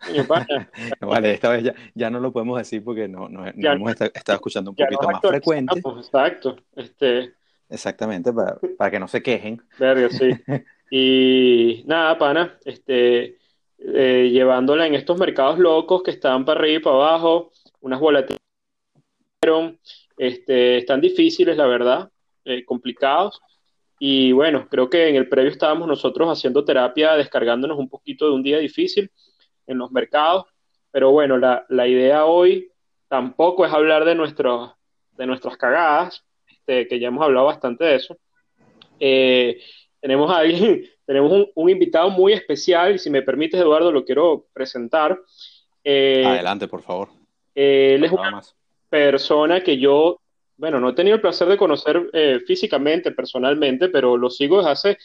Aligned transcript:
vale, 1.00 1.34
esta 1.34 1.50
vez 1.50 1.72
ya, 1.94 2.10
no 2.10 2.20
lo 2.20 2.32
podemos 2.32 2.58
decir 2.58 2.84
porque 2.84 3.08
no, 3.08 3.28
no, 3.28 3.46
hemos 3.46 3.90
estado 3.92 4.36
escuchando 4.36 4.70
un 4.70 4.76
poquito 4.76 5.08
más 5.08 5.20
frecuente. 5.20 5.80
Exacto. 5.80 6.56
Este... 6.76 7.34
Exactamente, 7.68 8.32
para, 8.32 8.58
para, 8.78 8.90
que 8.90 9.00
no 9.00 9.08
se 9.08 9.22
quejen. 9.22 9.60
Verga, 9.78 10.08
sí. 10.10 10.30
Y 10.90 11.82
nada, 11.86 12.16
pana, 12.16 12.58
este, 12.64 13.36
eh, 13.78 14.30
llevándola 14.32 14.86
en 14.86 14.94
estos 14.94 15.18
mercados 15.18 15.58
locos 15.58 16.02
que 16.02 16.12
están 16.12 16.44
para 16.44 16.60
arriba 16.60 16.78
y 16.78 16.82
para 16.82 16.96
abajo, 16.96 17.52
unas 17.80 18.00
volatilidades 18.00 18.38
este, 20.16 20.78
están 20.78 21.00
difíciles, 21.00 21.56
la 21.56 21.66
verdad, 21.66 22.10
eh, 22.44 22.64
complicados. 22.64 23.40
Y 23.98 24.32
bueno, 24.32 24.68
creo 24.70 24.88
que 24.88 25.08
en 25.08 25.16
el 25.16 25.28
previo 25.28 25.50
estábamos 25.50 25.88
nosotros 25.88 26.28
haciendo 26.28 26.64
terapia, 26.64 27.14
descargándonos 27.14 27.78
un 27.78 27.88
poquito 27.88 28.26
de 28.26 28.32
un 28.32 28.42
día 28.42 28.58
difícil 28.58 29.10
en 29.68 29.78
los 29.78 29.92
mercados. 29.92 30.46
Pero 30.90 31.12
bueno, 31.12 31.38
la, 31.38 31.64
la 31.68 31.86
idea 31.86 32.24
hoy 32.24 32.72
tampoco 33.08 33.64
es 33.64 33.72
hablar 33.72 34.04
de, 34.04 34.14
nuestros, 34.14 34.72
de 35.12 35.26
nuestras 35.26 35.56
cagadas, 35.56 36.24
este, 36.46 36.86
que 36.86 36.98
ya 36.98 37.08
hemos 37.08 37.24
hablado 37.24 37.46
bastante 37.46 37.84
de 37.84 37.94
eso. 37.94 38.16
Eh, 39.00 39.60
tenemos 40.00 40.30
a 40.30 40.38
alguien, 40.38 40.84
tenemos 41.06 41.32
un, 41.32 41.48
un, 41.54 41.70
invitado 41.70 42.10
muy 42.10 42.32
especial, 42.32 42.94
y 42.94 42.98
si 42.98 43.10
me 43.10 43.22
permites, 43.22 43.60
Eduardo, 43.60 43.92
lo 43.92 44.04
quiero 44.04 44.46
presentar. 44.52 45.18
Eh, 45.84 46.24
Adelante, 46.24 46.68
por 46.68 46.82
favor. 46.82 47.08
Eh, 47.54 47.94
él 47.94 48.04
es 48.04 48.12
una 48.12 48.42
persona 48.88 49.62
que 49.62 49.78
yo, 49.78 50.20
bueno, 50.56 50.80
no 50.80 50.90
he 50.90 50.94
tenido 50.94 51.16
el 51.16 51.20
placer 51.20 51.48
de 51.48 51.56
conocer 51.56 52.10
físicamente, 52.46 53.12
personalmente, 53.12 53.88
pero 53.88 54.16
lo 54.16 54.30
sigo 54.30 54.58
desde 54.58 54.70
hace 54.70 54.98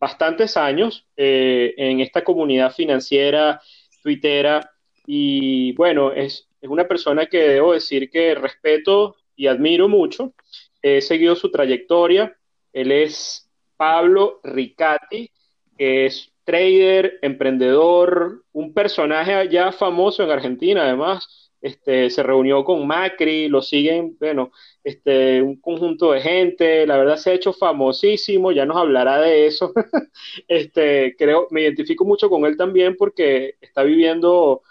bastantes 0.00 0.56
años 0.56 1.06
en 1.16 2.00
esta 2.00 2.22
comunidad 2.22 2.72
financiera 2.72 3.60
tuitera. 4.02 4.70
Y 5.06 5.72
bueno, 5.72 6.12
es, 6.12 6.48
es 6.60 6.68
una 6.68 6.86
persona 6.86 7.26
que 7.26 7.38
debo 7.38 7.72
decir 7.72 8.10
que 8.10 8.34
respeto 8.34 9.16
y 9.36 9.46
admiro 9.46 9.88
mucho. 9.88 10.34
He 10.82 11.00
seguido 11.00 11.34
su 11.36 11.50
trayectoria. 11.50 12.36
Él 12.72 12.92
es 12.92 13.48
Pablo 13.76 14.40
Ricati, 14.42 15.30
que 15.76 16.06
es 16.06 16.32
trader, 16.44 17.18
emprendedor, 17.22 18.44
un 18.52 18.72
personaje 18.72 19.48
ya 19.48 19.70
famoso 19.70 20.24
en 20.24 20.30
Argentina, 20.30 20.84
además. 20.84 21.47
Este, 21.60 22.08
se 22.10 22.22
reunió 22.22 22.62
con 22.64 22.86
Macri, 22.86 23.48
lo 23.48 23.62
siguen, 23.62 24.16
bueno, 24.20 24.52
este, 24.84 25.42
un 25.42 25.60
conjunto 25.60 26.12
de 26.12 26.20
gente, 26.20 26.86
la 26.86 26.96
verdad 26.96 27.16
se 27.16 27.30
ha 27.30 27.34
hecho 27.34 27.52
famosísimo, 27.52 28.52
ya 28.52 28.64
nos 28.64 28.76
hablará 28.76 29.20
de 29.20 29.46
eso. 29.46 29.72
este, 30.48 31.16
creo, 31.18 31.48
me 31.50 31.62
identifico 31.62 32.04
mucho 32.04 32.30
con 32.30 32.44
él 32.46 32.56
también 32.56 32.96
porque 32.96 33.56
está 33.60 33.82
viviendo, 33.82 34.62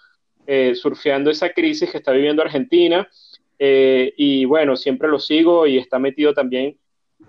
eh, 0.45 0.75
surfeando 0.75 1.29
esa 1.29 1.51
crisis 1.51 1.91
que 1.91 1.97
está 1.97 2.13
viviendo 2.13 2.41
Argentina, 2.41 3.07
eh, 3.59 4.13
y 4.15 4.45
bueno, 4.45 4.77
siempre 4.77 5.09
lo 5.09 5.19
sigo 5.19 5.67
y 5.67 5.77
está 5.77 5.99
metido 5.99 6.33
también, 6.33 6.77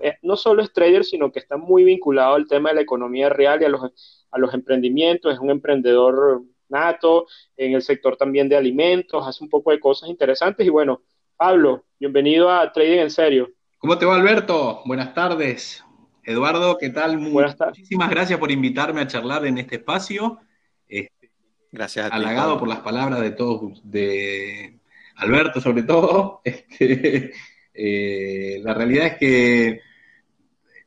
eh, 0.01 0.15
no 0.23 0.37
solo 0.37 0.63
es 0.63 0.73
trader, 0.73 1.05
sino 1.05 1.33
que 1.33 1.41
está 1.41 1.57
muy 1.57 1.83
vinculado 1.83 2.35
al 2.35 2.47
tema 2.47 2.69
de 2.69 2.77
la 2.77 2.83
economía 2.83 3.29
real 3.29 3.61
y 3.61 3.65
a 3.65 3.69
los, 3.71 3.83
a 4.31 4.39
los 4.39 4.55
emprendimientos, 4.55 5.33
es 5.33 5.41
un 5.41 5.51
emprendedor 5.51 6.43
nato, 6.69 7.27
en 7.57 7.75
el 7.75 7.83
sector 7.83 8.17
también 8.17 8.49
de 8.49 8.57
alimentos, 8.57 9.27
hace 9.27 9.43
un 9.43 9.51
poco 9.51 9.71
de 9.71 9.81
cosas 9.81 10.09
interesantes. 10.09 10.67
Y 10.67 10.71
bueno, 10.71 11.03
Pablo, 11.37 11.85
bienvenido 11.99 12.51
a 12.51 12.73
Trading 12.73 12.99
en 12.99 13.11
Serio. 13.11 13.51
¿Cómo 13.79 13.97
te 13.97 14.07
va, 14.07 14.17
Alberto? 14.17 14.83
Buenas 14.85 15.15
tardes. 15.15 15.85
Eduardo, 16.25 16.77
¿qué 16.79 16.91
tal? 16.91 17.17
Buenas 17.17 17.57
tardes. 17.57 17.79
Muchísimas 17.79 18.11
gracias 18.11 18.39
por 18.39 18.51
invitarme 18.51 19.01
a 19.01 19.07
charlar 19.07 19.47
en 19.47 19.59
este 19.59 19.77
espacio. 19.77 20.41
Este, 20.87 21.31
gracias 21.71 22.07
a 22.07 22.11
ti. 22.11 22.17
Halagado 22.17 22.59
por 22.59 22.69
las 22.69 22.81
palabras 22.81 23.21
de 23.21 23.31
todos, 23.31 23.81
de 23.85 24.81
Alberto 25.17 25.61
sobre 25.61 25.85
todo. 25.85 26.43
Este, 26.45 27.33
eh, 27.73 28.61
la 28.65 28.75
realidad 28.75 29.07
es 29.07 29.17
que 29.19 29.81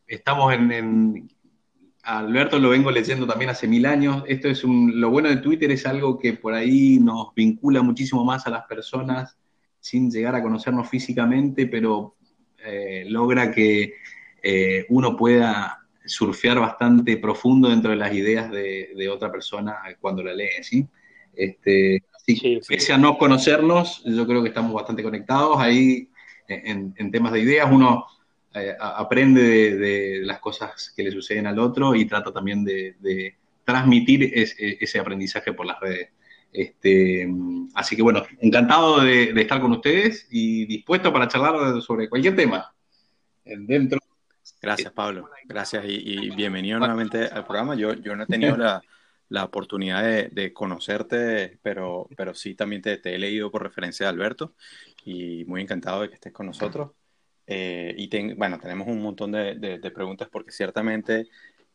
estamos 0.05 0.53
en 0.53 1.30
Alberto 2.03 2.57
lo 2.57 2.69
vengo 2.69 2.89
leyendo 2.91 3.27
también 3.27 3.51
hace 3.51 3.67
mil 3.67 3.85
años. 3.85 4.23
Esto 4.27 4.47
es 4.47 4.63
un, 4.63 4.99
lo 4.99 5.09
bueno 5.09 5.29
de 5.29 5.37
Twitter 5.37 5.71
es 5.71 5.85
algo 5.85 6.17
que 6.17 6.33
por 6.33 6.53
ahí 6.53 6.99
nos 6.99 7.33
vincula 7.35 7.81
muchísimo 7.81 8.23
más 8.25 8.47
a 8.47 8.49
las 8.49 8.65
personas 8.65 9.37
sin 9.79 10.09
llegar 10.09 10.35
a 10.35 10.41
conocernos 10.41 10.89
físicamente, 10.89 11.67
pero 11.67 12.15
eh, 12.63 13.05
logra 13.07 13.51
que 13.51 13.95
eh, 14.41 14.85
uno 14.89 15.15
pueda 15.15 15.79
surfear 16.05 16.59
bastante 16.59 17.17
profundo 17.17 17.69
dentro 17.69 17.91
de 17.91 17.97
las 17.97 18.13
ideas 18.13 18.49
de, 18.51 19.09
otra 19.11 19.31
persona 19.31 19.77
cuando 19.99 20.23
la 20.23 20.33
lee, 20.33 20.63
¿sí? 20.63 20.87
Este, 21.33 22.03
así, 22.15 22.59
pese 22.67 22.93
a 22.93 22.97
no 22.97 23.17
conocernos, 23.17 24.03
yo 24.05 24.25
creo 24.27 24.41
que 24.41 24.49
estamos 24.49 24.73
bastante 24.73 25.03
conectados 25.03 25.57
ahí 25.59 26.09
en, 26.47 26.93
en 26.97 27.11
temas 27.11 27.31
de 27.33 27.39
ideas. 27.39 27.67
Uno 27.71 28.05
eh, 28.53 28.75
aprende 28.79 29.75
de, 29.77 30.19
las 30.23 30.39
cosas 30.39 30.93
que 30.95 31.03
le 31.03 31.11
suceden 31.11 31.47
al 31.47 31.59
otro 31.59 31.95
y 31.95 32.05
trata 32.05 32.31
también 32.31 32.63
de, 32.63 33.35
transmitir 33.63 34.31
ese 34.33 34.99
aprendizaje 34.99 35.53
por 35.53 35.65
las 35.65 35.79
redes. 35.79 36.09
Este, 36.51 37.29
así 37.75 37.95
que 37.95 38.01
bueno, 38.01 38.23
encantado 38.39 39.01
de, 39.01 39.31
estar 39.39 39.61
con 39.61 39.71
ustedes 39.71 40.27
y 40.29 40.65
dispuesto 40.65 41.13
para 41.13 41.27
charlar 41.27 41.81
sobre 41.81 42.09
cualquier 42.09 42.35
tema. 42.35 42.73
Dentro. 43.45 43.99
Gracias, 44.61 44.91
Pablo. 44.91 45.29
Gracias 45.45 45.85
y, 45.87 46.29
bienvenido 46.35 46.79
nuevamente 46.79 47.25
al 47.25 47.45
programa. 47.45 47.75
Yo, 47.75 47.93
yo 47.93 48.15
no 48.15 48.23
he 48.23 48.27
tenido 48.27 48.57
la, 48.57 48.81
la 49.29 49.45
oportunidad 49.45 50.03
de, 50.03 50.53
conocerte, 50.53 51.57
pero, 51.63 52.09
pero 52.17 52.33
sí 52.33 52.53
también 52.53 52.81
te, 52.81 52.97
te, 52.97 53.15
he 53.15 53.17
leído 53.17 53.49
por 53.49 53.63
referencia 53.63 54.05
de 54.05 54.09
Alberto 54.09 54.55
y 55.05 55.45
muy 55.45 55.61
encantado 55.61 56.01
de 56.01 56.09
que 56.09 56.15
estés 56.15 56.33
con 56.33 56.47
nosotros. 56.47 56.91
Eh, 57.47 57.95
y 57.97 58.33
bueno, 58.35 58.59
tenemos 58.59 58.87
un 58.87 59.01
montón 59.01 59.31
de, 59.31 59.91
preguntas 59.93 60.29
porque 60.31 60.51
ciertamente 60.51 61.27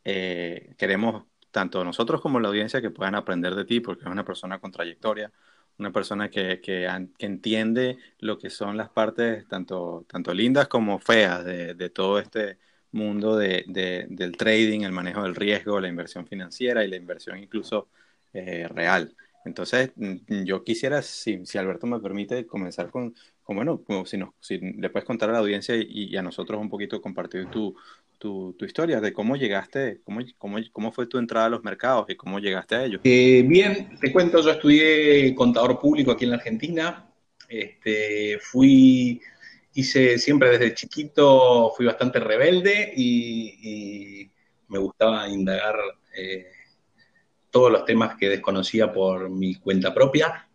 eh, 0.03 0.73
queremos, 0.77 1.25
tanto 1.51 1.83
nosotros 1.83 2.21
como 2.21 2.39
la 2.39 2.49
audiencia, 2.49 2.81
que 2.81 2.89
puedan 2.91 3.15
aprender 3.15 3.55
de 3.55 3.65
ti, 3.65 3.79
porque 3.79 4.03
es 4.05 4.11
una 4.11 4.25
persona 4.25 4.59
con 4.59 4.71
trayectoria, 4.71 5.31
una 5.77 5.91
persona 5.91 6.29
que, 6.29 6.59
que, 6.61 6.87
entiende 7.19 7.97
lo 8.19 8.37
que 8.37 8.49
son 8.49 8.77
las 8.77 8.89
partes 8.89 9.47
tanto, 9.47 10.05
tanto 10.09 10.33
lindas 10.33 10.67
como 10.67 10.99
feas 10.99 11.45
de, 11.45 11.73
de 11.75 11.89
todo 11.89 12.19
este 12.19 12.57
mundo 12.91 13.37
de, 13.37 13.63
del 14.09 14.37
trading, 14.37 14.81
el 14.81 14.91
manejo 14.91 15.23
del 15.23 15.35
riesgo, 15.35 15.79
la 15.79 15.87
inversión 15.87 16.25
financiera 16.27 16.83
y 16.83 16.87
la 16.89 16.95
inversión 16.95 17.37
incluso 17.37 17.89
eh, 18.33 18.67
real. 18.67 19.15
Entonces, 19.45 19.91
mm, 19.95 20.43
yo 20.43 20.63
quisiera, 20.63 21.01
si, 21.01 21.45
si 21.45 21.57
Alberto 21.57 21.87
me 21.87 21.99
permite, 21.99 22.45
comenzar 22.47 22.89
con, 22.91 23.15
bueno, 23.55 23.83
si, 24.05 24.17
nos, 24.17 24.29
si 24.39 24.57
le 24.57 24.89
puedes 24.89 25.05
contar 25.05 25.29
a 25.29 25.33
la 25.33 25.39
audiencia 25.39 25.75
y, 25.75 26.15
a 26.17 26.21
nosotros 26.21 26.59
un 26.59 26.69
poquito 26.69 27.01
compartir 27.01 27.47
tu, 27.47 27.75
tu, 28.17 28.55
historia 28.61 28.99
de 28.99 29.13
cómo 29.13 29.35
llegaste, 29.35 30.01
cómo, 30.03 30.19
cómo, 30.37 30.57
cómo, 30.71 30.91
fue 30.91 31.07
tu 31.07 31.17
entrada 31.17 31.45
a 31.45 31.49
los 31.49 31.63
mercados 31.63 32.05
y 32.09 32.15
cómo 32.15 32.39
llegaste 32.39 32.75
a 32.75 32.85
ellos. 32.85 33.01
Eh, 33.03 33.43
bien, 33.47 33.97
te 33.99 34.11
cuento, 34.11 34.41
yo 34.41 34.51
estudié 34.51 35.33
contador 35.35 35.79
público 35.79 36.11
aquí 36.11 36.25
en 36.25 36.31
la 36.31 36.37
Argentina. 36.37 37.09
Este, 37.47 38.39
fui, 38.41 39.21
hice 39.73 40.17
siempre 40.17 40.49
desde 40.49 40.73
chiquito, 40.73 41.71
fui 41.75 41.85
bastante 41.85 42.19
rebelde 42.19 42.93
y, 42.95 44.29
me 44.69 44.79
gustaba 44.79 45.29
indagar. 45.29 45.75
Eh, 46.17 46.47
todos 47.49 47.71
los 47.71 47.85
temas 47.85 48.15
que 48.17 48.29
desconocía 48.29 48.91
por 48.91 49.29
mi 49.29 49.55
cuenta 49.55 49.93
propia. 49.93 50.47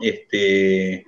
Este, 0.00 1.04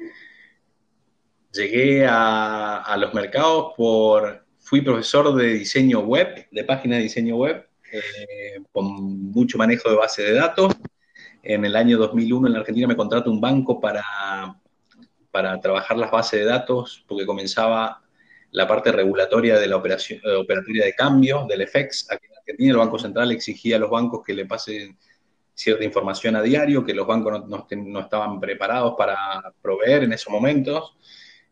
llegué 1.57 2.07
a, 2.09 2.97
los 2.99 3.13
mercados 3.15 3.73
por, 3.77 4.45
fui 4.59 4.81
profesor 4.83 5.35
de 5.35 5.55
diseño 5.55 6.01
web, 6.01 6.47
de 6.51 6.65
página 6.65 6.97
de 6.97 7.03
diseño 7.03 7.37
web, 7.37 7.67
eh, 7.93 8.61
con 8.73 8.87
mucho 9.33 9.59
manejo 9.59 9.91
de 9.91 9.97
base 9.97 10.23
de 10.23 10.35
datos. 10.35 10.75
En 11.43 11.65
el 11.65 11.77
año 11.77 11.99
2001 11.99 12.47
en 12.47 12.53
la 12.53 12.61
Argentina 12.61 12.89
me 12.89 12.97
contrató 12.97 13.31
un 13.31 13.41
banco 13.41 13.81
para, 13.81 14.05
para 15.31 15.61
trabajar 15.61 15.97
las 15.97 16.11
bases 16.11 16.41
de 16.41 16.47
datos, 16.47 17.05
porque 17.07 17.27
comenzaba 17.27 18.03
la 18.51 18.67
parte 18.67 18.93
regulatoria 18.93 19.59
de 19.59 19.67
la 19.67 19.77
operación, 19.77 20.21
eh, 20.25 20.35
operatoria 20.35 20.85
de 20.85 20.95
cambio, 20.95 21.47
del 21.49 21.67
FX. 21.67 22.11
Aquí 22.11 22.27
en 22.27 22.39
Argentina 22.39 22.71
el 22.73 22.79
Banco 22.79 22.99
Central 22.99 23.31
exigía 23.33 23.77
a 23.77 23.79
los 23.79 23.91
bancos 23.91 24.23
que 24.25 24.35
le 24.35 24.47
pasen 24.47 24.97
cierta 25.57 25.85
información 25.85 26.37
a 26.37 26.43
diario, 26.43 26.85
que 26.85 26.95
los 26.95 27.07
bancos 27.07 27.49
no, 27.49 28.01
estaban 28.01 28.39
preparados 28.39 28.95
para 28.97 29.17
proveer 29.63 30.05
en 30.05 30.13
esos 30.13 30.33
momentos. 30.33 30.97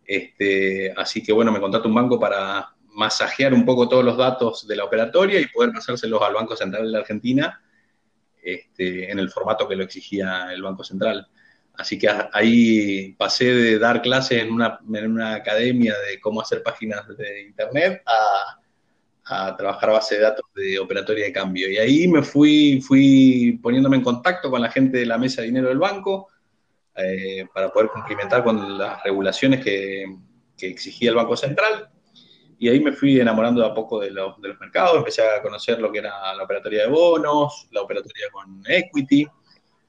Este, 0.06 0.92
así 0.96 1.22
que 1.22 1.32
bueno, 1.32 1.52
me 1.52 1.60
contrató 1.60 1.88
un 1.88 1.94
banco 1.94 2.18
para 2.18 2.74
masajear 2.94 3.52
un 3.52 3.64
poco 3.64 3.88
todos 3.88 4.04
los 4.04 4.16
datos 4.16 4.66
de 4.66 4.76
la 4.76 4.84
operatoria 4.84 5.40
y 5.40 5.46
poder 5.48 5.72
pasárselos 5.72 6.22
al 6.22 6.34
Banco 6.34 6.56
Central 6.56 6.84
de 6.84 6.90
la 6.90 6.98
Argentina 6.98 7.60
este, 8.42 9.10
en 9.10 9.18
el 9.18 9.30
formato 9.30 9.66
que 9.66 9.76
lo 9.76 9.84
exigía 9.84 10.52
el 10.52 10.62
Banco 10.62 10.84
Central. 10.84 11.26
Así 11.76 11.98
que 11.98 12.08
ahí 12.32 13.14
pasé 13.18 13.52
de 13.52 13.78
dar 13.78 14.00
clases 14.00 14.42
en 14.42 14.52
una, 14.52 14.78
en 14.92 15.10
una 15.10 15.34
academia 15.34 15.94
de 16.08 16.20
cómo 16.20 16.40
hacer 16.40 16.62
páginas 16.62 17.04
de 17.16 17.42
Internet 17.42 18.02
a, 18.06 18.60
a 19.24 19.56
trabajar 19.56 19.90
base 19.90 20.16
de 20.16 20.20
datos 20.20 20.44
de 20.54 20.78
operatoria 20.78 21.24
de 21.24 21.32
cambio. 21.32 21.68
Y 21.68 21.78
ahí 21.78 22.06
me 22.06 22.22
fui, 22.22 22.80
fui 22.80 23.58
poniéndome 23.60 23.96
en 23.96 24.04
contacto 24.04 24.50
con 24.50 24.62
la 24.62 24.70
gente 24.70 24.98
de 24.98 25.06
la 25.06 25.18
mesa 25.18 25.40
de 25.40 25.48
dinero 25.48 25.68
del 25.68 25.78
banco 25.78 26.28
eh, 26.96 27.46
para 27.52 27.70
poder 27.70 27.90
cumplimentar 27.90 28.44
con 28.44 28.78
las 28.78 29.02
regulaciones 29.02 29.64
que, 29.64 30.04
exigía 30.58 31.10
el 31.10 31.16
Banco 31.16 31.36
Central. 31.36 31.90
Y 32.58 32.68
ahí 32.68 32.80
me 32.80 32.92
fui 32.92 33.20
enamorando 33.20 33.60
de 33.60 33.66
a 33.66 33.74
poco 33.74 34.00
de 34.00 34.10
los, 34.10 34.40
de 34.40 34.48
los 34.48 34.60
mercados, 34.60 34.96
empecé 34.96 35.22
a 35.22 35.42
conocer 35.42 35.78
lo 35.78 35.92
que 35.92 35.98
era 35.98 36.34
la 36.34 36.44
operatoria 36.44 36.82
de 36.82 36.88
bonos, 36.88 37.68
la 37.72 37.82
operatoria 37.82 38.28
con 38.32 38.62
equity, 38.66 39.26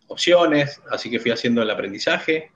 opciones, 0.08 0.82
así 0.90 1.10
que 1.10 1.20
fui 1.20 1.32
haciendo 1.32 1.62
el 1.62 1.70
aprendizaje. 1.70 2.52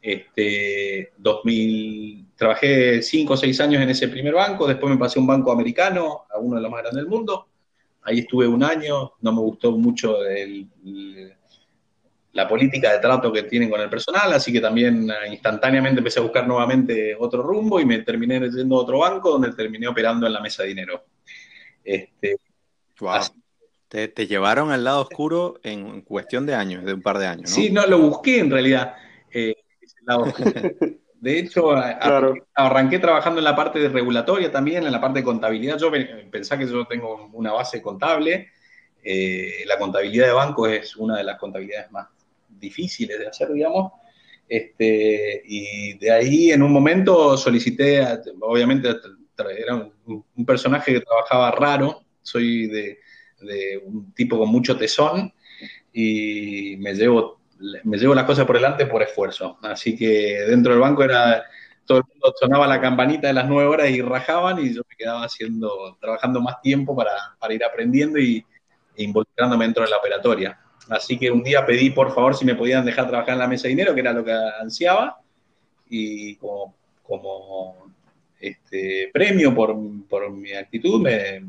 Este, 0.00 1.12
2000, 1.18 2.28
trabajé 2.36 3.02
cinco 3.02 3.34
o 3.34 3.36
seis 3.36 3.60
años 3.60 3.82
en 3.82 3.90
ese 3.90 4.08
primer 4.08 4.34
banco, 4.34 4.66
después 4.66 4.92
me 4.92 4.98
pasé 4.98 5.18
a 5.18 5.22
un 5.22 5.26
banco 5.26 5.50
americano, 5.50 6.26
a 6.30 6.38
uno 6.38 6.56
de 6.56 6.62
los 6.62 6.70
más 6.70 6.82
grandes 6.82 7.02
del 7.02 7.10
mundo. 7.10 7.48
Ahí 8.02 8.20
estuve 8.20 8.46
un 8.46 8.62
año, 8.62 9.12
no 9.20 9.32
me 9.32 9.40
gustó 9.40 9.72
mucho 9.72 10.16
la 12.34 12.48
política 12.48 12.92
de 12.92 12.98
trato 12.98 13.32
que 13.32 13.44
tienen 13.44 13.70
con 13.70 13.80
el 13.80 13.88
personal, 13.88 14.32
así 14.32 14.52
que 14.52 14.60
también 14.60 15.08
eh, 15.08 15.30
instantáneamente 15.30 16.00
empecé 16.00 16.18
a 16.18 16.22
buscar 16.22 16.46
nuevamente 16.46 17.16
otro 17.18 17.42
rumbo 17.42 17.80
y 17.80 17.84
me 17.84 18.00
terminé 18.00 18.40
yendo 18.50 18.76
a 18.76 18.80
otro 18.80 18.98
banco 18.98 19.30
donde 19.30 19.52
terminé 19.52 19.86
operando 19.86 20.26
en 20.26 20.32
la 20.32 20.40
mesa 20.40 20.62
de 20.62 20.68
dinero. 20.68 21.04
Este, 21.84 22.36
te, 23.88 24.08
te, 24.08 24.26
llevaron 24.26 24.72
al 24.72 24.82
lado 24.82 25.02
oscuro 25.02 25.60
en 25.62 26.02
cuestión 26.02 26.44
de 26.44 26.54
años, 26.54 26.84
de 26.84 26.94
un 26.94 27.02
par 27.02 27.18
de 27.18 27.26
años, 27.26 27.50
¿no? 27.50 27.54
Sí, 27.54 27.70
no, 27.70 27.86
lo 27.86 27.98
busqué 27.98 28.40
en 28.40 28.50
realidad. 28.50 28.94
Eh, 29.32 29.54
De 31.24 31.38
hecho, 31.38 31.70
arranqué 32.54 32.98
trabajando 32.98 33.40
en 33.40 33.44
la 33.44 33.56
parte 33.56 33.78
de 33.78 33.88
regulatoria 33.88 34.52
también, 34.52 34.84
en 34.84 34.92
la 34.92 35.00
parte 35.00 35.20
de 35.20 35.24
contabilidad. 35.24 35.78
Yo 35.78 35.90
pensaba 36.30 36.58
que 36.58 36.70
yo 36.70 36.84
tengo 36.84 37.30
una 37.32 37.50
base 37.50 37.80
contable. 37.80 38.50
Eh, 39.02 39.64
la 39.64 39.78
contabilidad 39.78 40.26
de 40.26 40.32
banco 40.34 40.66
es 40.66 40.94
una 40.96 41.16
de 41.16 41.24
las 41.24 41.38
contabilidades 41.38 41.90
más 41.90 42.08
difíciles 42.64 43.18
de 43.18 43.28
hacer, 43.28 43.52
digamos. 43.52 43.92
Este, 44.48 45.42
y 45.46 45.96
de 45.98 46.10
ahí 46.10 46.50
en 46.50 46.62
un 46.62 46.72
momento 46.72 47.36
solicité, 47.36 48.06
obviamente 48.40 48.90
era 49.58 49.90
un, 50.06 50.46
personaje 50.46 50.92
que 50.92 51.00
trabajaba 51.00 51.50
raro, 51.52 52.02
soy 52.22 52.66
de, 52.68 52.98
un 53.84 54.12
tipo 54.14 54.38
con 54.38 54.48
mucho 54.48 54.76
tesón 54.76 55.32
y 55.92 56.76
me 56.78 56.94
llevo 56.94 57.40
me 57.84 57.96
llevo 57.96 58.14
las 58.14 58.24
cosas 58.24 58.46
por 58.46 58.56
delante 58.56 58.86
por 58.86 59.02
esfuerzo. 59.02 59.58
Así 59.62 59.96
que 59.96 60.44
dentro 60.46 60.72
del 60.72 60.80
banco 60.80 61.04
era, 61.04 61.44
todo 61.86 61.98
el 61.98 62.04
mundo 62.10 62.34
sonaba 62.38 62.66
la 62.66 62.80
campanita 62.80 63.28
de 63.28 63.34
las 63.34 63.48
nueve 63.48 63.68
horas 63.68 63.90
y 63.90 64.00
rajaban 64.02 64.58
y 64.58 64.74
yo 64.74 64.82
me 64.88 64.96
quedaba 64.96 65.24
haciendo, 65.24 65.96
trabajando 66.00 66.40
más 66.40 66.60
tiempo 66.60 66.96
para, 66.96 67.12
ir 67.54 67.64
aprendiendo 67.64 68.18
y 68.18 68.44
e 68.96 69.04
involucrándome 69.04 69.64
dentro 69.64 69.84
de 69.84 69.90
la 69.90 69.96
operatoria. 69.96 70.60
Así 70.88 71.18
que 71.18 71.30
un 71.30 71.42
día 71.42 71.64
pedí 71.64 71.90
por 71.90 72.14
favor 72.14 72.36
si 72.36 72.44
me 72.44 72.54
podían 72.54 72.84
dejar 72.84 73.08
trabajar 73.08 73.34
en 73.34 73.40
la 73.40 73.48
mesa 73.48 73.64
de 73.64 73.70
dinero, 73.70 73.94
que 73.94 74.00
era 74.00 74.12
lo 74.12 74.24
que 74.24 74.32
ansiaba, 74.60 75.20
y 75.88 76.36
como, 76.36 76.74
este, 78.40 79.10
premio 79.12 79.54
por, 79.54 79.76
mi 80.30 80.52
actitud 80.52 81.00
me, 81.00 81.42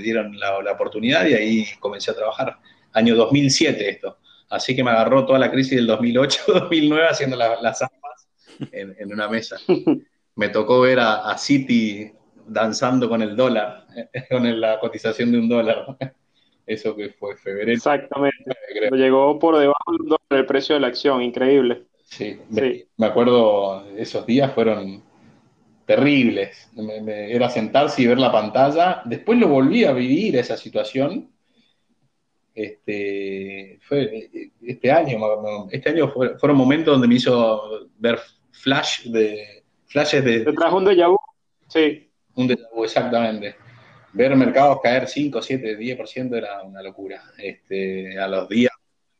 dieron 0.00 0.38
la, 0.38 0.62
la, 0.62 0.72
oportunidad 0.72 1.26
y 1.26 1.34
ahí 1.34 1.66
comencé 1.80 2.10
a 2.10 2.14
trabajar. 2.14 2.58
Año 2.92 3.14
2007 3.16 3.88
esto. 3.88 4.18
Así 4.48 4.76
que 4.76 4.84
me 4.84 4.90
agarró 4.90 5.26
toda 5.26 5.38
la 5.38 5.50
crisis 5.50 5.76
del 5.76 5.88
2008-2009 5.88 7.06
haciendo 7.10 7.36
las 7.36 7.82
armas 7.82 8.28
en, 8.70 9.12
una 9.12 9.28
mesa. 9.28 9.56
Me 10.36 10.48
tocó 10.48 10.80
ver 10.80 11.00
a, 11.00 11.36
City 11.38 12.12
danzando 12.46 13.08
con 13.08 13.22
el 13.22 13.36
dólar, 13.36 13.86
con 14.30 14.60
la 14.60 14.78
cotización 14.78 15.32
de 15.32 15.38
un 15.38 15.48
dólar. 15.48 15.96
Eso 16.66 16.96
que 16.96 17.10
fue 17.10 17.36
febrero. 17.36 17.70
Exactamente. 17.72 18.56
Llegó 18.92 19.38
por 19.38 19.58
debajo 19.58 19.92
del 20.30 20.46
precio 20.46 20.74
de 20.74 20.80
la 20.80 20.86
acción, 20.88 21.22
increíble. 21.22 21.84
Sí, 22.04 22.38
Me, 22.96 23.06
acuerdo, 23.06 23.84
esos 23.96 24.24
días 24.26 24.52
fueron 24.54 25.02
terribles. 25.86 26.70
era 27.06 27.50
sentarse 27.50 28.02
y 28.02 28.06
ver 28.06 28.18
la 28.18 28.32
pantalla. 28.32 29.02
Después 29.04 29.38
lo 29.38 29.48
volví 29.48 29.84
a 29.84 29.92
vivir 29.92 30.36
esa 30.36 30.56
situación 30.56 31.34
este, 32.54 33.80
fue 33.82 34.30
este 34.62 34.92
año, 34.92 35.18
este 35.70 35.90
año 35.90 36.12
fueron 36.38 36.56
momentos 36.56 36.94
donde 36.94 37.08
me 37.08 37.16
hizo 37.16 37.88
ver 37.98 38.20
flash 38.52 39.06
de, 39.06 39.64
flashes 39.86 40.24
de... 40.24 40.40
¿Te 40.40 40.52
trajo 40.52 40.76
un 40.76 40.84
déjà 40.84 41.08
vu? 41.08 41.16
Sí. 41.66 42.08
Un 42.36 42.46
déjà 42.48 42.68
vu, 42.72 42.84
exactamente. 42.84 43.56
Ver 44.14 44.36
mercados 44.36 44.78
caer 44.82 45.08
5, 45.08 45.42
7, 45.42 45.78
10% 45.78 46.36
era 46.36 46.62
una 46.62 46.82
locura. 46.82 47.22
Este, 47.36 48.18
a 48.18 48.28
los 48.28 48.48
días. 48.48 48.72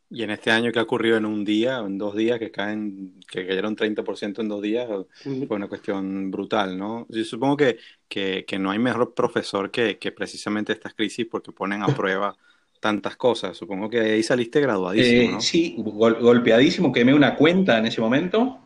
Y 0.09 0.23
en 0.23 0.29
este 0.29 0.51
año 0.51 0.71
que 0.71 0.79
ha 0.79 0.83
ocurrido 0.83 1.17
en 1.17 1.25
un 1.25 1.43
día, 1.43 1.79
en 1.79 1.97
dos 1.97 2.15
días, 2.15 2.39
que 2.39 2.51
caen, 2.51 3.19
que 3.29 3.45
cayeron 3.45 3.75
30% 3.75 4.39
en 4.39 4.47
dos 4.47 4.61
días, 4.61 4.87
fue 4.87 5.57
una 5.57 5.67
cuestión 5.67 6.31
brutal, 6.31 6.77
¿no? 6.77 7.05
Yo 7.09 7.23
supongo 7.25 7.57
que, 7.57 7.77
que, 8.07 8.45
que 8.45 8.59
no 8.59 8.71
hay 8.71 8.79
mejor 8.79 9.13
profesor 9.13 9.71
que, 9.71 9.97
que 9.97 10.11
precisamente 10.11 10.73
estas 10.73 10.93
crisis 10.93 11.25
porque 11.29 11.51
ponen 11.51 11.81
a 11.81 11.87
prueba 11.87 12.37
tantas 12.79 13.15
cosas. 13.15 13.57
Supongo 13.57 13.89
que 13.89 13.99
ahí 13.99 14.23
saliste 14.23 14.61
graduadísimo. 14.61 15.39
Eh, 15.39 15.41
sí, 15.41 15.75
golpeadísimo, 15.77 16.91
quemé 16.91 17.13
una 17.13 17.35
cuenta 17.35 17.79
en 17.79 17.87
ese 17.87 17.99
momento. 17.99 18.59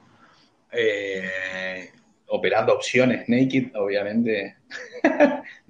Eh, 0.72 1.90
operando 2.28 2.74
opciones 2.74 3.28
naked, 3.30 3.76
obviamente. 3.76 4.58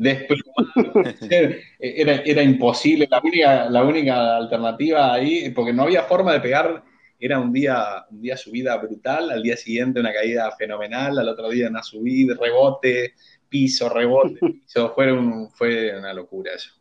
era, 1.79 2.15
era, 2.25 2.43
imposible. 2.43 3.07
La 3.09 3.21
única, 3.21 3.69
la 3.69 3.83
única 3.83 4.37
alternativa 4.37 5.13
ahí, 5.13 5.49
porque 5.51 5.73
no 5.73 5.83
había 5.83 6.03
forma 6.03 6.33
de 6.33 6.39
pegar. 6.41 6.83
Era 7.19 7.39
un 7.39 7.51
día, 7.51 8.05
un 8.09 8.21
día 8.21 8.37
subida 8.37 8.77
brutal, 8.77 9.29
al 9.31 9.43
día 9.43 9.57
siguiente 9.57 9.99
una 9.99 10.13
caída 10.13 10.49
fenomenal, 10.57 11.19
al 11.19 11.27
otro 11.27 11.49
día 11.49 11.67
una 11.67 11.83
subida, 11.83 12.35
rebote, 12.39 13.13
piso, 13.49 13.89
rebote, 13.89 14.39
piso. 14.39 14.93
Fue, 14.95 15.13
fue 15.53 15.97
una 15.97 16.13
locura 16.13 16.53
eso. 16.53 16.71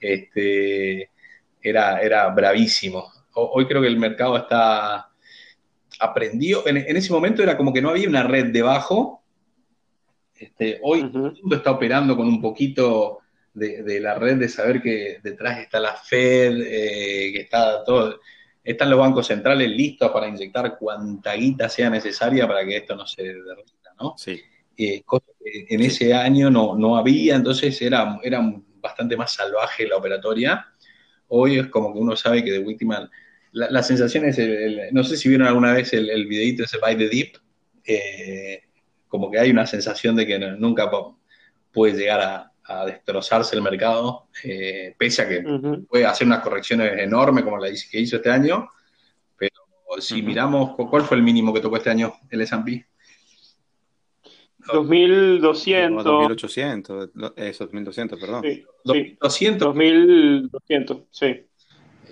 Este, 0.00 1.10
era, 1.60 2.00
era 2.00 2.28
bravísimo. 2.28 3.10
Hoy 3.34 3.66
creo 3.66 3.80
que 3.80 3.88
el 3.88 3.98
mercado 3.98 4.36
está 4.36 5.12
aprendido. 6.00 6.66
En, 6.66 6.76
ese 6.76 7.12
momento 7.12 7.42
era 7.42 7.56
como 7.56 7.72
que 7.72 7.80
no 7.80 7.90
había 7.90 8.08
una 8.08 8.24
red 8.24 8.46
debajo. 8.46 9.21
Este, 10.42 10.78
hoy 10.82 11.10
todo 11.10 11.28
el 11.28 11.34
mundo 11.40 11.56
está 11.56 11.70
operando 11.70 12.16
con 12.16 12.26
un 12.26 12.40
poquito 12.40 13.18
de, 13.54 14.00
la 14.00 14.14
red 14.14 14.38
de 14.38 14.48
saber 14.48 14.80
que 14.80 15.18
detrás 15.22 15.58
está 15.58 15.78
la 15.78 15.94
Fed, 15.94 16.60
eh, 16.62 17.32
que 17.32 17.40
está 17.40 17.84
todo, 17.84 18.20
están 18.64 18.90
los 18.90 18.98
bancos 18.98 19.26
centrales 19.26 19.68
listos 19.70 20.10
para 20.10 20.28
inyectar 20.28 20.78
cuanta 20.78 21.34
guita 21.34 21.68
sea 21.68 21.90
necesaria 21.90 22.46
para 22.46 22.64
que 22.64 22.78
esto 22.78 22.96
no 22.96 23.06
se 23.06 23.22
derrita, 23.22 23.94
¿no? 24.00 24.14
Sí. 24.16 24.40
Eh, 24.76 25.04
en 25.44 25.80
ese 25.82 26.14
año 26.14 26.50
no, 26.50 26.74
no 26.76 26.96
había, 26.96 27.36
entonces 27.36 27.80
era, 27.82 28.18
era 28.22 28.40
bastante 28.80 29.16
más 29.16 29.32
salvaje 29.32 29.86
la 29.86 29.96
operatoria 29.96 30.66
hoy 31.34 31.58
es 31.58 31.68
como 31.68 31.92
que 31.92 31.98
uno 31.98 32.14
sabe 32.14 32.44
que 32.44 32.52
de 32.52 32.58
última, 32.58 33.10
la, 33.52 33.82
sensación 33.82 34.26
es, 34.26 34.38
no 34.92 35.02
sé 35.02 35.16
si 35.16 35.30
vieron 35.30 35.46
alguna 35.46 35.72
vez 35.72 35.92
el, 35.94 36.10
el 36.10 36.26
videito 36.26 36.64
ese 36.64 36.76
By 36.78 36.96
the 36.96 37.08
Deep, 37.08 37.38
eh, 37.84 38.62
como 39.12 39.30
que 39.30 39.38
hay 39.38 39.50
una 39.50 39.66
sensación 39.66 40.16
de 40.16 40.26
que 40.26 40.38
nunca 40.38 40.90
puede 41.70 41.92
llegar 41.92 42.20
a, 42.22 42.52
a 42.64 42.86
destrozarse 42.86 43.54
el 43.54 43.60
mercado, 43.60 44.28
eh, 44.42 44.94
pese 44.96 45.20
a 45.20 45.28
que 45.28 45.44
puede 45.86 46.06
hacer 46.06 46.26
unas 46.26 46.40
correcciones 46.40 46.98
enormes 46.98 47.44
como 47.44 47.58
la 47.58 47.68
que 47.68 48.00
hizo 48.00 48.16
este 48.16 48.30
año, 48.30 48.70
pero 49.36 49.52
si 49.98 50.22
miramos, 50.22 50.74
¿cuál 50.76 51.02
fue 51.02 51.18
el 51.18 51.22
mínimo 51.22 51.52
que 51.52 51.60
tocó 51.60 51.76
este 51.76 51.90
año 51.90 52.14
el 52.30 52.40
S&P? 52.40 52.86
2200. 54.72 56.04
2800, 56.04 57.10
eso, 57.36 57.64
2200, 57.66 58.18
perdón. 58.18 58.42
Sí, 58.44 58.64
2200. 58.82 59.74
2200, 59.74 61.02
sí. 61.10 61.46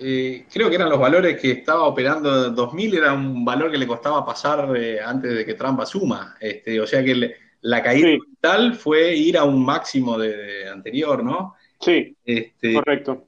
Eh, 0.03 0.45
creo 0.51 0.67
que 0.67 0.75
eran 0.75 0.89
los 0.89 0.99
valores 0.99 1.39
que 1.39 1.51
estaba 1.51 1.83
operando 1.83 2.49
2000, 2.49 2.95
era 2.95 3.13
un 3.13 3.45
valor 3.45 3.71
que 3.71 3.77
le 3.77 3.85
costaba 3.85 4.25
pasar 4.25 4.75
eh, 4.75 4.99
antes 4.99 5.33
de 5.33 5.45
que 5.45 5.53
Trump 5.53 5.79
asuma. 5.79 6.35
Este, 6.39 6.81
o 6.81 6.87
sea 6.87 7.03
que 7.03 7.13
le, 7.13 7.35
la 7.61 7.83
caída 7.83 8.09
tal 8.39 8.73
fue 8.73 9.15
ir 9.15 9.37
a 9.37 9.43
un 9.43 9.63
máximo 9.63 10.17
de, 10.17 10.67
anterior, 10.67 11.23
¿no? 11.23 11.55
Sí, 11.79 12.15
este, 12.25 12.73
correcto. 12.73 13.27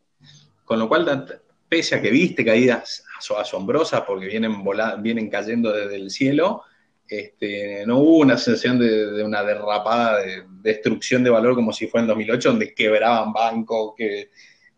Con 0.65 0.79
lo 0.79 0.87
cual, 0.87 1.41
pese 1.69 1.95
a 1.95 2.01
que 2.01 2.09
viste 2.09 2.43
caídas 2.43 3.05
asombrosas 3.37 4.01
porque 4.01 4.27
vienen, 4.27 4.63
vienen 4.99 5.29
cayendo 5.29 5.71
desde 5.71 5.95
el 5.95 6.09
cielo, 6.09 6.63
este, 7.07 7.85
no 7.85 7.99
hubo 7.99 8.17
una 8.17 8.37
sensación 8.37 8.79
de, 8.79 9.23
una 9.23 9.43
derrapada 9.43 10.23
de, 10.23 10.43
destrucción 10.61 11.23
de 11.23 11.29
valor 11.29 11.53
como 11.53 11.71
si 11.71 11.87
fue 11.87 12.01
en 12.01 12.07
2008, 12.07 12.49
donde 12.49 12.73
quebraban 12.73 13.31
bancos, 13.31 13.93
que... 13.95 14.31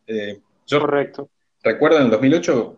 Eh, 0.07 0.39
correcto. 0.69 1.29
¿Recuerdan 1.65 2.03
en 2.03 2.11
2008 2.11 2.77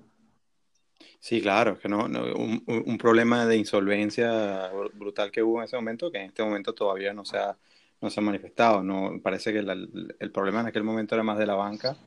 Sí, 1.20 1.42
claro, 1.42 1.78
que 1.78 1.90
no, 1.90 2.06
un, 2.06 2.98
problema 2.98 3.46
de 3.46 3.58
insolvencia 3.58 4.70
brutal 4.94 5.30
que 5.30 5.44
hubo 5.44 5.58
en 5.58 5.66
ese 5.66 5.76
momento, 5.76 6.10
que 6.10 6.20
en 6.20 6.28
este 6.28 6.42
momento 6.42 6.74
todavía 6.74 7.14
no 7.14 7.26
se 7.26 7.38
ha, 7.38 7.58
no 8.00 8.10
se 8.10 8.20
ha 8.20 8.24
manifestado. 8.24 8.82
No, 8.84 9.20
parece 9.22 9.52
que 9.52 9.60
el 9.60 10.32
problema 10.32 10.62
en 10.62 10.68
aquel 10.68 10.84
momento 10.84 11.16
era 11.16 11.24
más 11.24 11.38
de 11.38 11.48
la 11.48 11.56
banca, 11.56 11.98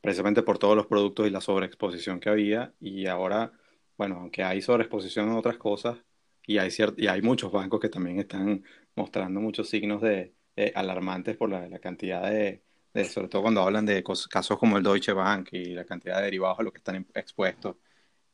precisamente 0.00 0.42
por 0.42 0.58
todos 0.58 0.74
los 0.74 0.86
productos 0.86 1.26
y 1.26 1.30
la 1.30 1.42
sobreexposición 1.42 2.18
que 2.18 2.30
había, 2.30 2.72
y 2.80 3.06
ahora, 3.06 3.52
bueno, 3.98 4.16
aunque 4.20 4.42
hay 4.42 4.62
sobreexposición 4.62 5.28
en 5.28 5.36
otras 5.36 5.58
cosas, 5.58 5.98
y 6.46 6.56
hay, 6.56 6.70
y 6.96 7.08
hay 7.08 7.20
muchos 7.20 7.52
bancos 7.52 7.80
que 7.80 7.90
también 7.90 8.20
están 8.20 8.64
mostrando 8.94 9.40
muchos 9.40 9.68
signos 9.68 10.00
de, 10.00 10.32
alarmantes 10.74 11.36
por 11.36 11.50
la, 11.50 11.78
cantidad 11.78 12.30
de, 12.30 12.62
sobre 13.04 13.28
todo 13.28 13.42
cuando 13.42 13.62
hablan 13.62 13.86
de 13.86 14.02
casos 14.30 14.58
como 14.58 14.76
el 14.76 14.82
Deutsche 14.82 15.12
Bank 15.12 15.48
y 15.52 15.74
la 15.74 15.84
cantidad 15.84 16.18
de 16.18 16.24
derivados 16.24 16.58
a 16.58 16.62
los 16.62 16.72
que 16.72 16.78
están 16.78 17.06
expuestos 17.14 17.76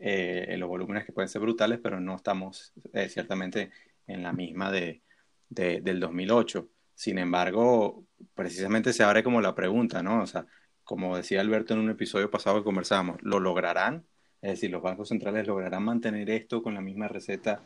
eh, 0.05 0.57
los 0.59 0.69
volúmenes 0.69 1.05
que 1.05 1.13
pueden 1.13 1.29
ser 1.29 1.41
brutales, 1.41 1.79
pero 1.81 2.01
no 2.01 2.17
estamos 2.17 2.73
eh, 2.93 3.09
ciertamente 3.09 3.71
en 4.09 4.25
la 4.25 4.33
misma 4.33 4.73
de, 4.73 5.03
del 5.49 6.01
2008. 6.01 6.69
Sin 6.95 7.19
embargo, 7.19 8.05
precisamente 8.35 8.93
se 8.93 9.05
abre 9.05 9.23
como 9.23 9.41
la 9.41 9.55
pregunta, 9.55 10.03
¿no? 10.03 10.23
O 10.23 10.27
sea, 10.27 10.45
como 10.83 11.17
decía 11.17 11.41
Alberto 11.41 11.75
en 11.75 11.81
un 11.81 11.91
episodio 11.91 12.31
pasado 12.31 12.59
que 12.59 12.65
conversábamos, 12.65 13.19
¿lo 13.23 13.39
lograrán? 13.39 14.05
Es 14.41 14.53
decir, 14.53 14.73
¿los 14.73 14.83
bancos 14.83 15.09
centrales 15.09 15.47
lograrán 15.47 15.85
mantener 15.85 16.29
esto 16.31 16.65
con 16.65 16.75
la 16.75 16.81
misma 16.81 17.07
receta 17.07 17.63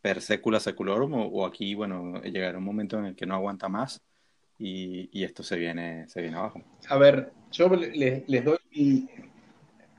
per 0.00 0.20
secula 0.22 0.60
seculorum? 0.60 1.12
O, 1.14 1.44
aquí, 1.44 1.74
bueno, 1.74 2.22
llegará 2.22 2.58
un 2.58 2.64
momento 2.64 2.98
en 3.00 3.06
el 3.06 3.16
que 3.16 3.26
no 3.26 3.34
aguanta 3.34 3.68
más 3.68 4.00
y, 4.58 5.08
y 5.12 5.24
esto 5.24 5.42
se 5.42 5.56
viene, 5.56 6.08
se 6.08 6.20
viene 6.20 6.36
abajo. 6.36 6.62
A 6.88 6.98
ver, 6.98 7.32
yo 7.50 7.68
les, 7.68 8.28
les 8.28 8.44
doy 8.44 8.58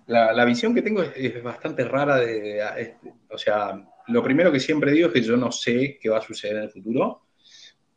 la, 0.07 0.45
visión 0.45 0.73
que 0.75 0.81
tengo 0.81 1.01
es, 1.01 1.43
bastante 1.43 1.83
rara 1.83 2.17
de, 2.17 2.95
o 3.29 3.37
sea, 3.37 3.83
lo 4.07 4.23
primero 4.23 4.51
que 4.51 4.59
siempre 4.59 4.91
digo 4.91 5.07
es 5.07 5.13
que 5.13 5.21
yo 5.21 5.35
no 5.37 5.51
sé 5.51 5.97
qué 5.99 6.09
va 6.09 6.19
a 6.19 6.21
suceder 6.21 6.57
en 6.57 6.63
el 6.63 6.69
futuro, 6.69 7.23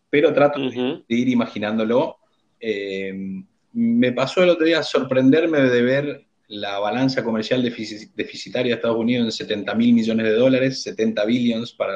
pero 0.09 0.33
trato 0.33 0.59
de, 0.61 1.03
ir 1.09 1.29
imaginándolo. 1.29 2.19
Eh, 2.61 3.13
me 3.73 4.13
pasó 4.13 4.43
el 4.43 4.51
otro 4.51 4.65
día 4.65 4.83
sorprenderme 4.83 5.61
de 5.61 5.83
ver 5.83 6.25
la 6.49 6.79
balanza 6.79 7.23
comercial 7.23 7.63
deficitaria 7.63 8.73
de 8.73 8.77
Estados 8.77 8.97
Unidos 8.97 9.27
en 9.27 9.33
70 9.33 9.75
mil 9.75 9.93
millones 9.93 10.27
de 10.27 10.33
dólares, 10.33 10.83
70 10.83 11.25
billions 11.27 11.73
para 11.75 11.95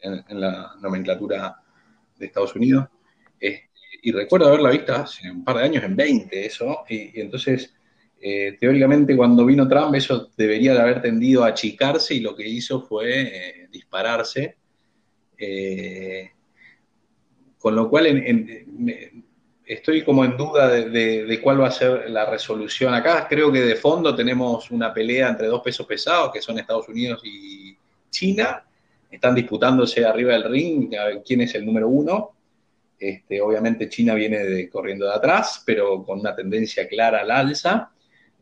en, 0.00 0.40
la 0.40 0.76
nomenclatura 0.80 1.56
de 2.18 2.26
Estados 2.26 2.54
Unidos. 2.54 2.86
Este, 3.38 3.70
y 4.02 4.12
recuerdo 4.12 4.48
haberla 4.48 4.70
vista 4.70 5.02
hace 5.02 5.30
un 5.30 5.44
par 5.44 5.56
de 5.56 5.64
años 5.64 5.84
en 5.84 5.96
20, 5.96 6.46
eso, 6.46 6.84
y 6.88 7.20
entonces 7.20 7.74
eh, 8.20 8.56
teóricamente 8.58 9.16
cuando 9.16 9.44
vino 9.44 9.68
Trump 9.68 9.94
eso 9.94 10.30
debería 10.36 10.72
de 10.74 10.80
haber 10.80 11.02
tendido 11.02 11.44
a 11.44 11.48
achicarse 11.48 12.14
y 12.14 12.20
lo 12.20 12.34
que 12.34 12.48
hizo 12.48 12.80
fue 12.80 13.22
eh, 13.22 13.68
dispararse. 13.70 14.56
Eh, 15.38 16.30
con 17.58 17.74
lo 17.74 17.90
cual 17.90 18.06
estoy 19.66 20.02
como 20.02 20.24
en 20.24 20.36
duda 20.36 20.68
de, 20.68 21.40
cuál 21.42 21.60
va 21.60 21.68
a 21.68 21.72
ser 21.72 22.08
la 22.10 22.30
resolución 22.30 22.94
acá. 22.94 23.26
Creo 23.28 23.50
que 23.50 23.60
de 23.60 23.74
fondo 23.74 24.14
tenemos 24.14 24.70
una 24.70 24.94
pelea 24.94 25.28
entre 25.28 25.48
dos 25.48 25.62
pesos 25.62 25.86
pesados, 25.86 26.30
que 26.32 26.40
son 26.40 26.58
Estados 26.58 26.88
Unidos 26.88 27.20
y 27.24 27.76
China. 28.08 28.65
Están 29.16 29.34
disputándose 29.34 30.04
arriba 30.04 30.34
del 30.34 30.44
ring 30.44 30.94
a 30.94 31.06
ver 31.06 31.22
quién 31.24 31.40
es 31.40 31.54
el 31.54 31.64
número 31.64 31.88
uno. 31.88 32.36
Este, 32.98 33.40
obviamente 33.40 33.88
China 33.88 34.12
viene 34.12 34.68
corriendo 34.68 35.06
de 35.06 35.14
atrás, 35.14 35.62
pero 35.64 36.04
con 36.04 36.20
una 36.20 36.36
tendencia 36.36 36.86
clara 36.86 37.22
al 37.22 37.30
alza. 37.30 37.92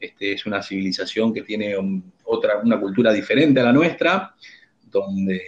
Este, 0.01 0.33
es 0.33 0.45
una 0.47 0.65
civilización 0.65 1.33
que 1.33 1.43
tiene 1.43 1.77
otra, 2.25 2.59
una 2.59 2.81
cultura 2.81 3.13
diferente 3.13 3.61
a 3.61 3.65
la 3.65 3.73
nuestra, 3.73 4.35
donde 4.83 5.41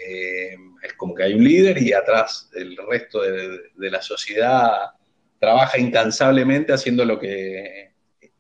es 0.80 0.92
como 0.92 1.12
que 1.12 1.24
hay 1.24 1.34
un 1.34 1.42
líder 1.42 1.82
y 1.82 1.92
atrás 1.92 2.48
el 2.54 2.76
resto 2.88 3.20
de, 3.20 3.90
la 3.90 4.00
sociedad 4.00 4.92
trabaja 5.40 5.76
incansablemente 5.76 6.72
haciendo 6.72 7.04
lo 7.04 7.18
que, 7.18 7.90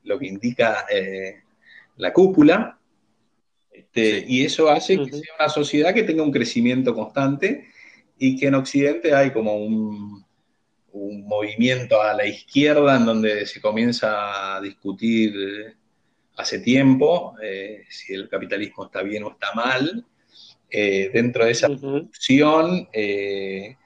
lo 0.04 0.20
que 0.20 0.26
indica 0.28 0.86
eh, 0.88 1.42
la 1.96 2.12
cúpula. 2.12 2.78
Este, 3.96 4.26
y 4.28 4.44
eso 4.44 4.68
hace 4.68 4.98
que 4.98 5.10
sea 5.10 5.34
una 5.38 5.48
sociedad 5.48 5.94
que 5.94 6.02
tenga 6.02 6.22
un 6.22 6.30
crecimiento 6.30 6.94
constante 6.94 7.68
y 8.18 8.38
que 8.38 8.48
en 8.48 8.54
Occidente 8.54 9.14
hay 9.14 9.30
como 9.30 9.56
un, 9.56 10.22
un 10.92 11.26
movimiento 11.26 12.02
a 12.02 12.12
la 12.12 12.26
izquierda 12.26 12.96
en 12.96 13.06
donde 13.06 13.46
se 13.46 13.58
comienza 13.58 14.56
a 14.56 14.60
discutir 14.60 15.32
hace 16.36 16.58
tiempo, 16.58 17.36
eh, 17.42 17.84
si 17.88 18.12
el 18.12 18.28
capitalismo 18.28 18.84
está 18.84 19.02
bien 19.02 19.24
o 19.24 19.30
está 19.30 19.54
mal. 19.54 20.04
Eh, 20.68 21.10
dentro 21.14 21.46
de 21.46 21.52
esa 21.52 21.68
discusión 21.68 22.88
eh, 22.92 23.76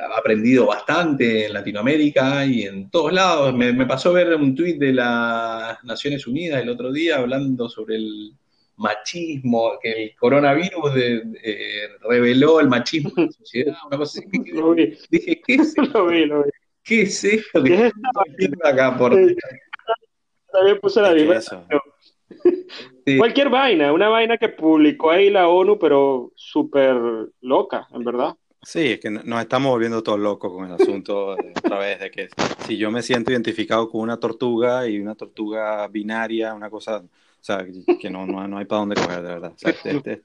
ha 0.00 0.18
aprendido 0.18 0.66
bastante 0.66 1.46
en 1.46 1.54
Latinoamérica 1.54 2.46
y 2.46 2.62
en 2.62 2.88
todos 2.88 3.12
lados. 3.12 3.52
Me, 3.52 3.74
pasó 3.84 4.12
ver 4.12 4.32
un 4.36 4.54
tuit 4.54 4.78
de 4.78 4.92
las 4.92 5.82
Naciones 5.82 6.24
Unidas 6.28 6.62
el 6.62 6.68
otro 6.68 6.92
día 6.92 7.16
hablando 7.16 7.68
sobre 7.68 7.96
el 7.96 8.32
machismo, 8.78 9.72
que 9.82 10.04
el 10.04 10.16
coronavirus 10.16 10.92
reveló 12.08 12.60
el 12.60 12.68
machismo 12.68 13.12
en 13.16 13.26
la 13.26 13.32
sociedad, 13.32 13.76
una 13.86 13.98
cosa 13.98 14.20
así. 14.20 14.28
Dije, 15.10 15.42
¿qué 15.46 15.54
es 15.54 15.76
esto? 15.78 16.06
¿Qué 16.82 17.02
es 17.02 17.24
esto 17.24 17.62
que 17.62 17.92
acá 18.64 18.96
por 18.96 19.14
también 20.52 20.78
puse 20.80 21.00
la 21.00 21.12
misma. 21.12 21.40
Cualquier 23.18 23.48
vaina, 23.48 23.92
una 23.92 24.08
vaina 24.08 24.36
que 24.36 24.48
publicó 24.48 25.10
ahí 25.10 25.30
la 25.30 25.48
ONU, 25.48 25.78
pero 25.78 26.32
súper 26.34 26.96
loca, 27.40 27.88
en 27.92 28.04
verdad. 28.04 28.34
Sí, 28.62 28.92
es 28.92 29.00
que 29.00 29.10
nos 29.10 29.40
estamos 29.40 29.70
volviendo 29.70 30.02
todos 30.02 30.18
locos 30.18 30.52
con 30.52 30.66
el 30.66 30.72
asunto 30.72 31.36
otra 31.56 31.78
vez 31.78 32.00
de 32.00 32.10
que 32.10 32.28
si 32.66 32.76
yo 32.76 32.90
me 32.90 33.02
siento 33.02 33.30
identificado 33.30 33.88
con 33.88 34.00
una 34.00 34.18
tortuga 34.18 34.86
y 34.88 34.98
una 34.98 35.14
tortuga 35.14 35.86
binaria, 35.88 36.52
una 36.52 36.68
cosa, 36.68 37.02
sea, 37.52 37.66
que 38.00 38.10
no, 38.10 38.26
no, 38.26 38.58
hay 38.58 38.64
para 38.64 38.80
dónde 38.80 38.94
coger, 38.96 39.22
de 39.22 39.28
verdad. 39.28 39.52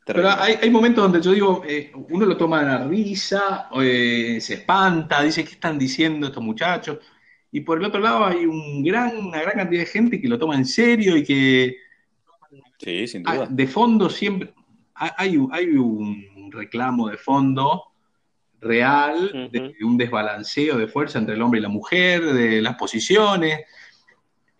pero 0.05 0.29
hay, 0.29 0.55
hay, 0.61 0.69
momentos 0.69 1.03
donde 1.03 1.21
yo 1.21 1.31
digo, 1.31 1.63
eh, 1.67 1.91
uno 2.09 2.25
lo 2.25 2.37
toma 2.37 2.59
a 2.59 2.63
la 2.63 2.87
risa, 2.87 3.69
eh, 3.81 4.39
se 4.41 4.55
espanta, 4.55 5.21
dice, 5.21 5.43
¿qué 5.43 5.51
están 5.51 5.77
diciendo 5.79 6.27
estos 6.27 6.43
muchachos? 6.43 6.99
y 7.55 7.61
por 7.61 7.77
el 7.77 7.85
otro 7.85 8.01
lado 8.01 8.25
hay 8.25 8.47
un 8.47 8.83
gran, 8.83 9.15
una 9.15 9.39
gran 9.39 9.57
cantidad 9.57 9.81
de 9.81 9.85
gente 9.85 10.19
que 10.19 10.27
lo 10.27 10.39
toma 10.39 10.55
en 10.55 10.65
serio 10.65 11.15
y 11.15 11.23
que 11.23 11.77
sí, 12.79 13.07
sin 13.07 13.21
duda. 13.21 13.45
de 13.47 13.67
fondo 13.67 14.09
siempre 14.09 14.51
hay, 14.95 15.37
hay 15.51 15.67
un 15.67 16.51
reclamo 16.51 17.09
de 17.09 17.17
fondo 17.17 17.83
real 18.59 19.49
de 19.51 19.75
un 19.83 19.97
desbalanceo 19.97 20.77
de 20.77 20.87
fuerza 20.87 21.19
entre 21.19 21.35
el 21.35 21.41
hombre 21.43 21.59
y 21.59 21.63
la 21.63 21.69
mujer, 21.69 22.23
de 22.23 22.61
las 22.61 22.75
posiciones, 22.75 23.61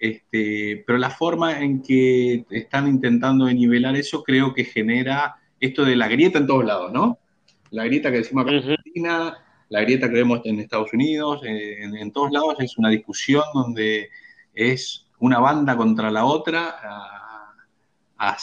este, 0.04 0.84
pero 0.86 1.00
la 1.00 1.10
forma 1.10 1.62
en 1.62 1.82
que 1.82 2.46
están 2.50 2.90
intentando 2.90 3.50
nivelar 3.50 3.96
eso 3.96 4.22
creo 4.22 4.54
que 4.54 4.66
genera 4.66 5.38
esto 5.62 5.86
de 5.86 5.96
la 5.96 6.10
grieta 6.10 6.40
en 6.40 6.48
todos 6.48 6.66
lados, 6.66 6.92
¿no? 6.92 7.20
La 7.72 7.86
grieta 7.86 8.12
que 8.12 8.18
decimos 8.18 8.44
acá 8.44 8.52
en 8.52 8.70
Argentina, 8.70 9.38
la 9.70 9.82
grieta 9.82 10.10
que 10.10 10.16
vemos 10.16 10.42
en 10.44 10.60
Estados 10.60 10.92
Unidos, 10.92 11.42
eh, 11.46 11.84
en, 11.84 12.12
todos 12.12 12.34
lados 12.34 12.56
es 12.60 12.78
una 12.78 12.90
discusión 12.90 13.46
donde 13.54 14.10
es 14.54 15.08
una 15.20 15.40
banda 15.40 15.78
contra 15.78 16.12
la 16.12 16.26
otra, 16.26 16.76
a, 18.18 18.38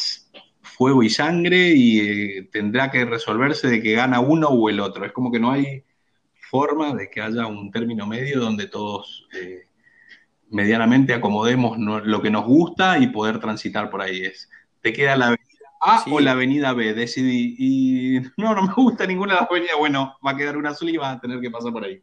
fuego 0.62 1.02
y 1.02 1.10
sangre, 1.10 1.74
y 1.74 2.00
eh, 2.00 2.48
tendrá 2.50 2.90
que 2.90 3.04
resolverse 3.04 3.68
de 3.68 3.82
que 3.82 3.92
gana 3.92 4.20
uno 4.20 4.48
o 4.48 4.70
el 4.70 4.80
otro. 4.80 5.04
Es 5.04 5.12
como 5.12 5.30
que 5.30 5.38
no 5.38 5.50
hay 5.50 5.84
forma 6.50 6.94
de 6.94 7.10
que 7.10 7.20
haya 7.20 7.46
un 7.46 7.70
término 7.70 8.06
medio 8.06 8.40
donde 8.40 8.66
todos 8.66 9.28
eh, 9.34 9.66
medianamente 10.50 11.14
acomodemos 11.14 11.78
lo 11.78 12.23
que 12.23 12.30
nos 12.30 12.45
gusta 12.45 12.99
y 12.99 13.09
poder 13.09 13.40
transitar 13.40 13.90
por 13.90 14.02
ahí. 14.02 14.23
Es, 14.23 14.50
te 14.80 14.92
queda 14.92 15.16
la 15.16 15.28
avenida 15.28 15.49
A 15.80 16.04
o 16.11 16.21
la 16.21 16.33
avenida 16.33 16.73
B, 16.73 16.95
decidí. 16.95 17.57
Y 17.59 18.21
no, 18.37 18.54
no 18.54 18.62
me 18.62 18.75
gusta 18.75 19.07
ninguna 19.07 19.35
de 19.35 19.40
las 19.40 19.50
avenidas. 19.50 19.76
Bueno, 19.78 20.16
va 20.26 20.33
a 20.33 20.37
quedar 20.37 20.57
una 20.57 20.75
sola 20.75 20.90
y 20.90 20.97
vas 20.97 21.16
a 21.16 21.21
tener 21.21 21.40
que 21.40 21.50
pasar 21.50 21.73
por 21.73 21.85
ahí. 21.85 22.02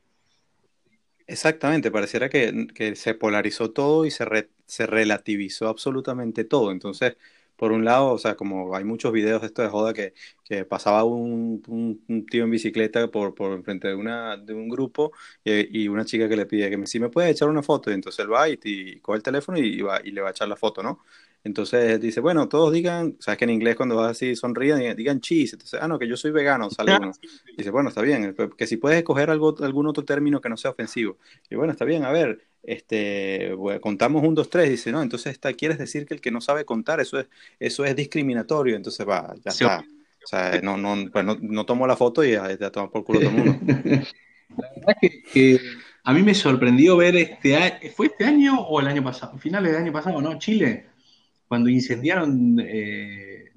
Exactamente, 1.27 1.91
pareciera 1.91 2.29
que, 2.29 2.93
se 2.95 3.13
polarizó 3.13 3.71
todo 3.71 4.05
y 4.05 4.11
se, 4.11 4.49
se 4.65 4.87
relativizó 4.87 5.67
absolutamente 5.67 6.45
todo. 6.45 6.71
Entonces, 6.71 7.17
por 7.57 7.71
un 7.71 7.83
lado, 7.83 8.11
o 8.13 8.17
sea, 8.17 8.35
como 8.35 8.75
hay 8.75 8.83
muchos 8.85 9.11
videos 9.11 9.41
de 9.41 9.47
esto 9.47 9.61
de 9.61 9.69
joda 9.69 9.93
que, 9.93 10.13
que 10.45 10.63
pasaba 10.65 11.03
un, 11.03 11.61
un, 11.67 12.25
tío 12.27 12.43
en 12.45 12.51
bicicleta 12.51 13.09
por, 13.09 13.35
por 13.35 13.53
enfrente 13.53 13.89
de, 13.89 13.95
una, 13.95 14.37
de 14.37 14.53
un 14.53 14.69
grupo 14.69 15.11
y, 15.43 15.83
y, 15.83 15.87
una 15.89 16.05
chica 16.05 16.29
que 16.29 16.35
le 16.37 16.45
pide 16.45 16.69
que 16.69 16.87
si 16.87 16.99
me 16.99 17.09
puede 17.09 17.29
echar 17.31 17.49
una 17.49 17.63
foto, 17.63 17.91
y 17.91 17.95
entonces 17.95 18.23
él 18.23 18.31
va 18.31 18.47
y, 18.49 18.59
y 18.63 18.99
coge 19.01 19.17
el 19.17 19.23
teléfono 19.23 19.57
y, 19.57 19.81
va, 19.81 19.99
y 20.03 20.11
le 20.11 20.21
va 20.21 20.29
a 20.29 20.31
echar 20.31 20.47
la 20.47 20.55
foto, 20.55 20.83
¿no? 20.83 21.01
Entonces 21.43 21.99
dice, 22.01 22.19
bueno, 22.19 22.49
todos 22.49 22.73
digan, 22.73 23.15
sabes 23.19 23.37
que 23.37 23.45
en 23.45 23.51
inglés 23.51 23.75
cuando 23.77 23.95
vas 23.95 24.11
así 24.11 24.35
sonríen, 24.35 24.95
digan 24.97 25.21
cheese. 25.21 25.53
Entonces, 25.53 25.79
ah, 25.81 25.87
no, 25.87 25.97
que 25.97 26.07
yo 26.07 26.17
soy 26.17 26.31
vegano, 26.31 26.69
sale 26.71 26.97
uno. 26.97 27.11
Dice, 27.57 27.71
bueno, 27.71 27.89
está 27.89 28.01
bien, 28.01 28.35
que 28.57 28.67
si 28.67 28.77
puedes 28.77 28.97
escoger 28.97 29.29
algo, 29.29 29.55
algún 29.61 29.87
otro 29.87 30.03
término 30.03 30.41
que 30.41 30.49
no 30.49 30.57
sea 30.57 30.71
ofensivo. 30.71 31.17
Y 31.49 31.55
bueno, 31.55 31.71
está 31.71 31.85
bien, 31.85 32.03
a 32.03 32.11
ver, 32.11 32.46
este, 32.63 33.53
contamos 33.81 34.23
un, 34.23 34.35
dos, 34.35 34.49
tres. 34.49 34.69
Dice, 34.69 34.91
no, 34.91 35.01
entonces 35.01 35.33
está, 35.33 35.53
quieres 35.53 35.77
decir 35.77 36.05
que 36.05 36.13
el 36.13 36.21
que 36.21 36.31
no 36.31 36.41
sabe 36.41 36.65
contar, 36.65 36.99
eso 36.99 37.19
es, 37.19 37.27
eso 37.59 37.85
es 37.85 37.95
discriminatorio. 37.95 38.75
Entonces 38.75 39.07
va, 39.07 39.33
ya 39.43 39.51
está. 39.51 39.85
O 40.23 40.27
sea, 40.27 40.59
no, 40.61 40.77
no, 40.77 41.09
pues 41.11 41.23
no, 41.23 41.37
no, 41.41 41.65
tomo 41.65 41.87
la 41.87 41.95
foto 41.95 42.23
y 42.23 42.31
ya, 42.31 42.57
ya 42.57 42.69
toma 42.69 42.89
por 42.89 43.03
culo 43.03 43.19
todo 43.19 43.29
el 43.29 43.35
mundo. 43.35 43.53
La 44.57 44.69
verdad 44.75 44.97
es 45.01 45.11
que, 45.31 45.59
a 46.03 46.13
mí 46.13 46.23
me 46.23 46.33
sorprendió 46.33 46.95
ver 46.95 47.15
este 47.17 47.91
¿fue 47.93 48.07
este 48.07 48.23
año 48.25 48.61
o 48.61 48.79
el 48.79 48.87
año 48.87 49.03
pasado? 49.03 49.37
Finales 49.37 49.73
del 49.73 49.81
año 49.83 49.91
pasado, 49.91 50.21
¿no? 50.21 50.39
Chile 50.39 50.87
cuando 51.47 51.69
incendiaron 51.69 52.59
eh, 52.59 53.53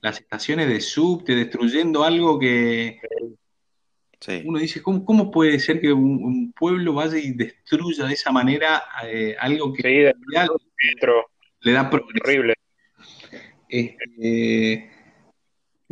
las, 0.00 0.18
estaciones 0.20 0.68
de 0.68 0.80
subte, 0.80 1.34
destruyendo 1.34 2.04
algo 2.04 2.38
que 2.38 2.98
uno 4.44 4.58
dice, 4.58 4.82
¿cómo, 4.82 5.30
puede 5.30 5.58
ser 5.58 5.80
que 5.80 5.92
un, 5.92 6.52
pueblo 6.52 6.94
vaya 6.94 7.18
y 7.18 7.32
destruya 7.32 8.06
de 8.06 8.14
esa 8.14 8.30
manera 8.30 8.82
eh, 9.04 9.36
algo 9.38 9.72
que 9.72 10.12
le 11.60 11.72
da 11.72 11.90
progreso? 11.90 12.22
Horrible. 12.24 12.54
Este, 13.68 14.90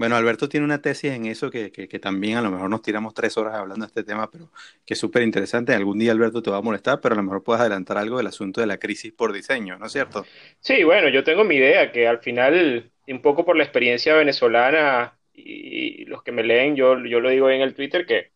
bueno, 0.00 0.16
Alberto 0.16 0.48
tiene 0.48 0.64
una 0.64 0.80
tesis 0.80 1.12
en 1.12 1.26
eso 1.26 1.50
que, 1.50 1.70
que, 1.72 1.98
también 1.98 2.38
a 2.38 2.40
lo 2.40 2.50
mejor 2.50 2.70
nos 2.70 2.80
tiramos 2.80 3.12
tres 3.12 3.36
horas 3.36 3.54
hablando 3.54 3.84
de 3.84 3.88
este 3.88 4.02
tema, 4.02 4.30
pero 4.30 4.50
que 4.86 4.94
es 4.94 5.00
súper 5.00 5.22
interesante. 5.22 5.74
Algún 5.74 5.98
día 5.98 6.12
Alberto 6.12 6.42
te 6.42 6.50
va 6.50 6.56
a 6.56 6.62
molestar, 6.62 7.02
pero 7.02 7.12
a 7.12 7.16
lo 7.16 7.22
mejor 7.22 7.42
puedes 7.42 7.60
adelantar 7.60 7.98
algo 7.98 8.16
del 8.16 8.26
asunto 8.26 8.62
de 8.62 8.66
la 8.66 8.78
crisis 8.78 9.12
por 9.12 9.30
diseño, 9.30 9.78
¿no 9.78 9.84
es 9.84 9.92
cierto? 9.92 10.24
Sí, 10.58 10.84
bueno, 10.84 11.10
yo 11.10 11.22
tengo 11.22 11.44
mi 11.44 11.56
idea 11.56 11.92
que 11.92 12.08
al 12.08 12.20
final, 12.20 12.90
un 13.08 13.20
poco 13.20 13.44
por 13.44 13.58
la 13.58 13.64
experiencia 13.64 14.14
venezolana 14.14 15.19
y, 15.44 16.04
los 16.06 16.22
que 16.22 16.32
me 16.32 16.42
leen, 16.42 16.76
yo, 16.76 16.98
yo 17.04 17.20
lo 17.20 17.30
digo 17.30 17.50
en 17.50 17.60
el 17.62 17.74
Twitter, 17.74 18.06
que 18.06 18.32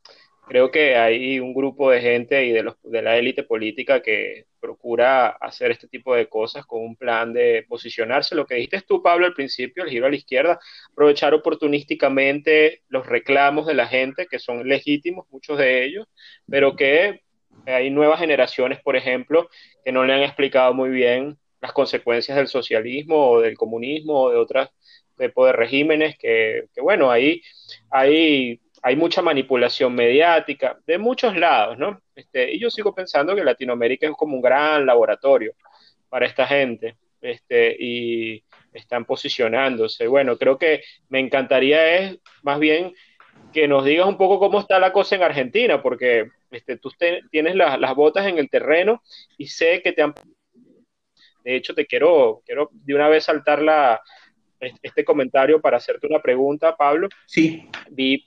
creo 0.46 0.70
que 0.70 0.96
hay 0.96 1.40
un 1.40 1.54
grupo 1.54 1.90
de 1.90 2.00
gente 2.00 2.44
y 2.44 2.52
de, 2.52 2.62
los, 2.62 2.76
de 2.82 3.02
la 3.02 3.16
élite 3.16 3.42
política 3.42 4.02
que 4.02 4.46
procura 4.60 5.28
hacer 5.28 5.70
este 5.70 5.88
tipo 5.88 6.14
de 6.14 6.28
cosas 6.28 6.66
con 6.66 6.82
un 6.82 6.96
plan 6.96 7.32
de 7.32 7.64
posicionarse. 7.68 8.34
Lo 8.34 8.46
que 8.46 8.56
dijiste 8.56 8.82
tú, 8.82 9.02
Pablo, 9.02 9.26
al 9.26 9.34
principio, 9.34 9.84
el 9.84 9.90
giro 9.90 10.06
a 10.06 10.10
la 10.10 10.16
izquierda, 10.16 10.60
aprovechar 10.92 11.34
oportunísticamente 11.34 12.82
los 12.88 13.06
reclamos 13.06 13.66
de 13.66 13.74
la 13.74 13.86
gente, 13.86 14.26
que 14.26 14.38
son 14.38 14.66
legítimos, 14.68 15.26
muchos 15.30 15.58
de 15.58 15.84
ellos, 15.84 16.06
pero 16.48 16.76
que 16.76 17.22
hay 17.66 17.90
nuevas 17.90 18.20
generaciones, 18.20 18.80
por 18.80 18.96
ejemplo, 18.96 19.48
que 19.84 19.92
no 19.92 20.04
le 20.04 20.12
han 20.14 20.22
explicado 20.22 20.74
muy 20.74 20.90
bien 20.90 21.38
las 21.60 21.72
consecuencias 21.72 22.36
del 22.36 22.48
socialismo 22.48 23.30
o 23.30 23.40
del 23.40 23.56
comunismo 23.56 24.24
o 24.24 24.30
de 24.30 24.36
otros 24.36 24.68
tipos 25.16 25.46
de 25.46 25.52
regímenes 25.52 26.16
que, 26.18 26.66
que 26.74 26.80
bueno, 26.80 27.10
ahí 27.10 27.42
hay 27.90 28.60
hay 28.84 28.96
mucha 28.96 29.22
manipulación 29.22 29.94
mediática 29.94 30.78
de 30.86 30.98
muchos 30.98 31.34
lados, 31.34 31.78
¿no? 31.78 32.02
Este, 32.14 32.52
y 32.52 32.60
yo 32.60 32.68
sigo 32.68 32.94
pensando 32.94 33.34
que 33.34 33.42
Latinoamérica 33.42 34.06
es 34.06 34.12
como 34.12 34.36
un 34.36 34.42
gran 34.42 34.84
laboratorio 34.84 35.54
para 36.10 36.26
esta 36.26 36.46
gente, 36.46 36.94
este, 37.22 37.74
y 37.80 38.44
están 38.74 39.06
posicionándose. 39.06 40.06
Bueno, 40.06 40.36
creo 40.36 40.58
que 40.58 40.82
me 41.08 41.18
encantaría 41.18 41.96
es 41.96 42.18
más 42.42 42.60
bien 42.60 42.92
que 43.54 43.66
nos 43.66 43.86
digas 43.86 44.06
un 44.06 44.18
poco 44.18 44.38
cómo 44.38 44.60
está 44.60 44.78
la 44.78 44.92
cosa 44.92 45.16
en 45.16 45.22
Argentina, 45.22 45.80
porque 45.80 46.28
este, 46.50 46.76
tú 46.76 46.92
tienes 47.30 47.54
las 47.54 47.94
botas 47.94 48.26
en 48.26 48.36
el 48.36 48.50
terreno 48.50 49.02
y 49.38 49.46
sé 49.46 49.80
que 49.80 49.92
te 49.92 50.02
han... 50.02 50.12
De 51.42 51.56
hecho, 51.56 51.74
te 51.74 51.86
quiero, 51.86 52.42
quiero 52.44 52.68
de 52.70 52.94
una 52.94 53.08
vez 53.08 53.24
saltar 53.24 53.62
la, 53.62 54.02
este 54.60 55.04
comentario 55.04 55.60
para 55.60 55.76
hacerte 55.76 56.06
una 56.06 56.20
pregunta, 56.20 56.76
Pablo. 56.76 57.08
Sí. 57.26 57.68
Vi 57.90 58.24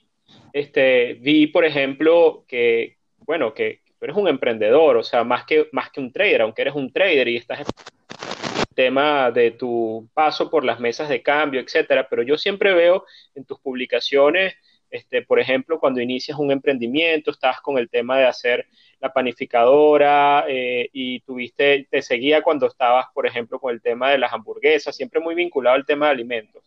este, 0.53 1.15
vi, 1.15 1.47
por 1.47 1.65
ejemplo, 1.65 2.45
que, 2.47 2.97
bueno, 3.19 3.53
que 3.53 3.81
tú 3.99 4.05
eres 4.05 4.15
un 4.15 4.27
emprendedor, 4.27 4.97
o 4.97 5.03
sea, 5.03 5.23
más 5.23 5.45
que, 5.45 5.67
más 5.71 5.91
que 5.91 5.99
un 5.99 6.11
trader, 6.11 6.41
aunque 6.41 6.63
eres 6.63 6.75
un 6.75 6.91
trader 6.91 7.27
y 7.27 7.37
estás 7.37 7.59
en 7.59 7.65
el 7.65 8.75
tema 8.75 9.31
de 9.31 9.51
tu 9.51 10.07
paso 10.13 10.49
por 10.49 10.63
las 10.63 10.79
mesas 10.79 11.09
de 11.09 11.21
cambio, 11.21 11.61
etcétera, 11.61 12.07
pero 12.09 12.23
yo 12.23 12.37
siempre 12.37 12.73
veo 12.73 13.05
en 13.35 13.45
tus 13.45 13.59
publicaciones, 13.59 14.55
este, 14.89 15.21
por 15.21 15.39
ejemplo, 15.39 15.79
cuando 15.79 16.01
inicias 16.01 16.39
un 16.39 16.51
emprendimiento, 16.51 17.31
estás 17.31 17.59
con 17.61 17.77
el 17.77 17.89
tema 17.89 18.17
de 18.17 18.25
hacer 18.25 18.67
la 18.99 19.13
panificadora 19.13 20.45
eh, 20.47 20.89
y 20.91 21.19
tuviste, 21.21 21.87
te 21.89 22.01
seguía 22.01 22.41
cuando 22.41 22.67
estabas, 22.67 23.07
por 23.13 23.27
ejemplo, 23.27 23.59
con 23.59 23.73
el 23.73 23.81
tema 23.81 24.11
de 24.11 24.17
las 24.17 24.33
hamburguesas, 24.33 24.95
siempre 24.95 25.19
muy 25.19 25.35
vinculado 25.35 25.75
al 25.75 25.85
tema 25.85 26.07
de 26.07 26.11
alimentos. 26.11 26.63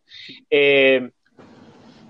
Eh, 0.48 1.10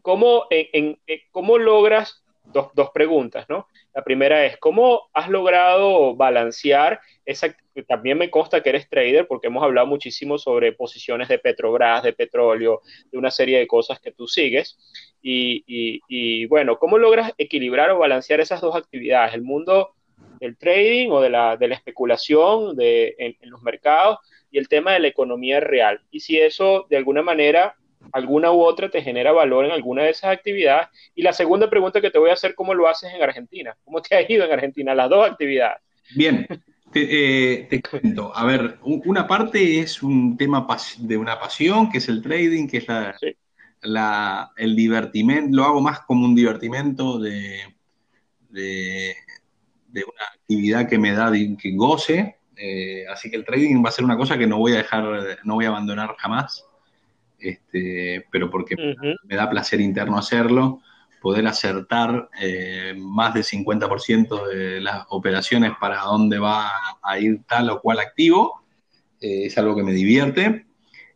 ¿Cómo, 0.02 0.46
en, 0.50 0.98
¿cómo 1.30 1.59
logras, 1.59 2.24
dos, 2.44 2.70
dos, 2.74 2.90
preguntas, 2.90 3.46
¿no? 3.48 3.66
La 3.94 4.02
primera 4.02 4.46
es, 4.46 4.56
¿cómo 4.56 5.11
has 5.12 5.28
logrado 5.28 6.16
balancear 6.16 7.00
esa, 7.26 7.54
también 7.87 8.18
me 8.18 8.30
consta 8.30 8.62
que 8.62 8.70
eres 8.70 8.88
trader 8.88 9.26
porque 9.26 9.46
hemos 9.46 9.62
hablado 9.62 9.87
muchísimo 9.87 10.38
sobre 10.38 10.72
posiciones 10.72 11.28
de 11.28 11.38
Petrobras, 11.38 12.02
de 12.02 12.12
petróleo, 12.12 12.83
de 13.11 13.18
una 13.18 13.30
serie 13.30 13.59
de 13.59 13.66
cosas 13.66 14.00
que 14.00 14.12
tú 14.12 14.26
sigues. 14.26 14.78
Y, 15.22 15.64
y, 15.66 16.46
bueno, 16.46 16.78
¿cómo 16.78 16.98
logras 16.98 17.33
equilibrar 17.38 17.90
o 17.90 17.98
balancear 17.98 18.40
esas 18.40 18.61
dos 18.61 18.74
actividades? 18.74 19.35
El 19.35 19.42
mundo 19.42 19.94
del 20.40 20.56
trading 20.56 21.11
o 21.11 21.20
de 21.20 21.30
la, 21.30 21.56
de 21.56 21.68
la 21.68 21.74
especulación 21.74 22.76
de, 22.76 23.14
en, 23.18 23.37
en 23.40 23.50
los 23.50 23.62
mercados 23.62 24.18
y 24.50 24.59
el 24.59 24.68
tema 24.68 24.92
de 24.92 25.00
la 25.00 25.09
economía 25.09 25.61
real. 25.61 26.00
Y 26.11 26.20
si 26.20 26.40
eso 26.40 26.87
de 26.88 26.96
alguna 26.96 27.22
manera 27.22 27.76
alguna 28.12 28.52
u 28.52 28.61
otra 28.62 28.90
te 28.90 29.02
genera 29.02 29.33
valor 29.33 29.64
en 29.64 29.72
alguna 29.72 30.02
de 30.04 30.11
esas 30.11 30.33
actividades. 30.33 30.88
Y 31.14 31.22
la 31.22 31.33
segunda 31.33 31.68
pregunta 31.68 32.00
que 32.00 32.11
te 32.11 32.18
voy 32.18 32.30
a 32.30 32.35
hacer, 32.35 32.54
¿cómo 32.54 32.74
lo 32.74 32.88
haces 32.88 33.12
en 33.12 33.22
Argentina? 33.22 33.76
¿Cómo 33.85 34.00
te 34.02 34.16
ha 34.16 34.30
ido 34.30 34.44
en 34.44 34.52
Argentina 34.52 34.94
las 34.94 35.11
dos 35.11 35.28
actividades? 35.28 35.83
Bien, 36.14 36.46
te, 36.92 37.66
eh, 37.74 37.83
cuento. 37.88 38.33
A 38.35 38.44
ver, 38.44 38.78
una 38.83 39.26
parte 39.26 39.80
es 39.80 40.02
un 40.02 40.37
tema 40.37 40.66
de 40.98 41.16
una 41.16 41.38
pasión, 41.38 41.90
que 41.90 41.98
es 41.98 42.09
el 42.09 42.22
trading, 42.22 42.66
que 42.66 42.78
es 42.78 42.87
la, 43.83 44.50
el 44.56 44.76
divertimento, 44.76 45.56
lo 45.56 45.64
hago 45.64 45.80
más 45.80 46.00
como 46.00 46.24
un 46.24 46.35
divertimento 46.35 47.18
de, 47.18 47.61
de, 48.50 49.14
una 49.92 50.26
actividad 50.35 50.88
que 50.88 50.98
me 50.98 51.12
da, 51.12 51.33
que 51.33 51.72
goce. 51.74 52.37
Eh, 52.57 53.05
así 53.11 53.31
que 53.31 53.37
el 53.37 53.44
trading 53.44 53.83
va 53.85 53.88
a 53.88 53.92
ser 53.92 54.05
una 54.05 54.16
cosa 54.16 54.37
que 54.37 54.46
no 54.46 54.59
voy 54.59 54.72
a 54.72 54.79
dejar, 54.79 55.05
no 55.44 55.55
voy 55.55 55.64
a 55.64 55.68
abandonar 55.68 56.14
jamás 56.18 56.64
este, 57.40 58.26
pero 58.31 58.50
porque 58.50 58.76
me 59.24 59.37
da 59.37 59.50
placer 59.50 59.81
interno 59.81 60.18
hacerlo, 60.18 60.81
poder 61.20 61.46
acertar 61.46 62.29
eh, 62.40 62.94
más 62.96 63.35
del 63.35 63.44
50% 63.44 64.46
de 64.46 64.81
las 64.81 65.07
operaciones 65.09 65.72
para 65.81 66.03
dónde 66.03 66.38
va 66.38 66.70
a 67.03 67.18
ir 67.18 67.42
tal 67.46 67.70
o 67.70 67.81
cual 67.81 68.00
activo, 68.00 68.62
eh, 69.20 69.46
es 69.46 69.59
algo 69.59 69.74
que 69.74 69.83
me 69.83 69.92
divierte. 69.92 70.66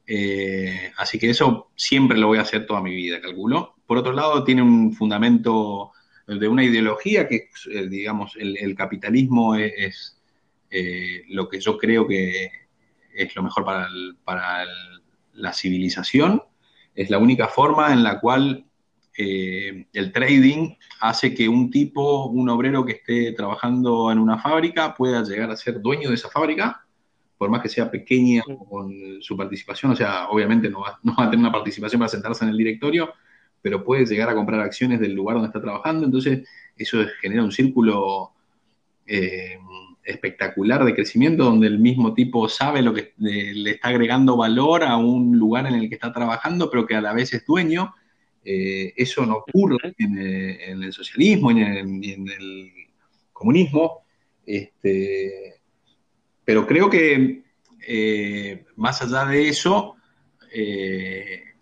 Eh, 0.06 0.92
así 0.98 1.18
que 1.18 1.30
eso 1.30 1.70
siempre 1.74 2.18
lo 2.18 2.26
voy 2.26 2.38
a 2.38 2.42
hacer 2.42 2.66
toda 2.66 2.82
mi 2.82 2.94
vida, 2.94 3.20
calculo. 3.20 3.74
Por 3.86 3.98
otro 3.98 4.12
lado, 4.12 4.44
tiene 4.44 4.62
un 4.62 4.92
fundamento 4.92 5.92
de 6.26 6.48
una 6.48 6.64
ideología 6.64 7.28
que, 7.28 7.48
digamos, 7.88 8.36
el, 8.36 8.74
capitalismo 8.74 9.54
es, 9.54 10.18
lo 11.28 11.48
que 11.48 11.60
yo 11.60 11.78
creo 11.78 12.06
que 12.06 12.50
es 13.14 13.36
lo 13.36 13.42
mejor 13.42 13.64
para 13.64 13.88
para 14.24 14.64
el 14.64 14.70
la 15.34 15.52
civilización, 15.52 16.42
es 16.94 17.10
la 17.10 17.18
única 17.18 17.48
forma 17.48 17.92
en 17.92 18.02
la 18.02 18.20
cual 18.20 18.64
eh, 19.16 19.86
el 19.92 20.12
trading 20.12 20.74
hace 21.00 21.34
que 21.34 21.48
un 21.48 21.70
tipo, 21.70 22.26
un 22.26 22.48
obrero 22.48 22.84
que 22.84 22.92
esté 22.92 23.32
trabajando 23.32 24.10
en 24.10 24.18
una 24.18 24.38
fábrica 24.38 24.94
pueda 24.94 25.22
llegar 25.22 25.50
a 25.50 25.56
ser 25.56 25.80
dueño 25.80 26.08
de 26.08 26.14
esa 26.14 26.30
fábrica, 26.30 26.84
por 27.36 27.50
más 27.50 27.62
que 27.62 27.68
sea 27.68 27.90
pequeña 27.90 28.42
con 28.68 29.20
su 29.20 29.36
participación, 29.36 29.92
o 29.92 29.96
sea, 29.96 30.28
obviamente 30.28 30.70
no 30.70 30.80
va, 30.80 30.98
no 31.02 31.14
va 31.16 31.24
a 31.24 31.30
tener 31.30 31.44
una 31.44 31.52
participación 31.52 31.98
para 31.98 32.08
sentarse 32.08 32.44
en 32.44 32.50
el 32.50 32.56
directorio, 32.56 33.12
pero 33.64 33.82
puede 33.82 34.04
llegar 34.04 34.28
a 34.28 34.34
comprar 34.34 34.60
acciones 34.60 35.00
del 35.00 35.14
lugar 35.14 35.36
donde 35.36 35.46
está 35.46 35.62
trabajando, 35.62 36.04
entonces 36.04 36.46
eso 36.76 36.98
genera 37.22 37.42
un 37.42 37.50
círculo 37.50 38.32
eh, 39.06 39.58
espectacular 40.04 40.84
de 40.84 40.94
crecimiento 40.94 41.44
donde 41.44 41.68
el 41.68 41.78
mismo 41.78 42.12
tipo 42.12 42.46
sabe 42.46 42.82
lo 42.82 42.92
que 42.92 43.14
le 43.16 43.70
está 43.70 43.88
agregando 43.88 44.36
valor 44.36 44.82
a 44.84 44.98
un 44.98 45.38
lugar 45.38 45.66
en 45.66 45.76
el 45.76 45.88
que 45.88 45.94
está 45.94 46.12
trabajando, 46.12 46.70
pero 46.70 46.84
que 46.84 46.94
a 46.94 47.00
la 47.00 47.14
vez 47.14 47.32
es 47.32 47.46
dueño. 47.46 47.94
Eh, 48.44 48.92
eso 48.98 49.24
no 49.24 49.36
ocurre 49.36 49.94
en, 49.96 50.18
el 50.18 50.92
socialismo 50.92 51.50
ni 51.50 51.62
en, 51.62 52.28
el 52.28 52.70
comunismo. 53.32 54.04
Este, 54.44 55.54
pero 56.44 56.66
creo 56.66 56.90
que 56.90 57.44
eh, 57.88 58.66
más 58.76 59.00
allá 59.00 59.24
de 59.24 59.48
eso, 59.48 59.96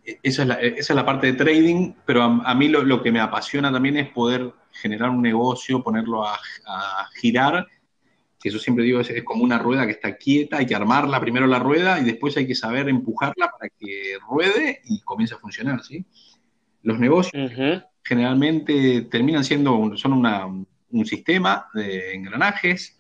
esa 0.05 0.43
es, 0.61 0.91
la, 0.91 1.07
parte 1.07 1.29
de 1.29 1.33
trading, 1.35 1.93
pero 2.05 2.23
a, 2.23 2.55
mí 2.55 2.69
lo, 2.69 3.03
que 3.03 3.13
me 3.13 3.21
apasiona 3.21 3.71
también 3.71 3.97
es 3.97 4.09
poder 4.09 4.53
generar 4.73 5.11
un 5.11 5.23
negocio, 5.23 5.83
ponerlo 5.83 6.25
a, 6.27 6.39
girar, 7.21 7.67
que 8.41 8.51
yo 8.51 8.59
siempre 8.59 8.85
digo, 8.85 9.01
es, 9.01 9.23
como 9.23 9.45
una 9.45 9.59
rueda 9.59 9.87
que 9.87 9.93
está 9.93 10.17
quieta, 10.17 10.59
hay 10.59 10.67
que 10.67 10.75
armarla 10.75 11.21
primero 11.21 11.47
la 11.47 11.61
rueda 11.61 12.01
y 12.01 12.05
después 12.05 12.37
hay 12.37 12.47
que 12.47 12.57
saber 12.57 12.89
empujarla 12.89 13.51
para 13.51 13.69
que 13.69 14.19
ruede 14.29 14.81
y 14.85 15.01
comience 15.03 15.35
a 15.35 15.39
funcionar, 15.39 15.83
¿sí? 15.85 16.05
Los 16.83 16.99
negocios 16.99 17.53
generalmente 18.03 19.03
terminan 19.03 19.45
siendo, 19.45 19.97
son 19.97 20.67
un 20.91 21.07
sistema 21.07 21.69
de 21.75 22.15
engranajes, 22.15 22.99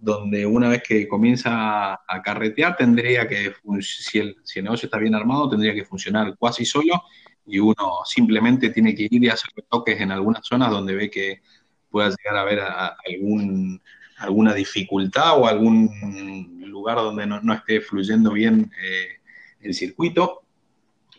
donde 0.00 0.46
una 0.46 0.68
vez 0.68 0.82
que 0.82 1.06
comienza 1.06 1.92
a 1.92 2.22
carretear, 2.24 2.76
tendría 2.76 3.28
que, 3.28 3.52
si 3.80 4.18
el, 4.18 4.36
si 4.42 4.58
el 4.58 4.64
negocio 4.64 4.86
está 4.86 4.98
bien 4.98 5.14
armado, 5.14 5.50
tendría 5.50 5.74
que 5.74 5.84
funcionar 5.84 6.36
casi 6.40 6.64
solo 6.64 7.02
y 7.46 7.58
uno 7.58 8.00
simplemente 8.04 8.70
tiene 8.70 8.94
que 8.94 9.08
ir 9.10 9.22
y 9.24 9.28
hacer 9.28 9.50
toques 9.68 10.00
en 10.00 10.10
algunas 10.10 10.46
zonas 10.46 10.70
donde 10.70 10.94
ve 10.94 11.10
que 11.10 11.42
pueda 11.90 12.08
llegar 12.08 12.36
a 12.36 12.40
haber 12.40 12.60
algún, 13.06 13.82
alguna 14.18 14.54
dificultad 14.54 15.38
o 15.38 15.46
algún 15.46 16.60
lugar 16.64 16.96
donde 16.96 17.26
no, 17.26 17.52
esté 17.52 17.80
fluyendo 17.80 18.32
bien 18.32 18.72
eh, 18.82 19.18
el 19.60 19.74
circuito. 19.74 20.42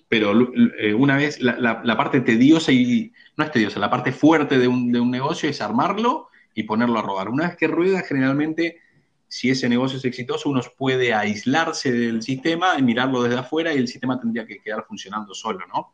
Pero 0.08 0.34
eh, 0.80 0.94
una 0.94 1.18
vez, 1.18 1.40
la, 1.40 1.82
la, 1.84 1.98
parte 1.98 2.20
tediosa 2.20 2.72
y, 2.72 3.14
no 3.38 3.46
es 3.46 3.52
tediosa, 3.52 3.80
la 3.80 3.90
parte 3.90 4.12
fuerte 4.12 4.58
de 4.58 4.68
un, 4.68 4.92
de 4.92 5.00
un 5.00 5.10
negocio 5.10 5.50
es 5.50 5.62
armarlo 5.62 6.31
y 6.54 6.64
ponerlo 6.64 7.00
a 7.00 7.02
rodar. 7.02 7.30
Una 7.30 7.48
vez 7.48 7.58
que 7.58 7.68
rueda, 7.68 8.02
generalmente, 8.02 8.80
si 9.28 9.50
ese 9.50 9.70
negocio 9.70 9.98
es 9.98 10.06
exitoso, 10.06 10.50
uno 10.50 10.62
puede 10.78 11.14
aislarse 11.14 11.92
del 11.92 12.22
sistema 12.22 12.78
y 12.78 12.82
mirarlo 12.82 13.24
desde 13.24 13.40
afuera 13.40 13.74
y 13.74 13.78
el 13.78 13.88
sistema 13.88 14.20
tendría 14.20 14.46
que 14.46 14.60
quedar 14.60 14.86
funcionando 14.88 15.34
solo, 15.34 15.66
¿no? 15.68 15.94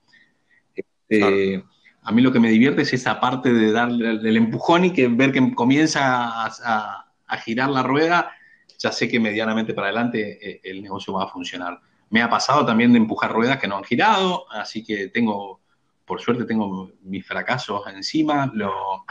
Este, 0.73 1.63
a 2.03 2.11
mí 2.11 2.21
lo 2.21 2.31
que 2.31 2.39
me 2.39 2.49
divierte 2.49 2.81
es 2.81 2.93
esa 2.93 3.19
parte 3.19 3.53
de 3.53 3.71
darle 3.71 4.11
el 4.11 4.37
empujón 4.37 4.85
y 4.85 4.93
que 4.93 5.07
ver 5.07 5.31
que 5.31 5.53
comienza 5.53 6.45
a, 6.45 7.03
girar 7.43 7.69
la 7.69 7.83
rueda, 7.83 8.31
ya 8.79 8.91
sé 8.91 9.07
que 9.07 9.19
medianamente 9.19 9.73
para 9.73 9.87
adelante 9.87 10.39
eh, 10.41 10.61
el 10.63 10.81
negocio 10.81 11.13
va 11.13 11.25
a 11.25 11.27
funcionar. 11.27 11.79
Me 12.09 12.21
ha 12.21 12.29
pasado 12.29 12.65
también 12.65 12.93
de 12.93 12.99
empujar 12.99 13.31
ruedas 13.33 13.57
que 13.57 13.67
no 13.67 13.77
han 13.77 13.83
girado, 13.83 14.49
así 14.51 14.83
que 14.83 15.09
tengo, 15.09 15.59
por 16.05 16.21
suerte 16.21 16.45
tengo 16.45 16.91
mis 17.03 17.25
fracasos 17.25 17.85
encima. 17.87 18.49
Lo, 18.53 19.05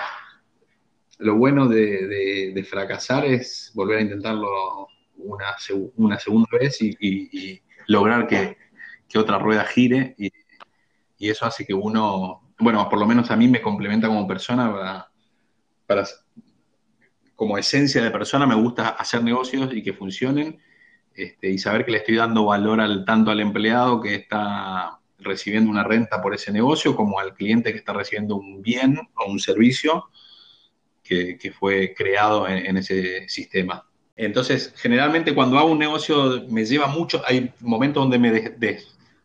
lo 1.18 1.37
bueno 1.37 1.68
de, 1.68 2.66
fracasar 2.68 3.24
es 3.24 3.70
volver 3.74 3.98
a 3.98 4.02
intentarlo 4.02 4.88
una, 5.16 5.46
una 5.96 6.18
segunda 6.18 6.48
vez 6.59 6.79
y, 6.81 7.62
lograr 7.87 8.26
que, 8.26 8.57
otra 9.16 9.38
rueda 9.38 9.64
gire 9.64 10.14
y, 10.18 10.31
eso 11.18 11.46
hace 11.46 11.64
que 11.64 11.72
uno, 11.72 12.52
bueno, 12.59 12.87
por 12.90 12.98
lo 12.98 13.07
menos 13.07 13.31
a 13.31 13.37
mí 13.37 13.48
me 13.48 13.62
complementa 13.62 14.07
como 14.07 14.26
persona 14.26 15.09
para, 15.87 16.05
como 17.35 17.57
esencia 17.57 18.02
de 18.02 18.11
persona 18.11 18.46
me 18.46 18.55
gusta 18.55 18.90
hacer 18.90 19.22
negocios 19.22 19.72
y 19.72 19.83
que 19.83 19.94
funcionen 19.94 20.61
este, 21.14 21.50
y 21.50 21.57
saber 21.57 21.87
que 21.87 21.92
le 21.92 21.98
estoy 21.98 22.16
dando 22.16 22.44
valor 22.44 22.81
al, 22.81 23.07
tanto 23.07 23.31
al 23.31 23.40
empleado 23.40 24.02
que 24.02 24.14
está 24.16 25.00
recibiendo 25.18 25.70
una 25.70 25.83
renta 25.83 26.20
por 26.20 26.35
ese 26.35 26.52
negocio 26.52 26.94
como 26.94 27.18
al 27.18 27.33
cliente 27.33 27.72
que 27.72 27.79
está 27.79 27.94
recibiendo 27.94 28.37
un 28.37 28.61
bien 28.61 28.98
o 29.14 29.31
un 29.31 29.40
servicio 29.40 30.11
que, 31.07 31.53
fue 31.59 31.95
creado 31.95 32.49
en, 32.49 32.77
ese 32.77 33.29
sistema. 33.29 33.87
Entonces, 34.16 34.73
generalmente 34.77 35.35
cuando 35.35 35.59
hago 35.59 35.71
un 35.71 35.79
negocio 35.79 36.45
me 36.49 36.64
lleva 36.64 36.87
mucho, 36.87 37.23
hay 37.27 37.53
momentos 37.61 38.03
donde 38.03 38.19
me 38.19 38.57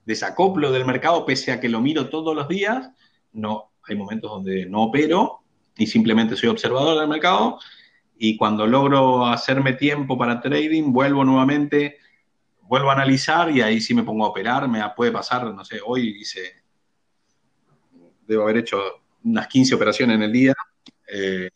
desacoplo 0.05 0.71
del 0.71 0.85
mercado 0.85 1.25
pese 1.25 1.51
a 1.51 1.59
que 1.59 1.69
lo 1.69 1.81
miro 1.81 2.09
todos 2.09 2.35
los 2.35 2.47
días, 2.47 2.89
no, 3.33 3.71
hay 3.87 3.95
momentos 3.95 4.29
donde 4.29 4.65
no 4.65 4.83
opero 4.83 5.39
y 5.77 5.87
simplemente 5.87 6.35
soy 6.35 6.49
observador 6.49 6.99
del 6.99 7.07
mercado 7.07 7.59
y 8.17 8.37
cuando 8.37 8.67
logro 8.67 9.25
hacerme 9.25 9.73
tiempo 9.73 10.17
para 10.17 10.41
trading, 10.41 10.91
vuelvo 10.91 11.23
nuevamente, 11.23 11.97
vuelvo 12.61 12.91
a 12.91 12.93
analizar 12.93 13.49
y 13.49 13.61
ahí 13.61 13.81
sí 13.81 13.95
me 13.95 14.03
pongo 14.03 14.25
a 14.25 14.29
operar, 14.29 14.67
me 14.67 14.81
puede 14.95 15.11
pasar, 15.11 15.51
no 15.53 15.65
sé, 15.65 15.79
hoy 15.83 16.17
hice, 16.19 16.63
debo 18.27 18.43
haber 18.43 18.57
hecho 18.57 18.79
unas 19.23 19.47
15 19.47 19.75
operaciones 19.75 20.15
en 20.17 20.23
el 20.23 20.31
día, 20.31 20.53
eh, 21.13 21.49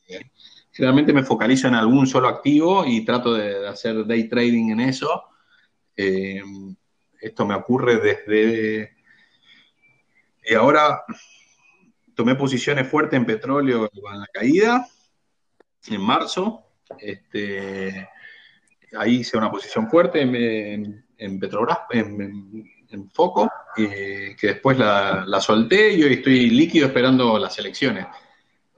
generalmente 0.71 1.13
me 1.13 1.23
focalizo 1.23 1.67
en 1.69 1.75
algún 1.75 2.05
solo 2.05 2.27
activo 2.27 2.85
y 2.85 3.05
trato 3.05 3.33
de 3.33 3.65
hacer 3.67 4.05
day 4.05 4.27
trading 4.27 4.71
en 4.71 4.81
eso. 4.81 5.23
Eh, 5.95 6.41
esto 7.21 7.45
me 7.45 7.55
ocurre 7.55 7.97
desde... 7.97 8.93
Y 10.47 10.53
ahora 10.53 11.03
tomé 12.13 12.35
posiciones 12.35 12.87
fuertes 12.87 13.17
en 13.17 13.25
petróleo 13.25 13.89
en 13.93 14.19
la 14.19 14.27
caída, 14.27 14.85
en 15.87 16.01
marzo. 16.01 16.65
Este, 16.99 18.09
ahí 18.97 19.15
hice 19.21 19.37
una 19.37 19.49
posición 19.49 19.89
fuerte 19.89 20.21
en, 20.21 20.35
en, 20.35 21.41
en, 22.89 23.09
Foco, 23.11 23.49
que 23.75 24.35
después 24.39 24.77
la, 24.77 25.23
la 25.25 25.41
solté 25.41 25.93
y 25.93 26.03
hoy 26.03 26.13
estoy 26.13 26.49
líquido 26.49 26.87
esperando 26.87 27.39
las 27.39 27.57
elecciones 27.57 28.05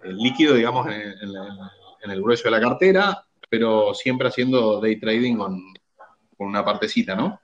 líquido, 0.04 0.56
digamos, 0.56 0.88
en, 0.88 2.12
el 2.12 2.22
grueso 2.22 2.46
de 2.46 2.52
la 2.52 2.62
cartera, 2.62 3.26
pero 3.50 3.94
siempre 3.94 4.28
haciendo 4.28 4.80
day 4.80 4.98
trading 5.00 5.36
con, 5.36 5.62
una 6.40 6.64
partecita, 6.64 7.16
¿no? 7.16 7.40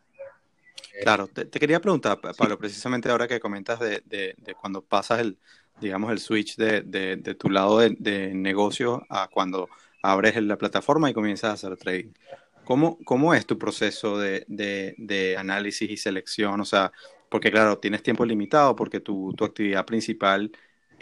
Claro, 1.02 1.28
te, 1.28 1.50
quería 1.50 1.82
preguntar, 1.82 2.20
Pablo, 2.22 2.58
precisamente 2.58 3.10
ahora 3.10 3.28
que 3.28 3.40
comentas 3.40 3.80
de, 3.80 4.36
cuando 4.62 4.84
pasas 4.84 5.20
el, 5.20 5.38
digamos, 5.82 6.12
el 6.12 6.20
switch 6.20 6.56
de, 6.56 7.36
tu 7.38 7.50
lado 7.50 7.80
de, 7.80 8.34
negocio 8.34 9.04
a 9.10 9.28
cuando 9.28 9.68
abres 10.04 10.42
la 10.44 10.58
plataforma 10.58 11.10
y 11.10 11.14
comienzas 11.14 11.50
a 11.50 11.54
hacer 11.54 11.78
trading. 11.78 12.12
¿Cómo, 12.64 13.00
cómo 13.04 13.34
es 13.34 13.46
tu 13.46 13.58
proceso 13.58 14.18
de, 14.18 15.36
análisis 15.38 15.90
y 15.90 15.98
selección? 15.98 16.62
O 16.62 16.66
sea, 16.66 16.92
porque 17.30 17.52
claro, 17.52 17.80
tienes 17.80 18.04
tiempo 18.04 18.24
limitado 18.24 18.76
porque 18.76 19.00
tu, 19.00 19.34
tu 19.34 19.44
actividad 19.44 19.86
principal 19.86 20.52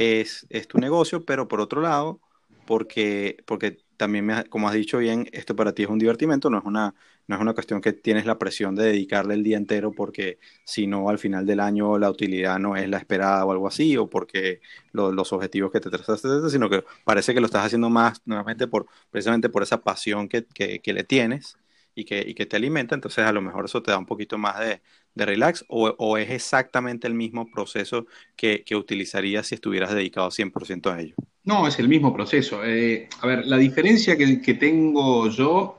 es, 0.02 0.48
tu 0.68 0.78
negocio, 0.80 1.26
pero 1.26 1.48
por 1.48 1.62
otro 1.62 1.82
lado, 1.82 2.20
porque, 2.66 3.38
porque 3.46 3.78
también, 3.98 4.30
como 4.50 4.68
has 4.68 4.74
dicho 4.74 4.98
bien, 4.98 5.28
esto 5.32 5.56
para 5.56 5.74
ti 5.74 5.84
es 5.84 5.90
un 5.90 6.00
divertimento, 6.00 6.50
no 6.50 6.58
es, 6.58 6.66
una, 6.66 6.96
no 7.28 7.36
es 7.36 7.42
una 7.42 7.54
cuestión 7.54 7.82
que 7.82 7.94
tienes 7.94 8.26
la 8.26 8.40
presión 8.40 8.76
de 8.76 8.86
dedicarle 8.86 9.36
el 9.36 9.44
día 9.44 9.58
entero 9.58 9.92
porque 9.92 10.40
si 10.64 10.88
no, 10.88 11.10
al 11.10 11.20
final 11.20 11.46
del 11.46 11.60
año 11.60 11.98
la 12.00 12.10
utilidad 12.10 12.60
no 12.60 12.76
es 12.76 12.90
la 12.90 12.98
esperada 12.98 13.46
o 13.46 13.52
algo 13.52 13.68
así, 13.68 13.98
o 13.98 14.10
porque 14.10 14.62
los 14.94 15.34
objetivos 15.34 15.72
que 15.72 15.80
te 15.80 15.90
trazaste, 15.90 16.50
sino 16.50 16.70
que 16.70 16.84
parece 17.04 17.34
que 17.34 17.40
lo 17.40 17.46
estás 17.46 17.66
haciendo 17.66 17.90
más 17.90 18.22
nuevamente 18.26 18.68
por, 18.68 18.88
precisamente 19.12 19.50
por 19.50 19.64
esa 19.64 19.82
pasión 19.82 20.28
que, 20.28 20.46
que 20.46 20.94
le 20.94 21.04
tienes 21.04 21.58
y 21.96 22.06
que, 22.06 22.24
y 22.26 22.34
que 22.34 22.46
te 22.46 22.56
alimenta, 22.56 22.96
entonces 22.96 23.26
a 23.26 23.32
lo 23.32 23.42
mejor 23.42 23.66
eso 23.66 23.82
te 23.82 23.92
da 23.92 23.98
un 23.98 24.06
poquito 24.06 24.38
más 24.38 24.60
de, 24.60 24.82
de 25.14 25.26
relax 25.26 25.66
o, 25.68 26.18
es 26.18 26.30
exactamente 26.30 27.08
el 27.08 27.14
mismo 27.14 27.50
proceso 27.52 28.06
que, 28.36 28.64
que 28.64 28.76
utilizarías 28.76 29.48
si 29.48 29.56
estuvieras 29.56 29.94
dedicado 29.94 30.30
100% 30.30 30.92
a 30.92 31.02
ello? 31.02 31.16
No, 31.44 31.68
es 31.68 31.80
el 31.80 31.90
mismo 31.90 32.14
proceso. 32.14 32.64
Eh, 32.64 33.10
a 33.20 33.28
ver, 33.28 33.46
la 33.46 33.58
diferencia 33.58 34.16
que, 34.16 34.42
que, 34.42 34.54
tengo 34.54 35.30
yo 35.30 35.78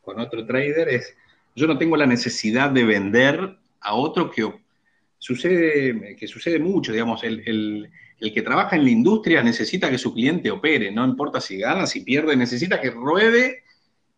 con 0.00 0.18
otro 0.20 0.46
trader 0.46 0.88
es, 0.88 1.14
yo 1.54 1.66
no 1.66 1.76
tengo 1.76 1.96
la 1.96 2.06
necesidad 2.06 2.70
de 2.70 2.84
vender 2.84 3.58
a 3.80 3.94
otro 3.94 4.30
que 4.30 4.50
sucede, 5.18 6.16
que 6.16 6.26
sucede 6.26 6.58
mucho, 6.58 6.92
digamos, 6.92 7.22
el, 7.24 7.42
el, 7.46 7.90
el 8.18 8.32
que 8.32 8.42
trabaja 8.42 8.76
en 8.76 8.84
la 8.84 8.90
industria 8.90 9.42
necesita 9.42 9.90
que 9.90 9.98
su 9.98 10.14
cliente 10.14 10.50
opere, 10.50 10.90
no 10.90 11.04
importa 11.04 11.40
si 11.40 11.58
gana, 11.58 11.86
si 11.86 12.00
pierde, 12.00 12.36
necesita 12.36 12.80
que 12.80 12.90
ruede 12.90 13.61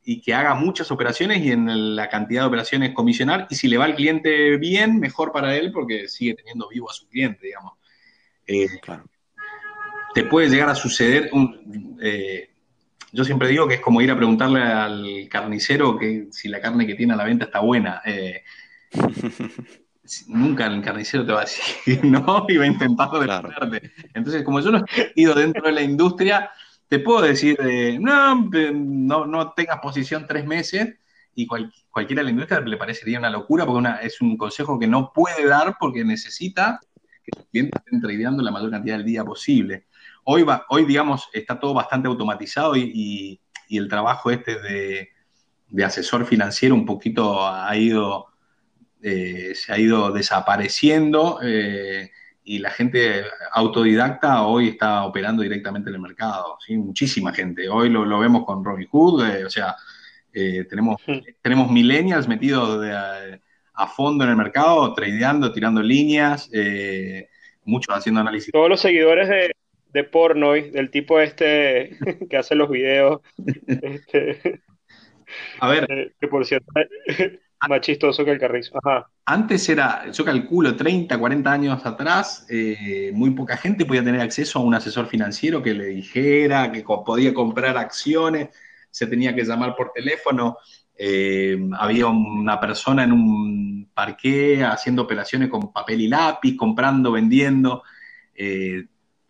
y 0.05 0.21
que 0.21 0.35
haga 0.35 0.55
muchas 0.55 0.91
operaciones 0.91 1.43
y 1.43 1.51
en 1.51 1.97
la 1.97 2.09
cantidad 2.09 2.43
de 2.43 2.49
operaciones 2.49 2.93
comisionar. 2.93 3.47
Y 3.49 3.55
si 3.55 3.69
le 3.69 3.79
va 3.79 3.87
al 3.87 3.95
cliente 3.95 4.57
bien, 4.59 5.01
mejor 5.01 5.33
para 5.33 5.57
él 5.57 5.73
porque 5.73 6.09
sigue 6.09 6.35
teniendo 6.35 6.69
vivo 6.69 6.91
a 6.91 6.95
su 6.95 7.09
cliente, 7.09 7.47
digamos. 7.47 7.73
Eh, 8.47 8.69
claro. 8.83 9.05
Te 10.15 10.25
puede 10.25 10.49
llegar 10.49 10.69
a 10.69 10.75
suceder, 10.75 11.31
un, 11.33 11.99
eh, 12.01 12.51
yo 13.13 13.25
siempre 13.25 13.49
digo 13.49 13.67
que 13.67 13.75
es 13.75 13.81
como 13.81 14.01
ir 14.01 14.11
a 14.11 14.17
preguntarle 14.17 14.63
al 14.63 15.29
carnicero 15.31 15.99
que 15.99 16.29
si 16.31 16.49
la 16.49 16.61
carne 16.61 16.87
que 16.87 16.95
tiene 16.95 17.15
a 17.15 17.17
la 17.17 17.25
venta 17.25 17.47
está 17.47 17.61
buena. 17.61 18.03
Eh, 18.05 18.43
nunca 20.29 20.67
el 20.67 20.83
carnicero 20.83 21.25
te 21.25 21.33
va 21.33 21.41
a 21.41 21.45
decir 21.45 22.05
no 22.05 22.45
y 22.49 22.57
va 22.57 22.65
a 22.65 22.69
intentar 22.69 23.11
defenderte. 23.11 23.93
Entonces, 24.13 24.43
como 24.43 24.61
yo 24.61 24.71
no 24.71 24.85
he 24.97 25.13
ido 25.15 25.35
dentro 25.35 25.63
de 25.63 25.73
la 25.73 25.83
industria, 25.83 26.51
te 26.89 26.99
puedo 26.99 27.23
decir, 27.23 27.59
no, 28.01 28.51
no, 28.51 29.27
no 29.27 29.53
tengas 29.53 29.79
posición 29.81 30.27
tres 30.27 30.47
meses 30.47 30.95
y 31.35 31.47
cualquiera 31.47 32.21
de 32.21 32.25
la 32.25 32.31
industria 32.31 32.61
le 32.61 32.77
parecería 32.77 33.19
una 33.19 33.31
locura 33.31 33.67
porque 33.67 33.89
es 34.03 34.21
un 34.21 34.37
consejo 34.37 34.79
que 34.79 34.87
no 34.87 35.13
puede 35.13 35.47
dar 35.47 35.77
porque 35.79 36.05
necesita 36.05 36.81
que 37.25 37.33
los 37.33 37.47
clientes 37.47 37.81
estén 37.85 38.01
tradeando 38.01 38.43
la 38.43 38.51
mayor 38.51 38.71
cantidad 38.71 38.97
del 38.97 39.07
día 39.07 39.25
posible. 39.25 39.87
Hoy, 40.25 40.45
hoy 40.69 40.85
digamos, 40.85 41.29
está 41.33 41.59
todo 41.59 41.75
bastante 41.75 42.09
automatizado 42.09 42.77
y, 42.77 43.41
el 43.71 43.89
trabajo 43.89 44.31
este 44.31 44.61
de, 44.61 45.85
asesor 45.85 46.27
financiero 46.27 46.77
un 46.77 46.87
poquito 46.87 47.45
ha 47.45 47.77
ido, 47.77 48.27
eh, 49.03 49.53
se 49.57 49.73
ha 49.73 49.79
ido 49.79 50.13
desapareciendo 50.13 51.41
eh, 51.43 52.13
y 52.45 52.59
la 52.59 52.71
gente 52.71 53.25
autodidacta 53.53 54.43
hoy 54.43 54.69
está 54.69 55.05
operando 55.05 55.43
directamente 55.43 55.89
en 55.89 55.97
el 55.97 56.03
mercado, 56.03 56.59
¿sí? 56.65 56.77
muchísima 56.77 57.33
gente. 57.33 57.69
Hoy 57.69 57.89
lo, 57.89 58.05
lo 58.05 58.19
vemos 58.19 58.45
con 58.45 58.65
Robinhood, 58.65 59.23
Hood, 59.23 59.29
eh, 59.29 59.45
o 59.45 59.51
sea, 59.51 59.75
tenemos, 60.33 61.01
tenemos 61.43 61.71
millennials 61.71 62.27
metidos 62.27 62.85
a, 63.75 63.87
fondo 63.87 64.25
en 64.25 64.31
el 64.31 64.37
mercado, 64.37 64.93
tradeando, 64.93 65.53
tirando 65.53 65.81
líneas, 65.81 66.51
muchos 67.65 67.95
haciendo 67.97 68.21
análisis. 68.21 68.53
Todos 68.53 68.69
los 68.69 68.81
seguidores 68.81 69.29
de, 69.29 69.53
de 69.95 70.05
Pornoy, 70.05 70.71
del 70.71 70.91
tipo 70.91 71.21
este 71.21 71.97
que 72.29 72.37
hace 72.37 72.55
los 72.55 72.69
videos. 72.69 73.23
Este, 73.67 74.61
a 75.61 75.69
ver. 75.69 75.87
Eh, 75.89 76.13
que 76.21 76.29
por 76.29 76.45
cierto, 76.45 76.67
más 77.69 77.81
chistoso 77.81 78.25
que 78.25 78.33
el 78.33 78.39
carrizo. 78.39 78.79
Antes 79.25 79.69
era, 79.69 80.11
yo 80.11 80.25
calculo, 80.25 80.77
30, 80.77 81.19
40 81.19 81.53
años 81.53 81.87
atrás, 81.87 82.47
eh, 82.49 83.11
muy 83.15 83.31
poca 83.31 83.57
gente 83.57 83.87
podía 83.87 84.05
tener 84.05 84.21
acceso 84.21 84.59
a 84.59 84.63
un 84.63 84.75
asesor 84.75 85.07
financiero 85.07 85.63
que 85.63 85.75
le 85.75 85.87
dijera 85.87 86.71
que 86.71 86.83
podía 86.83 87.33
comprar 87.33 87.77
acciones, 87.77 88.49
se 88.91 89.07
tenía 89.07 89.35
que 89.35 89.45
llamar 89.45 89.75
por 89.77 89.93
teléfono. 89.93 90.59
Eh, 90.97 91.59
había 91.79 92.07
una 92.07 92.61
persona 92.61 93.05
en 93.05 93.13
un 93.13 93.91
parque 93.93 94.63
haciendo 94.63 95.03
operaciones 95.03 95.49
con 95.49 95.73
papel 95.73 96.03
y 96.03 96.09
lápiz, 96.09 96.57
comprando, 96.57 97.13
vendiendo. 97.13 97.83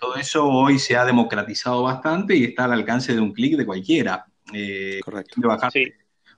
Todo 0.05 0.17
eso 0.17 0.47
hoy 0.47 0.79
se 0.79 0.97
ha 0.97 1.05
democratizado 1.05 1.83
bastante 1.83 2.37
y 2.37 2.45
está 2.45 2.65
al 2.65 2.73
alcance 2.73 3.15
de 3.15 3.21
un 3.21 3.33
clic 3.33 3.57
de 3.57 3.65
cualquiera. 3.65 4.27
Eh, 4.53 5.01
Correcto. 5.03 5.41
bajar 5.41 5.73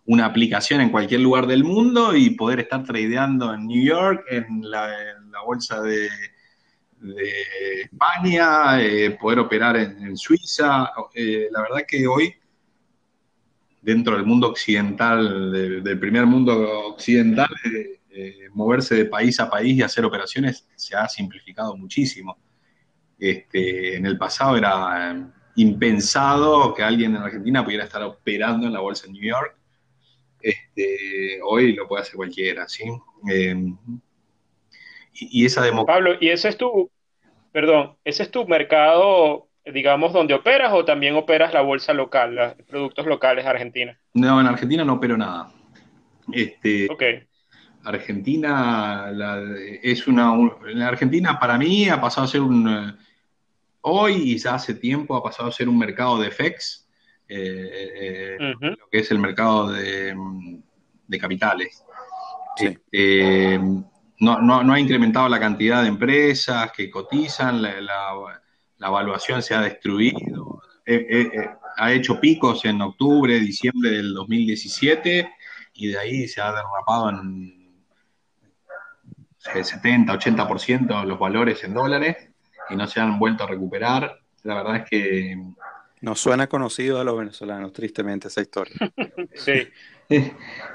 una 0.06 0.26
aplicación 0.26 0.80
en 0.80 0.90
cualquier 0.90 1.20
lugar 1.20 1.46
del 1.46 1.64
mundo 1.64 2.14
y 2.14 2.30
poder 2.30 2.60
estar 2.60 2.84
tradeando 2.84 3.52
en 3.52 3.66
New 3.66 3.84
York, 3.84 4.24
en 4.30 4.70
la, 4.70 4.88
bolsa 5.44 5.80
de, 5.82 6.08
España, 7.84 8.82
eh, 8.82 9.16
poder 9.20 9.40
operar 9.40 9.76
en, 9.76 10.16
Suiza. 10.16 10.90
Eh, 11.14 11.48
la 11.50 11.62
verdad 11.62 11.82
que 11.86 12.06
hoy, 12.06 12.34
dentro 13.82 14.16
del 14.16 14.24
mundo 14.24 14.48
occidental, 14.48 15.52
del 15.82 15.98
primer 15.98 16.26
mundo 16.26 16.88
occidental, 16.88 17.48
moverse 18.56 18.94
de 18.94 19.04
país 19.04 19.38
a 19.38 19.50
país 19.50 19.76
y 19.76 19.82
hacer 19.82 20.04
operaciones 20.04 20.66
se 20.74 20.96
ha 20.96 21.06
simplificado 21.08 21.76
muchísimo. 21.76 22.38
Este, 23.18 23.96
en 23.96 24.06
el 24.06 24.18
pasado 24.18 24.56
era 24.56 25.12
eh, 25.12 25.26
impensado 25.56 26.74
que 26.74 26.82
alguien 26.82 27.14
en 27.16 27.22
Argentina 27.22 27.64
pudiera 27.64 27.84
estar 27.84 28.02
operando 28.02 28.66
en 28.66 28.72
la 28.72 28.80
bolsa 28.80 29.06
en 29.06 29.12
New 29.12 29.22
York. 29.22 29.56
Este, 30.46 31.40
hoy 31.42 31.72
lo 31.72 31.88
puede 31.88 32.02
hacer 32.02 32.14
cualquiera, 32.14 32.68
¿sí? 32.68 32.84
Em, 33.28 33.76
y, 35.12 35.44
esa 35.44 35.62
democracia. 35.62 36.04
Pablo, 36.04 36.18
¿y 36.20 36.28
ese 36.28 36.50
es 36.50 36.56
tu, 36.56 36.88
perdón, 37.50 37.96
ese 38.04 38.22
es 38.22 38.30
tu 38.30 38.46
mercado, 38.46 39.48
digamos, 39.64 40.12
donde 40.12 40.34
operas 40.34 40.72
o 40.72 40.84
también 40.84 41.16
operas 41.16 41.52
la 41.52 41.62
bolsa 41.62 41.92
local, 41.94 42.36
los 42.36 42.54
productos 42.68 43.06
locales 43.06 43.44
Argentina? 43.44 43.98
No, 44.14 44.40
en 44.40 44.46
Argentina 44.46 44.84
no 44.84 44.94
opero 44.94 45.16
nada. 45.16 45.52
Este. 46.32 46.88
Argentina 47.82 49.12
es 49.82 50.06
una, 50.06 50.32
en 50.68 50.82
Argentina 50.82 51.40
para 51.40 51.58
mí 51.58 51.88
ha 51.88 52.00
pasado 52.00 52.24
a 52.24 52.30
ser 52.30 52.40
un, 52.40 52.96
hoy 53.80 54.14
y 54.14 54.38
ya 54.38 54.54
hace 54.54 54.74
tiempo 54.74 55.16
ha 55.16 55.22
pasado 55.22 55.48
a 55.48 55.52
ser 55.52 55.68
un 55.68 55.78
mercado 55.78 56.20
de 56.20 56.30
FX, 56.30 56.85
eh, 57.28 58.36
eh, 58.38 58.54
lo 58.60 58.88
que 58.90 58.98
es 58.98 59.10
el 59.10 59.18
mercado 59.18 59.70
de, 59.70 60.16
capitales. 61.20 61.84
Este, 62.56 63.58
no, 64.20 64.72
ha 64.72 64.80
incrementado 64.80 65.28
la 65.28 65.40
cantidad 65.40 65.82
de 65.82 65.88
empresas 65.88 66.72
que 66.72 66.90
cotizan, 66.90 67.62
la, 67.62 68.40
evaluación 68.78 69.42
se 69.42 69.54
ha 69.54 69.60
destruido, 69.60 70.62
eh, 70.84 71.48
ha 71.76 71.92
hecho 71.92 72.20
picos 72.20 72.64
en 72.64 72.80
octubre, 72.80 73.38
diciembre 73.40 73.90
del 73.90 74.14
2017 74.14 75.30
y 75.74 75.88
de 75.88 75.98
ahí 75.98 76.28
se 76.28 76.40
ha 76.40 76.52
derrapado 76.52 77.10
en 77.10 77.66
70, 79.38 80.12
80% 80.12 81.04
los 81.04 81.18
valores 81.18 81.62
en 81.64 81.74
dólares 81.74 82.30
y 82.70 82.76
no 82.76 82.86
se 82.86 83.00
han 83.00 83.18
vuelto 83.18 83.44
a 83.44 83.48
recuperar. 83.48 84.20
La 84.42 84.54
verdad 84.54 84.76
es 84.76 84.90
que... 84.90 85.36
Nos 86.00 86.20
suena 86.20 86.46
conocido 86.46 87.00
a 87.00 87.04
los 87.04 87.16
venezolanos, 87.18 87.72
tristemente, 87.72 88.28
esa 88.28 88.42
historia. 88.42 88.74
sí. 89.34 89.68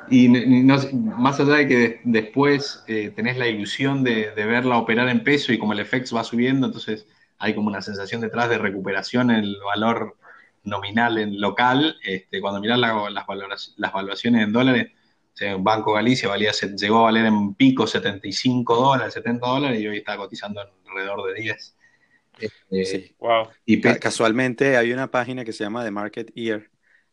y 0.10 0.28
más 0.28 1.40
allá 1.40 1.54
de 1.54 1.68
que 1.68 2.02
después 2.04 2.84
eh, 2.88 3.12
tenés 3.16 3.38
la 3.38 3.48
ilusión 3.48 4.04
de, 4.04 4.32
verla 4.36 4.78
operar 4.78 5.08
en 5.10 5.24
peso 5.24 5.54
y 5.54 5.58
como 5.58 5.74
el 5.74 5.86
FX 5.86 6.14
va 6.14 6.24
subiendo, 6.24 6.68
entonces 6.68 7.08
hay 7.38 7.56
como 7.56 7.70
una 7.70 7.82
sensación 7.82 8.20
detrás 8.22 8.50
de 8.50 8.58
recuperación 8.58 9.32
en 9.32 9.38
el 9.38 9.58
valor 9.64 10.18
nominal 10.64 11.18
en 11.18 11.40
local. 11.40 11.96
Este, 12.04 12.42
cuando 12.42 12.60
mirás 12.60 12.80
las, 12.80 13.74
las 13.78 13.94
valuaciones 13.94 14.44
en 14.44 14.52
dólares, 14.52 14.92
Banco 15.60 15.94
Galicia 15.94 16.30
valía, 16.30 16.52
llegó 16.52 17.00
a 17.00 17.04
valer 17.04 17.26
en 17.26 17.56
pico 17.56 17.88
75 17.88 18.76
dólares, 18.76 19.14
70 19.14 19.48
dólares 19.48 19.80
y 19.80 19.88
hoy 19.88 19.98
está 19.98 20.18
cotizando 20.18 20.62
alrededor 20.88 21.34
de 21.34 21.42
10. 21.42 21.78
Este, 22.42 22.86
sí. 22.86 23.16
wow. 23.20 23.48
Y 23.66 23.82
casualmente 23.82 24.78
hay 24.78 24.92
una 24.92 25.10
página 25.10 25.46
que 25.46 25.54
se 25.54 25.64
llama 25.64 25.84
The 25.84 25.92
Market 25.92 26.32
Ear, 26.36 26.70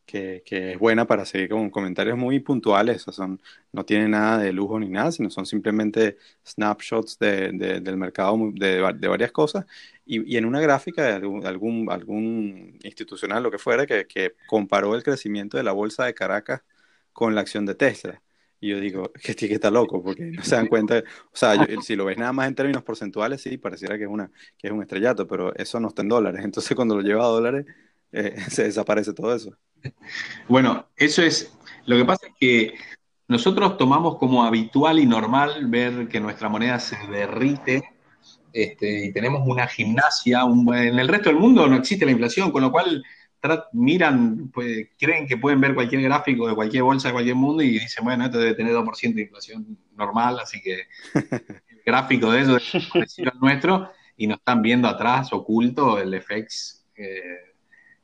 que, 0.09 0.43
es 0.73 0.79
buena 0.79 1.07
para 1.07 1.27
seguir 1.27 1.51
con 1.51 1.69
comentarios 1.71 2.17
muy 2.17 2.41
puntuales, 2.41 3.03
son, 3.03 3.41
no 3.73 3.85
tiene 3.85 4.09
nada 4.09 4.38
de 4.38 4.53
lujo 4.53 4.81
ni 4.81 4.88
nada, 4.88 5.12
sino 5.12 5.29
son 5.31 5.45
simplemente 5.45 6.17
snapshots 6.47 7.19
del 7.19 7.97
mercado 7.97 8.38
de, 8.55 8.81
varias 8.81 9.33
cosas. 9.33 9.67
Y, 10.07 10.37
en 10.37 10.47
una 10.47 10.61
gráfica 10.61 11.05
de 11.05 11.12
algún, 11.12 11.91
algún, 11.91 12.79
institucional, 12.83 13.43
lo 13.43 13.51
que 13.51 13.59
fuera, 13.59 13.87
que, 13.87 14.07
que 14.07 14.35
comparó 14.47 14.95
el 14.95 15.03
crecimiento 15.03 15.59
de 15.59 15.62
la 15.62 15.73
bolsa 15.73 16.07
de 16.07 16.14
Caracas 16.14 16.62
con 17.12 17.35
la 17.35 17.43
acción 17.43 17.67
de 17.67 17.75
Tesla. 17.75 18.23
Y 18.61 18.71
yo 18.71 18.81
digo, 18.81 19.12
que 19.23 19.35
que 19.35 19.55
está 19.55 19.71
loco, 19.71 20.03
porque 20.03 20.25
no 20.27 20.42
se 20.42 20.57
dan 20.57 20.66
cuenta, 20.68 20.99
o 20.99 21.37
sea, 21.37 21.66
si 21.83 21.97
lo 21.97 22.05
ves 22.05 22.18
nada 22.18 22.33
más 22.33 22.49
en 22.49 22.55
términos 22.55 22.83
porcentuales, 22.83 23.42
sí, 23.42 23.57
pareciera 23.59 23.97
que 23.97 24.05
es, 24.05 24.11
una, 24.11 24.31
que 24.57 24.68
es 24.68 24.73
un 24.73 24.83
estrellato, 24.83 25.27
pero 25.27 25.55
eso 25.55 25.81
no 25.81 25.88
está 25.88 26.03
en 26.03 26.09
dólares. 26.09 26.44
Entonces, 26.44 26.75
cuando 26.75 26.97
lo 26.97 27.03
lleva 27.03 27.25
a 27.25 27.29
dólares, 27.29 27.66
eh, 28.12 28.37
se 28.51 28.64
desaparece 28.64 29.12
todo 29.12 29.35
eso. 29.35 29.57
Bueno, 30.49 30.88
eso 30.97 31.23
es, 31.23 31.57
lo 31.87 31.97
que 31.97 32.05
pasa 32.05 32.27
es 32.27 32.33
que 32.38 32.75
nosotros 33.29 33.77
tomamos 33.77 34.16
como 34.16 34.44
habitual 34.44 34.99
y 34.99 35.07
normal 35.07 35.66
ver 35.66 36.09
que 36.09 36.18
nuestra 36.18 36.49
moneda 36.49 36.81
se 36.81 36.97
derrite 37.11 37.85
este, 38.53 39.07
y 39.07 39.12
tenemos 39.12 39.42
una 39.47 39.66
gimnasia, 39.66 40.42
en 40.42 40.99
el 40.99 41.09
resto 41.09 41.29
del 41.29 41.38
mundo 41.38 41.66
no 41.68 41.77
existe 41.77 42.07
la 42.07 42.12
inflación, 42.12 42.51
con 42.51 42.62
lo 42.62 42.73
cual 42.73 43.05
miran, 43.72 44.51
pues, 44.53 44.88
creen 44.98 45.27
que 45.27 45.37
pueden 45.37 45.61
ver 45.61 45.74
cualquier 45.74 46.03
gráfico 46.03 46.48
de 46.48 46.55
cualquier 46.55 46.83
bolsa 46.83 47.09
de 47.09 47.12
cualquier 47.12 47.37
mundo 47.37 47.62
y 47.62 47.70
dicen, 47.70 48.05
bueno, 48.05 48.24
esto 48.24 48.38
debe 48.38 48.55
tener 48.55 48.72
2% 48.72 49.14
de 49.14 49.22
inflación 49.22 49.79
normal, 49.96 50.38
así 50.40 50.61
que 50.61 50.87
el 51.14 51.83
gráfico 51.85 52.33
de 52.33 52.40
eso 52.40 52.57
es 52.57 52.88
parecido 52.92 53.31
al 53.33 53.40
nuestro 53.40 53.90
y 54.16 54.27
nos 54.27 54.38
están 54.38 54.62
viendo 54.62 54.88
atrás 54.88 55.33
oculto 55.33 55.98
el 55.98 56.20
FX, 56.20 56.85
eh, 56.96 57.55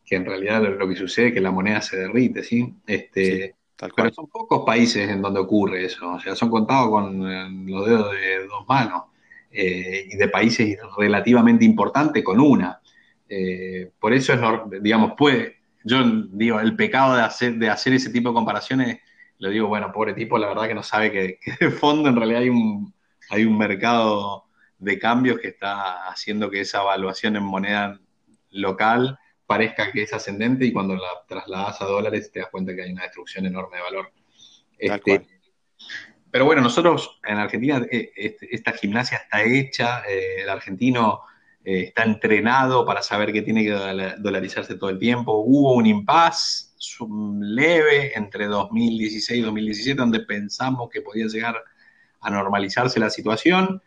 que 0.04 0.16
en 0.16 0.24
realidad 0.24 0.62
lo, 0.62 0.88
que 0.88 0.96
sucede 0.96 1.28
es 1.28 1.34
que 1.34 1.40
la 1.40 1.50
moneda 1.50 1.80
se 1.80 1.96
derrite, 1.96 2.44
¿sí? 2.44 2.74
Este, 2.86 3.54
pero 3.96 4.12
son 4.12 4.28
pocos 4.28 4.62
países 4.64 5.08
en 5.08 5.20
donde 5.20 5.40
ocurre 5.40 5.84
eso, 5.84 6.12
o 6.12 6.20
sea, 6.20 6.36
son 6.36 6.50
contados 6.50 6.90
con 6.90 7.30
eh, 7.30 7.48
los 7.66 7.86
dedos 7.86 8.12
de 8.12 8.46
dos 8.46 8.66
manos. 8.68 9.04
Eh, 9.56 10.08
y 10.10 10.16
de 10.16 10.26
países 10.26 10.76
relativamente 10.98 11.64
importantes 11.64 12.24
con 12.24 12.40
una. 12.40 12.80
Eh, 13.28 13.90
por 13.98 14.12
eso 14.12 14.32
es, 14.32 14.40
digamos, 14.82 15.12
puede, 15.16 15.56
yo 15.84 16.02
digo, 16.30 16.60
el 16.60 16.76
pecado 16.76 17.16
de 17.16 17.22
hacer, 17.22 17.54
de 17.54 17.70
hacer 17.70 17.92
ese 17.92 18.10
tipo 18.10 18.30
de 18.30 18.34
comparaciones, 18.34 19.00
lo 19.38 19.50
digo, 19.50 19.68
bueno, 19.68 19.92
pobre 19.92 20.14
tipo, 20.14 20.38
la 20.38 20.48
verdad 20.48 20.68
que 20.68 20.74
no 20.74 20.82
sabe 20.82 21.10
que, 21.12 21.38
de 21.60 21.70
fondo 21.70 22.08
en 22.08 22.16
realidad 22.16 22.42
hay 22.42 22.48
un, 22.48 22.94
hay 23.30 23.44
un 23.44 23.58
mercado 23.58 24.44
de 24.78 24.98
cambios 24.98 25.38
que 25.38 25.48
está 25.48 26.08
haciendo 26.08 26.50
que 26.50 26.60
esa 26.60 26.82
evaluación 26.82 27.36
en 27.36 27.44
moneda 27.44 27.98
local 28.50 29.18
parezca 29.46 29.92
que 29.92 30.02
es 30.02 30.12
ascendente 30.12 30.64
y 30.64 30.72
cuando 30.72 30.94
la 30.94 31.08
trasladas 31.28 31.80
a 31.80 31.84
dólares 31.84 32.30
te 32.32 32.40
das 32.40 32.48
cuenta 32.50 32.74
que 32.74 32.82
hay 32.82 32.92
una 32.92 33.02
destrucción 33.02 33.46
enorme 33.46 33.76
de 33.76 33.82
valor. 33.82 34.12
Este, 34.78 35.26
pero 36.30 36.46
bueno, 36.46 36.62
nosotros 36.62 37.20
en 37.24 37.38
Argentina 37.38 37.86
eh, 37.90 38.10
este, 38.16 38.54
esta 38.54 38.72
gimnasia 38.72 39.18
está 39.18 39.42
hecha, 39.42 40.02
eh, 40.08 40.42
el 40.42 40.48
argentino 40.48 41.20
está 41.64 42.04
entrenado 42.04 42.84
para 42.84 43.02
saber 43.02 43.32
que 43.32 43.40
tiene 43.40 43.64
que 43.64 44.14
dolarizarse 44.18 44.74
todo 44.74 44.90
el 44.90 44.98
tiempo. 44.98 45.32
Hubo 45.32 45.74
un 45.74 45.86
impasse 45.86 46.74
leve 47.40 48.12
entre 48.16 48.46
2016 48.46 49.38
y 49.38 49.42
2017 49.42 49.98
donde 49.98 50.20
pensamos 50.20 50.88
que 50.90 51.00
podía 51.00 51.26
llegar 51.26 51.56
a 52.20 52.30
normalizarse 52.30 53.00
la 53.00 53.10
situación. 53.10 53.82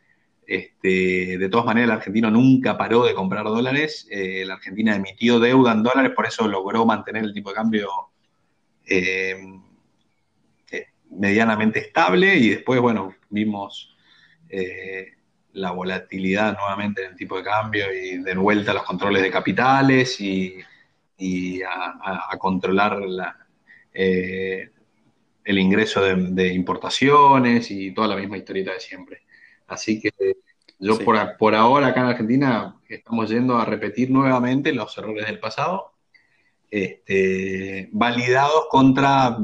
Este, 0.46 1.38
de 1.38 1.50
todas 1.50 1.66
maneras, 1.66 1.90
el 1.90 1.98
argentino 1.98 2.32
nunca 2.32 2.78
paró 2.78 3.04
de 3.04 3.14
comprar 3.14 3.44
dólares. 3.46 4.08
Eh, 4.10 4.44
la 4.46 4.56
Argentina 4.56 4.96
emitió 4.96 5.40
deuda 5.40 5.74
en 5.74 5.84
dólares, 5.84 6.14
por 6.16 6.26
eso 6.26 6.48
logró 6.48 6.86
mantener 6.86 7.24
el 7.24 7.34
tipo 7.34 7.50
de 7.50 7.56
cambio 7.56 7.90
eh, 8.86 9.36
eh, 10.72 10.88
medianamente 11.12 11.80
estable. 11.80 12.36
Y 12.36 12.50
después, 12.50 12.80
bueno, 12.80 13.14
vimos 13.30 13.94
la 15.58 15.72
volatilidad 15.72 16.58
nuevamente 16.58 17.04
en 17.04 17.12
el 17.12 17.18
tipo 17.18 17.38
de 17.38 17.44
cambio 17.44 17.86
y 17.94 18.18
de 18.18 18.36
vuelta 18.36 18.74
los 18.74 18.84
controles 18.84 19.22
de 19.22 19.32
capitales 19.32 20.20
y, 20.20 20.64
a, 21.64 22.38
controlar 22.38 23.00
el 23.94 24.70
ingreso 25.60 26.04
de, 26.04 26.16
de 26.16 26.54
importaciones 26.54 27.72
y 27.72 27.92
toda 27.92 28.08
la 28.08 28.16
misma 28.16 28.38
historieta 28.38 28.74
de 28.74 28.80
siempre. 28.80 29.22
Así 29.68 30.00
que 30.00 30.12
yo 30.80 31.00
por, 31.00 31.56
ahora 31.56 31.88
acá 31.88 32.02
en 32.02 32.08
Argentina 32.08 32.76
estamos 32.88 33.30
yendo 33.30 33.58
a 33.58 33.66
repetir 33.66 34.12
nuevamente 34.12 34.72
los 34.74 34.96
errores 34.98 35.26
del 35.26 35.40
pasado, 35.40 35.94
este, 36.70 37.90
validados 37.92 38.68
contra 38.70 39.38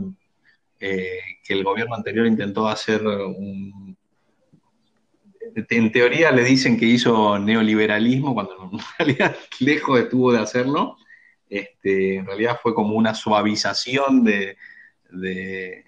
eh, 0.79 1.19
que 1.43 1.53
el 1.53 1.63
gobierno 1.63 1.95
anterior 1.95 2.27
intentó 2.27 2.67
hacer 2.67 3.05
un... 3.05 3.97
En 5.55 5.91
teoría 5.91 6.31
le 6.31 6.43
dicen 6.43 6.77
que 6.77 6.85
hizo 6.85 7.37
neoliberalismo, 7.39 8.33
cuando 8.33 8.71
en 8.71 8.79
realidad 8.99 9.35
lejos 9.59 9.99
estuvo 9.99 10.31
de 10.31 10.39
hacerlo. 10.39 10.97
Este, 11.49 12.15
en 12.15 12.25
realidad 12.25 12.59
fue 12.61 12.73
como 12.73 12.95
una 12.95 13.13
suavización 13.13 14.23
de, 14.23 14.57
de 15.11 15.85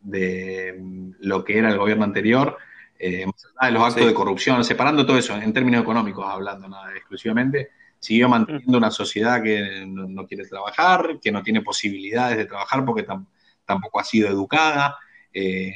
de 0.00 0.74
lo 1.20 1.44
que 1.44 1.58
era 1.58 1.70
el 1.70 1.78
gobierno 1.78 2.04
anterior, 2.04 2.56
eh, 2.98 3.26
de 3.26 3.70
los 3.70 3.82
actos 3.82 4.06
de 4.06 4.14
corrupción, 4.14 4.64
separando 4.64 5.06
todo 5.06 5.18
eso 5.18 5.36
en 5.36 5.52
términos 5.52 5.82
económicos, 5.82 6.24
hablando 6.26 6.68
nada 6.68 6.94
exclusivamente, 6.94 7.70
siguió 7.98 8.28
manteniendo 8.28 8.78
una 8.78 8.90
sociedad 8.90 9.42
que 9.42 9.84
no, 9.86 10.26
quiere 10.26 10.46
trabajar, 10.46 11.18
que 11.20 11.30
no 11.30 11.42
tiene 11.42 11.60
posibilidades 11.62 12.38
de 12.38 12.46
trabajar 12.46 12.84
porque 12.84 13.06
tampoco 13.64 14.00
ha 14.00 14.04
sido 14.04 14.28
educada, 14.28 14.96
eh, 15.32 15.72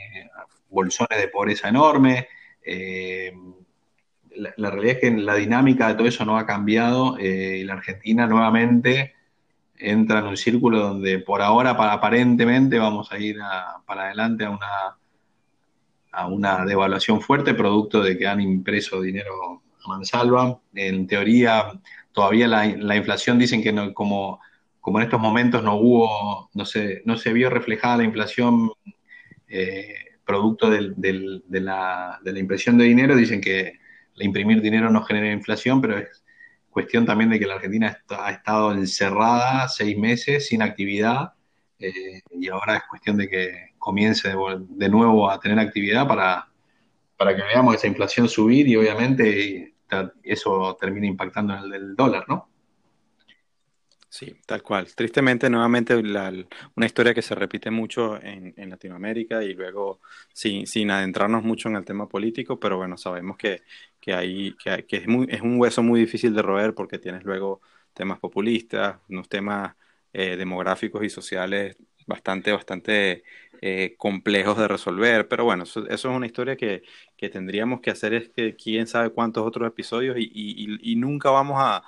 bolsones 0.75 1.19
de 1.19 1.29
pobreza 1.29 1.69
enorme. 1.69 2.29
Eh, 2.63 3.33
la, 4.37 4.71
realidad 4.71 4.97
es 4.97 5.01
que 5.01 5.11
la 5.17 5.37
dinámica 5.37 5.89
de 5.89 5.95
todo 5.95 6.09
eso 6.09 6.25
no 6.25 6.37
ha 6.37 6.45
cambiado 6.45 7.19
y 7.19 7.63
la 7.65 7.75
Argentina 7.75 8.27
nuevamente 8.27 9.15
entra 9.79 10.21
en 10.21 10.27
un 10.27 10.37
círculo 10.37 10.81
donde 10.81 11.19
por 11.19 11.43
ahora 11.43 11.71
aparentemente 11.71 12.79
vamos 12.79 13.11
a 13.13 13.19
ir 13.19 13.39
para 13.87 14.05
adelante 14.05 14.45
a 14.45 14.51
una, 14.51 14.97
a 16.13 16.27
una 16.27 16.65
devaluación 16.65 17.21
fuerte 17.21 17.55
producto 17.55 18.03
de 18.03 18.17
que 18.17 18.27
han 18.27 18.41
impreso 18.41 19.01
dinero 19.01 19.63
a 19.85 19.89
mansalva. 19.89 20.61
En 20.75 21.07
teoría, 21.07 21.73
todavía 22.13 22.49
la, 22.49 22.97
inflación 22.97 23.39
dicen 23.39 23.63
que 23.63 23.73
no, 23.73 23.93
como, 23.93 24.41
como 24.81 24.99
en 24.99 25.05
estos 25.05 25.21
momentos 25.21 25.63
no 25.63 25.77
hubo, 25.77 26.51
no 26.55 26.65
se, 26.65 27.03
no 27.05 27.17
se 27.17 27.33
vio 27.33 27.51
reflejada 27.51 27.99
la 27.99 28.05
inflación 28.05 28.71
eh, 29.49 29.95
producto 30.25 30.71
de, 30.71 30.93
la, 31.49 32.21
de 32.23 32.33
la 32.33 32.39
impresión 32.39 32.79
de 32.79 32.85
dinero, 32.85 33.17
dicen 33.17 33.41
que 33.41 33.79
imprimir 34.17 34.61
dinero 34.61 34.91
no 34.91 35.03
genera 35.03 35.33
inflación, 35.33 35.81
pero 35.81 35.99
es 35.99 36.25
cuestión 36.71 37.07
también 37.07 37.31
de 37.31 37.39
que 37.39 37.47
la 37.47 37.55
Argentina 37.55 37.99
ha 38.09 38.31
estado 38.31 38.73
encerrada 38.73 39.69
seis 39.69 39.97
meses 39.97 40.49
sin 40.49 40.63
actividad 40.63 41.33
eh, 41.79 42.21
y 42.31 42.49
ahora 42.49 42.77
es 42.77 42.83
cuestión 42.89 43.17
de 43.17 43.29
que 43.29 43.75
comience 43.79 44.29
de, 44.29 44.89
nuevo 44.89 45.31
a 45.31 45.39
tener 45.39 45.59
actividad 45.59 46.07
para, 46.07 46.49
para, 47.17 47.37
que 47.37 47.43
veamos 47.43 47.75
esa 47.75 47.87
inflación 47.87 48.29
subir 48.29 48.67
y 48.69 48.77
obviamente 48.77 49.75
eso 50.23 50.77
termine 50.81 51.07
impactando 51.07 51.55
en 51.55 51.65
el 51.65 51.71
del 51.71 51.97
dólar, 51.97 52.25
¿no? 52.29 52.49
Sí, 54.15 54.33
tal 54.47 54.63
cual. 54.63 54.95
Tristemente, 54.95 55.51
nuevamente, 55.51 55.97
una 55.97 56.87
historia 56.87 57.13
que 57.13 57.21
se 57.21 57.35
repite 57.35 57.73
mucho 57.73 58.17
en, 58.23 58.55
Latinoamérica 58.71 59.43
y 59.43 59.55
luego 59.55 60.01
sin, 60.33 60.69
sin, 60.69 60.93
adentrarnos 60.93 61.43
mucho 61.43 61.69
en 61.69 61.75
el 61.75 61.85
tema 61.85 62.09
político, 62.09 62.61
pero 62.61 62.77
bueno, 62.77 62.97
sabemos 62.97 63.37
que, 63.37 63.63
que, 64.01 64.15
hay, 64.15 64.55
que, 64.55 64.87
que 64.87 64.99
es, 64.99 65.09
muy, 65.09 65.27
es 65.29 65.41
un 65.41 65.59
hueso 65.59 65.83
muy 65.83 65.99
difícil 65.99 66.33
de 66.33 66.43
roer 66.43 66.75
porque 66.75 67.01
tienes 67.01 67.25
luego 67.25 67.61
temas 67.93 68.21
populistas, 68.21 68.99
unos 69.09 69.29
temas 69.29 69.75
eh, 70.13 70.37
demográficos 70.37 71.03
y 71.05 71.11
sociales 71.11 71.77
bastante, 72.07 72.53
bastante 72.53 73.25
eh, 73.63 73.97
complejos 73.99 74.57
de 74.59 74.69
resolver, 74.69 75.27
pero 75.27 75.45
bueno, 75.45 75.65
eso, 75.65 75.89
es 75.89 76.05
una 76.05 76.27
historia 76.27 76.57
que, 76.57 76.85
que, 77.17 77.31
tendríamos 77.31 77.81
que 77.81 77.91
hacer 77.91 78.15
es 78.15 78.29
que 78.29 78.55
quién 78.55 78.87
sabe 78.87 79.11
cuántos 79.11 79.45
otros 79.45 79.67
episodios 79.67 80.17
y, 80.19 80.31
y, 80.33 80.93
y 80.93 80.97
nunca 80.97 81.31
vamos 81.31 81.57
a 81.59 81.83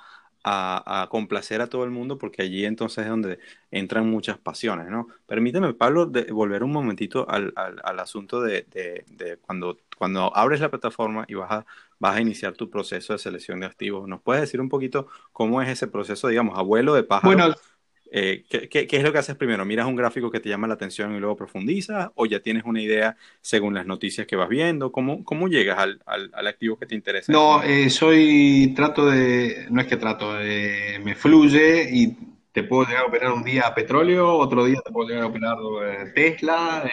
a, 0.49 1.07
complacer 1.09 1.61
a 1.61 1.67
todo 1.67 1.83
el 1.83 1.91
mundo 1.91 2.17
porque 2.17 2.41
allí 2.41 2.65
entonces 2.65 3.03
es 3.03 3.09
donde 3.09 3.39
entran 3.71 4.09
muchas 4.09 4.37
pasiones, 4.37 4.87
¿no? 4.87 5.07
Permíteme, 5.25 5.73
Pablo, 5.73 6.05
de, 6.05 6.31
volver 6.31 6.63
un 6.63 6.71
momentito 6.71 7.29
al, 7.29 7.53
al, 7.55 7.99
asunto 7.99 8.41
de, 8.41 8.65
de, 8.71 9.37
cuando, 9.41 9.77
cuando 9.97 10.35
abres 10.35 10.61
la 10.61 10.69
plataforma 10.69 11.25
y 11.27 11.33
vas 11.33 11.51
a, 11.51 11.65
vas 11.99 12.15
a 12.15 12.21
iniciar 12.21 12.53
tu 12.53 12.69
proceso 12.69 13.13
de 13.13 13.19
selección 13.19 13.59
de 13.59 13.65
activos. 13.65 14.07
¿Nos 14.07 14.21
puedes 14.21 14.41
decir 14.41 14.61
un 14.61 14.69
poquito 14.69 15.07
cómo 15.33 15.61
es 15.61 15.69
ese 15.69 15.87
proceso, 15.87 16.29
digamos, 16.29 16.57
abuelo 16.57 16.93
de 16.93 17.03
pájaro? 17.03 17.35
Bueno, 17.35 17.55
eh, 18.11 18.43
¿qué, 18.49 18.87
es 18.89 19.03
lo 19.03 19.11
que 19.11 19.17
haces 19.17 19.35
primero? 19.35 19.65
¿Miras 19.65 19.87
un 19.87 19.95
gráfico 19.95 20.31
que 20.31 20.39
te 20.39 20.49
llama 20.49 20.67
la 20.67 20.75
atención 20.75 21.15
y 21.15 21.19
luego 21.19 21.35
profundizas? 21.35 22.09
¿O 22.15 22.25
ya 22.25 22.39
tienes 22.39 22.63
una 22.65 22.81
idea 22.81 23.17
según 23.41 23.73
las 23.73 23.85
noticias 23.85 24.27
que 24.27 24.35
vas 24.35 24.49
viendo? 24.49 24.91
¿Cómo, 24.91 25.47
llegas 25.47 25.77
al, 25.77 26.47
activo 26.47 26.77
que 26.77 26.85
te 26.85 26.95
interesa? 26.95 27.31
No, 27.31 27.63
eh, 27.63 27.89
soy, 27.89 28.73
trato 28.75 29.07
de, 29.09 29.67
no 29.69 29.81
es 29.81 29.87
que 29.87 29.97
trato, 29.97 30.33
de, 30.35 30.99
me 31.03 31.15
fluye 31.15 31.89
y 31.91 32.17
te 32.51 32.63
puedo 32.63 32.85
llegar 32.85 33.03
a 33.03 33.07
operar 33.07 33.31
un 33.31 33.43
día 33.43 33.73
petróleo, 33.75 34.33
otro 34.33 34.65
día 34.65 34.79
te 34.83 34.91
puedo 34.91 35.07
llegar 35.07 35.23
a 35.23 35.27
operar 35.27 35.57
eh, 35.85 36.11
Tesla, 36.15 36.89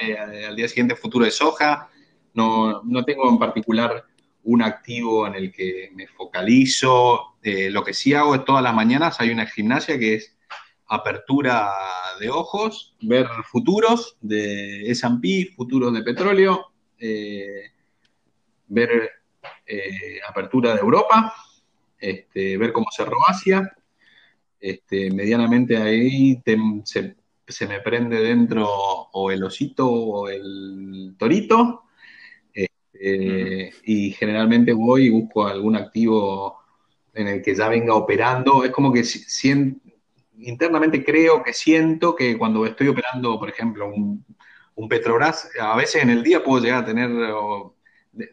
al 0.48 0.56
día 0.56 0.68
siguiente 0.68 0.96
futuro 0.96 1.24
de 1.24 1.30
soja. 1.30 1.88
No, 2.34 2.82
no 2.82 3.04
tengo 3.04 3.28
en 3.28 3.38
particular 3.38 4.04
un 4.42 4.62
activo 4.62 5.26
en 5.26 5.36
el 5.36 5.52
que 5.52 5.90
me 5.94 6.06
focalizo. 6.06 7.36
lo 7.42 7.84
que 7.84 7.94
sí 7.94 8.12
hago 8.14 8.34
es 8.34 8.44
todas 8.44 8.62
las 8.62 8.74
mañanas 8.74 9.20
hay 9.20 9.30
una 9.30 9.46
gimnasia 9.46 9.98
que 9.98 10.14
es 10.14 10.33
apertura 10.88 11.70
de 12.20 12.30
ojos, 12.30 12.94
ver 13.00 13.26
futuros 13.50 14.16
de 14.20 14.90
S&P, 14.90 15.52
futuros 15.56 15.92
de 15.94 16.02
petróleo, 16.02 16.66
eh, 16.98 17.70
ver 18.68 19.10
eh, 19.66 20.18
apertura 20.28 20.74
de 20.74 20.80
Europa, 20.80 21.34
este, 21.98 22.56
ver 22.58 22.72
cómo 22.72 22.86
cerró 22.94 23.16
Asia, 23.26 23.70
este, 24.60 25.10
medianamente 25.10 25.76
ahí 25.76 26.42
se, 26.84 27.66
me 27.66 27.80
prende 27.80 28.20
dentro 28.20 28.66
o 28.66 29.30
el 29.30 29.44
osito 29.44 29.90
o 29.90 30.28
el 30.28 31.14
torito, 31.18 31.82
este, 32.52 33.72
y 33.84 34.12
generalmente 34.12 34.72
voy 34.72 35.06
y 35.06 35.10
busco 35.10 35.46
algún 35.46 35.76
activo 35.76 36.58
en 37.14 37.28
el 37.28 37.42
que 37.42 37.54
ya 37.54 37.68
venga 37.68 37.94
operando, 37.94 38.64
es 38.64 38.70
como 38.70 38.92
que 38.92 39.04
siento 39.04 39.83
internamente 40.48 41.04
creo 41.04 41.42
que 41.42 41.52
siento 41.52 42.14
que 42.14 42.36
cuando 42.38 42.66
estoy 42.66 42.88
operando, 42.88 43.38
por 43.38 43.48
ejemplo, 43.48 43.88
un, 43.88 44.24
un 44.76 44.88
Petrobras, 44.88 45.50
a 45.60 45.76
veces 45.76 46.02
en 46.02 46.10
el 46.10 46.22
día 46.22 46.42
puedo 46.42 46.62
llegar 46.62 46.82
a 46.82 46.86
tener, 46.86 47.10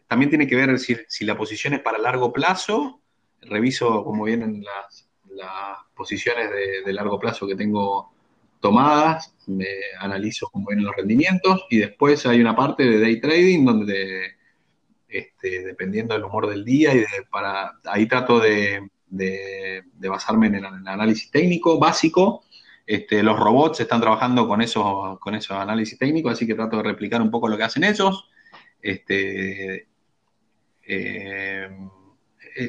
también 0.06 0.30
tiene 0.30 0.46
que 0.46 0.56
ver 0.56 0.78
si, 0.78 0.96
la 1.24 1.36
posición 1.36 1.74
es 1.74 1.80
para 1.80 1.98
largo 1.98 2.32
plazo, 2.32 3.00
reviso 3.40 4.04
cómo 4.04 4.24
vienen 4.24 4.62
las, 4.62 5.08
las 5.30 5.78
posiciones 5.94 6.50
de, 6.84 6.92
largo 6.92 7.18
plazo 7.18 7.46
que 7.46 7.56
tengo 7.56 8.12
tomadas, 8.60 9.34
me 9.46 9.66
analizo 9.98 10.48
cómo 10.50 10.68
vienen 10.68 10.86
los 10.86 10.96
rendimientos 10.96 11.66
y 11.70 11.78
después 11.78 12.26
hay 12.26 12.40
una 12.40 12.54
parte 12.54 12.84
de 12.84 13.00
day 13.00 13.20
trading 13.20 13.64
donde 13.64 14.36
este, 15.08 15.64
dependiendo 15.64 16.14
del 16.14 16.24
humor 16.24 16.48
del 16.48 16.64
día 16.64 16.94
y 16.94 17.04
para 17.30 17.72
ahí 17.84 18.06
trato 18.06 18.38
de 18.38 18.88
de, 19.12 19.84
basarme 20.08 20.48
en 20.48 20.56
el, 20.56 20.64
análisis 20.64 21.30
técnico 21.30 21.78
básico. 21.78 22.44
Este, 22.86 23.22
los 23.22 23.38
robots 23.38 23.80
están 23.80 24.00
trabajando 24.00 24.48
con 24.48 24.60
esos, 24.60 25.18
con 25.20 25.34
esos 25.34 25.56
análisis 25.56 25.98
técnicos, 25.98 26.32
así 26.32 26.46
que 26.46 26.54
trato 26.54 26.78
de 26.78 26.82
replicar 26.82 27.22
un 27.22 27.30
poco 27.30 27.48
lo 27.48 27.56
que 27.56 27.64
hacen 27.64 27.84
ellos. 27.84 28.28
Este, 28.80 29.86
eh, 30.84 31.70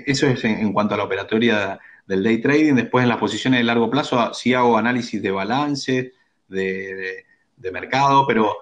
eso 0.06 0.28
es 0.28 0.44
en, 0.44 0.72
cuanto 0.74 0.94
a 0.94 0.98
la 0.98 1.06
operatoria 1.06 1.80
del 2.06 2.24
day 2.24 2.40
trading. 2.40 2.76
Después 2.76 3.04
en 3.04 3.10
las 3.10 3.18
posiciones 3.18 3.60
de 3.60 3.64
largo 3.64 3.90
plazo 3.90 4.34
sí 4.34 4.54
hago 4.54 4.78
análisis 4.78 5.22
de 5.22 5.32
balance, 5.32 6.14
de, 6.48 7.26
mercado, 7.72 8.28
pero 8.28 8.58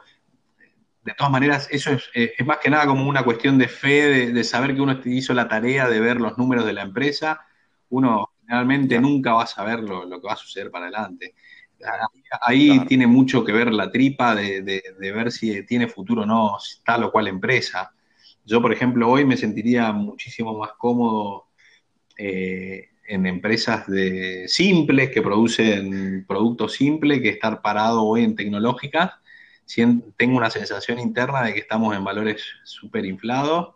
de 1.03 1.13
todas 1.15 1.32
maneras, 1.32 1.67
eso 1.71 1.97
es, 2.13 2.45
más 2.45 2.59
que 2.59 2.69
nada 2.69 2.86
como 2.86 3.09
una 3.09 3.23
cuestión 3.23 3.57
de 3.57 3.67
fe, 3.67 4.32
de, 4.32 4.43
saber 4.43 4.75
que 4.75 4.82
uno 4.82 4.99
hizo 5.05 5.34
la 5.34 5.47
tarea 5.47 5.89
de 5.89 5.99
ver 5.99 6.21
los 6.21 6.38
números 6.38 6.65
de 6.65 6.73
la 6.73 6.84
empresa. 6.84 7.41
Uno 7.91 8.31
generalmente 8.41 8.99
nunca 8.99 9.33
va 9.33 9.43
a 9.43 9.47
saber 9.47 9.79
lo, 9.79 10.09
que 10.09 10.27
va 10.27 10.33
a 10.33 10.37
suceder 10.37 10.69
para 10.69 10.87
adelante. 10.87 11.35
Ahí 12.41 12.79
tiene 12.85 13.07
mucho 13.07 13.43
que 13.43 13.51
ver 13.51 13.71
la 13.71 13.89
tripa 13.89 14.35
de, 14.35 14.83
ver 14.99 15.31
si 15.31 15.65
tiene 15.65 15.87
futuro 15.87 16.23
o 16.23 16.25
no 16.25 16.57
tal 16.83 17.05
o 17.05 17.11
cual 17.11 17.27
empresa. 17.27 17.93
Yo, 18.45 18.61
por 18.61 18.73
ejemplo, 18.73 19.09
hoy 19.09 19.25
me 19.25 19.37
sentiría 19.37 19.91
muchísimo 19.91 20.57
más 20.57 20.71
cómodo 20.77 21.47
eh, 22.17 22.89
en 23.07 23.25
empresas 23.25 23.87
de 23.87 24.47
simples 24.47 25.09
que 25.11 25.21
producen 25.21 26.25
productos 26.27 26.73
simples 26.73 27.21
que 27.21 27.29
estar 27.29 27.61
parado 27.61 28.03
hoy 28.03 28.23
en 28.23 28.35
tecnológicas 28.35 29.11
tengo 30.17 30.37
una 30.37 30.49
sensación 30.49 30.99
interna 30.99 31.43
de 31.43 31.53
que 31.53 31.59
estamos 31.59 31.95
en 31.95 32.03
valores 32.03 32.43
súper 32.63 33.05
inflados, 33.05 33.75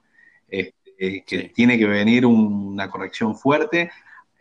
este, 0.98 1.24
que 1.26 1.50
tiene 1.50 1.78
que 1.78 1.86
venir 1.86 2.26
una 2.26 2.90
corrección 2.90 3.36
fuerte. 3.36 3.92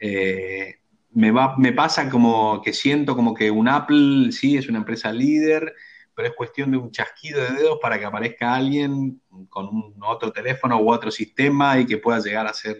Eh, 0.00 0.76
me, 1.12 1.30
va, 1.30 1.56
me 1.56 1.72
pasa 1.72 2.10
como 2.10 2.60
que 2.62 2.72
siento 2.72 3.14
como 3.14 3.34
que 3.34 3.50
un 3.50 3.68
Apple 3.68 4.32
sí 4.32 4.56
es 4.56 4.68
una 4.68 4.78
empresa 4.78 5.12
líder, 5.12 5.74
pero 6.14 6.28
es 6.28 6.34
cuestión 6.34 6.70
de 6.70 6.76
un 6.76 6.90
chasquido 6.90 7.40
de 7.40 7.52
dedos 7.52 7.78
para 7.80 7.98
que 7.98 8.04
aparezca 8.04 8.54
alguien 8.54 9.20
con 9.48 9.66
un, 9.66 9.94
otro 10.02 10.32
teléfono 10.32 10.80
u 10.80 10.90
otro 10.90 11.10
sistema 11.10 11.78
y 11.78 11.86
que 11.86 11.98
pueda 11.98 12.20
llegar 12.20 12.46
a 12.46 12.50
hacer 12.50 12.76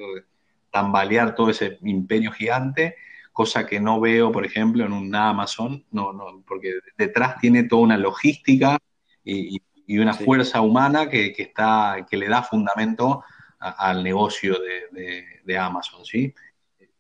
tambalear 0.71 1.35
todo 1.35 1.51
ese 1.51 1.79
imperio 1.83 2.33
gigante 2.33 2.97
cosa 3.35 3.67
que 3.67 3.81
no 3.81 4.01
veo, 4.01 4.31
por 4.31 4.47
ejemplo, 4.47 4.87
en 4.87 4.93
un 4.93 5.13
Amazon, 5.15 5.85
no, 5.91 6.13
no, 6.13 6.45
porque 6.47 6.75
detrás 6.97 7.37
tiene 7.41 7.65
toda 7.65 7.83
una 7.83 7.99
logística 7.99 8.79
y, 9.25 9.61
una 9.89 10.15
fuerza 10.15 10.63
humana 10.63 11.11
que, 11.11 11.35
está, 11.37 12.07
que 12.09 12.17
le 12.17 12.29
da 12.29 12.43
fundamento 12.43 13.23
al 13.65 14.05
negocio 14.05 14.59
de, 14.61 15.59
Amazon, 15.59 16.05
¿sí? 16.05 16.35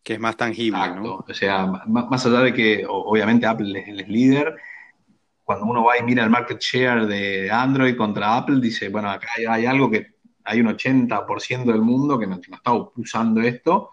Que 0.02 0.14
es 0.14 0.20
más 0.20 0.36
tangible, 0.36 0.94
¿no? 0.94 1.24
O 1.26 1.34
sea, 1.34 1.66
más, 1.66 2.24
allá 2.26 2.40
de 2.40 2.54
que 2.54 2.84
obviamente 2.88 3.46
Apple 3.46 3.84
es, 3.86 4.08
líder, 4.08 4.56
cuando 5.42 5.66
uno 5.66 5.84
va 5.84 5.98
y 5.98 6.02
mira 6.02 6.24
el 6.24 6.30
market 6.30 6.58
share 6.58 7.06
de 7.06 7.50
Android 7.50 7.96
contra 7.96 8.36
Apple, 8.36 8.60
dice, 8.60 8.88
bueno, 8.88 9.10
acá 9.10 9.28
hay, 9.36 9.66
algo 9.66 9.90
que 9.90 10.14
hay 10.44 10.60
un 10.60 10.68
80% 10.68 11.64
del 11.64 11.82
mundo 11.82 12.18
que 12.18 12.26
no, 12.26 12.40
que 12.40 12.50
no 12.50 12.56
está 12.56 12.72
usando 12.72 13.40
esto, 13.42 13.90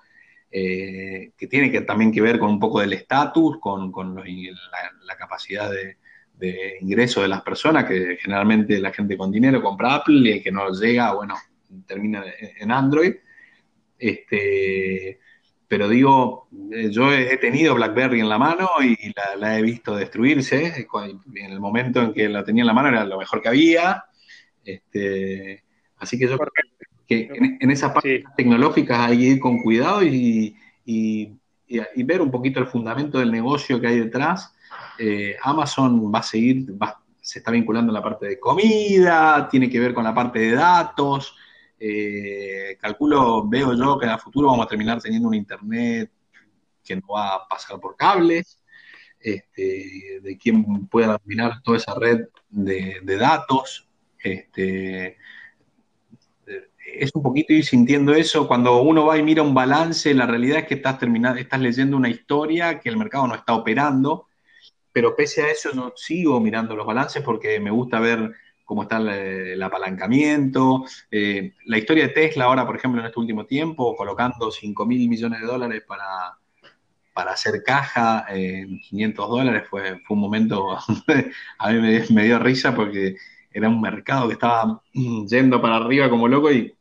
eh, 0.49 1.31
que 1.37 1.47
tiene 1.47 1.71
que, 1.71 1.81
también 1.81 2.11
que 2.11 2.21
ver 2.21 2.39
con 2.39 2.49
un 2.49 2.59
poco 2.59 2.79
del 2.79 2.93
estatus, 2.93 3.57
con, 3.59 3.91
la, 4.15 5.15
capacidad 5.17 5.69
de, 5.69 5.97
ingreso 6.81 7.21
de 7.21 7.27
las 7.27 7.41
personas, 7.41 7.85
que 7.85 8.17
generalmente 8.19 8.79
la 8.79 8.91
gente 8.91 9.17
con 9.17 9.31
dinero 9.31 9.61
compra 9.61 9.95
Apple 9.95 10.29
y 10.29 10.31
el 10.31 10.43
que 10.43 10.51
no 10.51 10.69
llega, 10.71 11.13
bueno, 11.13 11.35
termina 11.85 12.23
en 12.59 12.71
Android. 12.71 13.13
Este, 13.97 15.19
pero 15.71 15.87
digo, 15.87 16.49
eh, 16.73 16.89
yo 16.91 17.13
he 17.13 17.37
tenido 17.37 17.75
BlackBerry 17.75 18.19
en 18.19 18.27
la 18.27 18.37
mano 18.37 18.67
y 18.81 18.97
la, 19.39 19.57
he 19.57 19.61
visto 19.61 19.95
destruirse. 19.95 20.85
En 21.33 21.51
el 21.51 21.61
momento 21.61 22.01
en 22.01 22.13
que 22.13 22.27
la 22.27 22.43
tenía 22.43 22.63
en 22.63 22.67
la 22.67 22.73
mano 22.73 22.89
era 22.89 23.05
lo 23.05 23.17
mejor 23.17 23.41
que 23.41 23.47
había. 23.47 24.03
Este, 24.65 25.63
así 25.95 26.19
que 26.19 26.27
yo 26.27 26.37
creo 26.37 26.51
que 27.07 27.29
en, 27.61 27.71
esas 27.71 27.93
partes 27.93 28.23
tecnológicas 28.35 28.99
hay 28.99 29.17
que 29.17 29.23
ir 29.23 29.39
con 29.39 29.59
cuidado 29.59 30.03
y, 30.03 30.57
ver 31.95 32.21
un 32.21 32.31
poquito 32.31 32.59
el 32.59 32.67
fundamento 32.67 33.19
del 33.19 33.31
negocio 33.31 33.79
que 33.79 33.87
hay 33.87 33.99
detrás. 33.99 34.53
Eh, 34.99 35.37
Amazon 35.41 36.13
va 36.13 36.19
a 36.19 36.23
seguir, 36.23 36.65
se 37.21 37.39
está 37.39 37.49
vinculando 37.49 37.91
en 37.91 37.93
la 37.93 38.03
parte 38.03 38.25
de 38.25 38.39
comida, 38.41 39.47
tiene 39.49 39.69
que 39.69 39.79
ver 39.79 39.93
con 39.93 40.03
la 40.03 40.13
parte 40.13 40.39
de 40.39 40.51
datos. 40.51 41.37
Eh, 41.83 42.77
calculo, 42.79 43.47
veo 43.47 43.73
yo 43.73 43.97
que 43.97 44.05
en 44.05 44.11
el 44.11 44.19
futuro 44.19 44.49
vamos 44.49 44.67
a 44.67 44.69
terminar 44.69 45.01
teniendo 45.01 45.29
un 45.29 45.33
Internet 45.33 46.11
que 46.83 46.95
no 46.95 47.07
va 47.15 47.33
a 47.33 47.47
pasar 47.47 47.79
por 47.79 47.95
cables, 47.95 48.61
este, 49.19 50.19
de 50.21 50.37
quien 50.37 50.85
pueda 50.85 51.17
dominar 51.17 51.59
toda 51.63 51.77
esa 51.77 51.95
red 51.95 52.27
de, 52.49 53.17
datos. 53.17 53.89
Este, 54.19 55.17
es 56.85 57.09
un 57.15 57.23
poquito 57.23 57.51
ir 57.53 57.65
sintiendo 57.65 58.13
eso. 58.13 58.47
Cuando 58.47 58.79
uno 58.83 59.07
va 59.07 59.17
y 59.17 59.23
mira 59.23 59.41
un 59.41 59.55
balance, 59.55 60.13
la 60.13 60.27
realidad 60.27 60.59
es 60.59 60.67
que 60.67 60.75
estás, 60.75 60.99
terminando, 60.99 61.39
estás 61.39 61.61
leyendo 61.61 61.97
una 61.97 62.09
historia 62.09 62.79
que 62.79 62.89
el 62.89 62.97
mercado 62.97 63.25
no 63.25 63.33
está 63.33 63.55
operando, 63.55 64.27
pero 64.91 65.15
pese 65.15 65.41
a 65.41 65.49
eso 65.49 65.71
yo 65.73 65.93
sigo 65.95 66.39
mirando 66.39 66.75
los 66.75 66.85
balances 66.85 67.23
porque 67.23 67.59
me 67.59 67.71
gusta 67.71 67.99
ver 67.99 68.35
cómo 68.71 68.83
está 68.83 68.99
el, 68.99 69.61
apalancamiento. 69.61 70.85
Eh, 71.11 71.55
la 71.65 71.77
historia 71.77 72.07
de 72.07 72.13
Tesla 72.13 72.45
ahora, 72.45 72.65
por 72.65 72.77
ejemplo, 72.77 73.01
en 73.01 73.07
este 73.07 73.19
último 73.19 73.45
tiempo, 73.45 73.97
colocando 73.97 74.49
5 74.49 74.85
mil 74.85 75.09
millones 75.09 75.41
de 75.41 75.45
dólares 75.45 75.83
para, 75.85 76.37
para 77.11 77.33
hacer 77.33 77.63
caja 77.65 78.25
en 78.29 78.79
500 78.79 79.29
dólares, 79.29 79.63
fue, 79.69 80.01
un 80.07 80.19
momento, 80.19 80.77
a 81.59 81.69
mí 81.69 82.05
me, 82.11 82.23
dio 82.23 82.39
risa 82.39 82.73
porque 82.73 83.17
era 83.51 83.67
un 83.67 83.81
mercado 83.81 84.29
que 84.29 84.35
estaba 84.35 84.81
yendo 84.93 85.61
para 85.61 85.75
arriba 85.75 86.09
como 86.09 86.29
loco 86.29 86.49
y 86.49 86.73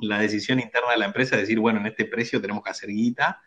la 0.00 0.18
decisión 0.18 0.58
interna 0.58 0.90
de 0.90 0.98
la 0.98 1.06
empresa 1.06 1.36
es 1.36 1.42
decir, 1.42 1.60
bueno, 1.60 1.78
en 1.78 1.86
este 1.86 2.06
precio 2.06 2.40
tenemos 2.40 2.64
que 2.64 2.70
hacer 2.70 2.90
guita, 2.90 3.40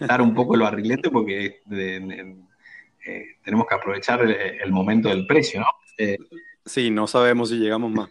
dar 0.00 0.20
un 0.20 0.34
poco 0.34 0.56
lo 0.56 0.64
barrilete 0.64 1.08
porque 1.08 1.60
eh, 1.70 3.36
tenemos 3.44 3.64
que 3.68 3.74
aprovechar 3.76 4.22
el, 4.22 4.72
momento 4.72 5.08
del 5.08 5.24
precio, 5.24 5.60
¿no? 5.60 5.66
Eh, 5.98 6.18
sí, 6.64 6.90
no 6.90 7.06
sabemos 7.06 7.50
si 7.50 7.56
llegamos 7.56 7.90
más. 7.90 8.08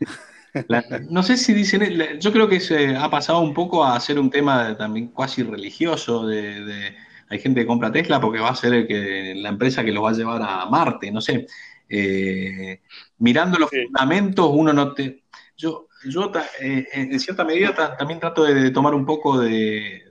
no 1.10 1.24
sé 1.24 1.38
si 1.38 1.54
dicen, 1.54 2.20
yo 2.20 2.32
creo 2.32 2.48
que 2.48 2.60
se 2.60 2.96
ha 2.96 3.10
pasado 3.10 3.40
un 3.40 3.54
poco 3.54 3.86
a 3.86 4.00
ser 4.00 4.20
un 4.20 4.30
tema 4.30 4.78
también 4.78 5.08
casi 5.10 5.44
religioso 5.44 6.28
de, 6.28 6.94
hay 7.30 7.40
gente 7.40 7.62
que 7.62 7.68
compra 7.68 7.92
Tesla 7.92 8.20
porque 8.20 8.40
va 8.40 8.50
a 8.50 8.56
ser 8.56 8.74
el 8.74 8.88
que, 8.88 9.34
la 9.36 9.50
empresa 9.50 9.86
que 9.86 9.94
lo 9.94 10.02
va 10.02 10.10
a 10.10 10.14
llevar 10.14 10.42
a 10.42 10.66
Marte, 10.66 11.12
no 11.12 11.22
sé. 11.22 11.48
Eh, 11.88 12.82
mirando 13.20 13.58
los 13.58 13.70
fundamentos, 13.70 14.50
uno 14.54 14.74
no 14.74 14.94
te... 14.94 15.24
Yo, 15.56 15.88
yo 16.06 16.32
eh, 16.60 16.88
en 16.94 17.20
cierta 17.20 17.46
medida 17.46 17.74
también 17.98 18.20
trato 18.20 18.44
de, 18.44 18.72
tomar 18.72 18.94
un 18.94 19.06
poco 19.06 19.40
de, 19.40 20.04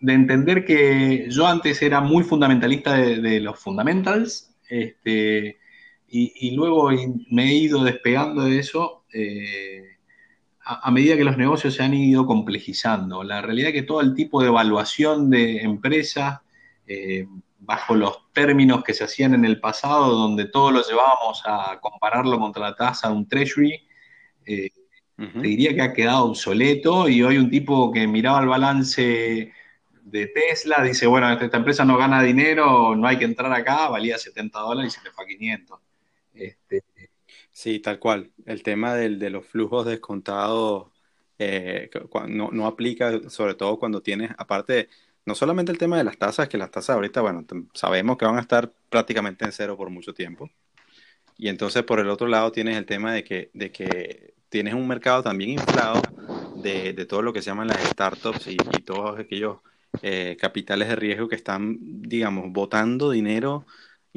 de, 0.00 0.12
entender 0.12 0.64
que 0.64 1.26
yo 1.30 1.46
antes 1.46 1.80
era 1.82 2.00
muy 2.00 2.24
fundamentalista 2.24 2.94
de, 2.94 3.40
los 3.40 3.58
fundamentals, 3.58 4.54
este, 4.68 5.58
y, 6.10 6.50
luego 6.52 6.90
me 7.30 7.44
he 7.44 7.54
ido 7.54 7.84
despegando 7.84 8.44
de 8.44 8.58
eso 8.58 9.04
eh, 9.12 9.96
a, 10.64 10.90
medida 10.90 11.16
que 11.16 11.24
los 11.24 11.36
negocios 11.36 11.74
se 11.74 11.82
han 11.82 11.94
ido 11.94 12.26
complejizando. 12.26 13.22
La 13.22 13.42
realidad 13.42 13.68
es 13.68 13.74
que 13.74 13.82
todo 13.82 14.00
el 14.00 14.14
tipo 14.14 14.40
de 14.42 14.48
evaluación 14.48 15.30
de 15.30 15.58
empresas, 15.58 16.40
eh, 16.86 17.26
bajo 17.58 17.94
los 17.94 18.32
términos 18.32 18.84
que 18.84 18.94
se 18.94 19.04
hacían 19.04 19.34
en 19.34 19.44
el 19.44 19.60
pasado, 19.60 20.14
donde 20.14 20.46
todo 20.46 20.70
lo 20.70 20.82
llevábamos 20.82 21.42
a 21.46 21.78
compararlo 21.80 22.38
contra 22.38 22.62
la 22.62 22.76
tasa 22.76 23.08
de 23.08 23.14
un 23.14 23.28
treasury, 23.28 23.80
eh, 24.46 24.70
te 25.16 25.40
diría 25.40 25.74
que 25.74 25.82
ha 25.82 25.92
quedado 25.92 26.26
obsoleto 26.26 27.08
y 27.08 27.22
hoy 27.22 27.38
un 27.38 27.50
tipo 27.50 27.90
que 27.90 28.06
miraba 28.06 28.40
el 28.40 28.46
balance 28.46 29.52
de 30.04 30.26
Tesla 30.28 30.82
dice, 30.82 31.06
bueno, 31.06 31.30
esta 31.32 31.56
empresa 31.56 31.84
no 31.84 31.96
gana 31.96 32.22
dinero, 32.22 32.94
no 32.94 33.06
hay 33.06 33.18
que 33.18 33.24
entrar 33.24 33.52
acá, 33.52 33.88
valía 33.88 34.16
70 34.16 34.58
dólares 34.60 34.92
y 34.92 34.96
se 34.96 35.02
te 35.02 35.10
fue 35.10 35.24
a 35.24 35.28
500. 35.28 35.80
Este, 36.38 36.84
sí, 37.50 37.80
tal 37.80 37.98
cual. 37.98 38.30
El 38.46 38.62
tema 38.62 38.94
del, 38.94 39.18
de 39.18 39.30
los 39.30 39.46
flujos 39.46 39.86
descontados 39.86 40.92
eh, 41.38 41.90
no, 42.28 42.50
no, 42.50 42.66
aplica, 42.66 43.28
sobre 43.30 43.54
todo 43.54 43.78
cuando 43.78 44.02
tienes, 44.02 44.30
aparte, 44.38 44.88
no 45.24 45.34
solamente 45.34 45.72
el 45.72 45.78
tema 45.78 45.98
de 45.98 46.04
las 46.04 46.18
tasas, 46.18 46.48
que 46.48 46.58
las 46.58 46.70
tasas 46.70 46.96
ahorita, 46.96 47.20
bueno, 47.20 47.44
sabemos 47.74 48.16
que 48.18 48.24
van 48.26 48.38
a 48.38 48.40
estar 48.40 48.72
prácticamente 48.90 49.44
en 49.44 49.52
cero 49.52 49.76
por 49.76 49.90
mucho 49.90 50.14
tiempo. 50.14 50.50
Y 51.36 51.48
entonces 51.48 51.84
por 51.84 52.00
el 52.00 52.08
otro 52.08 52.26
lado 52.28 52.52
tienes 52.52 52.76
el 52.76 52.86
tema 52.86 53.12
de 53.12 53.24
que, 53.24 53.50
de 53.54 53.70
que 53.70 54.34
tienes 54.48 54.74
un 54.74 54.88
mercado 54.88 55.22
también 55.22 55.50
inflado 55.50 56.00
de, 56.56 56.92
de 56.92 57.06
todo 57.06 57.22
lo 57.22 57.32
que 57.32 57.42
se 57.42 57.50
llaman 57.50 57.68
las 57.68 57.82
startups 57.82 58.48
y, 58.48 58.56
todos 58.84 59.18
aquellos 59.18 59.58
eh, 60.02 60.36
capitales 60.40 60.88
de 60.88 60.96
riesgo 60.96 61.28
que 61.28 61.36
están, 61.36 61.76
digamos, 61.80 62.46
botando 62.52 63.10
dinero 63.10 63.66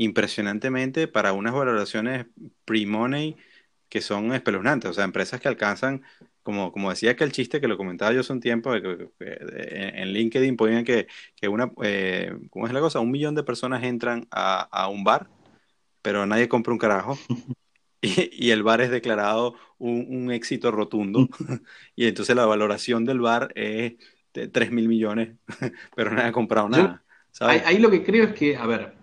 impresionantemente 0.01 1.07
para 1.07 1.33
unas 1.33 1.53
valoraciones 1.53 2.25
pre-money 2.65 3.37
que 3.89 4.01
son 4.01 4.33
espeluznantes. 4.33 4.89
O 4.89 4.93
sea, 4.93 5.03
empresas 5.03 5.39
que 5.39 5.47
alcanzan 5.47 6.03
como, 6.43 6.71
como 6.71 6.89
decía 6.89 7.15
que 7.15 7.23
el 7.23 7.31
chiste 7.31 7.61
que 7.61 7.67
lo 7.67 7.77
comentaba 7.77 8.11
yo 8.11 8.21
hace 8.21 8.33
un 8.33 8.39
tiempo, 8.39 8.73
en 8.73 10.13
LinkedIn 10.13 10.57
ponían 10.57 10.83
que, 10.83 11.07
que 11.35 11.47
una, 11.47 11.71
eh, 11.83 12.33
¿cómo 12.49 12.65
es 12.65 12.73
la 12.73 12.79
cosa? 12.79 12.99
Un 12.99 13.11
millón 13.11 13.35
de 13.35 13.43
personas 13.43 13.83
entran 13.83 14.27
a, 14.31 14.61
a 14.71 14.87
un 14.87 15.03
bar, 15.03 15.29
pero 16.01 16.25
nadie 16.25 16.49
compra 16.49 16.73
un 16.73 16.79
carajo. 16.79 17.17
Y, 18.03 18.47
y, 18.47 18.49
el 18.49 18.63
bar 18.63 18.81
es 18.81 18.89
declarado 18.89 19.53
un, 19.77 20.07
un 20.09 20.31
éxito 20.31 20.71
rotundo. 20.71 21.29
y 21.95 22.07
entonces 22.07 22.35
la 22.35 22.47
valoración 22.47 23.05
del 23.05 23.19
bar 23.19 23.51
es 23.53 23.93
de 24.33 24.47
3 24.47 24.71
mil 24.71 24.87
millones, 24.87 25.35
pero 25.95 26.09
nadie 26.09 26.29
ha 26.29 26.31
comprado 26.31 26.67
nada. 26.67 27.03
Ahí, 27.39 27.77
lo 27.77 27.91
que 27.91 28.03
creo 28.03 28.25
es 28.25 28.33
que, 28.33 28.57
a 28.57 28.65
ver, 28.65 28.93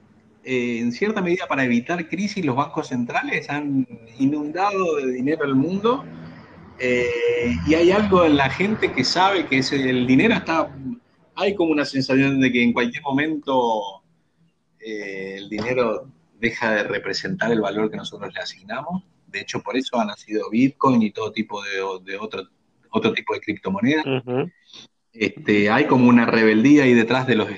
eh, 0.51 0.79
en 0.79 0.93
cierta 0.93 1.21
medida 1.21 1.47
para 1.47 1.63
evitar 1.63 2.09
crisis, 2.09 2.43
los 2.43 2.57
bancos 2.57 2.89
centrales 2.89 3.51
han 3.51 3.87
inundado 4.19 4.97
de 4.97 5.13
dinero 5.13 5.45
el 5.45 5.55
mundo 5.55 6.07
eh, 6.79 7.55
y 7.67 7.75
hay 7.75 7.91
algo 7.91 8.25
en 8.25 8.39
la 8.39 8.49
gente 8.49 8.91
que 8.91 9.05
sabe 9.05 9.45
que 9.45 9.59
ese, 9.59 9.91
el 9.91 10.07
dinero 10.07 10.33
está, 10.33 10.75
hay 11.35 11.55
como 11.55 11.73
una 11.73 11.85
sensación 11.85 12.41
de 12.41 12.51
que 12.51 12.63
en 12.63 12.73
cualquier 12.73 13.03
momento 13.03 14.03
eh, 14.81 15.35
el 15.37 15.51
dinero 15.51 16.09
deja 16.41 16.77
de 16.77 16.85
representar 16.85 17.53
el 17.53 17.61
valor 17.61 17.91
que 17.91 17.99
nosotros 17.99 18.33
le 18.33 18.41
asignamos. 18.41 19.03
De 19.27 19.41
hecho, 19.41 19.61
por 19.61 19.77
eso 19.77 20.01
ha 20.01 20.07
nacido 20.07 20.49
Bitcoin 20.49 21.03
y 21.03 21.11
todo 21.11 21.31
tipo 21.31 21.61
de, 21.63 22.17
otro, 22.17 22.49
otro 22.89 23.13
tipo 23.13 23.35
de 23.35 23.41
criptomonedas. 23.41 24.07
este, 25.13 25.69
hay 25.69 25.85
como 25.85 26.09
una 26.09 26.25
rebeldía 26.25 26.85
ahí 26.85 26.95
detrás 26.95 27.27
de 27.27 27.35
los, 27.35 27.49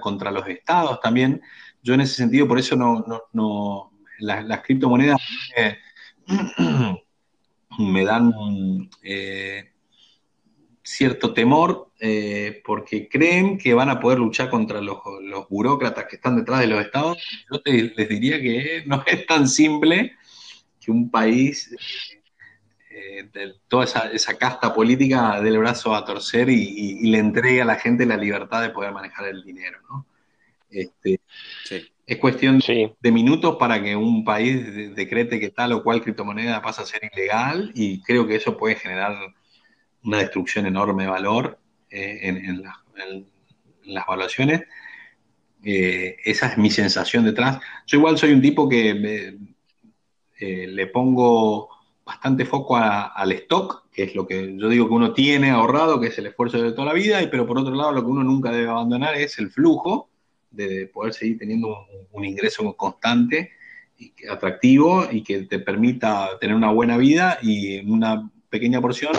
contra 0.00 0.32
los 0.32 0.48
estados 0.48 1.00
también. 1.00 1.40
Yo 1.82 1.94
en 1.94 2.02
ese 2.02 2.14
sentido, 2.14 2.46
por 2.46 2.58
eso 2.58 2.76
no, 2.76 3.04
no, 3.32 3.92
las, 4.18 4.60
criptomonedas 4.62 5.20
me 7.78 8.04
dan 8.04 8.32
eh, 9.02 9.70
cierto 10.82 11.32
temor 11.32 11.90
eh, 12.00 12.62
porque 12.64 13.08
creen 13.08 13.58
que 13.58 13.74
van 13.74 13.90
a 13.90 14.00
poder 14.00 14.18
luchar 14.18 14.50
contra 14.50 14.80
los, 14.80 14.98
burócratas 15.48 16.06
que 16.06 16.16
están 16.16 16.36
detrás 16.36 16.60
de 16.60 16.66
los 16.66 16.84
estados. 16.84 17.18
Yo 17.50 17.60
les 17.64 18.08
diría 18.08 18.40
que 18.40 18.82
no 18.86 19.02
es 19.06 19.26
tan 19.26 19.48
simple 19.48 20.12
que 20.80 20.90
un 20.90 21.10
país, 21.10 21.70
eh, 22.90 23.28
de 23.32 23.54
toda 23.68 23.84
esa, 23.84 24.38
casta 24.38 24.74
política, 24.74 25.40
dé 25.40 25.50
el 25.50 25.58
brazo 25.58 25.94
a 25.94 26.04
torcer 26.04 26.48
y, 26.48 27.10
le 27.10 27.18
entregue 27.18 27.62
a 27.62 27.66
la 27.66 27.76
gente 27.76 28.06
la 28.06 28.16
libertad 28.16 28.62
de 28.62 28.70
poder 28.70 28.92
manejar 28.92 29.28
el 29.28 29.44
dinero. 29.44 29.78
¿no? 29.88 30.06
Este, 30.70 31.20
Es 32.06 32.18
cuestión 32.18 32.60
de 32.60 33.12
minutos 33.12 33.56
para 33.56 33.82
que 33.82 33.94
un 33.96 34.24
país 34.24 34.94
decrete 34.94 35.38
que 35.38 35.50
tal 35.50 35.72
o 35.72 35.82
cual 35.82 36.02
criptomoneda 36.02 36.62
pasa 36.62 36.82
a 36.82 36.86
ser 36.86 37.08
ilegal 37.12 37.72
y 37.74 38.02
creo 38.02 38.26
que 38.26 38.36
eso 38.36 38.56
puede 38.56 38.76
generar 38.76 39.16
una 40.02 40.18
destrucción 40.18 40.66
enorme 40.66 41.04
de 41.04 41.10
valor 41.10 41.58
eh, 41.90 42.18
en, 42.22 42.62
las 42.62 44.04
evaluaciones. 44.06 44.62
Eh, 45.62 46.16
esa 46.24 46.48
es 46.48 46.58
mi 46.58 46.70
sensación 46.70 47.24
detrás. 47.24 47.58
Yo 47.86 47.98
igual 47.98 48.18
soy 48.18 48.32
un 48.32 48.42
tipo 48.42 48.68
que 48.68 49.36
eh, 50.40 50.66
le 50.66 50.86
pongo 50.86 51.68
bastante 52.04 52.44
foco 52.44 52.76
al 52.76 53.32
stock, 53.32 53.88
que 53.92 54.04
es 54.04 54.14
lo 54.14 54.26
que 54.26 54.56
yo 54.56 54.68
digo 54.68 54.88
que 54.88 54.94
uno 54.94 55.12
tiene 55.12 55.50
ahorrado, 55.50 56.00
que 56.00 56.08
es 56.08 56.18
el 56.18 56.26
esfuerzo 56.26 56.60
de 56.60 56.72
toda 56.72 56.86
la 56.86 56.92
vida, 56.92 57.22
y 57.22 57.28
pero 57.28 57.46
por 57.46 57.58
otro 57.58 57.74
lado 57.74 57.92
lo 57.92 58.02
que 58.02 58.10
uno 58.10 58.24
nunca 58.24 58.50
debe 58.50 58.68
abandonar 58.68 59.14
es 59.14 59.38
el 59.38 59.50
flujo 59.50 60.09
de 60.50 60.86
poder 60.86 61.12
seguir 61.12 61.38
teniendo 61.38 61.86
un, 62.12 62.24
ingreso 62.24 62.74
constante 62.76 63.52
y 63.96 64.12
atractivo 64.28 65.06
y 65.10 65.22
que 65.22 65.42
te 65.42 65.58
permita 65.58 66.38
tener 66.40 66.56
una 66.56 66.70
buena 66.70 66.96
vida 66.96 67.38
y 67.42 67.78
una 67.90 68.30
pequeña 68.48 68.80
porción 68.80 69.12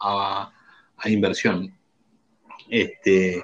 a, 0.00 0.52
inversión. 1.06 1.74
Este, 2.68 3.42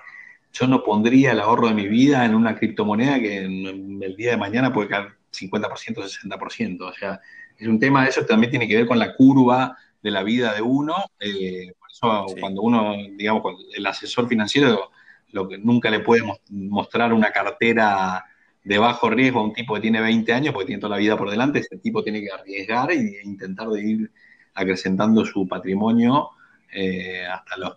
yo 0.52 0.66
no 0.68 0.84
pondría 0.84 1.32
el 1.32 1.40
ahorro 1.40 1.68
de 1.68 1.74
mi 1.74 1.88
vida 1.88 2.24
en 2.24 2.34
una 2.34 2.54
criptomoneda 2.54 3.18
que 3.18 3.38
en 3.38 4.00
el 4.02 4.16
día 4.16 4.32
de 4.32 4.36
mañana 4.36 4.72
puede 4.72 4.88
caer 4.88 5.08
50%, 5.32 5.70
60%. 5.96 6.80
O 6.82 6.92
sea, 6.92 7.20
es 7.58 7.66
un 7.66 7.80
tema, 7.80 8.04
de 8.04 8.10
eso 8.10 8.24
también 8.24 8.50
tiene 8.50 8.68
que 8.68 8.76
ver 8.76 8.86
con 8.86 8.98
la 8.98 9.14
curva 9.14 9.76
de 10.02 10.10
la 10.10 10.22
vida 10.22 10.54
de 10.54 10.62
uno. 10.62 10.94
Eh, 11.18 11.72
por 11.78 11.90
eso 11.90 12.26
cuando 12.38 12.62
uno, 12.62 12.94
digamos, 13.16 13.42
el 13.74 13.86
asesor 13.86 14.28
financiero 14.28 14.90
lo 15.32 15.48
que 15.48 15.58
nunca 15.58 15.90
le 15.90 16.00
puede 16.00 16.22
mostrar 16.50 17.12
una 17.12 17.30
cartera 17.30 18.24
de 18.64 18.78
bajo 18.78 19.10
riesgo 19.10 19.40
a 19.40 19.44
un 19.44 19.52
tipo 19.52 19.74
que 19.74 19.80
tiene 19.80 20.00
20 20.00 20.32
años, 20.32 20.52
porque 20.52 20.66
tiene 20.66 20.80
toda 20.80 20.96
la 20.96 21.00
vida 21.00 21.16
por 21.16 21.30
delante, 21.30 21.60
ese 21.60 21.78
tipo 21.78 22.02
tiene 22.02 22.20
que 22.20 22.30
arriesgar 22.30 22.90
e 22.92 23.20
intentar 23.24 23.68
de 23.68 23.82
ir 23.82 24.10
acrecentando 24.54 25.24
su 25.24 25.46
patrimonio 25.46 26.30
eh, 26.72 27.24
hasta 27.26 27.56
los 27.56 27.76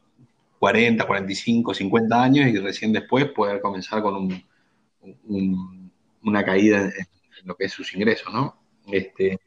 40, 0.59 1.05
45, 1.05 1.73
50 1.73 2.23
años 2.23 2.47
y 2.47 2.57
recién 2.57 2.91
después 2.91 3.25
poder 3.27 3.61
comenzar 3.61 4.01
con 4.01 4.43
una 6.23 6.45
caída 6.45 6.83
en, 6.83 6.91
lo 7.45 7.55
que 7.55 7.65
es 7.65 7.71
sus 7.71 7.93
ingresos, 7.95 8.31
¿no? 8.31 8.61
Este, 8.91 9.39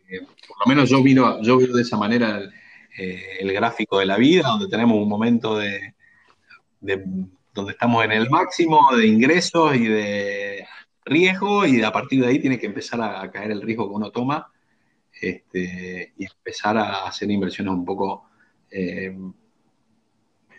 por 0.49 0.57
lo 0.65 0.67
menos 0.67 0.91
yo 0.91 1.01
miro, 1.03 1.41
yo 1.43 1.59
veo 1.59 1.73
de 1.73 1.83
esa 1.83 1.97
manera 1.97 2.39
el, 2.39 3.51
eh, 3.51 3.53
gráfico 3.53 3.99
de 3.99 4.07
la 4.07 4.17
vida, 4.17 4.49
donde 4.49 4.69
tenemos 4.69 4.97
un 4.97 5.09
momento 5.09 5.59
de 5.59 5.95
donde 7.55 7.73
estamos 7.73 8.05
en 8.05 8.13
el 8.13 8.29
máximo 8.29 8.95
de 8.97 9.07
ingresos 9.07 9.77
y 9.77 9.87
de 9.87 10.67
riesgo 11.05 11.65
y 11.65 11.83
a 11.83 11.93
partir 11.93 12.21
de 12.21 12.27
ahí 12.27 12.39
tiene 12.41 12.59
que 12.59 12.67
empezar 12.67 13.01
a, 13.01 13.31
caer 13.31 13.53
el 13.53 13.63
riesgo 13.63 13.89
que 13.89 13.95
uno 13.95 14.11
toma 14.11 14.51
este, 15.21 16.13
y 16.19 16.25
empezar 16.25 16.77
a 16.77 17.07
hacer 17.07 17.31
inversiones 17.31 17.73
un 17.73 17.85
poco 17.85 18.29
eh, 18.71 19.17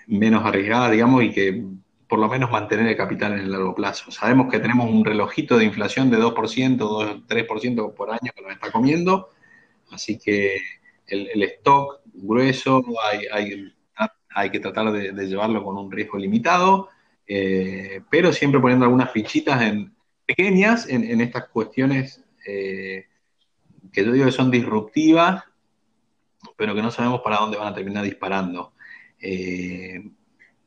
menos 0.08 0.46
arriesgadas, 0.46 0.92
digamos, 0.92 1.24
y 1.24 1.32
que 1.32 1.64
por 2.08 2.20
lo 2.20 2.30
menos 2.30 2.50
mantener 2.50 2.88
el 2.88 2.96
capital 2.96 3.34
en 3.34 3.40
el 3.40 3.52
largo 3.52 3.76
plazo. 3.76 4.12
Sabemos 4.12 4.50
que 4.50 4.60
tenemos 4.60 4.90
un 4.90 5.04
relojito 5.04 5.58
de 5.58 5.66
inflación 5.66 6.10
de 6.10 6.20
2%, 6.20 6.78
2 6.78 7.28
3% 7.28 7.94
por 7.94 8.12
año 8.12 8.32
que 8.34 8.42
nos 8.42 8.52
está 8.52 8.72
comiendo, 8.72 9.30
así 9.92 10.18
que 10.18 10.58
el, 11.08 11.44
stock 11.44 12.02
grueso 12.14 12.84
hay 13.34 13.74
hay 14.36 14.50
que 14.50 14.60
tratar 14.60 14.92
de, 14.92 15.28
llevarlo 15.28 15.64
con 15.64 15.78
un 15.78 15.90
riesgo 15.90 16.18
limitado, 16.18 16.90
eh, 17.26 18.02
pero 18.12 18.34
siempre 18.34 18.60
poniendo 18.60 18.84
algunas 18.84 19.10
fichitas 19.12 19.64
pequeñas 20.26 20.90
en, 20.90 21.22
estas 21.22 21.48
cuestiones 21.48 22.22
eh, 22.46 23.06
que 23.94 24.04
yo 24.04 24.12
digo 24.12 24.26
que 24.26 24.34
son 24.34 24.52
disruptivas, 24.52 25.46
pero 26.58 26.76
que 26.76 26.82
no 26.82 26.92
sabemos 26.92 27.22
para 27.22 27.38
dónde 27.38 27.58
van 27.58 27.70
a 27.70 27.74
terminar 27.74 28.04
disparando. 28.04 28.74
Eh, 29.22 30.04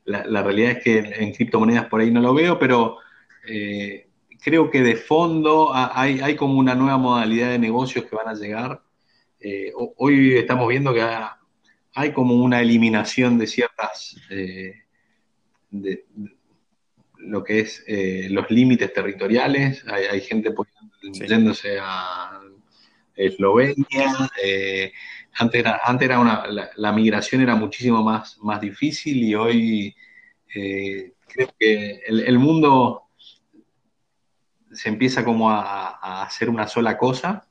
la, 0.05 0.41
realidad 0.41 0.71
es 0.71 0.83
que 0.83 0.97
en, 0.97 1.31
criptomonedas 1.31 1.85
por 1.85 2.01
ahí 2.01 2.09
no 2.09 2.21
lo 2.21 2.33
veo, 2.33 2.57
pero 2.57 2.97
creo 4.43 4.71
que 4.71 4.81
de 4.81 4.95
fondo 4.95 5.71
hay, 5.73 6.21
hay, 6.21 6.35
como 6.35 6.55
una 6.55 6.73
nueva 6.73 6.97
modalidad 6.97 7.51
de 7.51 7.59
negocios 7.59 8.05
que 8.05 8.15
van 8.15 8.29
a 8.29 8.33
llegar. 8.33 8.81
hoy 9.97 10.37
estamos 10.37 10.67
viendo 10.67 10.91
que 10.91 11.03
hay 11.99 12.13
como 12.13 12.35
una 12.35 12.61
eliminación 12.61 13.37
de 13.37 13.45
ciertas, 13.45 14.15
eh, 14.29 14.73
de, 15.69 16.05
lo 17.17 17.43
que 17.43 17.59
es 17.59 17.83
eh, 17.87 18.27
los 18.29 18.49
límites 18.49 18.93
territoriales, 18.93 19.83
hay, 19.85 20.21
gente 20.21 20.53
yéndose 21.11 21.77
a 21.81 22.39
Eslovenia, 23.13 24.31
eh, 24.41 24.93
antes 25.33 25.59
era, 25.59 25.81
antes 25.83 26.05
era 26.05 26.19
una, 26.19 26.45
la, 26.73 26.91
migración 26.93 27.41
era 27.41 27.55
muchísimo 27.55 28.01
más, 28.01 28.37
más 28.37 28.61
difícil 28.61 29.21
y 29.21 29.35
hoy 29.35 29.93
creo 30.47 31.53
que 31.59 32.01
el, 32.07 32.39
mundo 32.39 33.09
se 34.71 34.87
empieza 34.87 35.25
como 35.25 35.51
a, 35.51 35.99
a 36.01 36.23
hacer 36.23 36.49
una 36.49 36.65
sola 36.65 36.97
cosa 36.97 37.48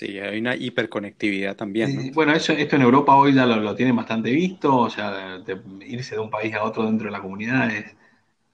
Sí, 0.00 0.18
hay 0.18 0.38
una 0.38 0.56
hiperconectividad 0.56 1.56
también. 1.56 2.10
Bueno, 2.14 2.32
eso, 2.32 2.54
esto 2.54 2.76
en 2.76 2.80
Europa 2.80 3.14
hoy 3.16 3.34
ya 3.34 3.44
lo, 3.44 3.56
lo 3.56 3.74
tienen 3.74 3.94
bastante 3.94 4.30
visto, 4.30 4.74
o 4.74 4.88
sea, 4.88 5.42
irse 5.86 6.14
de 6.14 6.20
un 6.22 6.30
país 6.30 6.54
a 6.54 6.64
otro 6.64 6.86
dentro 6.86 7.04
de 7.08 7.12
la 7.12 7.20
comunidad 7.20 7.70
es 7.70 7.94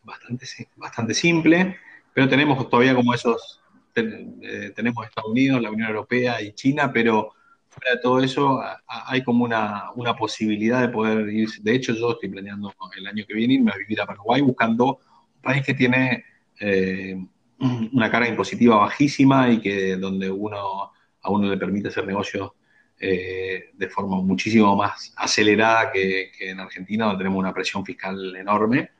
bastante, 0.03 0.45
bastante 0.75 1.15
simple, 1.15 1.77
pero 2.13 2.29
tenemos 2.29 2.69
todavía 2.69 2.97
como 2.97 3.15
esos, 3.15 3.61
eh, 3.95 4.73
tenemos 4.75 5.07
Estados 5.07 5.31
Unidos, 5.31 5.63
la 5.63 5.71
Unión 5.71 5.91
Europea 5.91 6.43
y 6.43 6.53
China, 6.53 6.91
pero 6.93 7.31
fuera 7.69 7.95
de 7.95 8.01
todo 8.01 8.19
eso 8.21 8.61
hay 8.89 9.23
como 9.23 9.45
una, 9.45 9.93
posibilidad 10.19 10.81
de 10.81 10.89
poder 10.89 11.29
ir, 11.29 11.49
de 11.61 11.77
hecho 11.77 11.95
yo 11.95 12.11
estoy 12.11 12.29
planeando 12.29 12.75
el 12.97 13.07
año 13.07 13.25
que 13.25 13.35
viene 13.35 13.55
irme 13.55 13.71
a 13.71 13.79
vivir 13.79 14.01
a 14.01 14.07
Paraguay 14.07 14.41
buscando 14.41 14.99
un 15.37 15.43
país 15.43 15.65
que 15.65 15.75
tiene 15.75 16.25
eh, 16.59 17.25
una 17.61 18.11
carga 18.11 18.29
impositiva 18.29 18.79
bajísima 18.79 19.49
y 19.49 19.61
que 19.61 19.95
donde 19.95 20.29
uno 20.29 20.91
a 21.27 21.31
uno 21.31 21.49
le 21.49 21.57
permite 21.57 21.89
hacer 21.89 22.07
negocios 22.07 22.53
eh, 22.99 23.71
de 23.75 23.89
forma 23.89 24.17
muchísimo 24.23 24.75
más 24.77 25.13
acelerada 25.17 25.91
que, 25.93 26.31
en 26.41 26.61
Argentina, 26.61 27.07
donde 27.07 27.19
tenemos 27.19 27.39
una 27.39 27.53
presión 27.53 27.85
fiscal 27.85 28.35
enorme. 28.37 28.91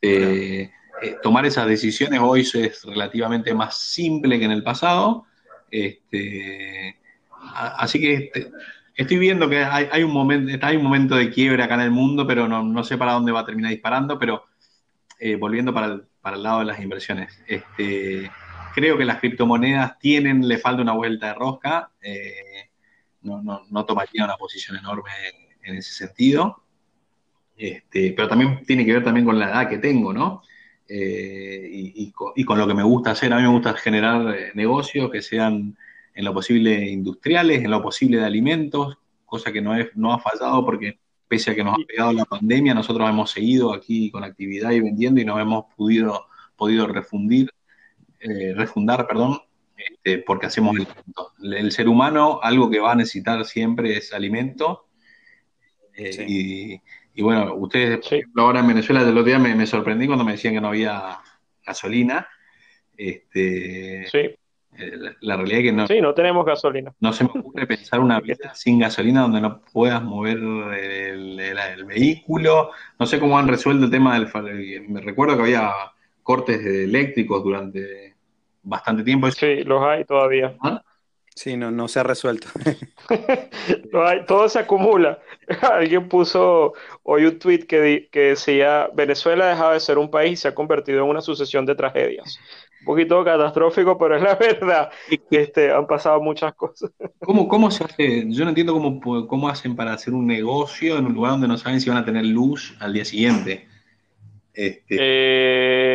Eh, 0.00 0.70
eh, 1.02 1.16
tomar 1.22 1.46
esas 1.46 1.66
decisiones 1.66 2.20
hoy 2.22 2.42
es 2.42 2.84
relativamente 2.84 3.52
más 3.54 3.78
simple 3.78 4.38
que 4.38 4.44
en 4.44 4.50
el 4.52 4.62
pasado. 4.62 5.26
Este, 5.70 6.96
así 7.52 7.98
que 7.98 8.14
este, 8.14 8.50
estoy 8.94 9.18
viendo 9.18 9.48
que 9.48 9.64
hay, 9.64 10.02
un 10.02 10.12
momento, 10.12 10.64
hay 10.64 10.76
un 10.76 10.84
momento 10.84 11.16
de 11.16 11.30
quiebre 11.30 11.62
acá 11.62 11.74
en 11.74 11.80
el 11.80 11.90
mundo, 11.90 12.26
pero 12.26 12.46
no, 12.46 12.84
sé 12.84 12.98
para 12.98 13.14
dónde 13.14 13.32
va 13.32 13.40
a 13.40 13.46
terminar 13.46 13.70
disparando, 13.70 14.18
pero 14.18 14.44
volviendo 15.40 15.72
para 15.72 15.86
el, 15.86 16.02
para 16.20 16.36
el, 16.36 16.42
lado 16.42 16.58
de 16.60 16.66
las 16.66 16.80
inversiones. 16.80 17.42
Este, 17.48 18.30
creo 18.74 18.98
que 18.98 19.04
las 19.04 19.20
criptomonedas 19.20 19.98
tienen, 19.98 20.46
le 20.46 20.58
falta 20.58 20.82
una 20.82 20.92
vuelta 20.92 21.28
de 21.28 21.34
rosca. 21.34 21.90
Eh, 22.02 22.70
no, 23.22 23.42
no, 23.42 23.84
tomaría 23.84 24.24
una 24.24 24.36
posición 24.36 24.76
enorme 24.76 25.10
en, 25.62 25.76
ese 25.76 25.92
sentido. 25.92 26.62
Este, 27.56 28.12
pero 28.12 28.28
también 28.28 28.64
tiene 28.66 28.84
que 28.84 28.92
ver 28.92 29.04
también 29.04 29.24
con 29.24 29.38
la 29.38 29.46
edad 29.46 29.68
que 29.68 29.78
tengo, 29.78 30.12
¿no? 30.12 30.42
eh, 30.88 31.68
y, 31.72 32.12
con, 32.12 32.58
lo 32.58 32.66
que 32.66 32.74
me 32.74 32.82
gusta 32.82 33.12
hacer. 33.12 33.32
A 33.32 33.36
mí 33.36 33.42
me 33.42 33.48
gusta 33.48 33.74
generar 33.74 34.34
eh, 34.34 34.52
negocios 34.54 35.10
que 35.10 35.22
sean 35.22 35.76
en 36.14 36.24
lo 36.24 36.34
posible 36.34 36.90
industriales, 36.90 37.64
en 37.64 37.70
lo 37.70 37.82
posible 37.82 38.18
de 38.18 38.24
alimentos, 38.24 38.98
cosa 39.24 39.52
que 39.52 39.60
no, 39.60 39.72
no 39.94 40.12
ha 40.12 40.18
fallado 40.18 40.64
porque 40.64 40.98
pese 41.26 41.50
a 41.50 41.54
que 41.54 41.64
nos 41.64 41.74
ha 41.74 41.86
pegado 41.86 42.12
la 42.12 42.24
pandemia, 42.24 42.74
nosotros 42.74 43.08
hemos 43.08 43.30
seguido 43.30 43.72
aquí 43.72 44.10
con 44.10 44.22
actividad 44.22 44.70
y 44.70 44.80
vendiendo 44.80 45.20
y 45.20 45.24
no 45.24 45.40
hemos 45.40 45.64
podido 45.74 46.86
refundir, 46.86 47.50
eh, 48.24 48.54
refundar, 48.54 49.06
perdón, 49.06 49.40
este, 49.76 50.18
porque 50.18 50.46
hacemos 50.46 50.76
el, 50.76 51.54
el, 51.54 51.72
ser 51.72 51.88
humano, 51.88 52.40
algo 52.42 52.70
que 52.70 52.80
va 52.80 52.92
a 52.92 52.96
necesitar 52.96 53.44
siempre 53.44 53.96
es 53.96 54.12
alimento. 54.12 54.88
y, 55.96 56.80
y 57.14 57.22
bueno, 57.22 57.54
ustedes, 57.54 58.00
ahora 58.36 58.60
en 58.60 58.68
Venezuela, 58.68 59.02
el 59.02 59.08
otro 59.08 59.22
día 59.22 59.38
me, 59.38 59.54
me, 59.54 59.66
sorprendí 59.66 60.06
cuando 60.06 60.24
me 60.24 60.32
decían 60.32 60.54
que 60.54 60.60
no 60.60 60.68
había 60.68 61.18
gasolina. 61.64 62.26
Este, 62.96 64.06
sí. 64.10 64.34
Eh, 64.76 64.92
la, 65.20 65.36
realidad 65.36 65.60
es 65.60 65.64
que 65.64 65.72
no. 65.72 65.86
Sí, 65.86 66.00
no 66.00 66.14
tenemos 66.14 66.44
gasolina. 66.44 66.92
No 67.00 67.12
se 67.12 67.24
me 67.24 67.30
ocurre 67.30 67.66
pensar 67.68 68.00
una 68.00 68.20
vida 68.20 68.54
sin 68.54 68.78
gasolina 68.78 69.22
donde 69.22 69.40
no 69.40 69.60
puedas 69.60 70.02
mover 70.02 70.38
el, 70.38 71.84
vehículo. 71.86 72.70
No 72.98 73.06
sé 73.06 73.20
cómo 73.20 73.38
han 73.38 73.48
resuelto 73.48 73.84
el 73.84 73.90
tema 73.90 74.18
del. 74.18 74.88
Me 74.88 75.00
recuerdo 75.00 75.36
que 75.36 75.42
había 75.42 75.72
cortes 76.22 76.64
eléctricos 76.64 77.42
durante 77.44 78.13
bastante 78.64 79.04
tiempo. 79.04 79.30
Sí, 79.30 79.62
los 79.64 79.82
hay 79.82 80.04
todavía. 80.04 80.54
¿Ah? 80.62 80.82
Sí, 81.34 81.56
no, 81.56 81.72
no 81.72 81.88
se 81.88 81.98
ha 81.98 82.04
resuelto. 82.04 82.46
Todo 84.28 84.48
se 84.48 84.60
acumula. 84.60 85.18
Alguien 85.62 86.08
puso 86.08 86.74
hoy 87.02 87.24
un 87.24 87.40
tweet 87.40 87.66
que, 87.66 88.08
que 88.12 88.20
decía, 88.20 88.88
Venezuela 88.94 89.46
ha 89.46 89.48
dejado 89.48 89.72
de 89.72 89.80
ser 89.80 89.98
un 89.98 90.08
país 90.10 90.32
y 90.32 90.36
se 90.36 90.48
ha 90.48 90.54
convertido 90.54 91.02
en 91.02 91.10
una 91.10 91.20
sucesión 91.20 91.66
de 91.66 91.74
tragedias. 91.74 92.38
Un 92.80 92.86
poquito 92.86 93.22
catastrófico, 93.24 93.98
pero 93.98 94.16
es 94.16 94.22
la 94.22 94.34
verdad. 94.36 94.90
Este, 95.30 95.72
han 95.72 95.88
pasado 95.88 96.20
muchas 96.20 96.54
cosas. 96.54 96.92
¿Cómo, 97.18 97.48
¿Cómo 97.48 97.72
se 97.72 97.82
hace? 97.82 98.26
Yo 98.28 98.44
no 98.44 98.50
entiendo 98.50 98.72
cómo, 98.72 99.26
cómo 99.26 99.48
hacen 99.48 99.74
para 99.74 99.92
hacer 99.92 100.14
un 100.14 100.28
negocio 100.28 100.96
en 100.96 101.06
un 101.06 101.14
lugar 101.14 101.32
donde 101.32 101.48
no 101.48 101.58
saben 101.58 101.80
si 101.80 101.90
van 101.90 101.98
a 101.98 102.04
tener 102.04 102.24
luz 102.24 102.76
al 102.78 102.92
día 102.92 103.04
siguiente. 103.04 103.66
Este... 104.52 104.96
Eh, 105.00 105.88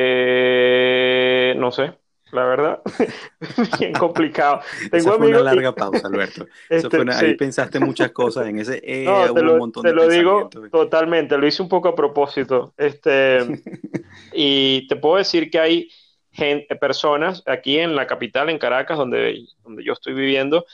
no 1.58 1.72
sé 1.72 1.94
la 2.32 2.46
verdad. 2.46 2.82
Bien 3.80 3.94
complicado. 3.94 4.62
Tengo 4.92 5.18
fue 5.18 5.28
una 5.28 5.40
larga 5.40 5.74
pausa, 5.74 6.08
Alberto. 6.08 6.48
Este, 6.70 7.04
ahí 7.12 7.36
pensaste 7.36 7.80
muchas 7.80 8.12
cosas 8.12 8.48
en 8.48 8.60
ese. 8.60 8.82
Eh, 8.84 9.06
no, 9.06 9.34
te 9.34 9.42
lo, 9.42 9.72
te 9.72 9.94
lo 9.94 10.08
digo 10.08 10.50
totalmente. 10.72 11.38
Lo 11.38 11.48
hice 11.48 11.62
un 11.62 11.70
poco 11.70 11.90
a 11.90 11.96
propósito. 11.96 12.74
Este, 12.78 13.40
y 14.34 14.88
te 14.88 14.96
puedo 14.96 15.18
decir 15.18 15.50
que 15.50 15.60
hay 15.60 15.90
gente, 16.32 16.76
personas 16.76 17.44
aquí 17.46 17.80
en 17.80 17.96
la 17.96 18.08
capital, 18.08 18.50
en 18.50 18.60
Caracas, 18.60 18.98
donde, 18.98 19.46
donde 19.64 19.84
yo 19.84 19.94
estoy 19.94 20.14
viviendo. 20.14 20.66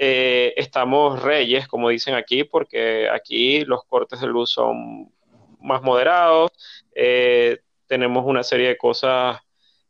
Eh, 0.00 0.54
estamos 0.56 1.22
reyes, 1.22 1.66
como 1.66 1.88
dicen 1.88 2.14
aquí, 2.14 2.44
porque 2.44 3.08
aquí 3.10 3.64
los 3.64 3.84
cortes 3.84 4.20
de 4.20 4.28
luz 4.28 4.50
son 4.50 5.10
más 5.60 5.82
moderados. 5.82 6.52
Eh, 6.94 7.58
tenemos 7.86 8.24
una 8.24 8.42
serie 8.42 8.68
de 8.68 8.76
cosas 8.76 9.38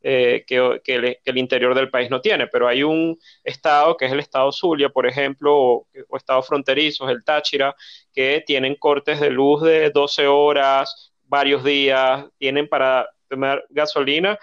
eh, 0.02 0.44
que, 0.46 0.80
el, 1.24 1.38
interior 1.38 1.74
del 1.74 1.90
país 1.90 2.10
no 2.10 2.20
tiene, 2.20 2.46
pero 2.46 2.68
hay 2.68 2.82
un 2.82 3.18
estado 3.42 3.96
que 3.96 4.06
es 4.06 4.12
el 4.12 4.20
estado 4.20 4.52
Zulia, 4.52 4.88
por 4.90 5.06
ejemplo, 5.06 5.54
o, 5.56 5.86
estados 6.16 6.46
fronterizos, 6.46 7.10
el 7.10 7.24
Táchira, 7.24 7.74
que 8.12 8.42
tienen 8.46 8.76
cortes 8.76 9.20
de 9.20 9.30
luz 9.30 9.62
de 9.62 9.90
12 9.90 10.26
horas, 10.26 11.12
varios 11.24 11.64
días, 11.64 12.24
tienen 12.38 12.68
para 12.68 13.08
tomar 13.28 13.64
gasolina 13.70 14.38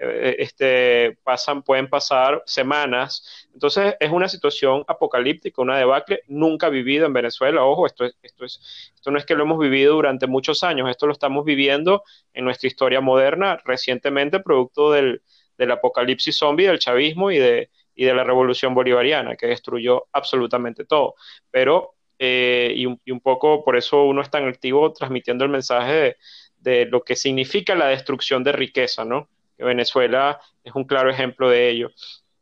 este, 0.00 1.18
pasan, 1.22 1.62
pueden 1.62 1.88
pasar 1.88 2.42
semanas. 2.46 3.48
Entonces 3.52 3.94
es 4.00 4.10
una 4.10 4.28
situación 4.28 4.84
apocalíptica, 4.88 5.60
una 5.60 5.76
debacle 5.76 6.22
nunca 6.26 6.68
vivida 6.70 7.06
en 7.06 7.12
Venezuela. 7.12 7.64
Ojo, 7.64 7.86
esto, 7.86 8.06
es, 8.06 8.16
esto, 8.22 8.44
es, 8.44 8.92
esto 8.94 9.10
no 9.10 9.18
es 9.18 9.26
que 9.26 9.34
lo 9.34 9.42
hemos 9.42 9.58
vivido 9.58 9.94
durante 9.94 10.26
muchos 10.26 10.64
años, 10.64 10.88
esto 10.88 11.06
lo 11.06 11.12
estamos 11.12 11.44
viviendo 11.44 12.02
en 12.32 12.44
nuestra 12.44 12.68
historia 12.68 13.00
moderna 13.00 13.60
recientemente, 13.64 14.40
producto 14.40 14.92
del, 14.92 15.22
del 15.58 15.70
apocalipsis 15.70 16.36
zombie, 16.36 16.66
del 16.66 16.78
chavismo 16.78 17.30
y 17.30 17.38
de, 17.38 17.70
y 17.94 18.04
de 18.06 18.14
la 18.14 18.24
revolución 18.24 18.74
bolivariana, 18.74 19.36
que 19.36 19.48
destruyó 19.48 20.06
absolutamente 20.12 20.86
todo. 20.86 21.14
Pero, 21.50 21.96
eh, 22.18 22.72
y, 22.74 22.86
un, 22.86 23.00
y, 23.04 23.10
un, 23.10 23.20
poco 23.20 23.64
por 23.64 23.76
eso 23.76 24.04
uno 24.04 24.22
es 24.22 24.30
tan 24.30 24.46
activo 24.46 24.92
transmitiendo 24.92 25.44
el 25.44 25.50
mensaje 25.50 25.92
de, 25.92 26.16
de 26.58 26.86
lo 26.86 27.02
que 27.02 27.16
significa 27.16 27.74
la 27.74 27.88
destrucción 27.88 28.44
de 28.44 28.52
riqueza, 28.52 29.04
¿no? 29.04 29.28
Venezuela 29.64 30.40
es 30.64 30.74
un 30.74 30.84
claro 30.84 31.10
ejemplo 31.10 31.48
de 31.48 31.70
ello. 31.70 31.90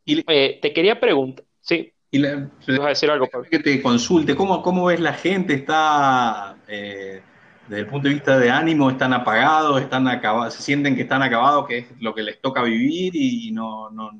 Y, 0.05 0.23
eh, 0.27 0.59
te 0.61 0.73
quería 0.73 0.99
preguntar, 0.99 1.45
sí. 1.61 1.93
Y 2.11 2.21
¿Vas 2.21 2.49
a 2.67 2.87
decir 2.89 3.11
algo, 3.11 3.27
Que 3.51 3.59
te 3.59 3.81
consulte, 3.81 4.35
¿cómo, 4.35 4.63
cómo 4.63 4.85
ves 4.85 4.99
la 4.99 5.13
gente? 5.13 5.53
¿Está, 5.53 6.57
eh, 6.67 7.21
desde 7.67 7.81
el 7.81 7.87
punto 7.87 8.07
de 8.07 8.15
vista 8.15 8.39
de 8.39 8.49
ánimo, 8.49 8.89
están 8.89 9.13
apagados, 9.13 9.79
están 9.79 10.07
acabados, 10.07 10.55
se 10.55 10.63
sienten 10.63 10.95
que 10.95 11.03
están 11.03 11.21
acabados, 11.21 11.67
que 11.67 11.77
es 11.77 11.85
lo 11.99 12.15
que 12.15 12.23
les 12.23 12.41
toca 12.41 12.63
vivir 12.63 13.15
y 13.15 13.51
no, 13.51 13.91
no, 13.91 14.11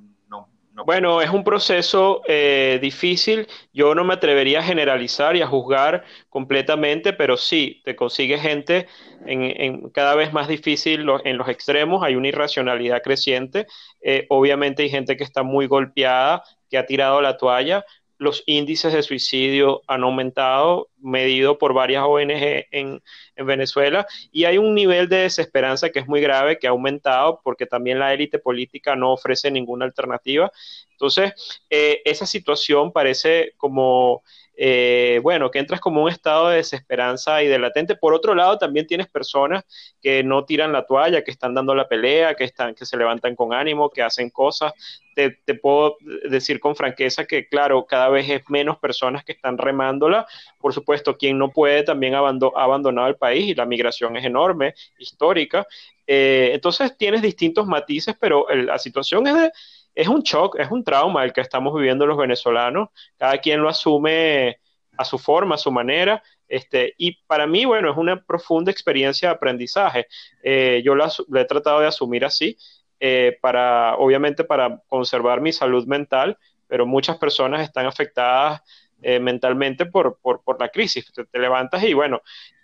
bueno, 0.85 1.21
es 1.21 1.29
un 1.29 1.43
proceso 1.43 2.21
eh, 2.27 2.79
difícil. 2.81 3.47
Yo 3.73 3.95
no 3.95 4.03
me 4.03 4.13
atrevería 4.13 4.59
a 4.59 4.63
generalizar 4.63 5.35
y 5.35 5.41
a 5.41 5.47
juzgar 5.47 6.03
completamente, 6.29 7.13
pero 7.13 7.37
sí, 7.37 7.81
te 7.83 7.95
consigue 7.95 8.37
gente 8.37 8.87
en, 9.25 9.89
cada 9.89 10.15
vez 10.15 10.33
más 10.33 10.47
difícil 10.47 11.05
en 11.23 11.37
los 11.37 11.47
extremos. 11.49 12.03
Hay 12.03 12.15
una 12.15 12.27
irracionalidad 12.27 13.01
creciente. 13.01 13.67
Eh, 14.01 14.25
obviamente 14.29 14.83
hay 14.83 14.89
gente 14.89 15.17
que 15.17 15.23
está 15.23 15.43
muy 15.43 15.67
golpeada, 15.67 16.43
que 16.69 16.77
ha 16.77 16.85
tirado 16.85 17.21
la 17.21 17.37
toalla, 17.37 17.83
los 18.19 18.43
índices 18.45 18.93
de 18.93 19.01
suicidio 19.01 19.81
han 19.87 20.03
aumentado, 20.03 20.89
medido 21.01 21.57
por 21.57 21.73
varias 21.73 22.03
ONG 22.05 22.65
en, 22.71 23.01
Venezuela, 23.35 24.05
y 24.31 24.45
hay 24.45 24.57
un 24.57 24.75
nivel 24.75 25.07
de 25.07 25.17
desesperanza 25.19 25.89
que 25.89 25.99
es 25.99 26.07
muy 26.07 26.19
grave, 26.19 26.59
que 26.59 26.67
ha 26.67 26.71
aumentado 26.71 27.39
porque 27.43 27.65
también 27.65 27.99
la 27.99 28.13
élite 28.13 28.37
política 28.37 28.95
no 28.95 29.13
ofrece 29.13 29.49
ninguna 29.49 29.85
alternativa. 29.85 30.51
Entonces, 30.91 31.61
eh, 31.69 32.01
esa 32.03 32.25
situación 32.25 32.91
parece 32.91 33.53
como 33.55 34.23
eh, 34.61 35.21
bueno, 35.23 35.49
que 35.51 35.59
entras 35.59 35.79
como 35.79 36.03
un 36.03 36.09
estado 36.09 36.49
de 36.49 36.57
desesperanza 36.57 37.41
y 37.41 37.47
de 37.47 37.57
latente. 37.57 37.95
Por 37.95 38.13
otro 38.13 38.35
lado, 38.35 38.57
también 38.57 38.85
tienes 38.85 39.07
personas 39.07 39.63
que 40.01 40.21
no 40.21 40.43
tiran 40.43 40.73
la 40.73 40.85
toalla, 40.85 41.23
que 41.23 41.31
están 41.31 41.53
dando 41.53 41.73
la 41.73 41.87
pelea, 41.87 42.35
que, 42.35 42.43
están, 42.43 42.75
que 42.75 42.85
se 42.85 42.97
levantan 42.97 43.37
con 43.37 43.53
ánimo, 43.53 43.89
que 43.89 44.01
hacen 44.01 44.29
cosas. 44.29 44.73
Te, 45.15 45.31
puedo 45.55 45.95
decir 46.29 46.59
con 46.59 46.75
franqueza 46.75 47.23
que, 47.23 47.47
claro, 47.47 47.85
cada 47.85 48.09
vez 48.09 48.29
es 48.29 48.49
menos 48.49 48.77
personas 48.79 49.23
que 49.23 49.31
están 49.31 49.57
remándola. 49.57 50.27
Por 50.59 50.73
supuesto, 50.73 50.88
quien 51.17 51.37
no 51.37 51.51
puede 51.51 51.83
también 51.83 52.15
ha 52.15 52.19
abandonado 52.19 53.07
el 53.07 53.15
país 53.15 53.47
y 53.47 53.55
la 53.55 53.65
migración 53.65 54.17
es 54.17 54.25
enorme, 54.25 54.73
histórica. 54.97 55.65
Eh, 56.05 56.51
entonces 56.53 56.97
tienes 56.97 57.21
distintos 57.21 57.67
matices, 57.67 58.15
pero 58.19 58.47
la 58.49 58.79
situación 58.79 59.27
es 59.27 59.35
de 59.35 59.51
es 59.95 60.07
un 60.07 60.21
shock, 60.21 60.57
es 60.59 60.71
un 60.71 60.83
trauma 60.83 61.23
el 61.25 61.33
que 61.33 61.41
estamos 61.41 61.75
viviendo 61.75 62.05
los 62.05 62.17
venezolanos. 62.17 62.89
Cada 63.17 63.37
quien 63.39 63.61
lo 63.61 63.69
asume 63.69 64.57
a 64.97 65.03
su 65.03 65.17
forma, 65.17 65.55
a 65.55 65.57
su 65.57 65.71
manera. 65.71 66.23
Este, 66.47 66.93
y 66.97 67.17
para 67.27 67.45
mí, 67.45 67.65
bueno, 67.65 67.91
es 67.91 67.97
una 67.97 68.23
profunda 68.23 68.71
experiencia 68.71 69.29
de 69.29 69.35
aprendizaje. 69.35 70.07
Eh, 70.41 70.81
yo 70.83 70.95
lo, 70.95 71.05
he 71.05 71.45
tratado 71.45 71.81
de 71.81 71.87
asumir 71.87 72.25
así, 72.25 72.57
eh, 72.99 73.37
para, 73.41 73.95
obviamente 73.97 74.43
para 74.43 74.81
conservar 74.87 75.41
mi 75.41 75.53
salud 75.53 75.85
mental, 75.85 76.37
pero 76.67 76.85
muchas 76.85 77.17
personas 77.17 77.61
están 77.61 77.85
afectadas 77.85 78.61
eh, 79.01 79.19
mentalmente 79.19 79.85
por, 79.85 80.19
por, 80.21 80.41
por, 80.43 80.59
la 80.59 80.69
crisis. 80.69 81.11
Te, 81.11 81.25
te, 81.25 81.39
levantas 81.39 81.83
y 81.83 81.93
bueno, 81.93 82.21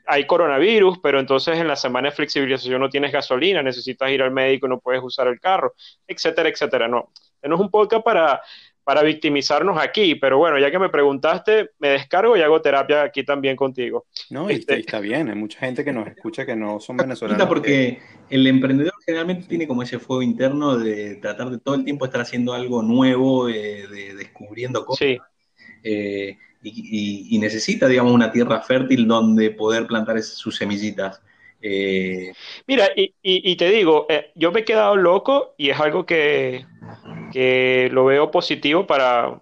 hay 0.08 0.26
coronavirus, 0.26 1.00
pero 1.00 1.20
entonces 1.20 1.58
en 1.58 1.68
la 1.68 1.76
semana 1.76 2.10
de 2.10 2.16
flexibilización 2.16 2.82
no 2.82 2.90
tienes 2.90 3.12
gasolina, 3.12 3.64
necesitas 3.64 4.10
ir 4.12 4.22
al 4.22 4.32
médico, 4.32 4.68
no 4.68 4.80
puedes 4.80 5.02
usar 5.04 5.28
el 5.28 5.40
carro, 5.40 5.74
etcétera, 6.08 6.50
etcétera. 6.50 6.88
No, 6.88 7.12
no 7.44 7.56
es 7.56 7.62
un 7.62 7.70
podcast 7.70 8.04
para, 8.04 8.42
para 8.86 9.02
victimizarnos 9.02 9.80
aquí, 9.82 10.14
pero 10.14 10.38
bueno, 10.38 10.60
ya 10.60 10.70
que 10.70 10.78
me 10.78 10.90
preguntaste, 10.90 11.72
me 11.80 11.90
descargo 11.90 12.38
y 12.38 12.42
hago 12.42 12.62
terapia 12.62 13.02
aquí 13.02 13.26
también 13.26 13.56
contigo. 13.56 14.06
No, 14.30 14.50
y 14.50 14.54
este 14.54 14.80
está 14.80 15.00
bien, 15.00 15.28
hay 15.28 15.36
mucha 15.36 15.60
gente 15.60 15.84
que 15.84 15.92
nos 15.92 16.08
escucha 16.08 16.46
que 16.46 16.56
no 16.56 16.80
son 16.80 16.98
venezolanos. 16.98 17.48
Porque 17.48 18.00
el 18.30 18.46
emprendedor 18.46 18.94
generalmente 19.04 19.48
tiene 19.48 19.68
como 19.68 19.82
ese 19.82 19.98
fuego 19.98 20.22
interno 20.22 20.78
de 20.78 21.16
tratar 21.16 21.50
de 21.50 21.58
todo 21.58 21.74
el 21.74 21.84
tiempo 21.84 22.06
estar 22.06 22.22
haciendo 22.22 22.54
algo 22.54 22.84
nuevo, 22.84 23.48
de, 23.48 24.14
descubriendo 24.16 24.86
cosas. 24.86 25.08
Sí. 25.08 25.18
Eh, 25.84 26.38
y, 26.64 27.38
necesita, 27.40 27.88
digamos, 27.88 28.12
una 28.12 28.32
tierra 28.32 28.62
fértil 28.62 29.08
donde 29.08 29.52
poder 29.52 29.86
plantar 29.86 30.22
sus 30.24 30.56
semillitas. 30.56 31.22
Eh, 31.62 32.34
Mira, 32.68 32.90
y, 32.96 33.56
te 33.56 33.70
digo, 33.70 34.08
eh, 34.10 34.32
yo 34.36 34.52
me 34.52 34.62
he 34.62 34.66
quedado 34.66 34.96
loco 34.96 35.54
y 35.58 35.70
es 35.70 35.80
algo 35.80 36.06
que, 36.06 36.66
lo 37.92 38.06
veo 38.06 38.32
positivo 38.32 38.88
para, 38.88 39.40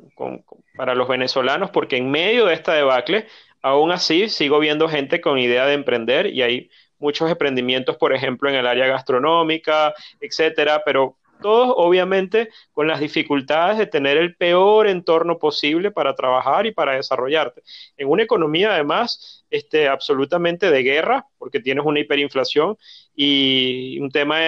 para 0.75 0.95
los 0.95 1.07
venezolanos, 1.07 1.69
porque 1.69 1.97
en 1.97 2.11
medio 2.11 2.45
de 2.45 2.55
esta 2.55 2.73
debacle, 2.73 3.27
aún 3.61 3.91
así 3.91 4.27
sigo 4.29 4.59
viendo 4.59 4.89
gente 4.89 5.21
con 5.21 5.39
idea 5.39 5.65
de 5.65 5.73
emprender 5.73 6.27
y 6.27 6.41
hay 6.41 6.69
muchos 6.99 7.29
emprendimientos, 7.29 7.97
por 7.97 8.13
ejemplo, 8.13 8.49
en 8.49 8.55
el 8.55 8.67
área 8.67 8.87
gastronómica, 8.87 9.93
etcétera, 10.19 10.83
pero 10.85 11.17
todos 11.43 11.71
obviamente 11.77 12.49
con 12.71 12.87
las 12.87 12.99
dificultades 12.99 13.77
de 13.77 13.85
tener 13.85 14.17
el 14.17 14.35
peor 14.35 14.87
entorno 14.87 15.37
posible 15.37 15.91
para 15.91 16.15
trabajar 16.15 16.65
y 16.65 16.71
para 16.71 16.93
desarrollarte. 16.93 17.61
En 17.95 18.09
una 18.09 18.23
economía 18.23 18.73
además 18.73 19.45
este, 19.51 19.87
absolutamente 19.87 20.71
de 20.71 20.81
guerra, 20.81 21.27
porque 21.37 21.59
tienes 21.59 21.85
una 21.85 21.99
hiperinflación 21.99 22.75
y 23.15 23.99
un 23.99 24.09
tema 24.09 24.39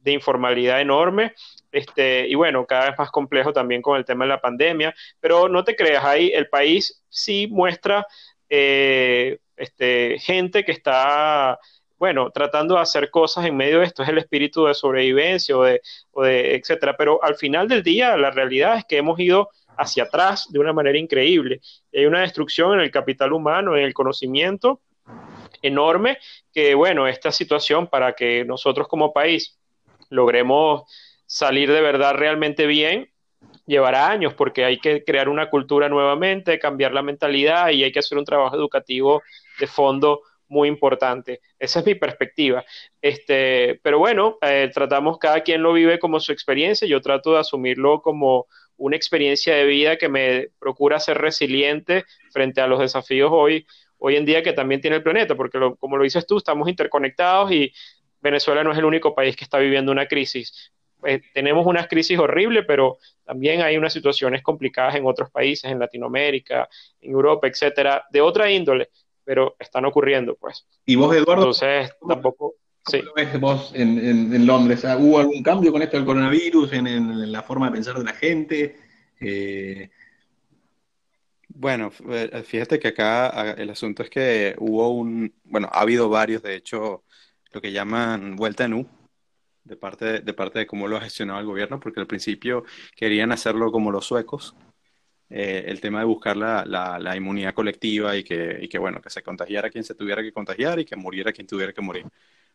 de, 0.00 0.12
informalidad 0.12 0.80
enorme, 0.80 1.34
este, 1.70 2.26
y 2.26 2.34
bueno, 2.34 2.64
cada 2.64 2.88
vez 2.88 2.98
más 2.98 3.10
complejo 3.10 3.52
también 3.52 3.82
con 3.82 3.98
el 3.98 4.06
tema 4.06 4.24
de 4.24 4.30
la 4.30 4.40
pandemia, 4.40 4.94
pero 5.20 5.50
no 5.50 5.64
te 5.64 5.76
creas, 5.76 6.02
ahí 6.02 6.32
el 6.34 6.48
país 6.48 7.04
sí 7.10 7.46
muestra 7.50 8.06
eh, 8.48 9.38
este, 9.54 10.18
gente 10.18 10.64
que 10.64 10.72
está 10.72 11.58
bueno, 11.98 12.30
tratando 12.30 12.74
de 12.74 12.80
hacer 12.80 13.10
cosas 13.10 13.44
en 13.46 13.56
medio 13.56 13.80
de 13.80 13.86
esto, 13.86 14.02
es 14.02 14.08
el 14.08 14.18
espíritu 14.18 14.66
de 14.66 14.74
sobrevivencia 14.74 15.56
o 15.56 15.64
de, 15.64 15.82
o 16.12 16.22
de 16.22 16.54
etcétera. 16.54 16.96
Pero 16.96 17.22
al 17.22 17.34
final 17.36 17.66
del 17.68 17.82
día, 17.82 18.16
la 18.16 18.30
realidad 18.30 18.78
es 18.78 18.84
que 18.84 18.98
hemos 18.98 19.18
ido 19.18 19.50
hacia 19.76 20.04
atrás 20.04 20.46
de 20.50 20.58
una 20.58 20.72
manera 20.72 20.98
increíble. 20.98 21.60
Hay 21.92 22.06
una 22.06 22.20
destrucción 22.20 22.74
en 22.74 22.80
el 22.80 22.90
capital 22.90 23.32
humano, 23.32 23.76
en 23.76 23.84
el 23.84 23.94
conocimiento 23.94 24.80
enorme, 25.62 26.18
que 26.52 26.74
bueno, 26.74 27.08
esta 27.08 27.32
situación 27.32 27.86
para 27.86 28.12
que 28.12 28.44
nosotros 28.44 28.88
como 28.88 29.12
país 29.12 29.58
logremos 30.10 30.82
salir 31.26 31.70
de 31.70 31.80
verdad 31.80 32.14
realmente 32.14 32.66
bien, 32.66 33.10
llevará 33.66 34.08
años 34.08 34.34
porque 34.34 34.64
hay 34.64 34.78
que 34.78 35.04
crear 35.04 35.28
una 35.28 35.50
cultura 35.50 35.88
nuevamente, 35.88 36.58
cambiar 36.58 36.92
la 36.92 37.02
mentalidad 37.02 37.70
y 37.70 37.84
hay 37.84 37.92
que 37.92 37.98
hacer 37.98 38.18
un 38.18 38.24
trabajo 38.24 38.56
educativo 38.56 39.22
de 39.58 39.66
fondo 39.66 40.22
muy 40.48 40.68
importante. 40.68 41.40
Esa 41.58 41.80
es 41.80 41.86
mi 41.86 41.94
perspectiva. 41.94 42.64
Este, 43.00 43.80
pero 43.82 43.98
bueno, 43.98 44.38
eh, 44.42 44.70
tratamos, 44.72 45.18
cada 45.18 45.42
quien 45.42 45.62
lo 45.62 45.72
vive 45.72 45.98
como 45.98 46.20
su 46.20 46.32
experiencia, 46.32 46.88
yo 46.88 47.00
trato 47.00 47.32
de 47.32 47.40
asumirlo 47.40 48.02
como 48.02 48.46
una 48.76 48.96
experiencia 48.96 49.54
de 49.54 49.64
vida 49.66 49.96
que 49.96 50.08
me 50.08 50.48
procura 50.58 51.00
ser 51.00 51.18
resiliente 51.18 52.04
frente 52.32 52.60
a 52.60 52.66
los 52.66 52.78
desafíos 52.80 53.30
hoy, 53.32 53.66
hoy 53.98 54.16
en 54.16 54.24
día 54.24 54.42
que 54.42 54.52
también 54.52 54.80
tiene 54.80 54.96
el 54.96 55.02
planeta, 55.02 55.34
porque 55.34 55.58
como 55.78 55.96
lo 55.96 56.04
dices 56.04 56.26
tú, 56.26 56.38
estamos 56.38 56.68
interconectados 56.68 57.50
y 57.52 57.72
Venezuela 58.20 58.64
no 58.64 58.72
es 58.72 58.78
el 58.78 58.84
único 58.84 59.14
país 59.14 59.36
que 59.36 59.44
está 59.44 59.58
viviendo 59.58 59.92
una 59.92 60.06
crisis. 60.06 60.72
Eh, 61.04 61.20
tenemos 61.32 61.66
una 61.66 61.86
crisis 61.86 62.18
horrible, 62.18 62.64
pero 62.64 62.98
también 63.24 63.62
hay 63.62 63.76
unas 63.76 63.92
situaciones 63.92 64.42
complicadas 64.42 64.94
en 64.96 65.06
otros 65.06 65.30
países, 65.30 65.70
en 65.70 65.78
Latinoamérica, 65.78 66.68
en 67.00 67.12
Europa, 67.12 67.46
etcétera, 67.46 68.04
de 68.10 68.20
otra 68.20 68.50
índole 68.50 68.90
pero 69.28 69.56
están 69.58 69.84
ocurriendo, 69.84 70.36
pues. 70.36 70.66
¿Y 70.86 70.96
vos, 70.96 71.14
Eduardo? 71.14 71.42
Entonces, 71.42 71.92
tampoco... 72.08 72.54
¿Cómo 72.82 73.02
lo 73.02 73.12
ves 73.12 73.38
vos 73.38 73.72
en, 73.74 74.46
Londres? 74.46 74.84
¿Hubo 74.98 75.18
algún 75.18 75.42
cambio 75.42 75.70
con 75.70 75.82
esto 75.82 75.98
del 75.98 76.06
coronavirus, 76.06 76.72
en, 76.72 77.30
la 77.30 77.42
forma 77.42 77.66
de 77.66 77.72
pensar 77.72 77.98
de 77.98 78.04
la 78.04 78.14
gente? 78.14 78.78
Eh, 79.20 79.90
bueno, 81.48 81.92
eh, 82.08 82.42
fíjate 82.42 82.78
que 82.78 82.88
acá 82.88 83.52
el 83.58 83.68
asunto 83.68 84.02
es 84.02 84.08
que 84.08 84.56
hubo 84.60 84.88
un, 84.94 85.34
bueno, 85.44 85.68
ha 85.70 85.82
habido 85.82 86.08
varios, 86.08 86.42
de 86.42 86.54
hecho, 86.54 87.04
lo 87.52 87.60
que 87.60 87.70
llaman 87.70 88.34
vuelta 88.34 88.64
en 88.64 88.72
U, 88.72 88.88
de 89.62 89.76
parte 89.76 90.20
de, 90.22 90.32
parte 90.32 90.60
de 90.60 90.66
cómo 90.66 90.88
lo 90.88 90.96
ha 90.96 91.02
gestionado 91.02 91.40
el 91.40 91.46
gobierno, 91.46 91.78
porque 91.78 92.00
al 92.00 92.06
principio 92.06 92.64
querían 92.96 93.30
hacerlo 93.32 93.70
como 93.72 93.90
los 93.90 94.06
suecos, 94.06 94.56
eh, 95.30 95.64
el 95.66 95.80
tema 95.80 96.00
de 96.00 96.06
buscar 96.06 96.36
la, 96.36 96.64
la, 96.64 97.16
inmunidad 97.16 97.52
colectiva 97.54 98.16
y 98.16 98.24
que, 98.24 98.58
y 98.62 98.68
que, 98.68 98.78
bueno, 98.78 99.00
que 99.00 99.10
se 99.10 99.22
contagiara 99.22 99.70
quien 99.70 99.84
se 99.84 99.94
tuviera 99.94 100.22
que 100.22 100.32
contagiar 100.32 100.78
y 100.78 100.84
que 100.84 100.96
muriera 100.96 101.32
quien 101.32 101.46
tuviera 101.46 101.72
que 101.72 101.82
morir. 101.82 102.06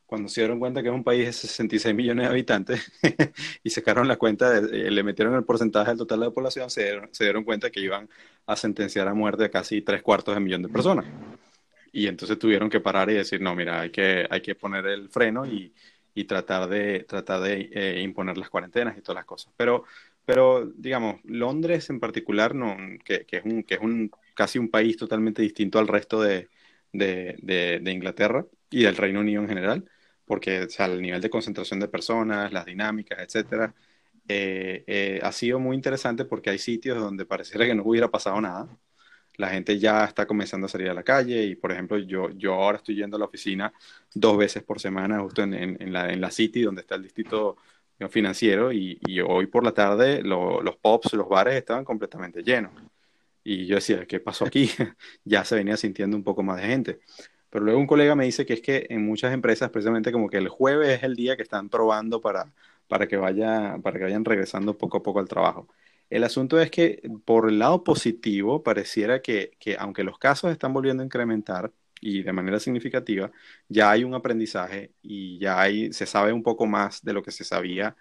Cuando 0.06 0.28
se 0.28 0.42
dieron 0.42 0.60
cuenta 0.60 0.82
que 0.82 0.90
es 0.90 0.94
un 0.94 1.04
país 1.04 1.26
de 1.26 1.34
66 1.34 1.96
millones 1.96 2.26
de 2.26 2.32
habitantes 2.32 2.92
y 3.64 3.70
sacaron 3.70 4.08
la 4.08 4.18
cuenta, 4.18 4.58
eh, 4.58 4.92
le 4.92 5.04
metieron 5.04 5.36
el 5.36 5.44
porcentaje 5.44 5.90
del 5.92 6.00
total 6.00 6.20
de 6.22 6.26
la 6.28 6.32
población, 6.32 6.70
se 6.70 6.84
dieron, 6.84 7.10
se 7.12 7.24
dieron 7.24 7.44
cuenta 7.44 7.70
que 7.70 7.80
iban 7.80 8.10
a 8.46 8.56
sentenciar 8.56 9.08
a 9.08 9.14
muerte 9.14 9.46
a 9.46 9.50
casi 9.50 9.82
tres 9.82 10.02
cuartos 10.02 10.34
de 10.34 10.42
millón 10.42 10.64
de 10.64 10.70
personas. 10.70 11.06
Y 11.92 12.08
entonces 12.08 12.40
tuvieron 12.40 12.70
que 12.70 12.80
parar 12.80 13.10
y 13.12 13.14
decir, 13.14 13.40
no, 13.40 13.56
mira, 13.56 13.82
hay 13.82 13.92
que, 13.92 14.28
hay 14.30 14.42
que 14.42 14.56
poner 14.56 14.88
el 14.88 15.10
freno 15.10 15.46
y, 15.46 15.74
y 16.16 16.26
tratar 16.26 16.68
de, 16.70 17.04
tratar 17.04 17.42
de 17.42 17.70
eh, 17.72 18.02
imponer 18.02 18.38
las 18.38 18.50
cuarentenas 18.50 18.98
y 18.98 19.02
todas 19.02 19.18
las 19.18 19.26
cosas. 19.26 19.54
Pero 19.56 19.86
pero, 20.26 20.66
digamos, 20.76 21.22
Londres 21.26 21.90
en 21.90 22.00
particular, 22.00 22.56
no, 22.56 22.78
que, 23.04 23.26
que, 23.26 23.38
es, 23.38 23.46
un, 23.46 23.64
que 23.64 23.76
es 23.76 23.82
un, 23.82 24.12
casi 24.36 24.60
un 24.60 24.70
país 24.70 24.98
totalmente 24.98 25.42
distinto 25.42 25.80
al 25.80 25.88
resto 25.88 26.22
de, 26.22 26.50
de, 26.94 27.80
de, 27.82 27.92
Inglaterra 27.92 28.46
y 28.70 28.84
del 28.84 28.96
Reino 28.96 29.20
Unido 29.22 29.42
en 29.42 29.48
general, 29.50 29.90
porque 30.26 30.62
o 30.64 30.70
sea, 30.70 30.86
el 30.88 31.02
nivel 31.02 31.22
de 31.22 31.30
concentración 31.30 31.80
de 31.80 31.88
personas, 31.88 32.54
las 32.54 32.66
dinámicas, 32.66 33.20
etcétera, 33.20 33.74
eh, 34.28 34.84
eh, 34.88 35.20
ha 35.24 35.32
sido 35.32 35.60
muy 35.60 35.76
interesante 35.76 36.26
porque 36.26 36.50
hay 36.50 36.60
sitios 36.60 36.98
donde 37.00 37.26
pareciera 37.26 37.66
que 37.66 37.76
no 37.76 37.84
hubiera 37.84 38.10
pasado 38.10 38.40
nada. 38.42 38.70
La 39.38 39.50
gente 39.50 39.80
ya 39.80 40.06
está 40.06 40.28
comenzando 40.28 40.68
a 40.68 40.70
salir 40.70 40.90
a 40.90 40.94
la 40.94 41.04
calle 41.04 41.44
y, 41.44 41.56
por 41.56 41.72
ejemplo, 41.72 41.98
yo, 41.98 42.30
yo 42.32 42.54
ahora 42.54 42.78
estoy 42.78 42.96
yendo 42.96 43.18
a 43.18 43.20
la 43.20 43.26
oficina 43.26 43.74
dos 44.14 44.38
veces 44.38 44.64
por 44.64 44.80
semana 44.80 45.20
justo 45.22 45.42
en, 45.44 45.54
en, 45.54 45.92
la, 45.94 46.12
en 46.14 46.22
la 46.22 46.30
City, 46.32 46.62
donde 46.62 46.82
está 46.82 46.96
el 46.96 47.04
distrito 47.04 47.58
financiero 48.10 48.72
y, 48.72 49.00
hoy 49.28 49.48
por 49.48 49.64
la 49.64 49.74
tarde 49.74 50.22
los 50.24 50.76
pubs, 50.78 51.14
los 51.14 51.30
bares 51.30 51.56
estaban 51.56 51.86
completamente 51.86 52.44
llenos. 52.44 52.72
Y 53.44 53.66
yo 53.66 53.76
decía, 53.76 54.06
¿qué 54.06 54.20
pasó 54.20 54.46
aquí? 54.46 54.70
ya 55.26 55.44
se 55.44 55.56
venía 55.56 55.78
sintiendo 55.78 56.16
un 56.18 56.24
poco 56.24 56.44
más 56.44 56.62
de 56.62 56.68
gente. 56.68 57.00
Pero 57.50 57.66
luego 57.66 57.80
un 57.80 57.88
colega 57.88 58.16
me 58.16 58.26
dice 58.26 58.46
que 58.46 58.54
es 58.54 58.62
que 58.62 58.88
en 58.90 59.06
muchas 59.06 59.34
empresas 59.34 59.70
precisamente 59.70 60.12
como 60.12 60.30
que 60.30 60.38
el 60.38 60.50
jueves 60.50 60.90
es 60.90 61.04
el 61.04 61.16
día 61.16 61.36
que 61.36 61.44
están 61.44 61.70
probando 61.70 62.22
para, 62.22 62.52
para, 62.88 63.08
que, 63.08 63.18
vaya, 63.18 63.78
para 63.84 64.00
que 64.00 64.06
vayan 64.06 64.26
regresando 64.26 64.78
poco 64.78 64.98
a 64.98 65.04
poco 65.04 65.20
al 65.20 65.28
trabajo. 65.28 65.68
El 66.10 66.24
asunto 66.24 66.60
es 66.60 66.72
que 66.72 67.02
por 67.26 67.50
el 67.50 67.60
lado 67.60 67.84
positivo 67.84 68.64
pareciera 68.64 69.22
que, 69.22 69.52
que 69.60 69.78
aunque 69.78 70.04
los 70.04 70.18
casos 70.18 70.52
están 70.52 70.74
volviendo 70.74 71.04
a 71.04 71.06
incrementar, 71.06 71.72
y 72.04 72.24
de 72.24 72.34
manera 72.34 72.60
significativa, 72.60 73.32
ya 73.70 73.92
hay 73.92 74.04
un 74.04 74.14
aprendizaje 74.14 74.94
y 75.02 75.40
ya 75.40 75.62
hay, 75.62 75.94
se 75.94 76.06
sabe 76.06 76.34
un 76.34 76.44
poco 76.44 76.66
más 76.66 77.04
de 77.04 77.14
lo 77.14 77.24
que 77.24 77.32
se 77.32 77.44
sabía 77.46 77.96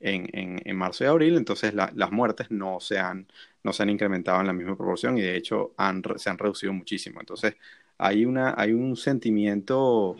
en, 0.00 0.60
en, 0.64 0.76
marzo 0.76 1.04
y 1.04 1.06
abril, 1.08 1.36
entonces 1.36 1.74
las 1.74 2.12
muertes 2.12 2.50
no 2.50 2.80
se, 2.80 2.98
han, 2.98 3.26
no 3.64 3.72
se 3.72 3.82
han 3.82 3.90
incrementado 3.90 4.40
en 4.40 4.46
la 4.46 4.52
misma 4.52 4.76
proporción 4.76 5.18
y 5.18 5.22
de 5.22 5.36
hecho 5.36 5.74
han, 5.76 6.02
se 6.16 6.30
han 6.30 6.38
reducido 6.38 6.72
muchísimo. 6.72 7.20
Entonces 7.20 7.56
hay, 7.98 8.24
una, 8.24 8.54
hay 8.56 8.72
un 8.72 8.96
sentimiento 8.96 10.16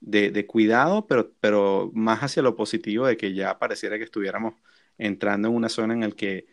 de, 0.00 0.30
de, 0.30 0.46
cuidado, 0.46 1.06
pero, 1.06 1.32
pero 1.40 1.90
más 1.94 2.20
hacia 2.20 2.42
lo 2.42 2.56
positivo 2.56 3.06
de 3.06 3.16
que 3.16 3.34
ya 3.34 3.58
pareciera 3.58 3.98
que 3.98 4.04
estuviéramos 4.04 4.54
entrando 4.98 5.48
en 5.48 5.54
una 5.54 5.68
zona 5.68 5.94
en 5.94 6.00
la 6.00 6.10
que 6.12 6.46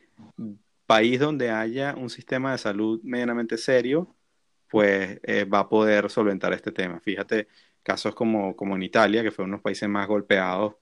país 0.86 1.19
donde 1.19 1.51
haya 1.51 1.95
un 1.95 2.09
sistema 2.09 2.51
de 2.53 2.57
salud 2.57 3.01
medianamente 3.03 3.57
serio, 3.57 4.16
pues 4.70 5.20
eh, 5.24 5.45
va 5.45 5.59
a 5.59 5.70
poder 5.70 6.09
solventar 6.09 6.53
este 6.53 6.72
tema. 6.72 6.99
Fíjate, 6.99 7.47
casos 7.84 8.15
como, 8.15 8.55
como 8.55 8.76
en 8.76 8.84
Italia, 8.84 9.24
que 9.24 9.32
fue 9.32 9.45
uno 9.45 9.53
de 9.53 9.57
los 9.57 9.63
países 9.63 9.88
más 9.89 10.07
golpeados 10.07 10.76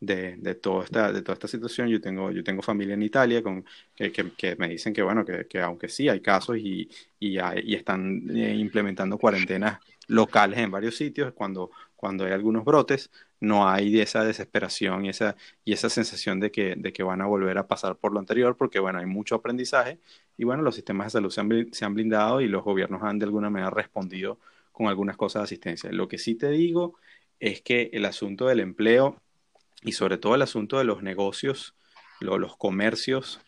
de, 0.00 0.36
de, 0.36 0.54
toda 0.54 0.84
esta, 0.84 1.12
de 1.12 1.22
toda 1.22 1.34
esta 1.34 1.48
situación. 1.48 1.88
Yo 1.88 2.00
tengo, 2.00 2.30
yo 2.30 2.42
tengo 2.44 2.62
familia 2.62 2.94
en 2.94 3.02
Italia 3.02 3.42
con, 3.42 3.64
que, 3.94 4.12
que, 4.12 4.56
me 4.56 4.68
dicen 4.68 4.92
que, 4.92 5.02
bueno, 5.02 5.24
que, 5.24 5.46
que, 5.46 5.60
aunque 5.60 5.88
sí 5.88 6.08
hay 6.08 6.20
casos 6.20 6.56
y, 6.58 6.88
y, 7.18 7.38
y 7.38 7.74
están 7.74 8.24
eh, 8.30 8.54
implementando 8.56 9.18
cuarentenas 9.18 9.80
locales 10.08 10.58
en 10.58 10.70
varios 10.70 10.96
sitios, 10.96 11.32
cuando, 11.34 11.70
cuando 11.96 12.24
hay 12.24 12.32
algunos 12.32 12.64
brotes, 12.64 13.10
no 13.40 13.68
hay 13.68 14.00
esa 14.00 14.24
desesperación 14.24 15.04
y 15.04 15.10
esa, 15.10 15.36
y 15.64 15.72
esa 15.72 15.88
sensación 15.88 16.40
de 16.40 16.50
que, 16.50 16.74
de 16.76 16.92
que 16.92 17.02
van 17.02 17.20
a 17.20 17.26
volver 17.26 17.58
a 17.58 17.66
pasar 17.68 17.96
por 17.96 18.12
lo 18.12 18.18
anterior, 18.18 18.56
porque 18.56 18.80
bueno, 18.80 18.98
hay 18.98 19.06
mucho 19.06 19.36
aprendizaje 19.36 19.98
y 20.36 20.44
bueno, 20.44 20.62
los 20.62 20.74
sistemas 20.74 21.08
de 21.08 21.10
salud 21.12 21.30
se 21.72 21.84
han, 21.84 21.94
blindado 21.94 22.40
y 22.40 22.48
los 22.48 22.64
gobiernos 22.64 23.02
han 23.02 23.18
de 23.18 23.26
alguna 23.26 23.50
manera 23.50 23.70
respondido 23.70 24.38
con 24.72 24.88
algunas 24.88 25.16
cosas 25.16 25.42
de 25.42 25.44
asistencia. 25.44 25.90
Lo 25.92 26.08
que 26.08 26.18
sí 26.18 26.34
te 26.34 26.50
digo 26.50 26.94
es 27.40 27.62
que 27.62 27.90
el 27.92 28.04
asunto 28.04 28.46
del 28.46 28.60
empleo 28.60 29.20
y 29.82 29.92
sobre 29.92 30.18
todo 30.18 30.34
el 30.34 30.42
asunto 30.42 30.78
de 30.78 30.84
los 30.84 31.02
negocios, 31.02 31.74
los 32.20 32.56
comercios, 32.56 33.40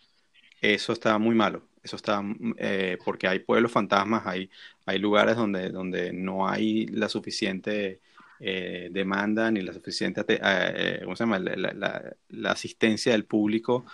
eso 0.60 0.92
está 0.92 1.18
muy 1.18 1.34
malo. 1.34 1.62
Eso 1.82 1.96
está 1.96 2.22
eh, 2.58 2.98
porque 3.04 3.26
hay 3.26 3.38
pueblos 3.38 3.72
fantasmas, 3.72 4.26
hay, 4.26 4.50
hay 4.84 4.98
lugares 4.98 5.36
donde, 5.36 5.70
donde 5.70 6.12
no 6.12 6.46
hay 6.46 6.86
la 6.88 7.08
suficiente 7.08 8.00
eh, 8.42 8.88
demanda 8.90 9.50
ni 9.50 9.60
la 9.60 9.74
suficiente 9.74 10.22
eh, 10.26 10.38
eh, 10.40 11.00
¿cómo 11.04 11.14
se 11.14 11.24
llama? 11.24 11.38
La, 11.38 12.50
asistencia 12.50 13.12
del 13.12 13.26
público 13.26 13.84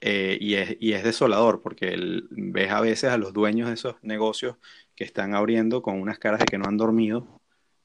y, 0.00 0.54
es, 0.54 0.78
y 0.80 0.94
es 0.94 1.04
desolador 1.04 1.60
porque 1.60 1.94
ves 2.30 2.70
a 2.70 2.80
veces 2.80 3.10
a 3.10 3.18
los 3.18 3.34
dueños 3.34 3.68
de 3.68 3.74
esos 3.74 3.96
negocios 4.02 4.56
que 4.96 5.04
están 5.04 5.34
abriendo 5.34 5.82
con 5.82 6.00
unas 6.00 6.18
caras 6.18 6.40
de 6.40 6.46
que 6.46 6.56
no 6.56 6.64
han 6.66 6.78
dormido 6.78 7.40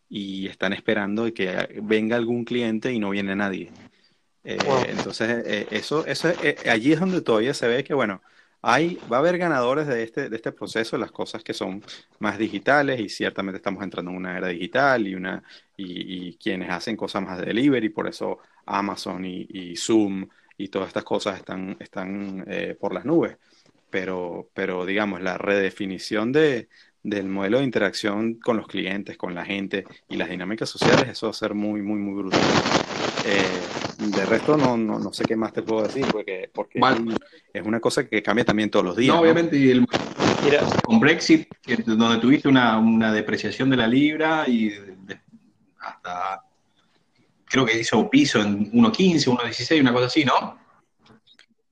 y 0.09 0.47
están 0.47 0.71
esperando 0.71 1.31
que 1.33 1.81
venga 1.83 2.15
algún 2.15 2.45
cliente 2.45 2.93
y 2.93 2.99
no 2.99 3.09
viene 3.09 3.35
nadie. 3.35 3.71
Entonces, 4.43 5.67
eso, 5.71 6.05
eso 6.05 6.31
allí 6.69 6.93
es 6.93 7.01
donde 7.01 7.21
todavía 7.21 7.53
se 7.53 7.67
ve 7.67 7.83
que, 7.83 7.93
bueno, 7.93 8.21
hay, 8.69 8.99
va 9.09 9.15
a 9.15 9.19
haber 9.21 9.37
ganadores 9.37 9.87
de 9.87 10.03
este, 10.03 10.27
de 10.29 10.35
este 10.35 10.51
proceso, 10.51 10.97
las 10.97 11.13
cosas 11.13 11.41
que 11.41 11.53
son 11.53 11.81
más 12.19 12.37
digitales 12.37 12.99
y 12.99 13.07
ciertamente 13.07 13.57
estamos 13.57 13.81
entrando 13.81 14.11
en 14.11 14.17
una 14.17 14.37
era 14.37 14.49
digital 14.49 15.07
y, 15.07 15.15
una, 15.15 15.41
y, 15.77 16.33
quienes 16.35 16.69
hacen 16.69 16.97
cosas 16.97 17.23
más 17.23 17.39
de 17.39 17.45
delivery, 17.45 17.87
por 17.87 18.09
eso 18.09 18.39
Amazon 18.65 19.23
y, 19.23 19.73
Zoom 19.77 20.27
y 20.57 20.67
todas 20.67 20.89
estas 20.89 21.05
cosas 21.05 21.37
están, 21.37 21.77
están 21.79 22.43
eh, 22.45 22.75
por 22.77 22.93
las 22.93 23.05
nubes. 23.05 23.37
Pero, 23.89 24.49
pero 24.53 24.85
digamos, 24.85 25.21
la 25.21 25.37
redefinición 25.37 26.33
de, 26.33 26.67
del 27.03 27.29
modelo 27.29 27.59
de 27.59 27.63
interacción 27.63 28.33
con 28.33 28.57
los 28.57 28.67
clientes, 28.67 29.15
con 29.15 29.33
la 29.33 29.45
gente 29.45 29.85
y 30.09 30.17
las 30.17 30.27
dinámicas 30.27 30.69
sociales, 30.69 31.07
eso 31.07 31.27
va 31.27 31.31
a 31.31 31.33
ser 31.33 31.53
muy, 31.53 31.81
muy, 31.81 31.99
muy 31.99 32.15
brutal. 32.15 32.41
Eh, 33.29 34.07
de 34.15 34.25
resto, 34.25 34.55
no, 34.55 34.77
no, 34.77 34.99
no, 34.99 35.11
sé 35.11 35.25
qué 35.25 35.35
más 35.35 35.51
te 35.51 35.61
puedo 35.61 35.83
decir, 35.83 36.05
porque, 36.09 36.49
porque 36.53 36.79
es 37.51 37.65
una 37.65 37.81
cosa 37.81 38.07
que 38.07 38.23
cambia 38.23 38.45
también 38.45 38.69
todos 38.69 38.85
los 38.85 38.95
días. 38.95 39.13
No, 39.13 39.21
obviamente, 39.21 39.57
el, 39.69 39.85
con 40.83 40.99
Brexit, 40.99 41.49
donde 41.85 42.21
tuviste 42.21 42.47
una, 42.47 42.77
una, 42.77 43.11
depreciación 43.11 43.69
de 43.69 43.77
la 43.77 43.87
libra 43.87 44.45
y 44.47 44.73
hasta 45.79 46.41
creo 47.45 47.65
que 47.65 47.79
hizo 47.79 48.09
piso 48.09 48.39
en 48.41 48.71
1.15, 48.71 49.37
1.16, 49.37 49.81
una 49.81 49.93
cosa 49.93 50.05
así, 50.05 50.23
¿no? 50.23 50.59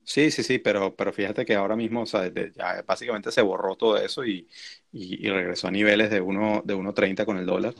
Sí, 0.04 0.30
sí, 0.30 0.42
sí, 0.42 0.58
pero, 0.58 0.94
pero 0.94 1.12
fíjate 1.12 1.44
que 1.44 1.54
ahora 1.54 1.74
mismo, 1.74 2.02
o 2.02 2.06
sea, 2.06 2.30
ya 2.32 2.82
básicamente 2.86 3.32
se 3.32 3.42
borró 3.42 3.76
todo 3.76 3.96
eso 3.96 4.24
y, 4.24 4.46
y, 4.92 5.28
regresó 5.28 5.68
a 5.68 5.70
niveles 5.70 6.10
de 6.10 6.22
1.30 6.22 6.62
de 6.64 6.76
1.30 6.76 7.24
con 7.24 7.38
el 7.38 7.46
dólar. 7.46 7.74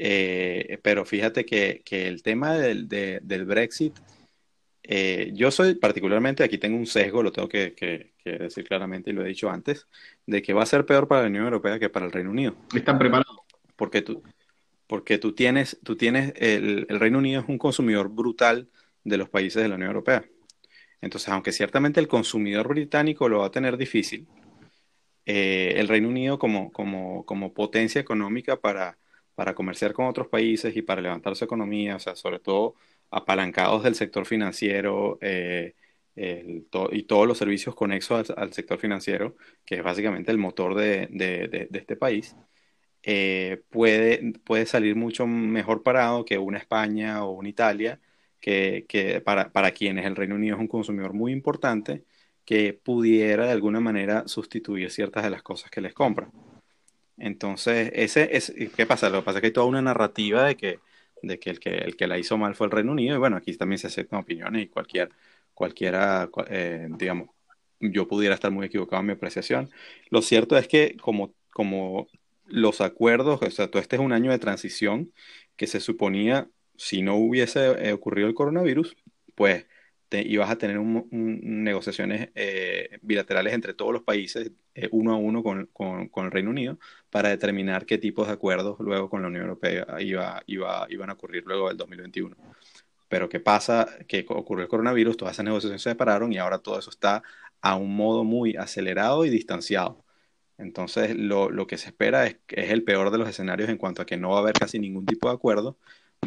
Eh, 0.00 0.78
pero 0.80 1.04
fíjate 1.04 1.44
que, 1.44 1.82
que 1.84 2.06
el 2.06 2.22
tema 2.22 2.54
del, 2.54 2.86
del 2.86 3.44
Brexit, 3.44 3.98
eh, 4.84 5.32
yo 5.34 5.50
soy 5.50 5.74
particularmente, 5.74 6.44
aquí 6.44 6.56
tengo 6.56 6.78
un 6.78 6.86
sesgo, 6.86 7.20
lo 7.20 7.32
tengo 7.32 7.48
que, 7.48 7.74
que, 7.74 8.12
decir 8.24 8.64
claramente 8.64 9.10
y 9.10 9.12
lo 9.12 9.24
he 9.24 9.28
dicho 9.28 9.50
antes, 9.50 9.88
de 10.24 10.40
que 10.40 10.52
va 10.52 10.62
a 10.62 10.66
ser 10.66 10.86
peor 10.86 11.08
para 11.08 11.22
la 11.22 11.28
Unión 11.28 11.44
Europea 11.44 11.80
que 11.80 11.90
para 11.90 12.06
el 12.06 12.12
Reino 12.12 12.30
Unido. 12.30 12.54
¿Están 12.72 12.96
preparados? 12.96 13.38
Porque 13.74 14.02
tú, 14.02 14.22
porque 14.86 15.18
tú 15.18 15.32
tienes, 15.32 15.80
tú 15.82 15.96
tienes 15.96 16.32
el, 16.36 16.86
el 16.88 17.00
Reino 17.00 17.18
Unido 17.18 17.40
es 17.40 17.48
un 17.48 17.58
consumidor 17.58 18.08
brutal 18.08 18.68
de 19.02 19.16
los 19.16 19.28
países 19.28 19.60
de 19.60 19.68
la 19.68 19.74
Unión 19.74 19.90
Europea. 19.90 20.24
Entonces, 21.00 21.28
aunque 21.30 21.50
ciertamente 21.50 21.98
el 21.98 22.06
consumidor 22.06 22.68
británico 22.68 23.28
lo 23.28 23.40
va 23.40 23.46
a 23.46 23.50
tener 23.50 23.76
difícil, 23.76 24.28
eh, 25.26 25.74
el 25.76 25.88
Reino 25.88 26.08
Unido 26.08 26.38
como, 26.38 26.70
como, 26.70 27.26
como 27.26 27.52
potencia 27.52 28.00
económica 28.00 28.60
para, 28.60 28.96
para 29.38 29.54
comerciar 29.54 29.92
con 29.92 30.06
otros 30.06 30.26
países 30.26 30.76
y 30.76 30.82
para 30.82 31.00
levantar 31.00 31.36
su 31.36 31.44
economía, 31.44 31.94
o 31.94 32.00
sea, 32.00 32.16
sobre 32.16 32.40
todo 32.40 32.74
apalancados 33.08 33.84
del 33.84 33.94
sector 33.94 34.26
financiero 34.26 35.16
eh, 35.20 35.76
y 36.16 37.02
todos 37.04 37.28
los 37.28 37.38
servicios 37.38 37.76
conexos 37.76 38.30
al, 38.36 38.52
sector 38.52 38.80
financiero, 38.80 39.36
que 39.64 39.76
es 39.76 39.82
básicamente 39.84 40.32
el 40.32 40.38
motor 40.38 40.74
de, 40.74 41.68
este 41.72 41.94
país, 41.94 42.34
eh, 43.04 43.62
puede, 43.70 44.32
puede 44.44 44.66
salir 44.66 44.96
mucho 44.96 45.24
mejor 45.28 45.84
parado 45.84 46.24
que 46.24 46.36
una 46.36 46.58
España 46.58 47.24
o 47.24 47.30
una 47.30 47.48
Italia, 47.48 48.00
que, 48.40 49.22
para, 49.24 49.52
para, 49.52 49.70
quienes 49.70 50.04
el 50.04 50.16
Reino 50.16 50.34
Unido 50.34 50.56
es 50.56 50.60
un 50.60 50.66
consumidor 50.66 51.12
muy 51.12 51.30
importante, 51.30 52.02
que 52.44 52.72
pudiera 52.72 53.46
de 53.46 53.52
alguna 53.52 53.78
manera 53.78 54.26
sustituir 54.26 54.90
ciertas 54.90 55.22
de 55.22 55.30
las 55.30 55.44
cosas 55.44 55.70
que 55.70 55.80
les 55.80 55.94
compran. 55.94 56.32
Entonces, 57.18 57.90
ese 57.94 58.36
es, 58.36 58.52
¿qué 58.76 58.86
pasa? 58.86 59.10
Lo 59.10 59.20
que 59.20 59.24
pasa 59.24 59.38
es 59.38 59.40
que 59.42 59.46
hay 59.48 59.52
toda 59.52 59.66
una 59.66 59.82
narrativa 59.82 60.44
de 60.44 60.56
que, 60.56 60.80
de 61.22 61.38
que, 61.38 61.50
el, 61.50 61.60
que 61.60 61.70
el 61.70 61.96
que 61.96 62.06
la 62.06 62.18
hizo 62.18 62.38
mal 62.38 62.54
fue 62.54 62.66
el 62.66 62.70
Reino 62.72 62.92
Unido, 62.92 63.16
y 63.16 63.18
bueno, 63.18 63.36
aquí 63.36 63.56
también 63.56 63.78
se 63.78 63.88
aceptan 63.88 64.20
opiniones 64.20 64.62
y 64.64 64.68
cualquier, 64.68 65.10
cualquiera, 65.54 66.30
eh, 66.48 66.88
digamos, 66.98 67.30
yo 67.80 68.08
pudiera 68.08 68.34
estar 68.34 68.50
muy 68.50 68.66
equivocado 68.66 69.00
en 69.00 69.06
mi 69.06 69.12
apreciación. 69.12 69.70
Lo 70.10 70.22
cierto 70.22 70.56
es 70.56 70.68
que 70.68 70.96
como, 71.00 71.34
como 71.52 72.08
los 72.46 72.80
acuerdos, 72.80 73.40
o 73.42 73.50
sea, 73.50 73.70
todo 73.70 73.80
este 73.82 73.96
es 73.96 74.02
un 74.02 74.12
año 74.12 74.30
de 74.30 74.38
transición 74.38 75.12
que 75.56 75.66
se 75.66 75.80
suponía 75.80 76.48
si 76.76 77.02
no 77.02 77.16
hubiese 77.16 77.88
eh, 77.88 77.92
ocurrido 77.92 78.28
el 78.28 78.34
coronavirus, 78.34 78.96
pues 79.34 79.66
te, 80.08 80.22
ibas 80.22 80.50
a 80.50 80.56
tener 80.58 80.78
negociaciones 80.80 82.30
eh, 82.34 82.98
bilaterales 83.02 83.52
entre 83.54 83.74
todos 83.74 83.92
los 83.92 84.02
países, 84.02 84.50
eh, 84.74 84.88
uno 84.92 85.12
a 85.14 85.16
uno 85.16 85.42
con, 85.42 85.66
con, 85.66 86.24
el 86.24 86.30
Reino 86.30 86.50
Unido, 86.50 86.78
para 87.10 87.28
determinar 87.30 87.86
qué 87.86 87.98
tipos 87.98 88.26
de 88.26 88.34
acuerdos 88.34 88.78
luego 88.80 89.10
con 89.10 89.22
la 89.22 89.28
Unión 89.28 89.44
Europea 89.44 89.86
iba, 90.00 90.42
iba, 90.46 90.86
iban 90.90 91.10
a 91.10 91.14
ocurrir 91.14 91.44
luego 91.46 91.68
del 91.68 91.76
2021. 91.76 92.36
Pero 93.08 93.28
¿qué 93.28 93.40
pasa? 93.40 93.88
Que 94.06 94.26
ocurrió 94.28 94.64
el 94.64 94.68
coronavirus, 94.68 95.16
todas 95.16 95.34
esas 95.34 95.44
negociaciones 95.44 95.82
se 95.82 95.90
separaron 95.90 96.32
y 96.32 96.38
ahora 96.38 96.58
todo 96.58 96.78
eso 96.78 96.90
está 96.90 97.22
a 97.60 97.76
un 97.76 97.96
modo 97.96 98.24
muy 98.24 98.56
acelerado 98.56 99.24
y 99.24 99.30
distanciado. 99.30 100.04
Entonces, 100.58 101.16
lo, 101.16 101.50
lo 101.50 101.66
que 101.66 101.78
se 101.78 101.88
espera 101.88 102.26
es, 102.26 102.38
es 102.48 102.70
el 102.70 102.84
peor 102.84 103.10
de 103.10 103.18
los 103.18 103.28
escenarios 103.28 103.68
en 103.70 103.78
cuanto 103.78 104.02
a 104.02 104.06
que 104.06 104.16
no 104.16 104.30
va 104.30 104.38
a 104.38 104.40
haber 104.40 104.54
casi 104.54 104.78
ningún 104.78 105.06
tipo 105.06 105.28
de 105.28 105.34
acuerdo 105.34 105.78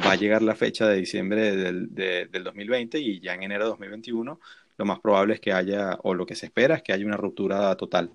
va 0.05 0.13
a 0.13 0.15
llegar 0.15 0.41
la 0.41 0.55
fecha 0.55 0.87
de 0.87 0.97
diciembre 0.97 1.55
del, 1.55 1.93
del 1.93 2.43
2020 2.43 2.99
y 2.99 3.19
ya 3.19 3.33
en 3.33 3.43
enero 3.43 3.65
de 3.65 3.69
2021 3.71 4.39
lo 4.81 4.85
más 4.85 4.99
probable 4.99 5.35
es 5.35 5.39
que 5.39 5.53
haya, 5.53 5.99
o 6.01 6.15
lo 6.15 6.25
que 6.25 6.35
se 6.35 6.47
espera 6.47 6.75
es 6.75 6.81
que 6.81 6.91
haya 6.91 7.05
una 7.05 7.15
ruptura 7.17 7.75
total, 7.77 8.11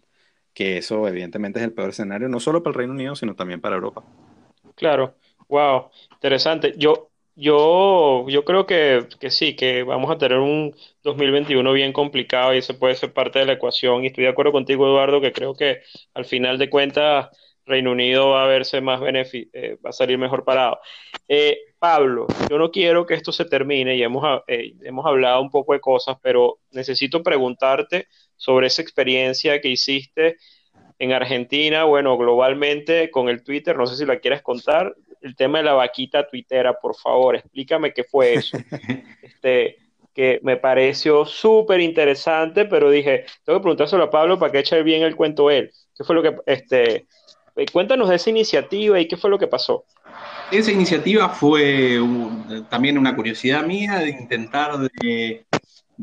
que 0.53 0.79
eso 0.79 1.07
evidentemente 1.07 1.61
es 1.61 1.65
el 1.65 1.73
peor 1.73 1.91
escenario, 1.91 2.29
no 2.29 2.41
solo 2.41 2.63
para 2.63 2.73
el 2.73 2.79
Reino 2.79 2.93
Unido, 2.93 3.15
sino 3.15 3.37
también 3.37 3.61
para 3.61 3.77
Europa. 3.77 4.03
Claro, 4.75 5.15
wow, 5.49 5.91
interesante. 6.15 6.75
Yo, 6.77 7.11
yo, 7.37 8.27
yo 8.29 8.45
creo 8.45 8.67
que, 8.67 9.07
que 9.21 9.31
sí, 9.31 9.55
que 9.55 9.85
vamos 9.85 10.11
a 10.11 10.19
tener 10.19 10.39
un 10.39 10.75
2021 11.05 11.73
bien 11.73 11.93
complicado 11.93 12.53
y 12.53 12.59
eso 12.59 12.79
puede 12.79 12.97
ser 12.97 13.13
parte 13.13 13.39
de 13.39 13.47
la 13.47 13.53
ecuación. 13.53 14.03
Y 14.03 14.09
estoy 14.09 14.25
de 14.25 14.31
acuerdo 14.31 14.53
contigo, 14.53 14.87
Eduardo, 14.87 15.21
que 15.21 15.33
creo 15.33 15.55
que 15.55 15.83
al 16.15 16.25
final 16.25 16.59
de 16.59 16.69
cuentas 16.69 17.29
Reino 17.67 17.91
Unido 17.91 18.31
va 18.31 18.45
a 18.45 18.47
verse 18.47 18.81
más 18.81 19.01
eh, 19.03 19.79
va 19.85 19.91
a 19.91 19.93
salir 19.93 20.17
mejor 20.19 20.45
parado. 20.45 20.79
Eh, 21.29 21.59
Pablo, 21.79 22.27
yo 22.49 22.59
no 22.59 22.71
quiero 22.71 23.05
que 23.05 23.15
esto 23.15 23.33
se 23.33 23.45
termine 23.45 23.97
y 23.97 24.03
hemos, 24.03 24.43
eh, 24.47 24.75
hemos 24.83 25.05
hablado 25.05 25.43
un 25.43 25.51
poco 25.51 25.73
de 25.73 25.81
cosas, 25.81 26.17
pero 26.23 26.61
necesito 26.71 27.23
preguntarte 27.23 28.09
sobre 28.37 28.69
esa 28.69 28.83
experiencia 28.83 29.61
que 29.61 29.69
hiciste 29.69 30.37
en 30.99 31.13
Argentina, 31.13 31.85
bueno, 31.85 32.17
globalmente 32.17 33.11
con 33.11 33.29
el 33.29 33.43
Twitter, 33.43 33.77
no 33.77 33.87
sé 33.87 33.97
si 33.97 34.07
la 34.07 34.19
quieres 34.19 34.43
contar, 34.43 34.95
el 35.21 35.37
tema 35.37 35.59
de 35.59 35.65
la 35.65 35.75
vaquita 35.75 36.27
tuitera, 36.27 36.79
por 36.79 36.95
favor, 36.95 37.37
explícame 37.37 37.93
qué 37.93 38.05
fue 38.05 38.35
eso. 38.35 38.57
este, 39.23 39.77
que 40.15 40.41
me 40.43 40.57
pareció 40.57 41.27
súper 41.27 41.81
interesante, 41.81 42.65
pero 42.65 42.89
dije, 42.89 43.27
tengo 43.45 43.59
que 43.59 43.65
preguntárselo 43.65 44.05
a 44.05 44.11
Pablo 44.11 44.39
para 44.39 44.51
que 44.51 44.61
eche 44.61 44.83
bien 44.83 45.03
el 45.03 45.15
cuento 45.15 45.51
él. 45.51 45.71
¿Qué 45.95 46.05
fue 46.05 46.15
lo 46.15 46.23
que, 46.23 46.35
este, 46.47 47.07
eh, 47.57 47.67
cuéntanos 47.73 48.09
de 48.09 48.17
esa 48.17 48.31
iniciativa 48.31 49.01
y 49.01 49.09
qué 49.09 49.17
fue 49.17 49.31
lo 49.31 49.39
que 49.39 49.47
pasó. 49.47 49.85
Esa 50.51 50.71
iniciativa 50.71 51.29
fue 51.29 51.99
también 52.69 52.99
una 52.99 53.17
curiosidad 53.17 53.67
mía 53.67 53.99
de 53.99 54.11
intentar 54.11 54.79
de, 54.79 55.45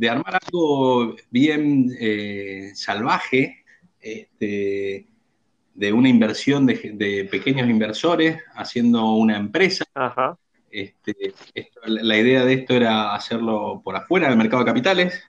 armar 0.10 0.39
algo 0.43 1.16
bien 1.30 1.95
eh, 1.99 2.72
salvaje, 2.74 3.64
este, 4.01 5.08
de 5.74 5.93
una 5.93 6.10
inversión 6.10 6.66
de, 6.66 7.28
pequeños 7.32 7.70
inversores 7.70 8.38
haciendo 8.56 9.14
una 9.14 9.38
empresa. 9.38 9.86
Este, 10.70 11.16
la 11.86 12.18
idea 12.18 12.43
de 12.43 12.54
esto 12.54 12.74
era 12.74 13.14
hacerlo 13.14 13.82
por 13.84 13.95
afuera 13.95 14.28
del 14.28 14.38
mercado 14.38 14.64
de 14.64 14.72
capitales, 14.72 15.24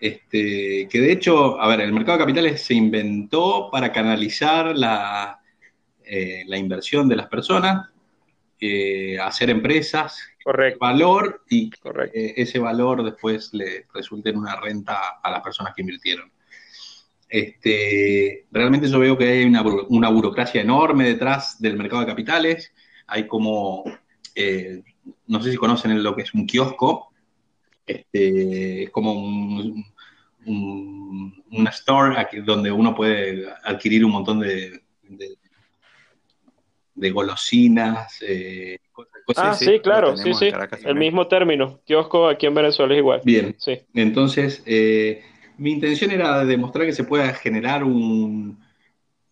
este, 0.00 0.88
que 0.90 1.00
de 1.00 1.12
hecho, 1.12 1.60
a 1.60 1.68
ver, 1.68 1.80
el 1.82 1.92
mercado 1.92 2.18
de 2.18 2.24
capitales 2.24 2.62
se 2.62 2.74
inventó 2.74 3.68
para 3.70 3.92
canalizar 3.92 4.76
la, 4.76 5.37
eh, 6.10 6.44
la 6.46 6.56
inversión 6.56 7.06
de 7.06 7.16
las 7.16 7.28
personas, 7.28 7.90
eh, 8.58 9.18
hacer 9.18 9.50
empresas, 9.50 10.18
Correcto. 10.42 10.78
valor 10.80 11.42
y 11.50 11.70
eh, 12.14 12.34
ese 12.36 12.58
valor 12.58 13.04
después 13.04 13.52
le 13.52 13.86
resulte 13.92 14.30
en 14.30 14.38
una 14.38 14.58
renta 14.58 15.20
a 15.22 15.30
las 15.30 15.42
personas 15.42 15.74
que 15.74 15.82
invirtieron. 15.82 16.32
Este, 17.28 18.46
realmente 18.50 18.88
yo 18.88 18.98
veo 18.98 19.18
que 19.18 19.28
hay 19.28 19.44
una, 19.44 20.08
burocracia 20.08 20.62
enorme 20.62 21.04
detrás 21.04 21.60
del 21.60 21.76
mercado 21.76 22.00
de 22.00 22.08
capitales. 22.08 22.72
Hay 23.06 23.26
como, 23.26 23.84
no 25.26 25.42
sé 25.42 25.50
si 25.50 25.56
conocen 25.58 26.02
lo 26.02 26.16
que 26.16 26.22
es 26.22 26.32
un 26.32 26.46
kiosco, 26.46 27.12
este, 27.86 28.84
es 28.84 28.90
como 28.90 29.12
un, 29.12 29.84
una 31.50 31.70
store 31.70 32.18
aquí 32.18 32.40
donde 32.40 32.72
uno 32.72 32.94
puede 32.94 33.46
adquirir 33.62 34.04
un 34.06 34.12
montón 34.12 34.40
de, 34.40 34.80
de 35.02 35.37
golosinas, 37.12 38.18
eh, 38.22 38.78
cosas, 39.24 39.44
Ah, 39.44 39.54
sí, 39.54 39.78
claro, 39.80 40.16
sí, 40.16 40.32
sí. 40.34 40.50
El 40.84 40.94
mismo 40.94 41.26
término. 41.28 41.80
Kiosco 41.84 42.28
aquí 42.28 42.46
en 42.46 42.54
Venezuela 42.54 42.94
es 42.94 42.98
igual. 42.98 43.20
Bien. 43.24 43.54
Sí. 43.58 43.78
Entonces, 43.94 44.62
eh, 44.66 45.22
mi 45.58 45.72
intención 45.72 46.10
era 46.10 46.44
demostrar 46.44 46.86
que 46.86 46.92
se 46.92 47.04
pueda 47.04 47.32
generar 47.34 47.84
un, 47.84 48.58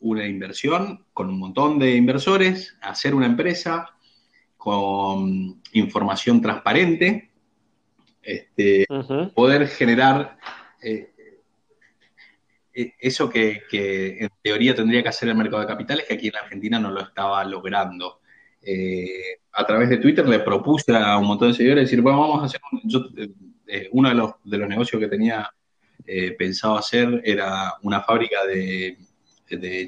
una 0.00 0.26
inversión 0.26 1.04
con 1.12 1.28
un 1.28 1.38
montón 1.38 1.78
de 1.78 1.94
inversores, 1.94 2.76
hacer 2.80 3.14
una 3.14 3.26
empresa 3.26 3.90
con 4.56 5.62
información 5.72 6.40
transparente, 6.40 7.30
este, 8.22 8.86
poder 9.34 9.68
generar 9.68 10.36
eh, 10.82 11.12
eso 12.98 13.30
que, 13.30 13.62
en 13.72 14.28
teoría 14.42 14.74
tendría 14.74 15.02
que 15.02 15.08
hacer 15.08 15.28
el 15.28 15.34
mercado 15.34 15.62
de 15.62 15.68
capitales, 15.68 16.04
que 16.06 16.14
aquí 16.14 16.26
en 16.26 16.34
la 16.34 16.40
Argentina 16.40 16.78
no 16.78 16.90
lo 16.90 17.00
estaba 17.00 17.42
logrando. 17.44 18.20
Eh, 18.60 19.40
a 19.52 19.64
través 19.64 19.88
de 19.88 19.96
Twitter 19.98 20.28
le 20.28 20.40
propuse 20.40 20.94
a 20.94 21.16
un 21.16 21.26
montón 21.26 21.48
de 21.48 21.54
seguidores 21.54 21.84
decir, 21.84 22.02
bueno, 22.02 22.20
vamos 22.20 22.42
a 22.42 22.46
hacer, 22.46 22.60
eh, 23.66 23.88
uno 23.92 24.08
de 24.10 24.14
los, 24.14 24.32
de 24.44 24.58
los 24.58 24.68
negocios 24.68 25.00
que 25.00 25.08
tenía 25.08 25.50
pensado 26.38 26.78
hacer 26.78 27.20
era 27.24 27.74
una 27.82 28.00
fábrica 28.00 28.44
de, 28.46 28.96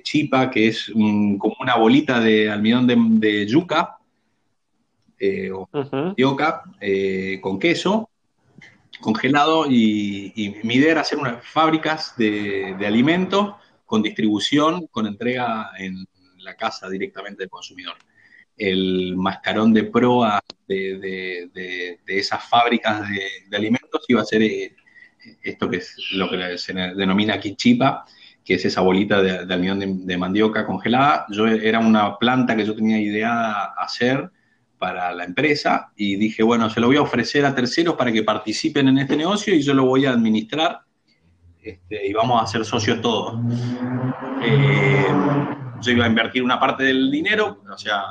chipa, 0.02 0.50
que 0.50 0.68
es 0.68 0.90
como 0.92 1.56
una 1.60 1.76
bolita 1.76 2.18
de 2.18 2.50
almidón 2.50 3.20
de, 3.20 3.46
yuca, 3.46 3.98
o 5.52 5.68
uh 5.72 7.40
con 7.40 7.58
queso, 7.60 8.10
congelado 9.00 9.66
y, 9.70 10.56
mi 10.62 10.74
idea 10.74 10.92
era 10.92 11.00
hacer 11.02 11.18
unas 11.18 11.44
fábricas 11.44 12.14
de, 12.16 12.76
alimentos 12.86 13.54
con 13.84 14.02
distribución, 14.02 14.86
con 14.88 15.06
entrega 15.06 15.70
en 15.78 16.06
la 16.38 16.54
casa 16.56 16.88
directamente 16.88 17.42
del 17.42 17.50
consumidor. 17.50 17.96
El 18.56 19.16
mascarón 19.16 19.72
de 19.72 19.84
proa 19.84 20.40
de, 20.66 21.98
esas 22.06 22.44
fábricas 22.48 23.08
de, 23.08 23.56
alimentos 23.56 24.04
iba 24.08 24.22
a 24.22 24.24
ser 24.24 24.42
eh, 24.42 24.74
esto 25.42 25.70
que 25.70 25.82
lo 26.12 26.30
que 26.30 26.58
se 26.58 26.72
denomina 26.72 27.40
quichipa, 27.40 28.04
que 28.44 28.54
es 28.54 28.64
esa 28.64 28.80
bolita 28.80 29.22
de, 29.22 29.52
almidón 29.52 30.06
de, 30.06 30.16
mandioca 30.18 30.66
congelada. 30.66 31.26
Yo 31.30 31.46
era 31.46 31.78
una 31.78 32.18
planta 32.18 32.56
que 32.56 32.64
yo 32.64 32.74
tenía 32.74 33.00
idea 33.00 33.64
hacer 33.76 34.30
para 34.78 35.12
la 35.12 35.24
empresa 35.24 35.92
y 35.96 36.16
dije, 36.16 36.42
bueno, 36.42 36.70
se 36.70 36.80
lo 36.80 36.86
voy 36.86 36.96
a 36.96 37.02
ofrecer 37.02 37.44
a 37.44 37.54
terceros 37.54 37.94
para 37.96 38.12
que 38.12 38.22
participen 38.22 38.88
en 38.88 38.98
este 38.98 39.16
negocio 39.16 39.54
y 39.54 39.62
yo 39.62 39.74
lo 39.74 39.84
voy 39.84 40.06
a 40.06 40.10
administrar 40.10 40.82
este, 41.68 42.06
y 42.06 42.12
vamos 42.14 42.42
a 42.42 42.46
ser 42.46 42.64
socios 42.64 43.00
todos. 43.02 43.38
Eh, 44.42 45.06
yo 45.82 45.92
iba 45.92 46.06
a 46.06 46.08
invertir 46.08 46.42
una 46.42 46.58
parte 46.58 46.84
del 46.84 47.10
dinero, 47.10 47.62
o 47.70 47.76
sea, 47.76 48.02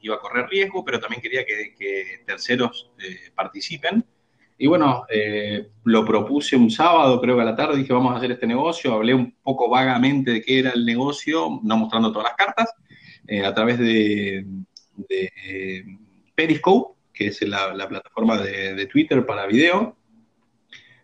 iba 0.00 0.14
a 0.16 0.20
correr 0.20 0.48
riesgo, 0.48 0.82
pero 0.84 0.98
también 0.98 1.20
quería 1.20 1.44
que, 1.44 2.22
terceros 2.26 2.92
eh, 2.98 3.30
participen. 3.34 4.04
Y 4.56 4.68
bueno, 4.68 5.04
eh, 5.10 5.68
lo 5.84 6.04
propuse 6.04 6.56
un 6.56 6.70
sábado, 6.70 7.20
creo 7.20 7.36
que 7.36 7.42
a 7.42 7.46
la 7.46 7.56
tarde, 7.56 7.76
dije, 7.76 7.92
vamos 7.92 8.14
a 8.14 8.16
hacer 8.16 8.32
este 8.32 8.46
negocio, 8.46 8.94
hablé 8.94 9.12
un 9.12 9.36
poco 9.42 9.68
vagamente 9.68 10.30
de 10.30 10.42
qué 10.42 10.60
era 10.60 10.70
el 10.70 10.86
negocio, 10.86 11.60
no 11.62 11.76
mostrando 11.76 12.10
todas 12.10 12.28
las 12.28 12.36
cartas, 12.36 12.72
a 13.44 13.54
través 13.54 13.78
de, 13.78 14.46
Periscope, 16.34 16.94
que 17.12 17.28
es 17.28 17.40
la, 17.42 17.88
plataforma 17.88 18.38
de, 18.38 18.86
Twitter 18.86 19.24
para 19.24 19.46
video. 19.46 19.96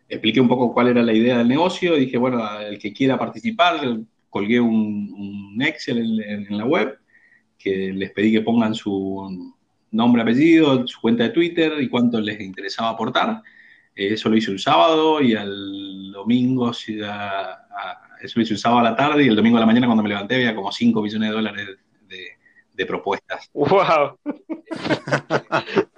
Expliqué 0.08 0.40
un 0.40 0.48
poco 0.48 0.72
cuál 0.72 0.88
era 0.88 1.02
la 1.02 1.12
idea 1.12 1.38
del 1.38 1.48
negocio. 1.48 1.94
Dije, 1.94 2.18
bueno, 2.18 2.60
el 2.60 2.78
que 2.78 2.92
quiera 2.92 3.18
participar, 3.18 3.80
colgué 4.28 4.60
un, 4.60 5.56
Excel 5.60 6.20
en, 6.20 6.58
la 6.58 6.64
web, 6.64 6.98
que 7.58 7.92
les 7.92 8.10
pedí 8.12 8.32
que 8.32 8.40
pongan 8.40 8.74
su 8.74 9.54
nombre, 9.92 10.22
apellido, 10.22 10.86
su 10.86 11.00
cuenta 11.00 11.24
de 11.24 11.30
Twitter 11.30 11.74
y 11.80 11.88
cuánto 11.88 12.20
les 12.20 12.40
interesaba 12.40 12.90
aportar. 12.90 13.42
Eh, 13.94 14.14
eso 14.14 14.28
lo 14.28 14.36
hice 14.36 14.50
un 14.50 14.58
sábado 14.58 15.20
y 15.20 15.34
al 15.34 16.10
domingo, 16.12 16.70
eso 16.70 16.92
lo 18.34 18.42
hice 18.42 18.54
un 18.54 18.58
sábado 18.58 18.80
a 18.80 18.90
la 18.90 18.96
tarde 18.96 19.24
y 19.24 19.28
el 19.28 19.36
domingo 19.36 19.58
a 19.58 19.60
la 19.60 19.66
mañana 19.66 19.86
cuando 19.86 20.02
me 20.02 20.08
levanté 20.08 20.36
había 20.36 20.54
como 20.54 20.72
5 20.72 21.02
millones 21.02 21.28
de 21.28 21.34
dólares 21.34 21.68
de 22.80 22.86
propuestas. 22.86 23.50
¡Wow! 23.52 24.18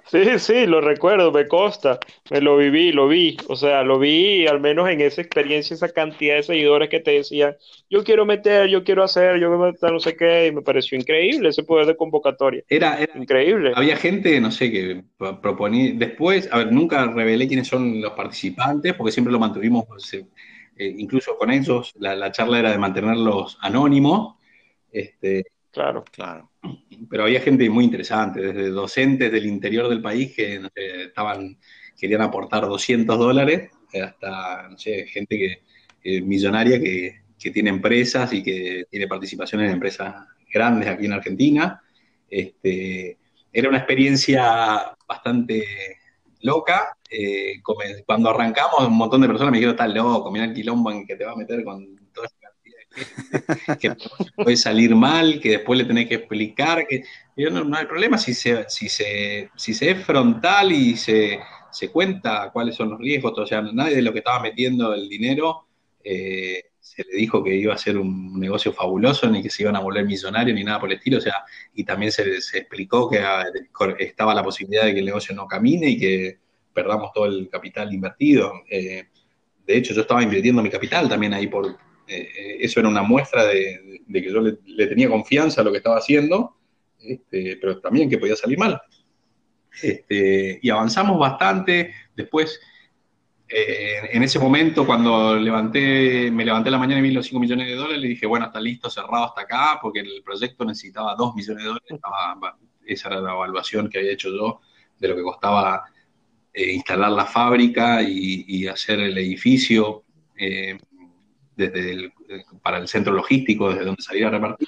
Sí, 0.05 0.37
sí, 0.37 0.65
lo 0.67 0.81
recuerdo, 0.81 1.31
me 1.31 1.47
consta, 1.47 1.97
me 2.29 2.41
lo 2.41 2.57
viví, 2.57 2.91
lo 2.91 3.07
vi, 3.07 3.37
o 3.47 3.55
sea, 3.55 3.83
lo 3.83 3.97
vi 3.97 4.45
al 4.45 4.59
menos 4.59 4.87
en 4.89 5.01
esa 5.01 5.21
experiencia, 5.21 5.73
esa 5.73 5.89
cantidad 5.89 6.35
de 6.35 6.43
seguidores 6.43 6.89
que 6.89 6.99
te 6.99 7.11
decían, 7.11 7.55
yo 7.89 8.03
quiero 8.03 8.25
meter, 8.25 8.67
yo 8.67 8.83
quiero 8.83 9.03
hacer, 9.03 9.39
yo 9.39 9.47
quiero 9.47 9.59
meter 9.59 9.91
no 9.91 9.99
sé 9.99 10.15
qué, 10.15 10.47
y 10.47 10.51
me 10.51 10.61
pareció 10.61 10.99
increíble 10.99 11.49
ese 11.49 11.63
poder 11.63 11.87
de 11.87 11.95
convocatoria. 11.95 12.63
Era, 12.67 12.99
increíble. 13.15 13.71
Había 13.75 13.95
gente, 13.95 14.39
no 14.39 14.51
sé, 14.51 14.71
que 14.71 15.03
proponía, 15.17 15.93
después, 15.95 16.47
a 16.51 16.57
ver, 16.57 16.71
nunca 16.71 17.07
revelé 17.07 17.47
quiénes 17.47 17.67
son 17.67 18.01
los 18.01 18.11
participantes, 18.11 18.93
porque 18.93 19.11
siempre 19.11 19.31
lo 19.31 19.39
mantuvimos, 19.39 19.85
eh, 20.13 20.25
incluso 20.77 21.37
con 21.37 21.49
ellos, 21.49 21.93
la, 21.97 22.15
la 22.15 22.31
charla 22.31 22.59
era 22.59 22.71
de 22.71 22.77
mantenerlos 22.77 23.57
anónimos, 23.61 24.35
este, 24.91 25.45
Claro, 25.73 26.03
claro. 26.11 26.51
Pero 27.09 27.23
había 27.23 27.41
gente 27.41 27.67
muy 27.67 27.83
interesante, 27.83 28.39
desde 28.39 28.69
docentes 28.69 29.31
del 29.31 29.47
interior 29.47 29.89
del 29.89 30.03
país 30.03 30.31
que 30.35 30.61
estaban, 30.75 31.57
querían 31.99 32.21
aportar 32.21 32.67
200 32.67 33.17
dólares, 33.17 33.71
hasta 33.99 34.69
no 34.69 34.77
sé, 34.77 35.07
gente 35.07 35.59
que, 36.03 36.21
millonaria 36.21 36.79
que, 36.79 37.23
tiene 37.51 37.71
empresas 37.71 38.31
y 38.31 38.41
que 38.41 38.85
tiene 38.89 39.05
participaciones 39.05 39.67
en 39.67 39.73
empresas 39.73 40.15
grandes 40.53 40.87
aquí 40.87 41.07
en 41.07 41.11
Argentina. 41.11 41.81
Este, 42.29 43.17
era 43.51 43.67
una 43.67 43.79
experiencia 43.79 44.95
bastante 45.05 45.65
loca. 46.41 46.95
Eh, 47.09 47.55
cuando 48.05 48.29
arrancamos, 48.29 48.87
un 48.87 48.95
montón 48.95 49.19
de 49.21 49.27
personas 49.27 49.51
me 49.51 49.57
dijeron, 49.57 49.75
estás 49.75 49.93
loco, 49.93 50.31
mira 50.31 50.45
el 50.45 50.53
quilombo 50.53 50.91
en 50.91 51.05
que 51.05 51.17
te 51.17 51.25
va 51.25 51.33
a 51.33 51.35
meter 51.35 51.65
con 51.65 52.02
que 53.79 53.95
puede 54.35 54.57
salir 54.57 54.95
mal, 54.95 55.39
que 55.39 55.51
después 55.51 55.77
le 55.77 55.85
tenés 55.85 56.07
que 56.07 56.15
explicar, 56.15 56.85
que 56.87 57.03
no, 57.37 57.75
hay 57.75 57.85
problema 57.85 58.17
si 58.17 58.33
se, 58.33 58.69
si 58.69 58.89
se, 58.89 59.49
si 59.55 59.73
se 59.73 59.91
es 59.91 60.05
frontal 60.05 60.71
y 60.71 60.95
se, 60.95 61.39
se 61.71 61.89
cuenta 61.89 62.51
cuáles 62.51 62.75
son 62.75 62.91
los 62.91 62.99
riesgos, 62.99 63.37
o 63.37 63.45
sea, 63.45 63.61
nadie 63.61 63.95
de 63.95 64.01
lo 64.01 64.13
que 64.13 64.19
estaba 64.19 64.41
metiendo 64.41 64.93
el 64.93 65.09
dinero 65.09 65.65
eh, 66.03 66.65
se 66.79 67.03
le 67.03 67.17
dijo 67.17 67.43
que 67.43 67.55
iba 67.55 67.73
a 67.73 67.77
ser 67.77 67.97
un 67.97 68.39
negocio 68.39 68.73
fabuloso, 68.73 69.29
ni 69.29 69.41
que 69.41 69.49
se 69.49 69.63
iban 69.63 69.75
a 69.75 69.79
volver 69.79 70.05
millonarios, 70.05 70.55
ni 70.55 70.63
nada 70.63 70.79
por 70.79 70.91
el 70.91 70.97
estilo, 70.97 71.17
o 71.17 71.21
sea, 71.21 71.35
y 71.73 71.83
también 71.83 72.11
se, 72.11 72.41
se 72.41 72.59
explicó 72.59 73.09
que 73.09 73.19
ah, 73.19 73.45
estaba 73.97 74.35
la 74.35 74.43
posibilidad 74.43 74.83
de 74.83 74.93
que 74.93 74.99
el 74.99 75.05
negocio 75.05 75.33
no 75.33 75.47
camine 75.47 75.89
y 75.89 75.97
que 75.97 76.37
perdamos 76.73 77.11
todo 77.13 77.25
el 77.25 77.49
capital 77.49 77.93
invertido. 77.93 78.53
Eh, 78.69 79.05
de 79.65 79.77
hecho, 79.77 79.93
yo 79.93 80.01
estaba 80.01 80.21
invirtiendo 80.21 80.61
mi 80.61 80.69
capital 80.69 81.07
también 81.07 81.33
ahí 81.33 81.47
por, 81.47 81.77
eh, 82.07 82.57
eso 82.59 82.79
era 82.79 82.89
una 82.89 83.03
muestra 83.03 83.45
de, 83.45 84.01
que 84.11 84.31
yo 84.31 84.41
le, 84.41 84.87
tenía 84.87 85.09
confianza 85.09 85.61
a 85.61 85.63
lo 85.63 85.71
que 85.71 85.77
estaba 85.77 85.97
haciendo, 85.97 86.57
este, 86.99 87.57
pero 87.59 87.79
también 87.79 88.09
que 88.09 88.17
podía 88.17 88.35
salir 88.35 88.57
mal. 88.57 88.81
Este, 89.81 90.59
y 90.61 90.69
avanzamos 90.69 91.17
bastante. 91.17 91.93
Después, 92.15 92.59
eh, 93.47 94.09
en 94.11 94.23
ese 94.23 94.39
momento, 94.39 94.85
cuando 94.85 95.35
levanté, 95.35 96.29
me 96.31 96.45
levanté 96.45 96.69
la 96.69 96.77
mañana 96.77 96.99
y 96.99 97.03
vi 97.03 97.11
los 97.11 97.25
5 97.25 97.39
millones 97.39 97.67
de 97.67 97.75
dólares, 97.75 98.01
le 98.01 98.07
dije, 98.09 98.25
bueno, 98.25 98.45
está 98.45 98.59
listo, 98.59 98.89
cerrado 98.89 99.25
hasta 99.25 99.41
acá, 99.41 99.79
porque 99.81 100.01
el 100.01 100.21
proyecto 100.23 100.65
necesitaba 100.65 101.15
2 101.15 101.35
millones 101.35 101.63
de 101.63 101.69
dólares. 101.69 101.99
esa 102.85 103.07
era 103.09 103.21
la 103.21 103.33
evaluación 103.33 103.89
que 103.89 103.99
había 103.99 104.11
hecho 104.11 104.29
yo 104.29 104.61
de 104.99 105.07
lo 105.07 105.15
que 105.15 105.23
costaba 105.23 105.83
eh, 106.53 106.73
instalar 106.73 107.11
la 107.11 107.25
fábrica 107.25 108.01
y, 108.01 108.67
hacer 108.67 108.99
el 108.99 109.17
edificio 109.17 110.03
desde 111.55 112.13
para 112.61 112.77
el 112.77 112.87
centro 112.87 113.13
logístico, 113.13 113.69
desde 113.69 113.85
donde 113.85 114.01
salir 114.01 114.25
a 114.25 114.29
repartir. 114.29 114.67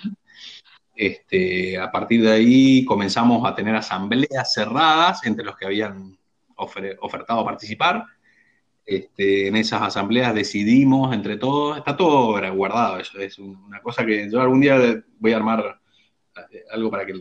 Este, 0.95 1.77
a 1.77 1.91
partir 1.91 2.21
de 2.21 2.31
ahí 2.31 2.85
comenzamos 2.85 3.45
a 3.45 3.53
tener 3.53 3.75
asambleas 3.75 4.53
cerradas 4.53 5.25
entre 5.25 5.43
los 5.43 5.57
que 5.57 5.65
habían 5.65 6.17
ofertado 6.55 7.43
participar. 7.43 8.05
Este, 8.85 9.47
en 9.47 9.55
esas 9.55 9.81
asambleas 9.81 10.33
decidimos 10.33 11.13
entre 11.13 11.37
todos, 11.37 11.77
está 11.77 11.97
todo 11.97 12.39
guardado, 12.53 12.99
eso 12.99 13.19
es 13.19 13.39
una 13.39 13.81
cosa 13.81 14.05
que 14.05 14.29
yo 14.31 14.39
algún 14.39 14.61
día 14.61 15.03
voy 15.17 15.33
a 15.33 15.37
armar 15.37 15.81
eh, 16.51 16.63
algo 16.71 16.91
para 16.91 17.03
que, 17.03 17.13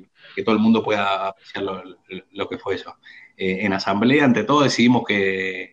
todo 0.44 0.54
el 0.54 0.60
mundo 0.60 0.82
pueda 0.82 1.28
apreciar 1.28 1.64
lo, 1.64 2.48
que 2.48 2.58
fue 2.58 2.74
eso. 2.74 2.96
Eh, 3.36 3.60
en 3.62 3.72
asamblea, 3.72 4.24
entre 4.24 4.44
todos, 4.44 4.64
decidimos 4.64 5.04
que, 5.06 5.72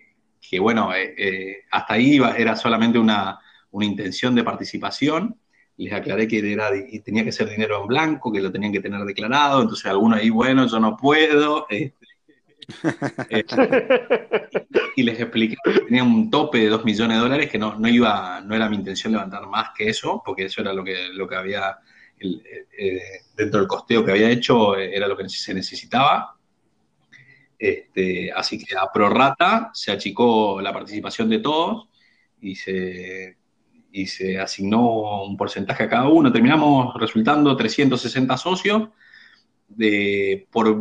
bueno, 0.59 0.91
eh, 0.95 1.65
hasta 1.71 1.93
ahí 1.93 2.19
era 2.37 2.55
solamente 2.55 2.97
una, 2.97 3.39
una 3.71 3.85
intención 3.85 4.35
de 4.35 4.43
participación. 4.43 5.37
Les 5.77 5.93
aclaré 5.93 6.27
que 6.27 6.51
era, 6.51 6.69
tenía 7.03 7.23
que 7.23 7.31
ser 7.31 7.49
dinero 7.49 7.81
en 7.81 7.87
blanco, 7.87 8.31
que 8.31 8.41
lo 8.41 8.51
tenían 8.51 8.71
que 8.71 8.81
tener 8.81 9.01
declarado. 9.01 9.61
Entonces, 9.61 9.87
alguno 9.87 10.15
ahí, 10.15 10.29
bueno, 10.29 10.67
yo 10.67 10.79
no 10.79 10.95
puedo. 10.95 11.65
Este, 11.69 11.95
y 14.95 15.03
les 15.03 15.19
expliqué 15.19 15.55
que 15.63 15.79
tenía 15.81 16.03
un 16.03 16.29
tope 16.29 16.59
de 16.59 16.67
2 16.67 16.85
millones 16.85 17.17
de 17.17 17.23
dólares, 17.23 17.49
que 17.49 17.57
no, 17.57 17.77
no, 17.77 17.87
iba, 17.87 18.41
no 18.41 18.55
era 18.55 18.69
mi 18.69 18.75
intención 18.75 19.13
levantar 19.13 19.47
más 19.47 19.69
que 19.75 19.89
eso, 19.89 20.21
porque 20.25 20.45
eso 20.45 20.61
era 20.61 20.73
lo 20.73 20.83
que, 20.83 21.09
lo 21.13 21.27
que 21.27 21.35
había, 21.35 21.77
eh, 22.19 22.99
dentro 23.35 23.59
del 23.59 23.67
costeo 23.67 24.05
que 24.05 24.11
había 24.11 24.29
hecho, 24.29 24.77
era 24.77 25.07
lo 25.07 25.17
que 25.17 25.27
se 25.29 25.53
necesitaba. 25.53 26.35
Este, 27.57 28.31
así 28.31 28.57
que 28.57 28.75
a 28.75 28.91
prorata 28.91 29.69
se 29.73 29.91
achicó 29.91 30.59
la 30.61 30.73
participación 30.73 31.29
de 31.29 31.39
todos 31.39 31.87
y 32.41 32.55
se 32.55 33.37
y 33.91 34.07
se 34.07 34.39
asignó 34.39 35.23
un 35.23 35.37
porcentaje 35.37 35.83
a 35.83 35.89
cada 35.89 36.07
uno. 36.07 36.31
Terminamos 36.31 36.93
resultando 36.99 37.55
360 37.55 38.37
socios. 38.37 38.89
De, 39.67 40.47
por, 40.51 40.79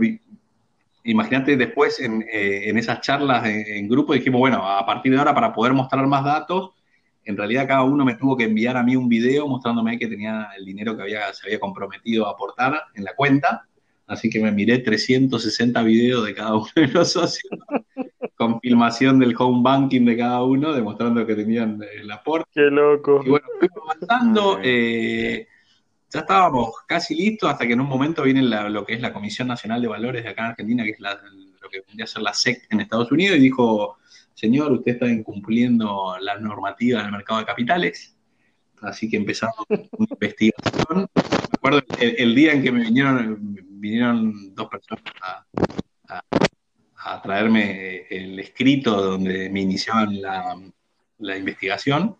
imagínate 1.05 1.57
después 1.57 2.01
en, 2.01 2.23
eh, 2.23 2.71
esas 2.77 3.01
charlas 3.01 3.47
en, 3.47 3.89
grupo 3.89 4.15
dijimos, 4.15 4.41
bueno, 4.41 4.69
a 4.69 4.85
partir 4.85 5.13
de 5.13 5.19
ahora 5.19 5.35
para 5.35 5.53
poder 5.53 5.73
mostrar 5.73 6.07
más 6.07 6.25
datos, 6.25 6.71
en 7.25 7.37
realidad 7.37 7.69
cada 7.69 7.83
uno 7.85 8.05
me 8.05 8.15
tuvo 8.15 8.37
que 8.37 8.45
enviar 8.45 8.77
a 8.77 8.83
mí 8.83 8.97
un 8.97 9.09
video 9.09 9.47
mostrándome 9.47 9.99
que 9.99 10.09
tenía 10.09 10.49
el 10.57 10.65
dinero 10.65 10.97
que 10.97 11.03
había, 11.03 11.33
se 11.33 11.47
había 11.47 11.61
comprometido 11.61 12.27
a 12.27 12.33
aportar 12.33 12.83
en 12.95 13.05
la 13.05 13.15
cuenta. 13.15 13.67
Así 14.07 14.29
que 14.29 14.41
me 14.41 14.51
miré 14.51 14.79
360 14.79 15.83
videos 15.85 16.27
de 16.27 16.35
cada 16.35 16.57
uno 16.57 16.69
de 16.75 16.89
los 16.89 17.13
socios, 17.13 17.53
con 18.51 18.61
filmación 18.61 19.19
del 19.19 19.35
home 19.39 19.61
banking 19.63 20.05
de 20.05 20.17
cada 20.17 20.43
uno, 20.43 20.73
demostrando 20.73 21.25
que 21.27 21.35
tenían 21.35 21.81
el 21.83 22.11
aporte. 22.11 22.49
Qué 22.53 22.63
loco. 22.63 23.23
Y 23.25 23.31
bueno, 23.31 23.47
fuimos 23.59 23.79
avanzando. 23.85 24.59
Eh, 24.63 25.47
ya 26.13 26.21
estábamos 26.21 26.73
casi 26.87 27.15
listos 27.15 27.51
hasta 27.51 27.67
que 27.67 27.75
en 27.75 27.81
un 27.81 27.87
momento 27.87 28.25
viene 28.25 28.43
lo 28.43 28.85
que 28.85 28.95
es 28.95 29.01
la 29.01 29.13
Comisión 29.13 29.47
Nacional 29.47 29.81
de 29.81 29.89
Valores 29.89 30.25
de 30.25 30.31
acá 30.31 30.43
en 30.43 30.51
Argentina, 30.51 30.83
que 30.83 30.91
es 30.91 31.01
lo 31.01 31.71
que 31.71 31.83
vendría 31.87 32.05
a 32.05 32.09
ser 32.09 32.23
la 32.23 32.35
SEC 32.35 32.67
en 32.71 32.81
Estados 32.81 33.13
Unidos, 33.13 33.37
y 33.37 33.41
dijo, 33.41 33.99
señor, 34.35 34.73
usted 34.73 34.93
está 34.93 35.07
incumpliendo 35.07 36.17
la 36.21 36.37
normativa 36.39 37.03
del 37.03 37.13
mercado 37.13 37.39
de 37.39 37.47
capitales, 37.47 38.17
así 38.83 39.09
que 39.09 39.19
empezamos 39.19 39.65
una 39.69 40.07
investigación. 40.11 41.09
Me 41.15 41.57
acuerdo 41.57 41.83
el, 42.01 42.35
día 42.35 42.55
en 42.55 42.63
que 42.63 42.73
me 42.73 42.81
vinieron, 42.81 43.57
vinieron 43.69 44.55
dos 44.55 44.69
personas 44.69 45.05
a, 45.23 45.47
traerme 47.31 48.07
el 48.11 48.39
escrito 48.41 49.01
donde 49.01 49.49
me 49.51 49.61
iniciaban 49.61 50.21
la, 50.21 51.37
investigación. 51.37 52.17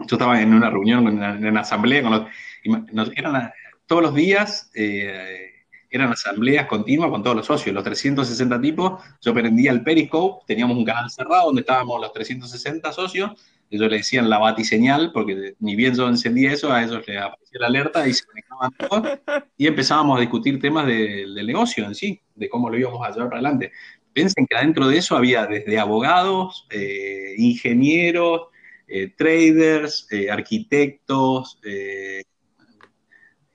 Yo 0.00 0.16
estaba 0.16 0.42
en 0.42 0.52
una 0.52 0.68
reunión, 0.68 1.06
en 1.08 1.46
una, 1.46 1.60
asamblea, 1.60 2.02
con 2.02 2.12
los, 2.12 3.10
eran 3.16 3.50
todos 3.86 4.02
los 4.02 4.14
días 4.14 4.70
eh, 4.74 5.52
eran 5.92 6.10
asambleas 6.10 6.66
continuas 6.66 7.10
con 7.10 7.22
todos 7.22 7.36
los 7.36 7.46
socios, 7.46 7.74
los 7.74 7.84
360 7.84 8.60
tipos. 8.60 9.02
Yo 9.20 9.34
prendía 9.34 9.70
el 9.70 9.82
Periscope, 9.82 10.44
teníamos 10.46 10.76
un 10.76 10.86
canal 10.86 11.10
cerrado 11.10 11.46
donde 11.46 11.60
estábamos 11.60 12.00
los 12.00 12.12
360 12.14 12.92
socios. 12.92 13.30
Ellos 13.68 13.90
le 13.90 13.98
decían 13.98 14.28
la 14.28 14.38
batiseñal, 14.38 15.12
porque 15.12 15.54
ni 15.60 15.76
bien 15.76 15.94
yo 15.94 16.08
encendía 16.08 16.52
eso, 16.52 16.72
a 16.72 16.82
ellos 16.82 17.06
les 17.06 17.18
aparecía 17.18 17.60
la 17.60 17.66
alerta 17.66 18.08
y 18.08 18.14
se 18.14 18.24
conectaban 18.24 18.70
todos. 18.72 19.18
Y 19.58 19.66
empezábamos 19.66 20.16
a 20.16 20.20
discutir 20.20 20.58
temas 20.58 20.86
del 20.86 21.34
negocio 21.46 21.84
en 21.84 21.94
sí, 21.94 22.20
de 22.34 22.48
cómo 22.48 22.70
lo 22.70 22.78
íbamos 22.78 23.06
a 23.06 23.10
llevar 23.10 23.28
para 23.28 23.40
adelante. 23.40 23.72
Piensen 24.12 24.46
que 24.46 24.56
adentro 24.56 24.88
de 24.88 24.98
eso 24.98 25.16
había 25.16 25.46
desde 25.46 25.78
abogados, 25.78 26.66
eh, 26.70 27.34
ingenieros, 27.38 28.48
eh, 28.86 29.08
traders, 29.16 30.06
eh, 30.10 30.30
arquitectos, 30.30 31.58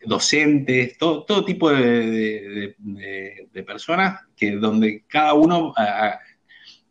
docentes, 0.01 0.97
todo, 0.97 1.25
todo 1.25 1.43
tipo 1.45 1.69
de, 1.69 2.75
personas 3.65 4.21
que 4.35 4.51
donde 4.51 5.03
cada 5.07 5.33
uno 5.33 5.73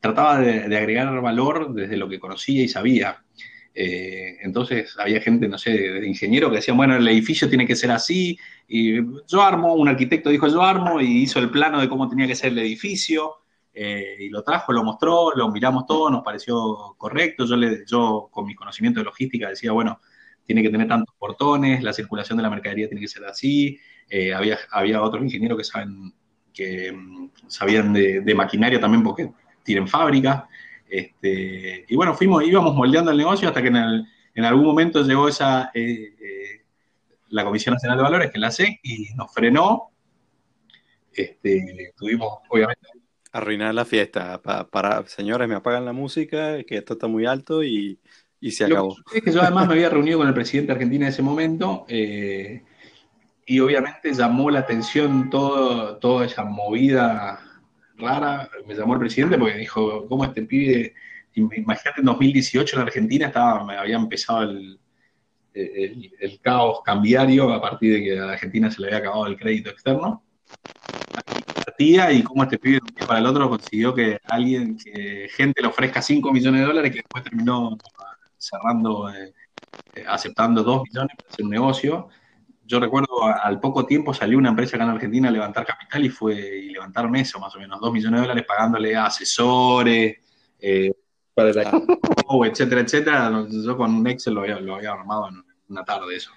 trataba 0.00 0.40
de, 0.40 0.76
agregar 0.76 1.20
valor 1.20 1.72
desde 1.72 1.96
lo 1.96 2.08
que 2.08 2.20
conocía 2.20 2.62
y 2.62 2.68
sabía. 2.68 3.24
Entonces 3.74 4.94
había 4.98 5.20
gente, 5.20 5.48
no 5.48 5.58
sé, 5.58 5.70
de 5.70 6.06
ingeniero 6.06 6.50
que 6.50 6.56
decían, 6.56 6.76
bueno, 6.76 6.96
el 6.96 7.08
edificio 7.08 7.48
tiene 7.48 7.66
que 7.66 7.76
ser 7.76 7.90
así, 7.90 8.38
y 8.68 8.96
yo 9.26 9.42
armo, 9.42 9.74
un 9.74 9.88
arquitecto 9.88 10.30
dijo 10.30 10.48
yo 10.48 10.62
armo, 10.62 11.00
y 11.00 11.22
hizo 11.22 11.38
el 11.38 11.50
plano 11.50 11.80
de 11.80 11.88
cómo 11.88 12.08
tenía 12.08 12.26
que 12.26 12.34
ser 12.34 12.52
el 12.52 12.58
edificio, 12.58 13.45
eh, 13.78 14.16
y 14.20 14.28
lo 14.30 14.42
trajo, 14.42 14.72
lo 14.72 14.82
mostró, 14.82 15.32
lo 15.36 15.50
miramos 15.50 15.84
todo, 15.86 16.08
nos 16.08 16.24
pareció 16.24 16.94
correcto, 16.96 17.44
yo, 17.44 17.56
le, 17.56 17.84
yo 17.86 18.30
con 18.32 18.46
mi 18.46 18.54
conocimiento 18.54 19.00
de 19.00 19.04
logística 19.04 19.50
decía, 19.50 19.72
bueno, 19.72 20.00
tiene 20.46 20.62
que 20.62 20.70
tener 20.70 20.88
tantos 20.88 21.14
portones, 21.18 21.82
la 21.82 21.92
circulación 21.92 22.38
de 22.38 22.44
la 22.44 22.48
mercadería 22.48 22.88
tiene 22.88 23.02
que 23.02 23.08
ser 23.08 23.26
así. 23.26 23.78
Eh, 24.08 24.32
había, 24.32 24.56
había 24.70 25.02
otros 25.02 25.22
ingenieros 25.22 25.58
que 25.58 25.64
saben 25.64 26.14
que 26.54 26.90
mm, 26.90 27.30
sabían 27.48 27.92
de, 27.92 28.34
maquinaria 28.34 28.80
también 28.80 29.02
porque 29.02 29.30
tienen 29.62 29.86
fábrica. 29.86 30.48
Este, 30.88 31.84
y 31.86 31.96
bueno, 31.96 32.14
fuimos, 32.14 32.44
íbamos 32.44 32.74
moldeando 32.74 33.10
el 33.10 33.18
negocio 33.18 33.46
hasta 33.48 33.60
que 33.60 33.68
en, 33.68 34.44
algún 34.44 34.64
momento 34.64 35.02
llegó 35.02 35.28
esa 35.28 35.70
eh, 35.74 36.62
la 37.28 37.44
Comisión 37.44 37.74
Nacional 37.74 37.98
de 37.98 38.04
Valores, 38.04 38.30
que 38.30 38.38
la 38.38 38.50
SEC, 38.50 38.80
y 38.82 39.12
nos 39.14 39.30
frenó. 39.34 39.90
Este, 41.12 41.92
tuvimos, 41.94 42.38
obviamente. 42.48 42.95
Arruinar 43.36 43.74
la 43.74 43.84
fiesta. 43.84 44.40
para, 44.40 45.06
señores, 45.06 45.48
me 45.48 45.54
apagan 45.54 45.84
la 45.84 45.92
música, 45.92 46.62
que 46.64 46.78
esto 46.78 46.94
está 46.94 47.06
muy 47.06 47.26
alto 47.26 47.62
y 47.62 47.98
y 48.40 48.50
se 48.50 48.64
acabó. 48.64 48.96
es 49.14 49.22
que 49.22 49.32
yo 49.32 49.42
además 49.42 49.66
me 49.66 49.74
había 49.74 49.88
reunido 49.88 50.18
con 50.18 50.28
el 50.28 50.34
presidente 50.34 50.68
de 50.68 50.72
Argentina 50.74 51.06
en 51.06 51.12
ese 51.12 51.22
momento 51.22 51.84
eh, 51.88 52.62
y 53.46 53.60
obviamente 53.60 54.12
llamó 54.12 54.50
la 54.50 54.60
atención 54.60 55.30
todo, 55.30 55.96
toda 55.98 56.26
esa 56.26 56.44
movida 56.44 57.40
rara. 57.96 58.50
Me 58.66 58.74
llamó 58.74 58.94
el 58.94 59.00
presidente 59.00 59.38
porque 59.38 59.56
dijo, 59.56 60.06
¿cómo 60.08 60.24
este 60.24 60.42
pibe? 60.42 60.94
Imagínate, 61.34 62.00
en 62.00 62.06
2018 62.06 62.76
en 62.76 62.82
Argentina 62.82 63.26
estaba, 63.26 63.64
me 63.64 63.76
había 63.76 63.96
empezado 63.96 64.42
el, 64.42 64.80
el, 65.54 66.40
caos 66.40 66.80
cambiario 66.84 67.52
a 67.52 67.60
partir 67.60 67.94
de 67.94 68.02
que 68.02 68.18
a 68.18 68.30
Argentina 68.30 68.70
se 68.70 68.80
le 68.80 68.88
había 68.88 68.98
acabado 68.98 69.26
el 69.26 69.36
crédito 69.36 69.70
externo. 69.70 70.24
Y 71.78 72.22
cómo 72.22 72.44
este 72.44 72.58
pibe 72.58 72.76
de 72.76 72.82
un 72.82 72.94
día 72.94 73.06
para 73.06 73.18
el 73.18 73.26
otro 73.26 73.48
consiguió 73.48 73.94
que 73.94 74.18
alguien, 74.24 74.76
que 74.76 75.28
gente 75.30 75.60
le 75.60 75.68
ofrezca 75.68 76.00
5 76.00 76.32
millones 76.32 76.60
de 76.60 76.66
dólares 76.66 76.90
que 76.92 76.98
después 76.98 77.24
terminó 77.24 77.76
cerrando, 78.38 79.10
eh, 79.10 79.34
eh, 79.94 80.04
aceptando 80.06 80.62
dos 80.62 80.82
millones 80.84 81.16
para 81.16 81.30
hacer 81.30 81.44
un 81.44 81.50
negocio. 81.50 82.08
Yo 82.64 82.80
recuerdo 82.80 83.24
al 83.24 83.60
poco 83.60 83.84
tiempo 83.84 84.14
salió 84.14 84.38
una 84.38 84.50
empresa 84.50 84.76
acá 84.76 84.84
en 84.84 84.90
Argentina 84.90 85.28
a 85.28 85.32
levantar 85.32 85.66
capital 85.66 86.04
y 86.04 86.08
fue 86.08 86.34
y 86.34 86.70
levantaron 86.70 87.14
eso, 87.16 87.38
más 87.38 87.54
o 87.54 87.58
menos, 87.58 87.80
dos 87.80 87.92
millones 87.92 88.20
de 88.20 88.26
dólares 88.26 88.44
pagándole 88.46 88.96
a 88.96 89.06
asesores, 89.06 90.16
eh, 90.58 90.92
para 91.34 91.50
etcétera, 92.46 92.80
etcétera. 92.80 93.46
Yo 93.48 93.76
con 93.76 93.94
un 93.94 94.06
Excel 94.06 94.34
lo 94.34 94.40
había, 94.40 94.58
lo 94.60 94.76
había 94.76 94.92
armado 94.92 95.28
en 95.28 95.44
una 95.68 95.84
tarde 95.84 96.16
eso. 96.16 96.30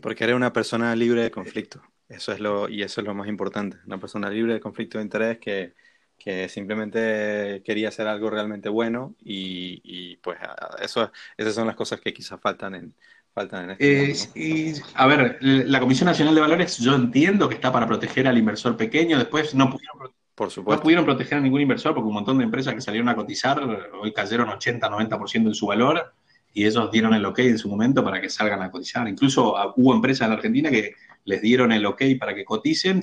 Porque 0.00 0.24
era 0.24 0.36
una 0.36 0.52
persona 0.52 0.94
libre 0.94 1.22
de 1.22 1.30
conflicto. 1.30 1.82
Eso 2.08 2.32
es 2.32 2.40
lo, 2.40 2.68
y 2.68 2.82
eso 2.82 3.00
es 3.00 3.06
lo 3.06 3.14
más 3.14 3.28
importante. 3.28 3.76
Una 3.86 3.98
persona 3.98 4.30
libre 4.30 4.54
de 4.54 4.60
conflicto 4.60 4.98
de 4.98 5.04
interés 5.04 5.38
que, 5.38 5.74
que 6.18 6.48
simplemente 6.48 7.62
quería 7.64 7.88
hacer 7.88 8.06
algo 8.08 8.28
realmente 8.28 8.68
bueno 8.68 9.14
y, 9.22 10.16
pues 10.16 10.38
eso, 10.80 11.10
esas 11.36 11.54
son 11.54 11.66
las 11.66 11.76
cosas 11.76 12.00
que 12.00 12.12
quizás 12.12 12.40
faltan 12.40 12.74
en, 12.74 12.94
faltan 13.32 13.64
en 13.64 13.70
este 13.70 14.38
y, 14.38 14.72
A 14.94 15.06
ver, 15.06 15.38
la 15.40 15.80
Comisión 15.80 16.06
Nacional 16.06 16.34
de 16.34 16.40
Valores 16.40 16.78
yo 16.78 16.94
entiendo 16.94 17.48
que 17.48 17.54
está 17.54 17.72
para 17.72 17.86
proteger 17.86 18.26
al 18.26 18.36
inversor 18.36 18.76
pequeño, 18.76 19.16
después 19.16 19.54
no 19.54 19.70
pudieron, 19.70 20.12
Por 20.34 20.50
supuesto. 20.50 20.80
no 20.80 20.82
pudieron 20.82 21.04
proteger 21.04 21.38
a 21.38 21.40
ningún 21.40 21.60
inversor 21.60 21.94
porque 21.94 22.08
un 22.08 22.14
montón 22.14 22.38
de 22.38 22.44
empresas 22.44 22.74
que 22.74 22.80
salieron 22.80 23.08
a 23.08 23.14
cotizar 23.14 23.60
hoy 24.00 24.12
cayeron 24.12 24.48
80-90% 24.48 25.48
en 25.48 25.54
su 25.54 25.66
valor 25.66 26.12
y 26.52 26.66
ellos 26.66 26.90
dieron 26.90 27.14
el 27.14 27.24
ok 27.24 27.38
en 27.40 27.58
su 27.58 27.68
momento 27.68 28.02
para 28.02 28.20
que 28.20 28.28
salgan 28.28 28.62
a 28.62 28.70
cotizar. 28.70 29.06
Incluso 29.06 29.56
ah, 29.56 29.72
hubo 29.76 29.94
empresas 29.94 30.26
en 30.26 30.32
Argentina 30.32 30.70
que 30.70 30.94
les 31.24 31.42
dieron 31.42 31.72
el 31.72 31.86
ok 31.86 32.02
para 32.18 32.34
que 32.34 32.44
coticen, 32.44 33.00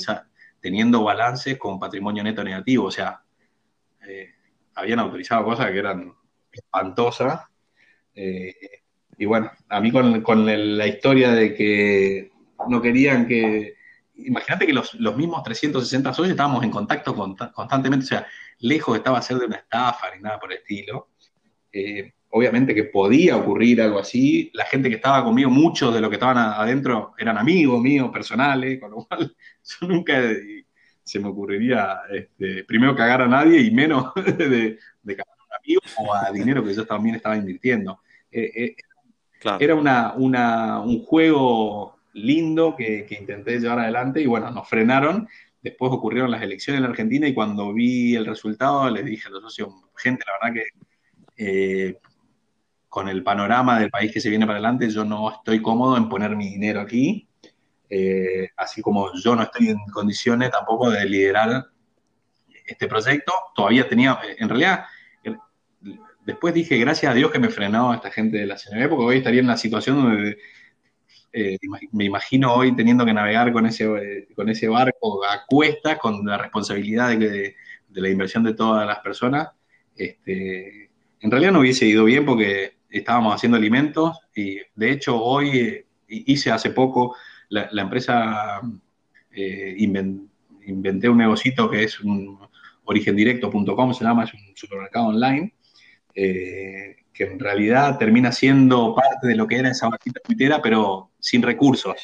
teniendo 0.59 1.03
balances 1.03 1.57
con 1.57 1.79
patrimonio 1.79 2.23
neto 2.23 2.43
negativo, 2.43 2.85
o 2.85 2.91
sea, 2.91 3.21
eh, 4.07 4.31
habían 4.73 4.99
autorizado 4.99 5.45
cosas 5.45 5.71
que 5.71 5.77
eran 5.77 6.13
espantosas. 6.51 7.41
Eh, 8.13 8.55
y 9.17 9.25
bueno, 9.25 9.51
a 9.69 9.79
mí 9.79 9.91
con, 9.91 10.45
la 10.77 10.87
historia 10.87 11.31
de 11.31 11.53
que 11.53 12.31
no 12.67 12.81
querían 12.81 13.27
que... 13.27 13.75
Imagínate 14.17 14.65
que 14.65 14.73
los, 14.73 14.95
mismos 15.15 15.43
360 15.43 16.13
socios 16.13 16.31
estábamos 16.31 16.63
en 16.63 16.71
contacto 16.71 17.13
constantemente, 17.13 18.05
o 18.05 18.07
sea, 18.07 18.27
lejos 18.59 18.97
estaba 18.97 19.21
ser 19.21 19.37
de 19.37 19.45
una 19.45 19.57
estafa 19.57 20.15
ni 20.15 20.21
nada 20.21 20.39
por 20.39 20.51
el 20.51 20.59
estilo. 20.59 21.09
Eh, 21.71 22.13
obviamente 22.35 22.75
que 22.75 22.83
podía 22.83 23.37
ocurrir 23.37 23.81
algo 23.81 23.97
así. 23.97 24.51
La 24.53 24.65
gente 24.65 24.89
que 24.89 24.95
estaba 24.95 25.23
conmigo, 25.23 25.49
muchos 25.49 25.93
de 25.93 26.01
los 26.01 26.09
que 26.09 26.17
estaban 26.17 26.37
adentro 26.37 27.13
eran 27.17 27.37
amigos 27.37 27.81
míos, 27.81 28.09
personales, 28.11 28.77
con 28.77 28.91
lo 28.91 29.05
cual 29.05 29.33
yo 29.63 29.87
nunca 29.87 30.21
se 31.01 31.19
me 31.19 31.29
ocurriría 31.29 32.01
este, 32.11 32.65
primero 32.65 32.93
cagar 32.93 33.21
a 33.21 33.27
nadie 33.27 33.61
y 33.61 33.71
menos 33.71 34.13
de, 34.15 34.77
cagar 35.05 35.27
a 35.29 35.43
un 35.45 35.53
amigo 35.63 35.81
o 35.99 36.13
a 36.13 36.29
dinero 36.33 36.61
que 36.61 36.73
yo 36.73 36.85
también 36.85 37.15
estaba 37.15 37.37
invirtiendo. 37.37 38.01
Eh, 38.29 38.51
eh, 38.53 38.75
era 39.61 39.75
un 39.75 41.05
juego 41.05 41.99
lindo 42.11 42.75
que, 42.75 43.05
que 43.05 43.15
intenté 43.15 43.59
llevar 43.61 43.79
adelante 43.79 44.19
y 44.19 44.25
bueno, 44.25 44.51
nos 44.51 44.67
frenaron. 44.67 45.25
Después 45.61 45.89
ocurrieron 45.93 46.31
las 46.31 46.41
elecciones 46.41 46.81
en 46.81 46.89
Argentina 46.89 47.29
y 47.29 47.33
cuando 47.33 47.73
vi 47.73 48.13
el 48.13 48.25
resultado 48.25 48.89
les 48.89 49.05
dije 49.05 49.29
a 49.29 49.31
los 49.31 49.41
socios, 49.41 49.69
gente, 49.95 50.25
la 50.27 50.49
verdad 50.49 50.61
que 50.61 50.85
eh, 51.37 51.97
con 52.95 53.09
el 53.09 53.23
panorama 53.23 53.77
del 53.77 53.89
país 53.89 54.09
que 54.09 54.21
se 54.21 54.29
viene 54.29 54.45
para 54.45 54.57
adelante, 54.57 54.89
yo 54.89 55.03
no 55.03 55.29
estoy 55.29 55.61
cómodo 55.61 55.97
en 55.97 56.07
poner 56.07 56.33
mi 56.33 56.47
dinero 56.47 56.79
aquí, 56.79 57.27
eh, 57.89 58.51
así 58.55 58.81
como 58.81 59.13
yo 59.21 59.35
no 59.35 59.43
estoy 59.43 59.67
en 59.67 59.79
condiciones 59.91 60.49
tampoco 60.49 60.89
de 60.89 61.03
liderar 61.03 61.65
este 62.65 62.87
proyecto. 62.87 63.33
Todavía 63.53 63.89
tenía, 63.89 64.17
en 64.37 64.47
realidad, 64.47 64.85
después 66.25 66.53
dije, 66.53 66.77
gracias 66.77 67.11
a 67.11 67.15
Dios 67.15 67.31
que 67.31 67.39
me 67.39 67.49
frenó 67.49 67.93
esta 67.93 68.09
gente 68.11 68.37
de 68.37 68.45
la 68.45 68.55
CNB, 68.55 68.87
porque 68.87 69.03
hoy 69.03 69.17
estaría 69.17 69.41
en 69.41 69.47
la 69.47 69.57
situación 69.57 70.01
donde 70.01 70.37
eh, 71.33 71.57
me 71.91 72.05
imagino 72.05 72.53
hoy 72.53 72.73
teniendo 72.77 73.05
que 73.05 73.13
navegar 73.13 73.51
con 73.51 73.65
ese, 73.65 74.29
con 74.37 74.47
ese 74.47 74.69
barco 74.69 75.21
a 75.25 75.45
cuestas, 75.45 75.97
con 75.97 76.25
la 76.25 76.37
responsabilidad 76.37 77.09
de, 77.09 77.57
de 77.89 78.01
la 78.01 78.07
inversión 78.07 78.45
de 78.45 78.53
todas 78.53 78.87
las 78.87 78.99
personas. 78.99 79.49
Este, 79.97 80.91
en 81.19 81.31
realidad 81.31 81.51
no 81.51 81.59
hubiese 81.59 81.85
ido 81.85 82.05
bien 82.05 82.25
porque 82.25 82.75
estábamos 82.89 83.35
haciendo 83.35 83.57
alimentos 83.57 84.17
y 84.35 84.59
de 84.75 84.91
hecho 84.91 85.21
hoy 85.21 85.57
eh, 85.57 85.85
hice 86.07 86.51
hace 86.51 86.69
poco 86.71 87.15
la, 87.49 87.69
empresa, 87.81 88.61
eh, 89.31 89.75
inventé 89.77 91.09
un 91.09 91.17
negocito 91.17 91.69
que 91.69 91.83
es 91.83 91.99
un 91.99 92.39
origendirecto.com, 92.85 93.93
se 93.93 94.03
llama, 94.03 94.23
es 94.23 94.33
un 94.33 94.55
supermercado 94.55 95.07
online, 95.07 95.53
eh, 96.13 96.97
que 97.13 97.23
en 97.23 97.39
realidad 97.39 97.97
termina 97.97 98.31
siendo 98.31 98.93
parte 98.93 99.27
de 99.27 99.35
lo 99.35 99.47
que 99.47 99.57
era 99.57 99.69
esa 99.69 99.89
vaquita 99.89 100.19
tuitera, 100.25 100.61
pero 100.61 101.11
sin 101.19 101.41
recursos, 101.41 101.95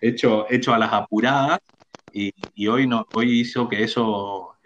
hecho, 0.00 0.46
hecho 0.50 0.74
a 0.74 0.78
las 0.78 0.92
apuradas, 0.92 1.60
y, 2.12 2.66
hoy, 2.66 2.86
no, 2.86 3.06
hoy 3.12 3.40
hizo 3.40 3.68
que 3.68 3.82
eso 3.82 4.56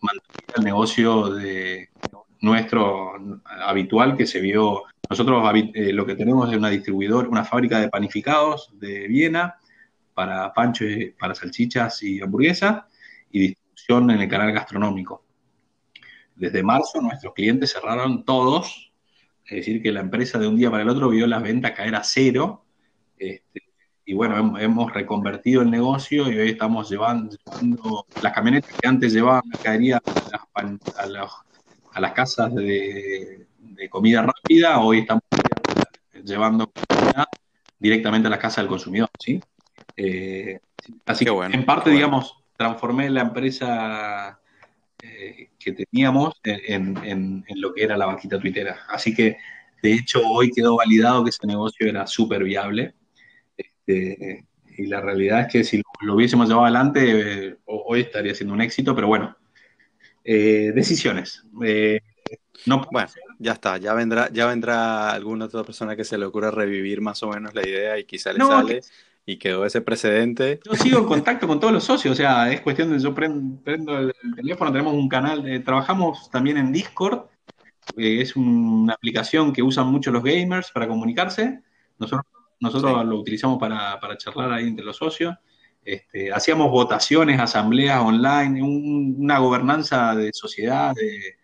mantuviera 0.00 0.54
el 0.56 0.64
negocio 0.64 1.28
de 1.34 1.90
nuestro 2.46 3.12
habitual 3.44 4.16
que 4.16 4.26
se 4.26 4.40
vio. 4.40 4.84
Nosotros 5.10 5.42
eh, 5.74 5.92
lo 5.92 6.06
que 6.06 6.14
tenemos 6.14 6.50
es 6.50 6.56
una 6.56 6.70
distribuidora, 6.70 7.28
una 7.28 7.44
fábrica 7.44 7.78
de 7.80 7.88
panificados 7.88 8.70
de 8.78 9.06
Viena 9.08 9.56
para 10.14 10.52
panchos, 10.54 10.88
para 11.18 11.34
salchichas 11.34 12.02
y 12.02 12.22
hamburguesas 12.22 12.84
y 13.30 13.40
distribución 13.40 14.10
en 14.10 14.20
el 14.22 14.28
canal 14.28 14.52
gastronómico. 14.52 15.24
Desde 16.34 16.62
marzo 16.62 17.00
nuestros 17.00 17.34
clientes 17.34 17.72
cerraron 17.72 18.24
todos, 18.24 18.92
es 19.46 19.56
decir, 19.56 19.82
que 19.82 19.92
la 19.92 20.00
empresa 20.00 20.38
de 20.38 20.46
un 20.46 20.56
día 20.56 20.70
para 20.70 20.82
el 20.82 20.88
otro 20.88 21.08
vio 21.08 21.26
las 21.26 21.42
ventas 21.42 21.72
caer 21.72 21.94
a 21.94 22.02
cero. 22.02 22.64
Este, 23.18 23.62
y 24.04 24.14
bueno, 24.14 24.58
hemos, 24.58 24.92
reconvertido 24.92 25.62
el 25.62 25.70
negocio 25.70 26.30
y 26.30 26.38
hoy 26.38 26.50
estamos 26.50 26.88
llevando, 26.88 27.36
las 28.22 28.32
camionetas 28.32 28.70
que 28.78 28.86
antes 28.86 29.12
llevaban 29.12 29.42
mercadería 29.48 30.00
a 30.94 31.06
las, 31.06 31.30
a 31.30 31.45
las 32.00 32.12
casas 32.12 32.54
de, 32.54 33.46
comida 33.90 34.22
rápida, 34.22 34.80
hoy 34.80 35.00
estamos 35.00 35.22
llevando 36.24 36.70
comida 36.88 37.28
directamente 37.78 38.26
a 38.28 38.30
la 38.30 38.38
casa 38.38 38.60
del 38.60 38.68
consumidor, 38.68 39.10
¿sí? 39.18 39.40
Eh, 39.96 40.58
así 41.04 41.24
que 41.24 41.30
en 41.30 41.64
parte, 41.64 41.90
digamos, 41.90 42.36
transformé 42.56 43.10
la 43.10 43.22
empresa 43.22 44.40
eh, 45.02 45.50
que 45.58 45.72
teníamos 45.72 46.34
en, 46.42 47.44
lo 47.56 47.72
que 47.74 47.84
era 47.84 47.96
la 47.96 48.06
vaquita 48.06 48.38
tuitera. 48.38 48.80
Así 48.88 49.14
que, 49.14 49.36
de 49.82 49.92
hecho, 49.92 50.20
hoy 50.26 50.50
quedó 50.50 50.76
validado 50.76 51.24
que 51.24 51.30
ese 51.30 51.46
negocio 51.46 51.88
era 51.88 52.06
súper 52.06 52.44
viable. 52.44 52.94
Este, 53.56 54.44
y 54.76 54.86
la 54.86 55.00
realidad 55.00 55.42
es 55.42 55.46
que 55.48 55.64
si 55.64 55.82
lo, 56.00 56.14
hubiésemos 56.14 56.48
llevado 56.48 56.64
adelante, 56.64 57.48
eh, 57.48 57.56
hoy 57.66 58.00
estaría 58.00 58.34
siendo 58.34 58.54
un 58.54 58.60
éxito, 58.60 58.94
pero 58.94 59.06
bueno, 59.06 59.36
eh, 60.28 60.72
decisiones. 60.74 61.44
Eh, 61.62 62.00
no, 62.66 62.84
bueno, 62.90 63.08
ya 63.38 63.52
está, 63.52 63.76
ya 63.76 63.94
vendrá, 63.94 64.28
ya 64.32 64.46
vendrá 64.46 65.12
alguna 65.12 65.44
otra 65.44 65.62
persona 65.62 65.94
que 65.94 66.02
se 66.02 66.18
le 66.18 66.26
ocurra 66.26 66.50
revivir 66.50 67.00
más 67.00 67.22
o 67.22 67.28
menos 67.28 67.54
la 67.54 67.64
idea 67.64 67.96
y 67.96 68.04
quizá 68.04 68.32
le 68.32 68.40
sale 68.40 68.80
y 69.24 69.36
quedó 69.36 69.64
ese 69.64 69.82
precedente. 69.82 70.58
Yo 70.64 70.74
sigo 70.74 70.98
en 70.98 71.04
contacto 71.04 71.46
con 71.46 71.60
todos 71.60 71.72
los 71.72 71.84
socios, 71.84 72.12
o 72.12 72.16
sea, 72.16 72.52
es 72.52 72.60
cuestión 72.60 72.90
de 72.90 72.98
yo 72.98 73.14
prendo, 73.14 73.98
el 73.98 74.12
teléfono, 74.34 74.72
tenemos 74.72 74.94
un 74.94 75.08
canal, 75.08 75.62
trabajamos 75.64 76.28
también 76.30 76.56
en 76.56 76.72
Discord, 76.72 77.26
es 77.96 78.34
una 78.34 78.94
aplicación 78.94 79.52
que 79.52 79.62
usan 79.62 79.86
mucho 79.86 80.10
los 80.10 80.24
gamers 80.24 80.72
para 80.72 80.88
comunicarse, 80.88 81.60
nosotros, 81.98 82.26
nosotros 82.58 83.04
lo 83.04 83.20
utilizamos 83.20 83.60
para, 83.60 84.00
para 84.00 84.16
charlar 84.16 84.52
ahí 84.52 84.66
entre 84.66 84.84
los 84.84 84.96
socios. 84.96 85.36
Este, 85.86 86.32
hacíamos 86.32 86.68
votaciones, 86.72 87.38
asambleas 87.38 88.02
online, 88.02 88.60
una 88.60 89.38
gobernanza 89.38 90.16
de 90.16 90.32
sociedad 90.32 90.92
de 90.96 91.36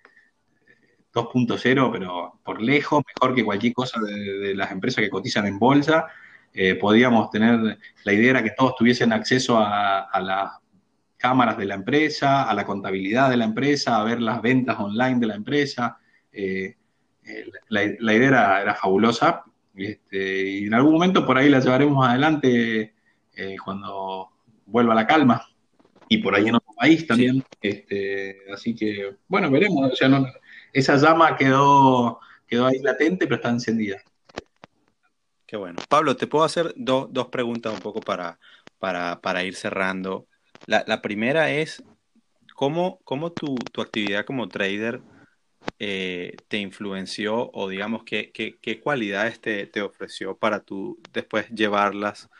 2.0, 1.14 1.92
pero 1.92 2.40
por 2.44 2.60
lejos, 2.60 3.04
mejor 3.06 3.36
que 3.36 3.44
cualquier 3.44 3.72
cosa 3.72 4.00
de, 4.00 4.52
las 4.56 4.72
empresas 4.72 5.04
que 5.04 5.10
cotizan 5.10 5.46
en 5.46 5.60
bolsa. 5.60 6.08
Eh, 6.52 6.74
podíamos 6.74 7.30
tener, 7.30 7.78
la 8.02 8.12
idea 8.12 8.30
era 8.30 8.42
que 8.42 8.50
todos 8.50 8.74
tuviesen 8.74 9.12
acceso 9.12 9.58
a, 9.58 10.20
las 10.20 10.50
cámaras 11.16 11.56
de 11.56 11.66
la 11.66 11.74
empresa, 11.74 12.42
a 12.42 12.52
la 12.52 12.66
contabilidad 12.66 13.30
de 13.30 13.36
la 13.36 13.44
empresa, 13.44 14.00
a 14.00 14.02
ver 14.02 14.20
las 14.20 14.42
ventas 14.42 14.76
online 14.80 15.20
de 15.20 15.26
la 15.28 15.36
empresa. 15.36 15.98
Eh, 16.32 16.74
eh, 17.24 17.46
la, 17.68 18.12
idea 18.12 18.60
era, 18.60 18.74
fabulosa 18.74 19.44
este, 19.76 20.48
y 20.48 20.66
en 20.66 20.74
algún 20.74 20.94
momento 20.94 21.24
por 21.24 21.38
ahí 21.38 21.48
la 21.48 21.60
llevaremos 21.60 22.04
adelante 22.04 22.94
cuando 23.64 24.30
vuelva 24.66 24.94
la 24.94 25.06
calma. 25.06 25.46
Y 26.08 26.18
por 26.18 26.34
ahí 26.34 26.48
en 26.48 26.56
otro 26.56 26.74
país 26.74 27.06
también. 27.06 27.42
Este, 27.60 28.38
así 28.52 28.74
que, 28.74 29.16
bueno, 29.28 29.50
veremos. 29.50 29.92
O 29.92 29.96
sea, 29.96 30.10
esa 30.72 30.96
llama 30.96 31.36
quedó, 31.36 32.20
quedó 32.46 32.66
ahí 32.66 32.78
latente, 32.80 33.26
pero 33.26 33.36
está 33.36 33.48
encendida. 33.48 34.02
Qué 35.46 35.56
bueno. 35.56 35.82
Pablo, 35.88 36.16
te 36.16 36.26
puedo 36.26 36.44
hacer 36.44 36.74
dos 36.76 37.28
preguntas 37.28 37.74
un 37.74 37.80
poco 37.80 38.00
para, 38.00 38.38
para, 38.78 39.44
ir 39.44 39.54
cerrando. 39.54 40.26
La, 40.66 41.02
primera 41.02 41.50
es, 41.50 41.82
¿cómo, 42.54 43.00
cómo 43.04 43.32
tu, 43.32 43.56
actividad 43.80 44.24
como 44.24 44.48
trader 44.48 45.02
eh, 45.78 46.36
te 46.48 46.58
influenció 46.58 47.50
o 47.52 47.68
digamos 47.68 48.02
qué, 48.04 48.32
qué, 48.32 48.80
cualidades 48.80 49.40
te, 49.40 49.66
te, 49.66 49.82
ofreció 49.82 50.36
para 50.36 50.60
tú 50.60 50.98
después 51.12 51.48
llevarlas 51.50 52.30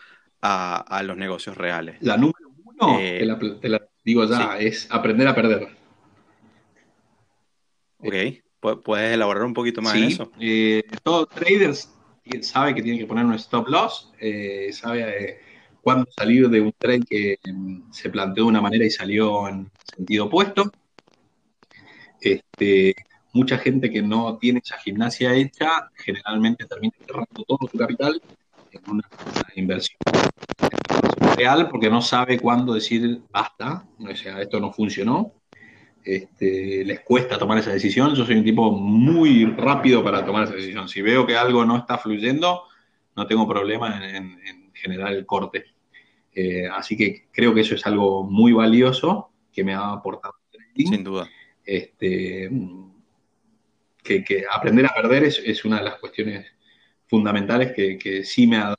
a, 0.43 1.03
los 1.05 1.17
negocios 1.17 1.57
reales. 1.57 1.97
La 2.01 2.17
número 2.17 2.51
uno, 2.65 2.99
eh, 2.99 3.19
te, 3.61 3.69
la, 3.69 3.83
digo 4.05 4.25
ya, 4.25 4.59
es 4.59 4.89
aprender 4.91 5.29
a 5.29 5.35
perder. 5.35 5.69
Ok, 7.99 8.83
¿puedes 8.83 9.15
elaborar 9.15 9.45
un 9.45 9.55
poquito 9.55 9.81
más 9.81 9.95
en 9.95 10.05
eso? 10.05 10.33
Eh, 10.41 10.83
todo 11.03 11.27
traders 11.27 11.89
sabe 12.41 12.75
que 12.75 12.83
tiene 12.83 12.99
que 12.99 13.07
poner 13.07 13.25
un 13.25 13.35
stop 13.35 13.69
loss, 13.69 14.13
eh, 14.19 14.71
sabe 14.73 15.41
cuándo 15.81 16.09
salir 16.11 16.49
de 16.49 16.61
un 16.61 16.73
trade 16.73 17.05
que 17.09 17.39
mm, 17.45 17.93
se 17.93 18.11
planteó 18.11 18.45
de 18.45 18.51
una 18.51 18.61
manera 18.61 18.85
y 18.85 18.91
salió 18.91 19.49
en 19.49 19.71
sentido 19.97 20.27
opuesto. 20.27 20.73
Este, 22.21 22.95
mucha 23.33 23.59
gente 23.59 23.91
que 23.91 24.03
no 24.03 24.39
tiene 24.39 24.61
esa 24.65 24.79
gimnasia 24.79 25.35
hecha 25.35 25.91
generalmente 25.95 26.67
termina 26.67 26.95
cerrando 27.05 27.45
todo 27.45 27.59
su 27.71 27.79
capital 27.79 28.21
en 28.73 28.91
una 28.91 29.09
inversión 29.57 29.99
real 31.37 31.69
porque 31.69 31.91
no 31.91 32.03
sabe 32.03 32.39
cuándo 32.39 32.75
decir 32.75 33.21
basta, 33.31 33.87
o 33.99 34.15
sea, 34.15 34.41
esto 34.41 34.61
no 34.61 34.73
funcionó. 34.73 35.35
Este, 36.05 36.85
les 36.85 37.01
cuesta 37.01 37.39
tomar 37.39 37.59
esa 37.59 37.73
decisión. 37.73 38.15
Yo 38.15 38.27
soy 38.27 38.37
un 38.37 38.45
tipo 38.45 38.73
muy 38.73 39.45
rápido 39.45 40.03
para 40.03 40.25
tomar 40.25 40.45
esa 40.45 40.55
decisión. 40.55 40.89
Si 40.89 41.01
veo 41.01 41.25
que 41.27 41.37
algo 41.37 41.65
no 41.65 41.77
está 41.77 41.97
fluyendo, 41.97 42.65
no 43.15 43.27
tengo 43.27 43.47
problema 43.47 44.01
en, 44.05 44.73
generar 44.75 45.13
el 45.13 45.25
corte. 45.25 45.65
Eh, 46.35 46.67
así 46.67 46.97
que 46.97 47.29
creo 47.31 47.55
que 47.55 47.61
eso 47.61 47.75
es 47.77 47.87
algo 47.87 48.25
muy 48.25 48.53
valioso 48.53 49.31
que 49.53 49.63
me 49.63 49.75
ha 49.75 49.93
aportado 49.93 50.35
Sin 50.75 51.05
duda. 51.05 51.29
Este, 51.65 52.51
que, 54.03 54.45
aprender 54.51 54.87
a 54.87 54.95
perder 54.95 55.25
es, 55.25 55.65
una 55.65 55.79
de 55.79 55.85
las 55.85 55.97
cuestiones 55.97 56.47
fundamentales 57.13 57.75
que, 57.75 58.25
sí 58.25 58.47
me 58.47 58.57
ha 58.57 58.69
dado, 58.69 58.79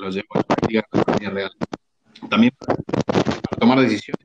lo 0.00 0.10
llevo 0.10 0.26
a 0.34 0.38
la 0.38 0.42
práctica 0.42 1.30
real. 1.30 1.52
También 2.28 2.52
para 2.58 2.76
tomar 3.60 3.78
decisiones 3.78 4.20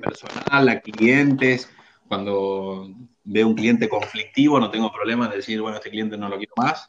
personal, 0.00 0.68
a 0.70 0.80
clientes, 0.80 1.70
cuando 2.08 2.88
veo 3.24 3.46
un 3.46 3.54
cliente 3.54 3.90
conflictivo, 3.90 4.58
no 4.58 4.70
tengo 4.70 4.90
problema 4.90 5.26
en 5.26 5.32
decir, 5.32 5.60
bueno, 5.60 5.76
este 5.76 5.90
cliente 5.90 6.16
no 6.16 6.30
lo 6.30 6.38
quiero 6.38 6.54
más. 6.56 6.88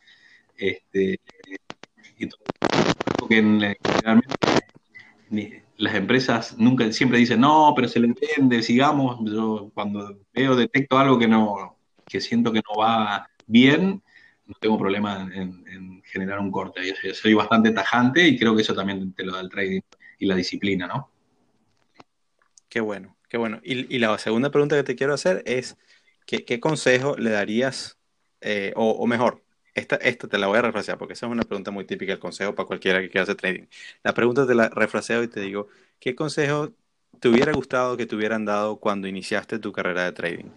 Este, 0.56 1.20
y 2.18 2.28
todo, 2.28 2.40
porque 3.20 3.36
generalmente 3.36 4.36
las 5.76 5.96
empresas 5.96 6.58
nunca 6.58 6.90
siempre 6.94 7.20
dicen, 7.20 7.42
no, 7.42 7.74
pero 7.76 7.90
se 7.90 8.00
le 8.00 8.08
entiende, 8.08 8.64
sigamos. 8.64 9.20
Yo 9.30 9.70
cuando 9.74 10.18
veo, 10.34 10.56
detecto 10.56 10.98
algo 10.98 11.20
que 11.20 11.28
no, 11.28 11.76
que 12.08 12.22
siento 12.22 12.54
que 12.54 12.62
no 12.70 12.80
va 12.80 13.28
bien, 13.48 14.02
no 14.52 14.58
tengo 14.60 14.78
problema 14.78 15.30
en, 15.34 16.02
generar 16.04 16.40
un 16.40 16.52
corte. 16.52 16.82
Yo 16.86 17.14
soy 17.14 17.34
bastante 17.34 17.72
tajante 17.72 18.28
y 18.28 18.38
creo 18.38 18.54
que 18.56 18.64
eso 18.64 18.76
también 18.76 19.14
te 19.14 19.24
lo 19.24 19.34
da 19.34 19.40
el 19.40 19.50
trading 19.50 19.80
y 20.20 20.26
la 20.26 20.36
disciplina, 20.36 20.88
¿no? 20.88 21.10
Qué 22.68 22.82
bueno, 22.82 23.18
qué 23.30 23.38
bueno. 23.38 23.62
Y, 23.64 23.98
la 24.00 24.18
segunda 24.18 24.52
pregunta 24.52 24.76
que 24.76 24.84
te 24.84 24.96
quiero 24.96 25.14
hacer 25.14 25.42
es, 25.46 25.78
¿qué, 26.26 26.60
consejo 26.60 27.16
le 27.18 27.30
darías, 27.30 27.98
eh, 28.42 28.74
o, 28.76 29.08
mejor, 29.08 29.44
esta, 29.74 29.96
esta 29.96 30.28
te 30.28 30.38
la 30.38 30.48
voy 30.48 30.58
a 30.58 30.64
refrasear 30.64 30.98
porque 30.98 31.14
esa 31.14 31.28
es 31.28 31.32
una 31.32 31.44
pregunta 31.44 31.72
muy 31.72 31.86
típica, 31.86 32.14
el 32.14 32.20
consejo 32.20 32.54
para 32.54 32.68
cualquiera 32.68 33.00
que 33.00 33.10
quiera 33.10 33.24
hacer 33.24 33.36
trading. 33.36 33.68
La 34.04 34.14
pregunta 34.14 34.46
te 34.46 34.54
la 34.54 34.68
refraseo 34.68 35.24
y 35.24 35.30
te 35.30 35.40
digo, 35.40 35.68
¿qué 36.00 36.14
consejo 36.14 36.74
te 37.20 37.30
hubiera 37.30 37.54
gustado 37.54 37.96
que 37.96 38.06
te 38.06 38.16
hubieran 38.16 38.44
dado 38.44 38.78
cuando 38.78 39.08
iniciaste 39.08 39.60
tu 39.60 39.72
carrera 39.72 40.04
de 40.04 40.12
trading? 40.12 40.50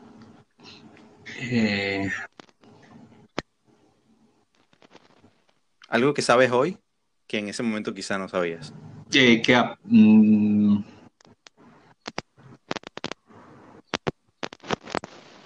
Eh, 1.40 2.10
Algo 5.88 6.14
que 6.14 6.22
sabes 6.22 6.50
hoy 6.50 6.78
que 7.26 7.38
en 7.38 7.48
ese 7.48 7.62
momento 7.62 7.94
quizá 7.94 8.18
no 8.18 8.28
sabías. 8.28 8.72
que, 9.10 9.42
mm, 9.84 10.78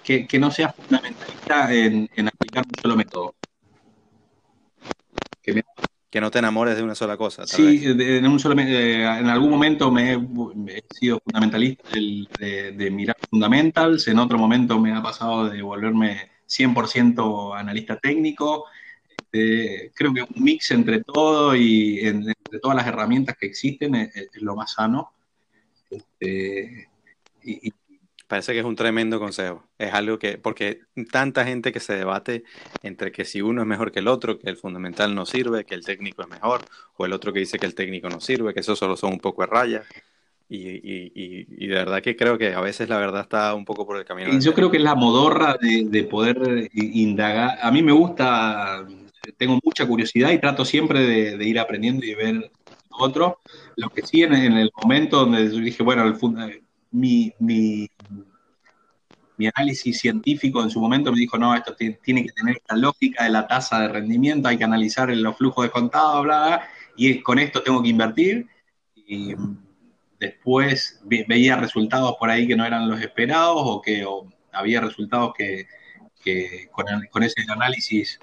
que, 0.03 0.39
no 0.39 0.49
seas 0.49 0.75
fundamentalista 0.75 1.73
en, 1.73 2.09
aplicar 2.27 2.65
un 2.65 2.81
solo 2.81 2.95
método. 2.95 3.35
Que, 6.11 6.21
no 6.21 6.31
te 6.31 6.39
enamores 6.39 6.75
de 6.75 6.83
una 6.83 6.95
sola 6.95 7.15
cosa. 7.15 7.45
sí, 7.45 7.83
en, 7.85 8.25
un 8.25 8.39
solo, 8.39 8.59
eh, 8.59 9.03
en 9.03 9.27
algún 9.27 9.51
momento 9.51 9.91
me 9.91 10.13
he, 10.13 10.83
sido 10.89 11.19
fundamentalista 11.19 11.87
de, 11.91 12.71
de, 12.71 12.91
mirar 12.91 13.15
fundamentals, 13.29 14.07
en 14.07 14.17
otro 14.17 14.39
momento 14.39 14.79
me 14.79 14.91
ha 14.91 15.03
pasado 15.03 15.47
de 15.47 15.61
volverme 15.61 16.31
100% 16.47 17.55
analista 17.55 17.97
técnico. 17.97 18.65
Este, 19.31 19.91
creo 19.93 20.13
que 20.13 20.23
un 20.23 20.43
mix 20.43 20.71
entre 20.71 21.03
todo 21.03 21.55
y 21.55 21.99
entre 21.99 22.33
todas 22.61 22.75
las 22.75 22.87
herramientas 22.87 23.37
que 23.37 23.45
existen 23.45 23.95
es, 23.95 24.11
lo 24.41 24.55
más 24.55 24.73
sano. 24.73 25.11
Este, 25.89 26.89
y, 27.43 27.71
Parece 28.27 28.53
que 28.53 28.59
es 28.59 28.65
un 28.65 28.75
tremendo 28.75 29.19
consejo. 29.19 29.63
Es 29.79 29.91
algo 29.91 30.19
que, 30.19 30.37
porque 30.37 30.81
tanta 31.11 31.45
gente 31.45 31.71
que 31.71 31.79
se 31.79 31.95
debate 31.95 32.43
entre 32.83 33.11
que 33.11 33.25
si 33.25 33.41
uno 33.41 33.61
es 33.61 33.67
mejor 33.67 33.91
que 33.91 33.99
el 33.99 34.07
otro, 34.07 34.37
que 34.37 34.51
el 34.51 34.55
fundamental 34.55 35.15
no 35.15 35.25
sirve, 35.25 35.65
que 35.65 35.73
el 35.73 35.83
técnico 35.83 36.21
es 36.21 36.27
mejor, 36.27 36.61
o 36.95 37.07
el 37.07 37.13
otro 37.13 37.33
que 37.33 37.39
dice 37.39 37.57
que 37.57 37.65
el 37.65 37.73
técnico 37.73 38.07
no 38.07 38.21
sirve, 38.21 38.53
que 38.53 38.59
eso 38.59 38.75
solo 38.75 38.95
son 38.97 39.13
un 39.13 39.19
poco 39.19 39.41
de 39.41 39.47
rayas. 39.47 39.87
Y, 40.47 41.67
de 41.67 41.73
verdad 41.73 42.01
que 42.01 42.15
creo 42.15 42.37
que 42.37 42.53
a 42.53 42.61
veces 42.61 42.87
la 42.87 42.97
verdad 42.97 43.21
está 43.21 43.55
un 43.55 43.65
poco 43.65 43.87
por 43.87 43.97
el 43.97 44.05
camino. 44.05 44.31
Y 44.31 44.39
yo 44.41 44.53
creo 44.53 44.69
que 44.69 44.77
es 44.77 44.83
la 44.83 44.95
modorra 44.95 45.57
de, 45.59 46.03
poder 46.03 46.69
indagar. 46.73 47.57
A 47.61 47.71
mí 47.71 47.81
me 47.81 47.91
gusta, 47.91 48.85
tengo 49.37 49.59
mucha 49.63 49.85
curiosidad 49.85 50.31
y 50.31 50.39
trato 50.39 50.65
siempre 50.65 51.35
de, 51.37 51.45
ir 51.45 51.59
aprendiendo 51.59 52.05
y 52.05 52.15
ver 52.15 52.51
otro. 52.89 53.39
Lo 53.75 53.89
que 53.89 54.05
sí 54.05 54.23
en, 54.23 54.33
el 54.33 54.71
momento 54.81 55.19
donde 55.19 55.49
yo 55.51 55.59
dije, 55.59 55.83
bueno, 55.83 56.03
el, 56.03 56.63
mi, 56.91 57.33
mi, 57.39 57.89
análisis 59.55 59.99
científico 59.99 60.61
en 60.61 60.69
su 60.69 60.81
momento 60.81 61.11
me 61.11 61.19
dijo, 61.19 61.37
no, 61.37 61.55
esto 61.55 61.75
tiene 61.75 62.25
que 62.25 62.31
tener 62.33 62.57
esta 62.57 62.75
lógica 62.75 63.23
de 63.23 63.29
la 63.29 63.47
tasa 63.47 63.79
de 63.81 63.87
rendimiento, 63.87 64.49
hay 64.49 64.57
que 64.57 64.65
analizar 64.65 65.09
los 65.09 65.37
flujos 65.37 65.63
de 65.63 65.71
contado, 65.71 66.21
bla, 66.23 66.45
bla, 66.45 66.69
y 66.97 67.21
con 67.21 67.39
esto 67.39 67.63
tengo 67.63 67.81
que 67.81 67.89
invertir. 67.89 68.47
Y 68.95 69.33
después 70.19 70.99
veía 71.03 71.55
resultados 71.55 72.15
por 72.19 72.29
ahí 72.29 72.45
que 72.47 72.55
no 72.55 72.65
eran 72.65 72.89
los 72.89 73.01
esperados 73.01 73.55
o 73.57 73.81
que 73.81 74.05
había 74.51 74.81
resultados 74.81 75.33
que, 75.35 75.67
con, 77.11 77.23
ese 77.23 77.41
análisis 77.47 78.19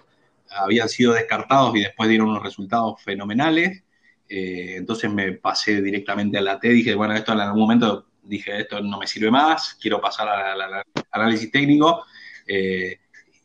habían 0.50 0.88
sido 0.88 1.12
descartados 1.12 1.74
y 1.76 1.80
después 1.80 2.08
dieron 2.08 2.28
unos 2.28 2.42
resultados 2.42 3.02
fenomenales. 3.02 3.82
Eh, 4.28 4.76
entonces 4.76 5.10
me 5.12 5.32
pasé 5.32 5.80
directamente 5.82 6.38
a 6.38 6.42
la 6.42 6.58
T, 6.58 6.68
dije, 6.68 6.94
bueno, 6.94 7.14
esto 7.14 7.32
en 7.32 7.40
algún 7.40 7.60
momento 7.60 8.06
dije, 8.22 8.60
esto 8.60 8.80
no 8.80 8.98
me 8.98 9.06
sirve 9.06 9.30
más, 9.30 9.78
quiero 9.80 10.00
pasar 10.00 10.28
al 10.28 10.82
análisis 11.10 11.50
técnico. 11.50 12.04
Eh, 12.46 12.98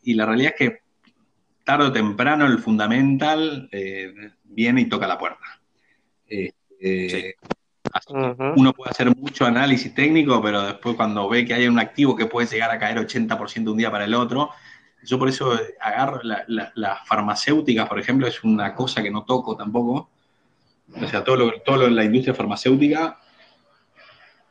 y 0.04 0.14
la 0.14 0.26
realidad 0.26 0.54
es 0.58 0.68
que 0.68 0.78
tarde 1.64 1.86
o 1.86 1.92
temprano 1.92 2.46
el 2.46 2.58
fundamental 2.58 3.68
eh, 3.72 4.12
viene 4.44 4.82
y 4.82 4.88
toca 4.88 5.06
la 5.06 5.18
puerta. 5.18 5.60
Eh, 6.28 7.34
uno 8.56 8.72
puede 8.72 8.90
hacer 8.90 9.14
mucho 9.14 9.44
análisis 9.44 9.94
técnico, 9.94 10.42
pero 10.42 10.62
después 10.62 10.96
cuando 10.96 11.28
ve 11.28 11.44
que 11.44 11.54
hay 11.54 11.68
un 11.68 11.78
activo 11.78 12.16
que 12.16 12.26
puede 12.26 12.48
llegar 12.48 12.70
a 12.70 12.78
caer 12.78 12.98
80% 12.98 13.70
un 13.70 13.76
día 13.76 13.90
para 13.90 14.04
el 14.04 14.14
otro, 14.14 14.50
yo 15.04 15.18
por 15.18 15.28
eso 15.28 15.58
agarro 15.80 16.20
las 16.22 17.06
farmacéuticas, 17.06 17.88
por 17.88 17.98
ejemplo, 17.98 18.26
es 18.26 18.42
una 18.44 18.74
cosa 18.74 19.02
que 19.02 19.10
no 19.10 19.24
toco 19.24 19.56
tampoco. 19.56 20.10
O 20.94 21.06
sea, 21.06 21.24
todo 21.24 21.36
lo, 21.36 21.52
todo 21.62 21.76
lo 21.78 21.86
en 21.86 21.96
la 21.96 22.04
industria 22.04 22.34
farmacéutica 22.34 23.18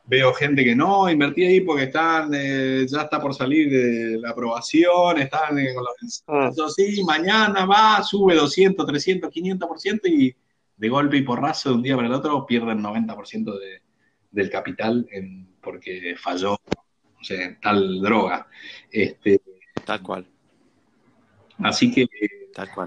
veo 0.04 0.32
gente 0.34 0.64
que 0.64 0.74
no, 0.74 1.08
invertí 1.08 1.44
ahí 1.44 1.60
porque 1.60 1.84
están, 1.84 2.30
eh, 2.34 2.84
ya 2.88 3.02
está 3.02 3.20
por 3.20 3.34
salir 3.34 3.70
de 3.70 4.18
la 4.18 4.30
aprobación, 4.30 5.18
están 5.18 5.56
con 5.74 5.84
los 5.84 6.24
ah. 6.26 6.50
sí, 6.74 7.02
mañana 7.04 7.64
va, 7.64 8.02
sube 8.02 8.34
200, 8.34 8.84
300, 8.84 9.30
500% 9.30 10.00
y 10.06 10.34
de 10.76 10.88
golpe 10.88 11.16
y 11.16 11.22
porrazo 11.22 11.70
de 11.70 11.74
un 11.76 11.82
día 11.82 11.96
para 11.96 12.08
el 12.08 12.14
otro 12.14 12.44
pierden 12.44 12.82
90% 12.82 13.58
de, 13.58 13.82
del 14.30 14.50
capital 14.50 15.06
porque 15.60 16.16
falló, 16.18 16.54
o 16.54 17.24
sea, 17.24 17.56
tal 17.60 18.00
droga. 18.00 18.48
Este, 18.90 19.40
tal 19.84 20.02
cual. 20.02 20.31
Así 21.64 21.92
que 21.92 22.06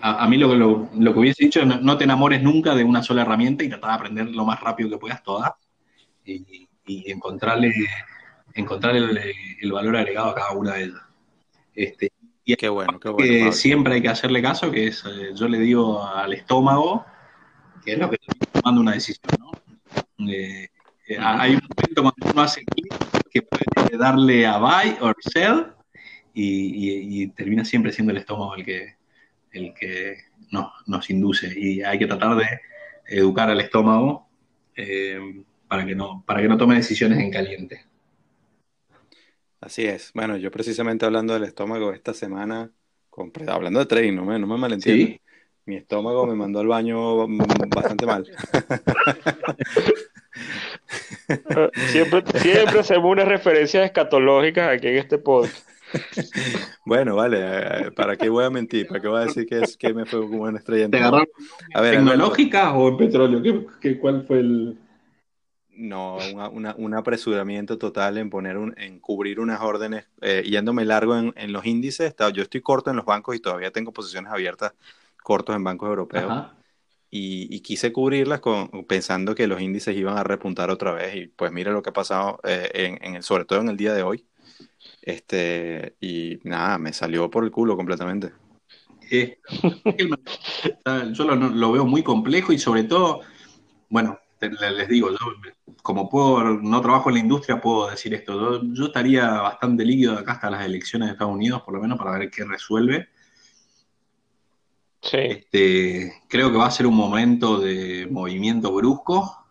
A, 0.01 0.27
mí 0.27 0.37
lo, 0.37 0.55
lo, 0.55 0.89
lo, 0.93 1.13
que 1.13 1.19
hubiese 1.19 1.45
dicho, 1.45 1.65
no, 1.65 1.79
no, 1.79 1.97
te 1.97 2.03
enamores 2.03 2.41
nunca 2.41 2.75
de 2.75 2.83
una 2.83 3.01
sola 3.01 3.23
herramienta 3.23 3.63
y 3.63 3.69
trata 3.69 3.87
de 3.87 3.93
aprender 3.93 4.27
lo 4.27 4.45
más 4.45 4.59
rápido 4.61 4.89
que 4.89 4.97
puedas 4.97 5.23
todas. 5.23 5.51
Y, 6.25 6.67
y 6.85 7.11
encontrarle, 7.11 7.73
encontrarle 8.53 9.33
el, 9.61 9.71
valor 9.71 9.97
agregado 9.97 10.29
a 10.29 10.35
cada 10.35 10.51
una 10.51 10.73
de 10.73 10.83
ellas. 10.83 11.01
Este, 11.73 12.11
y 12.43 12.55
qué 12.55 12.69
bueno, 12.69 12.99
qué 12.99 13.09
bueno. 13.09 13.31
Que 13.31 13.51
siempre 13.51 13.95
hay 13.95 14.01
que 14.01 14.09
hacerle 14.09 14.41
caso, 14.41 14.71
que 14.71 14.87
es, 14.87 15.03
eh, 15.05 15.31
yo 15.35 15.47
le 15.47 15.59
digo 15.59 16.03
al 16.03 16.33
estómago, 16.33 17.05
que 17.83 17.93
es 17.93 17.99
lo 17.99 18.09
que 18.09 18.17
está 18.21 18.33
tomando 18.51 18.81
una 18.81 18.93
decisión, 18.93 19.35
¿no? 19.39 19.51
Eh, 20.27 20.69
hay 21.19 21.55
un 21.55 21.61
momento 21.61 22.01
cuando 22.01 22.31
uno 22.31 22.41
hace 22.41 22.63
clic 22.65 22.93
que 23.29 23.41
puede 23.41 23.97
darle 23.97 24.45
a 24.45 24.57
buy 24.57 24.97
or 25.01 25.15
sell 25.19 25.74
y, 26.35 27.27
termina 27.29 27.63
siempre 27.63 27.91
siendo 27.91 28.11
el 28.11 28.17
estómago 28.17 28.55
el 28.55 28.65
que, 28.65 28.95
el 29.51 29.73
que 29.73 30.17
nos 30.85 31.09
induce. 31.09 31.53
Y 31.57 31.81
hay 31.81 31.97
que 31.97 32.07
tratar 32.07 32.35
de 32.35 32.45
educar 33.07 33.49
al 33.49 33.61
estómago 33.61 34.27
para 35.67 35.85
que 35.85 35.95
no, 35.95 36.23
para 36.25 36.41
que 36.41 36.47
no 36.47 36.57
tome 36.57 36.75
decisiones 36.75 37.19
en 37.19 37.31
caliente. 37.31 37.85
Así 39.61 39.85
es. 39.85 40.11
Bueno, 40.13 40.37
yo 40.37 40.51
precisamente 40.51 41.05
hablando 41.05 41.33
del 41.33 41.45
estómago 41.45 41.91
esta 41.93 42.13
semana, 42.13 42.69
compré, 43.09 43.49
hablando 43.49 43.79
de 43.79 43.85
trading, 43.85 44.13
no 44.13 44.25
me, 44.25 44.37
no 44.37 44.45
me 44.45 44.57
malentiendo. 44.57 45.17
Mi 45.67 45.77
estómago 45.77 46.27
me 46.27 46.35
mandó 46.35 46.59
al 46.59 46.67
baño 46.67 47.27
bastante 47.27 48.05
mal. 48.05 48.29
siempre, 51.87 52.23
siempre 52.39 52.79
hacemos 52.81 53.11
unas 53.11 53.27
referencias 53.27 53.83
escatológicas 53.83 54.69
aquí 54.69 54.87
en 54.89 54.97
este 54.97 55.17
podcast. 55.17 55.67
Bueno, 56.85 57.15
vale, 57.15 57.39
eh, 57.41 57.91
¿para 57.91 58.15
qué 58.15 58.29
voy 58.29 58.45
a 58.45 58.49
mentir? 58.49 58.87
¿Para 58.87 58.99
qué 58.99 59.07
voy 59.07 59.21
a 59.21 59.25
decir 59.25 59.45
que, 59.47 59.59
es, 59.59 59.75
que 59.75 59.93
me 59.93 60.05
fue 60.05 60.21
como 60.21 60.43
una 60.43 60.59
estrella? 60.59 60.89
¿Te 60.89 60.97
agarraron 60.97 61.27
tecnológicas 61.73 62.73
o 62.75 62.89
en 62.89 62.97
petróleo? 62.97 63.67
¿Qué, 63.81 63.97
cuál 63.99 64.23
fue 64.25 64.39
el...? 64.39 64.77
No, 65.69 66.17
un 66.77 66.93
apresuramiento 66.93 67.77
total 67.77 68.17
en 68.17 68.29
poner 68.29 68.57
un, 68.57 68.73
en 68.77 68.99
cubrir 68.99 69.41
unas 69.41 69.59
órdenes, 69.61 70.07
eh, 70.21 70.43
yéndome 70.45 70.85
largo 70.85 71.17
en, 71.17 71.51
los 71.51 71.65
índices. 71.65 72.15
Yo 72.33 72.43
estoy 72.43 72.61
corto 72.61 72.91
en 72.91 72.95
los 72.95 73.05
bancos 73.05 73.35
y 73.35 73.41
todavía 73.41 73.71
tengo 73.71 73.91
posiciones 73.91 74.31
abiertas 74.31 74.73
cortos 75.21 75.53
en 75.55 75.65
bancos 75.65 75.89
europeos. 75.89 76.31
Y, 77.09 77.59
quise 77.61 77.91
cubrirlas 77.91 78.39
con, 78.39 78.69
pensando 78.87 79.35
que 79.35 79.47
los 79.47 79.61
índices 79.61 79.97
iban 79.97 80.17
a 80.17 80.23
repuntar 80.23 80.69
otra 80.69 80.93
vez. 80.93 81.15
Y 81.15 81.27
pues 81.27 81.51
mira 81.51 81.71
lo 81.71 81.81
que 81.81 81.89
ha 81.89 81.93
pasado, 81.93 82.39
eh, 82.43 82.97
en, 83.01 83.15
el, 83.15 83.23
sobre 83.23 83.43
todo 83.43 83.59
en 83.59 83.69
el 83.69 83.77
día 83.77 83.93
de 83.93 84.03
hoy. 84.03 84.25
Este, 85.05 85.95
y 86.01 86.39
nada, 86.43 86.79
me 86.79 86.91
salió 86.91 87.29
por 87.29 87.43
el 87.43 87.51
culo 87.51 87.77
completamente. 87.77 88.31
yo 91.11 91.25
lo 91.25 91.71
veo 91.71 91.85
muy 91.85 92.01
complejo 92.01 92.51
y 92.51 92.57
sobre 92.57 92.85
todo, 92.85 93.21
bueno, 93.87 94.19
les 94.41 94.89
digo, 94.89 95.11
yo 95.11 95.17
como 95.83 96.09
puedo, 96.09 96.43
no 96.43 96.81
trabajo 96.81 97.09
en 97.09 97.15
la 97.15 97.21
industria, 97.21 97.61
puedo 97.61 97.91
decir 97.91 98.15
esto. 98.15 98.63
Yo, 98.73 98.85
estaría 98.85 99.29
bastante 99.41 99.85
líquido 99.85 100.17
acá 100.17 100.33
hasta 100.33 100.49
las 100.49 100.65
elecciones 100.65 101.07
de 101.07 101.13
Estados 101.13 101.35
Unidos, 101.35 101.61
por 101.61 101.75
lo 101.75 101.81
menos, 101.81 101.99
para 101.99 102.17
ver 102.17 102.31
qué 102.31 102.43
resuelve. 102.43 103.07
Sí. 105.03 105.17
Este, 105.17 106.13
creo 106.27 106.51
que 106.51 106.57
va 106.57 106.65
a 106.65 106.71
ser 106.71 106.87
un 106.87 106.95
momento 106.95 107.59
de 107.59 108.07
movimiento 108.09 108.73
brusco. 108.73 109.45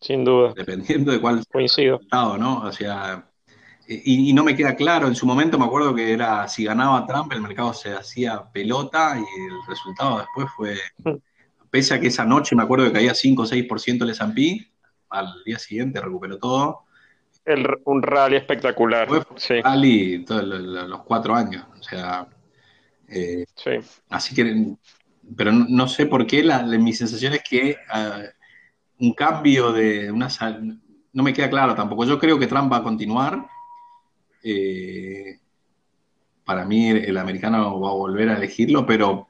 Sin 0.00 0.24
duda. 0.24 0.54
Dependiendo 0.56 1.12
de 1.12 1.20
cuál 1.20 1.44
Coincido. 1.52 2.00
Estado, 2.00 2.38
¿no? 2.38 2.62
O 2.62 2.72
sea, 2.72 3.29
y, 3.90 4.32
no 4.32 4.44
me 4.44 4.54
queda 4.54 4.76
claro. 4.76 5.08
En 5.08 5.16
su 5.16 5.26
momento 5.26 5.58
me 5.58 5.64
acuerdo 5.64 5.94
que 5.94 6.12
era 6.12 6.46
si 6.46 6.64
ganaba 6.64 7.06
Trump, 7.06 7.32
el 7.32 7.42
mercado 7.42 7.74
se 7.74 7.92
hacía 7.92 8.44
pelota 8.52 9.16
y 9.16 9.42
el 9.42 9.58
resultado 9.66 10.18
después 10.18 10.46
fue. 10.56 10.76
Pese 11.70 11.94
a 11.94 12.00
que 12.00 12.06
esa 12.08 12.24
noche 12.24 12.54
me 12.54 12.62
acuerdo 12.62 12.86
que 12.86 12.92
caía 12.92 13.14
5 13.14 13.42
o 13.42 13.46
6% 13.46 14.02
el 14.02 14.10
S&P, 14.10 14.72
al 15.08 15.42
día 15.44 15.58
siguiente 15.58 16.00
recuperó 16.00 16.38
todo. 16.38 16.84
un 17.84 18.02
rally 18.02 18.36
espectacular. 18.36 19.08
Fue 19.08 19.22
sí. 19.36 19.60
rally 19.60 20.24
todos 20.24 20.44
los 20.44 21.02
cuatro 21.02 21.34
años. 21.34 21.66
O 21.78 21.82
sea, 21.82 22.28
eh, 23.08 23.44
sí. 23.56 23.70
así 24.08 24.34
que, 24.34 24.74
pero 25.36 25.52
no, 25.52 25.88
sé 25.88 26.06
por 26.06 26.26
qué 26.26 26.44
la, 26.44 26.62
mi 26.62 26.92
sensación 26.92 27.34
es 27.34 27.42
que 27.42 27.76
ah, 27.88 28.22
un 28.98 29.14
cambio 29.14 29.72
de 29.72 30.12
una 30.12 30.28
no 31.12 31.22
me 31.24 31.32
queda 31.32 31.50
claro 31.50 31.74
tampoco. 31.74 32.04
Yo 32.04 32.20
creo 32.20 32.38
que 32.38 32.46
Trump 32.46 32.72
va 32.72 32.78
a 32.78 32.82
continuar. 32.84 33.46
Eh, 34.42 35.38
para 36.44 36.64
mí 36.64 36.90
el 36.90 37.16
americano 37.16 37.80
va 37.80 37.90
a 37.90 37.94
volver 37.94 38.28
a 38.28 38.36
elegirlo, 38.36 38.86
pero 38.86 39.28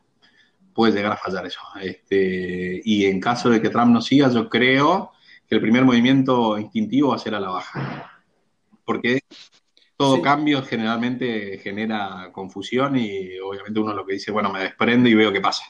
puede 0.75 0.93
llegar 0.93 1.13
a 1.13 1.17
fallar 1.17 1.47
eso. 1.47 1.61
Este, 1.81 2.81
y 2.85 3.05
en 3.07 3.21
caso 3.21 3.51
de 3.51 3.61
que 3.61 3.71
Trump 3.71 3.93
no 3.93 4.01
siga, 4.01 4.31
yo 4.31 4.49
creo 4.49 5.13
que 5.47 5.57
el 5.57 5.61
primer 5.61 5.85
movimiento 5.85 6.59
instintivo 6.59 7.11
va 7.11 7.17
a 7.17 7.19
ser 7.19 7.35
a 7.35 7.41
la 7.41 7.51
baja. 7.51 8.23
Porque 8.85 9.21
todo 9.97 10.23
cambio 10.23 10.63
generalmente 10.63 11.59
genera 11.59 12.31
confusión 12.33 12.97
y 12.97 13.39
obviamente 13.39 13.81
uno 13.81 13.93
lo 13.93 14.07
que 14.07 14.15
dice, 14.15 14.31
bueno, 14.31 14.51
me 14.51 14.63
desprendo 14.63 15.09
y 15.09 15.15
veo 15.15 15.31
qué 15.31 15.43
pasa. 15.43 15.65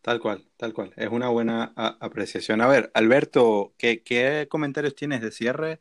Tal 0.00 0.20
cual, 0.20 0.46
tal 0.56 0.72
cual. 0.72 0.94
Es 0.96 1.10
una 1.10 1.28
buena 1.28 1.72
apreciación. 1.74 2.60
A 2.60 2.68
ver, 2.68 2.92
Alberto, 2.94 3.74
¿qué, 3.76 4.46
comentarios 4.48 4.94
tienes 4.94 5.20
de 5.20 5.32
cierre 5.32 5.80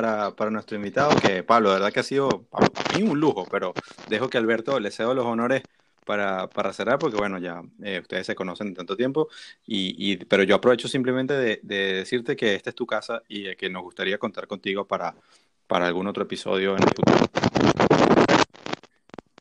para, 0.00 0.50
nuestro 0.50 0.76
invitado? 0.76 1.14
Que 1.20 1.42
Pablo, 1.44 1.70
de 1.70 1.76
verdad 1.76 1.92
que 1.92 2.00
ha 2.00 2.04
sido 2.04 2.42
para 2.50 2.66
mí 2.96 3.02
un 3.02 3.20
lujo, 3.20 3.46
pero 3.50 3.72
dejo 4.08 4.28
que 4.28 4.38
Alberto 4.38 4.80
le 4.80 4.90
cedo 4.90 5.14
los 5.14 5.24
honores 5.24 5.62
para, 6.04 6.48
cerrar, 6.72 6.98
porque 6.98 7.16
bueno, 7.16 7.38
ya 7.38 7.62
eh, 7.82 8.00
ustedes 8.00 8.26
se 8.26 8.34
conocen 8.34 8.70
de 8.70 8.74
tanto 8.74 8.96
tiempo, 8.96 9.28
y, 9.66 10.16
pero 10.24 10.42
yo 10.42 10.56
aprovecho 10.56 10.88
simplemente 10.88 11.34
de, 11.34 11.60
decirte 11.62 12.36
que 12.36 12.54
esta 12.54 12.70
es 12.70 12.76
tu 12.76 12.86
casa 12.86 13.22
y 13.28 13.54
que 13.56 13.70
nos 13.70 13.82
gustaría 13.82 14.18
contar 14.18 14.46
contigo 14.46 14.84
para, 14.84 15.14
para 15.66 15.86
algún 15.86 16.06
otro 16.08 16.24
episodio 16.24 16.76
en 16.76 16.82
el 16.82 16.88
futuro. 16.88 17.26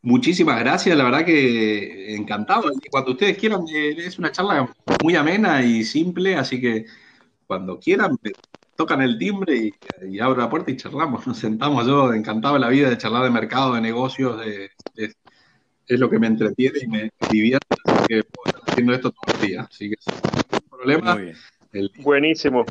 Muchísimas 0.03 0.59
gracias, 0.59 0.95
la 0.95 1.05
verdad 1.05 1.25
que 1.25 2.13
encantado. 2.15 2.69
Cuando 2.91 3.11
ustedes 3.11 3.37
quieran, 3.37 3.61
eh, 3.73 3.95
es 3.97 4.19
una 4.19 4.31
charla 4.31 4.71
muy 5.01 5.15
amena 5.15 5.63
y 5.63 5.83
simple, 5.83 6.35
así 6.35 6.61
que 6.61 6.85
cuando 7.47 7.79
quieran, 7.79 8.17
tocan 8.75 9.01
el 9.01 9.17
timbre 9.17 9.73
y, 10.07 10.19
abro 10.19 10.41
la 10.41 10.49
puerta 10.49 10.71
y 10.71 10.77
charlamos, 10.77 11.25
nos 11.27 11.37
sentamos. 11.37 11.85
Yo 11.85 12.13
encantado 12.13 12.55
de 12.55 12.59
la 12.59 12.69
vida 12.69 12.89
de 12.89 12.97
charlar 12.97 13.23
de 13.23 13.29
mercado, 13.29 13.73
de 13.73 13.81
negocios, 13.81 14.41
es 14.95 15.99
lo 15.99 16.09
que 16.09 16.19
me 16.19 16.27
entretiene 16.27 16.79
y 16.81 16.87
me 16.87 17.09
divierte, 17.29 17.67
así 17.85 18.07
que 18.07 18.23
puedo 18.23 18.45
estar 18.45 18.61
haciendo 18.67 18.93
esto 18.93 19.11
todos 19.11 19.35
los 19.35 19.47
días. 19.47 19.67
Así 19.69 19.89
que 19.89 19.95
sin 19.99 20.69
problema. 20.69 21.17
Buenísimo. 22.03 22.65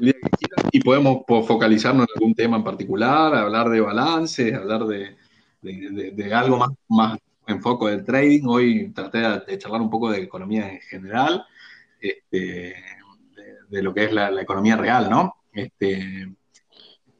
y 0.71 0.81
podemos 0.81 1.25
focalizarnos 1.27 2.07
en 2.09 2.15
algún 2.15 2.35
tema 2.35 2.57
en 2.57 2.65
particular, 2.65 3.35
hablar 3.35 3.69
de 3.69 3.81
balance, 3.81 4.55
hablar 4.55 4.85
de 4.87 5.17
de, 5.63 6.35
algo 6.35 6.59
más, 6.59 6.71
más 6.89 7.19
en 7.47 7.63
foco 7.63 7.89
del 7.89 8.05
trading. 8.05 8.47
Hoy 8.47 8.93
traté 8.93 9.19
de, 9.19 9.59
charlar 9.59 9.81
un 9.81 9.91
poco 9.91 10.11
de 10.11 10.23
economía 10.23 10.71
en 10.73 10.81
general, 10.81 11.45
este, 12.01 12.75
de, 13.69 13.83
lo 13.83 13.95
que 13.95 14.05
es 14.05 14.13
la, 14.13 14.41
economía 14.41 14.77
real, 14.77 15.09
¿no? 15.09 15.37
Este, 15.53 16.35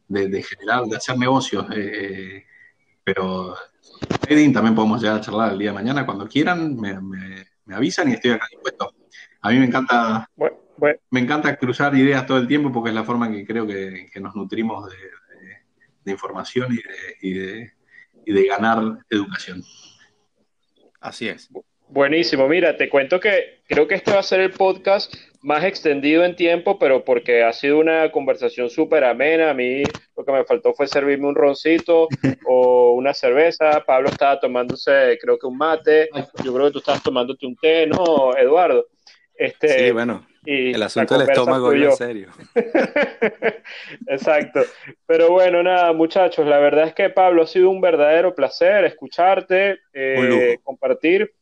de, 0.09 0.43
generar, 0.43 0.85
de 0.85 0.97
hacer 0.97 1.19
negocios. 1.19 1.67
Eh, 1.75 2.45
pero 3.05 3.57
trading 4.21 4.53
también 4.53 4.75
podemos 4.75 5.01
llegar 5.01 5.19
a 5.19 5.21
charlar 5.21 5.53
el 5.53 5.59
día 5.59 5.71
de 5.71 5.75
mañana 5.75 6.07
cuando 6.07 6.29
quieran, 6.29 6.77
me, 6.77 6.97
avisan 7.75 8.09
y 8.11 8.15
estoy 8.15 8.33
acá 8.33 8.47
dispuesto. 8.51 8.95
A 9.41 9.51
mí 9.51 9.59
me 9.59 9.67
encanta, 9.67 10.29
me 11.11 11.21
encanta 11.21 11.57
cruzar 11.57 11.95
ideas 11.97 12.27
todo 12.27 12.39
el 12.39 12.47
tiempo 12.47 12.71
porque 12.73 12.91
es 12.91 12.95
la 12.95 13.05
forma 13.05 13.27
en 13.27 13.33
que 13.35 13.47
creo 13.47 13.67
que, 13.67 14.09
nos 14.21 14.35
nutrimos 14.35 14.91
de, 16.05 16.13
información 16.13 16.73
y 17.21 17.33
de, 17.33 17.73
y 18.25 18.33
de 18.33 18.47
ganar 18.47 18.99
educación. 19.09 19.63
Así 21.01 21.29
es. 21.29 21.51
Buenísimo, 21.93 22.49
mira, 22.49 22.79
te 22.79 22.89
cuento 22.89 23.21
que 23.21 23.61
creo 23.69 23.87
que 23.87 23.97
este 23.97 24.13
va 24.13 24.21
a 24.21 24.23
ser 24.23 24.41
el 24.41 24.53
podcast 24.53 25.15
más 25.43 25.63
extendido 25.63 26.25
en 26.25 26.35
tiempo, 26.37 26.79
pero 26.79 27.05
porque 27.05 27.45
ha 27.45 27.53
sido 27.53 27.79
una 27.79 28.11
conversación 28.11 28.71
súper 28.71 29.05
amena. 29.05 29.51
A 29.51 29.55
mí 29.55 29.83
lo 30.17 30.25
que 30.25 30.33
me 30.33 30.43
faltó 30.45 30.73
fue 30.73 30.87
servirme 30.87 31.29
un 31.29 31.35
roncito 31.35 32.09
o 32.47 32.93
una 32.93 33.13
cerveza. 33.13 33.85
Pablo 33.85 34.09
estaba 34.09 34.41
tomándose, 34.41 35.19
creo 35.21 35.39
que 35.39 35.47
un 35.47 35.59
mate. 35.59 36.09
Yo 36.43 36.55
creo 36.55 36.69
que 36.69 36.73
tú 36.73 36.79
estabas 36.79 37.03
tomándote 37.03 37.45
un 37.45 37.57
té, 37.57 37.87
¿no, 37.87 38.35
Eduardo? 38.39 38.87
Este, 39.35 39.69
sí, 39.69 39.91
bueno, 39.91 40.27
el 40.47 40.83
asunto 40.83 41.19
del 41.19 41.29
estómago 41.29 41.73
es 41.73 41.95
serio. 41.99 42.31
Exacto. 44.07 44.61
Pero 45.05 45.31
bueno, 45.31 45.63
nada, 45.63 45.93
muchachos, 45.93 46.47
la 46.47 46.59
verdad 46.59 46.89
es 46.89 46.95
que 46.95 47.11
Pablo 47.11 47.43
ha 47.43 47.47
sido 47.47 47.69
un 47.69 47.83
verdadero 47.83 48.35
placer 48.35 48.87
escucharte, 48.87 49.81
eh, 49.93 50.57
compartir 50.63 51.35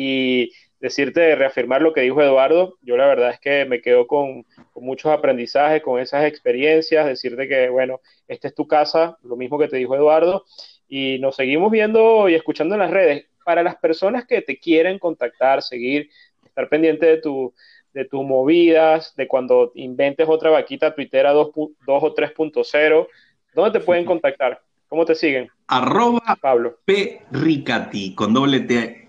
y 0.00 0.52
decirte, 0.78 1.34
reafirmar 1.34 1.82
lo 1.82 1.92
que 1.92 2.02
dijo 2.02 2.22
Eduardo. 2.22 2.78
Yo 2.82 2.96
la 2.96 3.08
verdad 3.08 3.30
es 3.30 3.40
que 3.40 3.64
me 3.64 3.80
quedo 3.80 4.06
con, 4.06 4.44
con, 4.72 4.84
muchos 4.84 5.10
aprendizajes, 5.10 5.82
con 5.82 6.00
esas 6.00 6.24
experiencias, 6.24 7.04
decirte 7.04 7.48
que, 7.48 7.68
bueno, 7.68 8.00
esta 8.28 8.46
es 8.46 8.54
tu 8.54 8.68
casa, 8.68 9.18
lo 9.24 9.34
mismo 9.34 9.58
que 9.58 9.66
te 9.66 9.76
dijo 9.76 9.96
Eduardo, 9.96 10.44
y 10.88 11.18
nos 11.18 11.34
seguimos 11.34 11.72
viendo 11.72 12.28
y 12.28 12.34
escuchando 12.34 12.76
en 12.76 12.80
las 12.80 12.92
redes. 12.92 13.26
Para 13.44 13.64
las 13.64 13.74
personas 13.74 14.24
que 14.24 14.40
te 14.40 14.60
quieren 14.60 15.00
contactar, 15.00 15.62
seguir, 15.62 16.10
estar 16.44 16.68
pendiente 16.68 17.06
de 17.06 17.16
tu 17.16 17.52
de 17.92 18.04
tus 18.04 18.24
movidas, 18.24 19.16
de 19.16 19.26
cuando 19.26 19.72
inventes 19.74 20.28
otra 20.28 20.50
vaquita 20.50 20.94
tuitera 20.94 21.32
2, 21.32 21.48
2 21.54 21.76
o 21.86 22.14
3.0. 22.14 23.08
¿Dónde 23.54 23.78
te 23.80 23.84
pueden 23.84 24.04
contactar? 24.04 24.62
¿Cómo 24.86 25.04
te 25.04 25.16
siguen? 25.16 25.50
Arroba 25.66 26.38
Pablo. 26.40 26.78
P. 26.84 27.22
Ricati, 27.32 28.14
con 28.14 28.32
doble 28.34 28.60
T. 28.60 29.07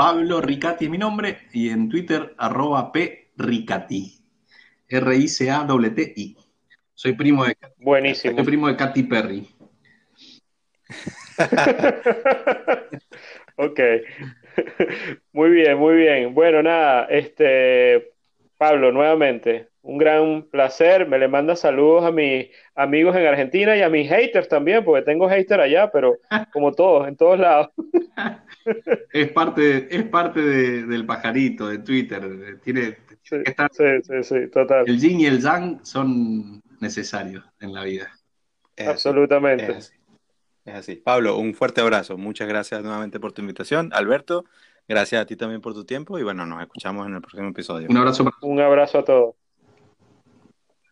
Pablo 0.00 0.40
Ricati 0.40 0.86
es 0.86 0.90
mi 0.90 0.96
nombre 0.96 1.40
y 1.52 1.68
en 1.68 1.90
Twitter 1.90 2.34
arroba 2.38 2.90
P. 2.90 3.32
Ricati. 3.36 4.10
R-I-C-A-T-I. 4.88 6.36
Soy 6.94 7.12
primo 7.12 7.44
de 7.44 7.54
Buenísimo. 7.76 8.34
Soy 8.34 8.44
primo 8.46 8.68
de 8.68 8.76
Katy 8.76 9.02
Perry. 9.02 9.46
ok. 13.56 13.80
Muy 15.32 15.50
bien, 15.50 15.76
muy 15.76 15.96
bien. 15.96 16.32
Bueno, 16.32 16.62
nada, 16.62 17.04
este 17.10 18.14
Pablo, 18.56 18.92
nuevamente, 18.92 19.68
un 19.82 19.98
gran 19.98 20.42
placer. 20.50 21.08
Me 21.08 21.18
le 21.18 21.28
manda 21.28 21.56
saludos 21.56 22.04
a 22.04 22.10
mis 22.10 22.48
amigos 22.74 23.16
en 23.16 23.26
Argentina 23.26 23.76
y 23.76 23.82
a 23.82 23.88
mis 23.88 24.08
haters 24.08 24.48
también, 24.48 24.84
porque 24.84 25.02
tengo 25.02 25.28
haters 25.28 25.62
allá, 25.62 25.90
pero 25.90 26.18
como 26.52 26.72
todos, 26.72 27.08
en 27.08 27.16
todos 27.16 27.38
lados. 27.38 27.70
Es 29.12 29.32
parte, 29.32 29.88
es 29.90 30.04
parte 30.04 30.40
del 30.40 31.06
pajarito, 31.06 31.68
de 31.68 31.78
Twitter. 31.78 32.60
Tiene, 32.62 32.98
sí, 33.22 33.36
sí, 34.02 34.22
sí, 34.22 34.50
total. 34.52 34.84
El 34.86 35.00
yin 35.00 35.20
y 35.20 35.26
el 35.26 35.40
yang 35.40 35.80
son 35.82 36.62
necesarios 36.78 37.42
en 37.58 37.72
la 37.72 37.84
vida. 37.84 38.10
Absolutamente. 38.86 39.78
es 39.78 40.74
así. 40.74 40.96
Pablo, 40.96 41.38
un 41.38 41.54
fuerte 41.54 41.80
abrazo. 41.80 42.18
Muchas 42.18 42.46
gracias 42.48 42.82
nuevamente 42.82 43.18
por 43.18 43.32
tu 43.32 43.40
invitación. 43.40 43.90
Alberto, 43.92 44.44
Gracias 44.90 45.22
a 45.22 45.24
ti 45.24 45.36
también 45.36 45.60
por 45.60 45.72
tu 45.72 45.84
tiempo 45.84 46.18
y 46.18 46.24
bueno, 46.24 46.44
nos 46.46 46.60
escuchamos 46.62 47.06
en 47.06 47.14
el 47.14 47.20
próximo 47.20 47.50
episodio. 47.50 47.86
Un 47.88 47.96
abrazo. 47.96 48.28
Un 48.42 48.58
abrazo 48.58 48.98
a 48.98 49.04
todos. 49.04 49.36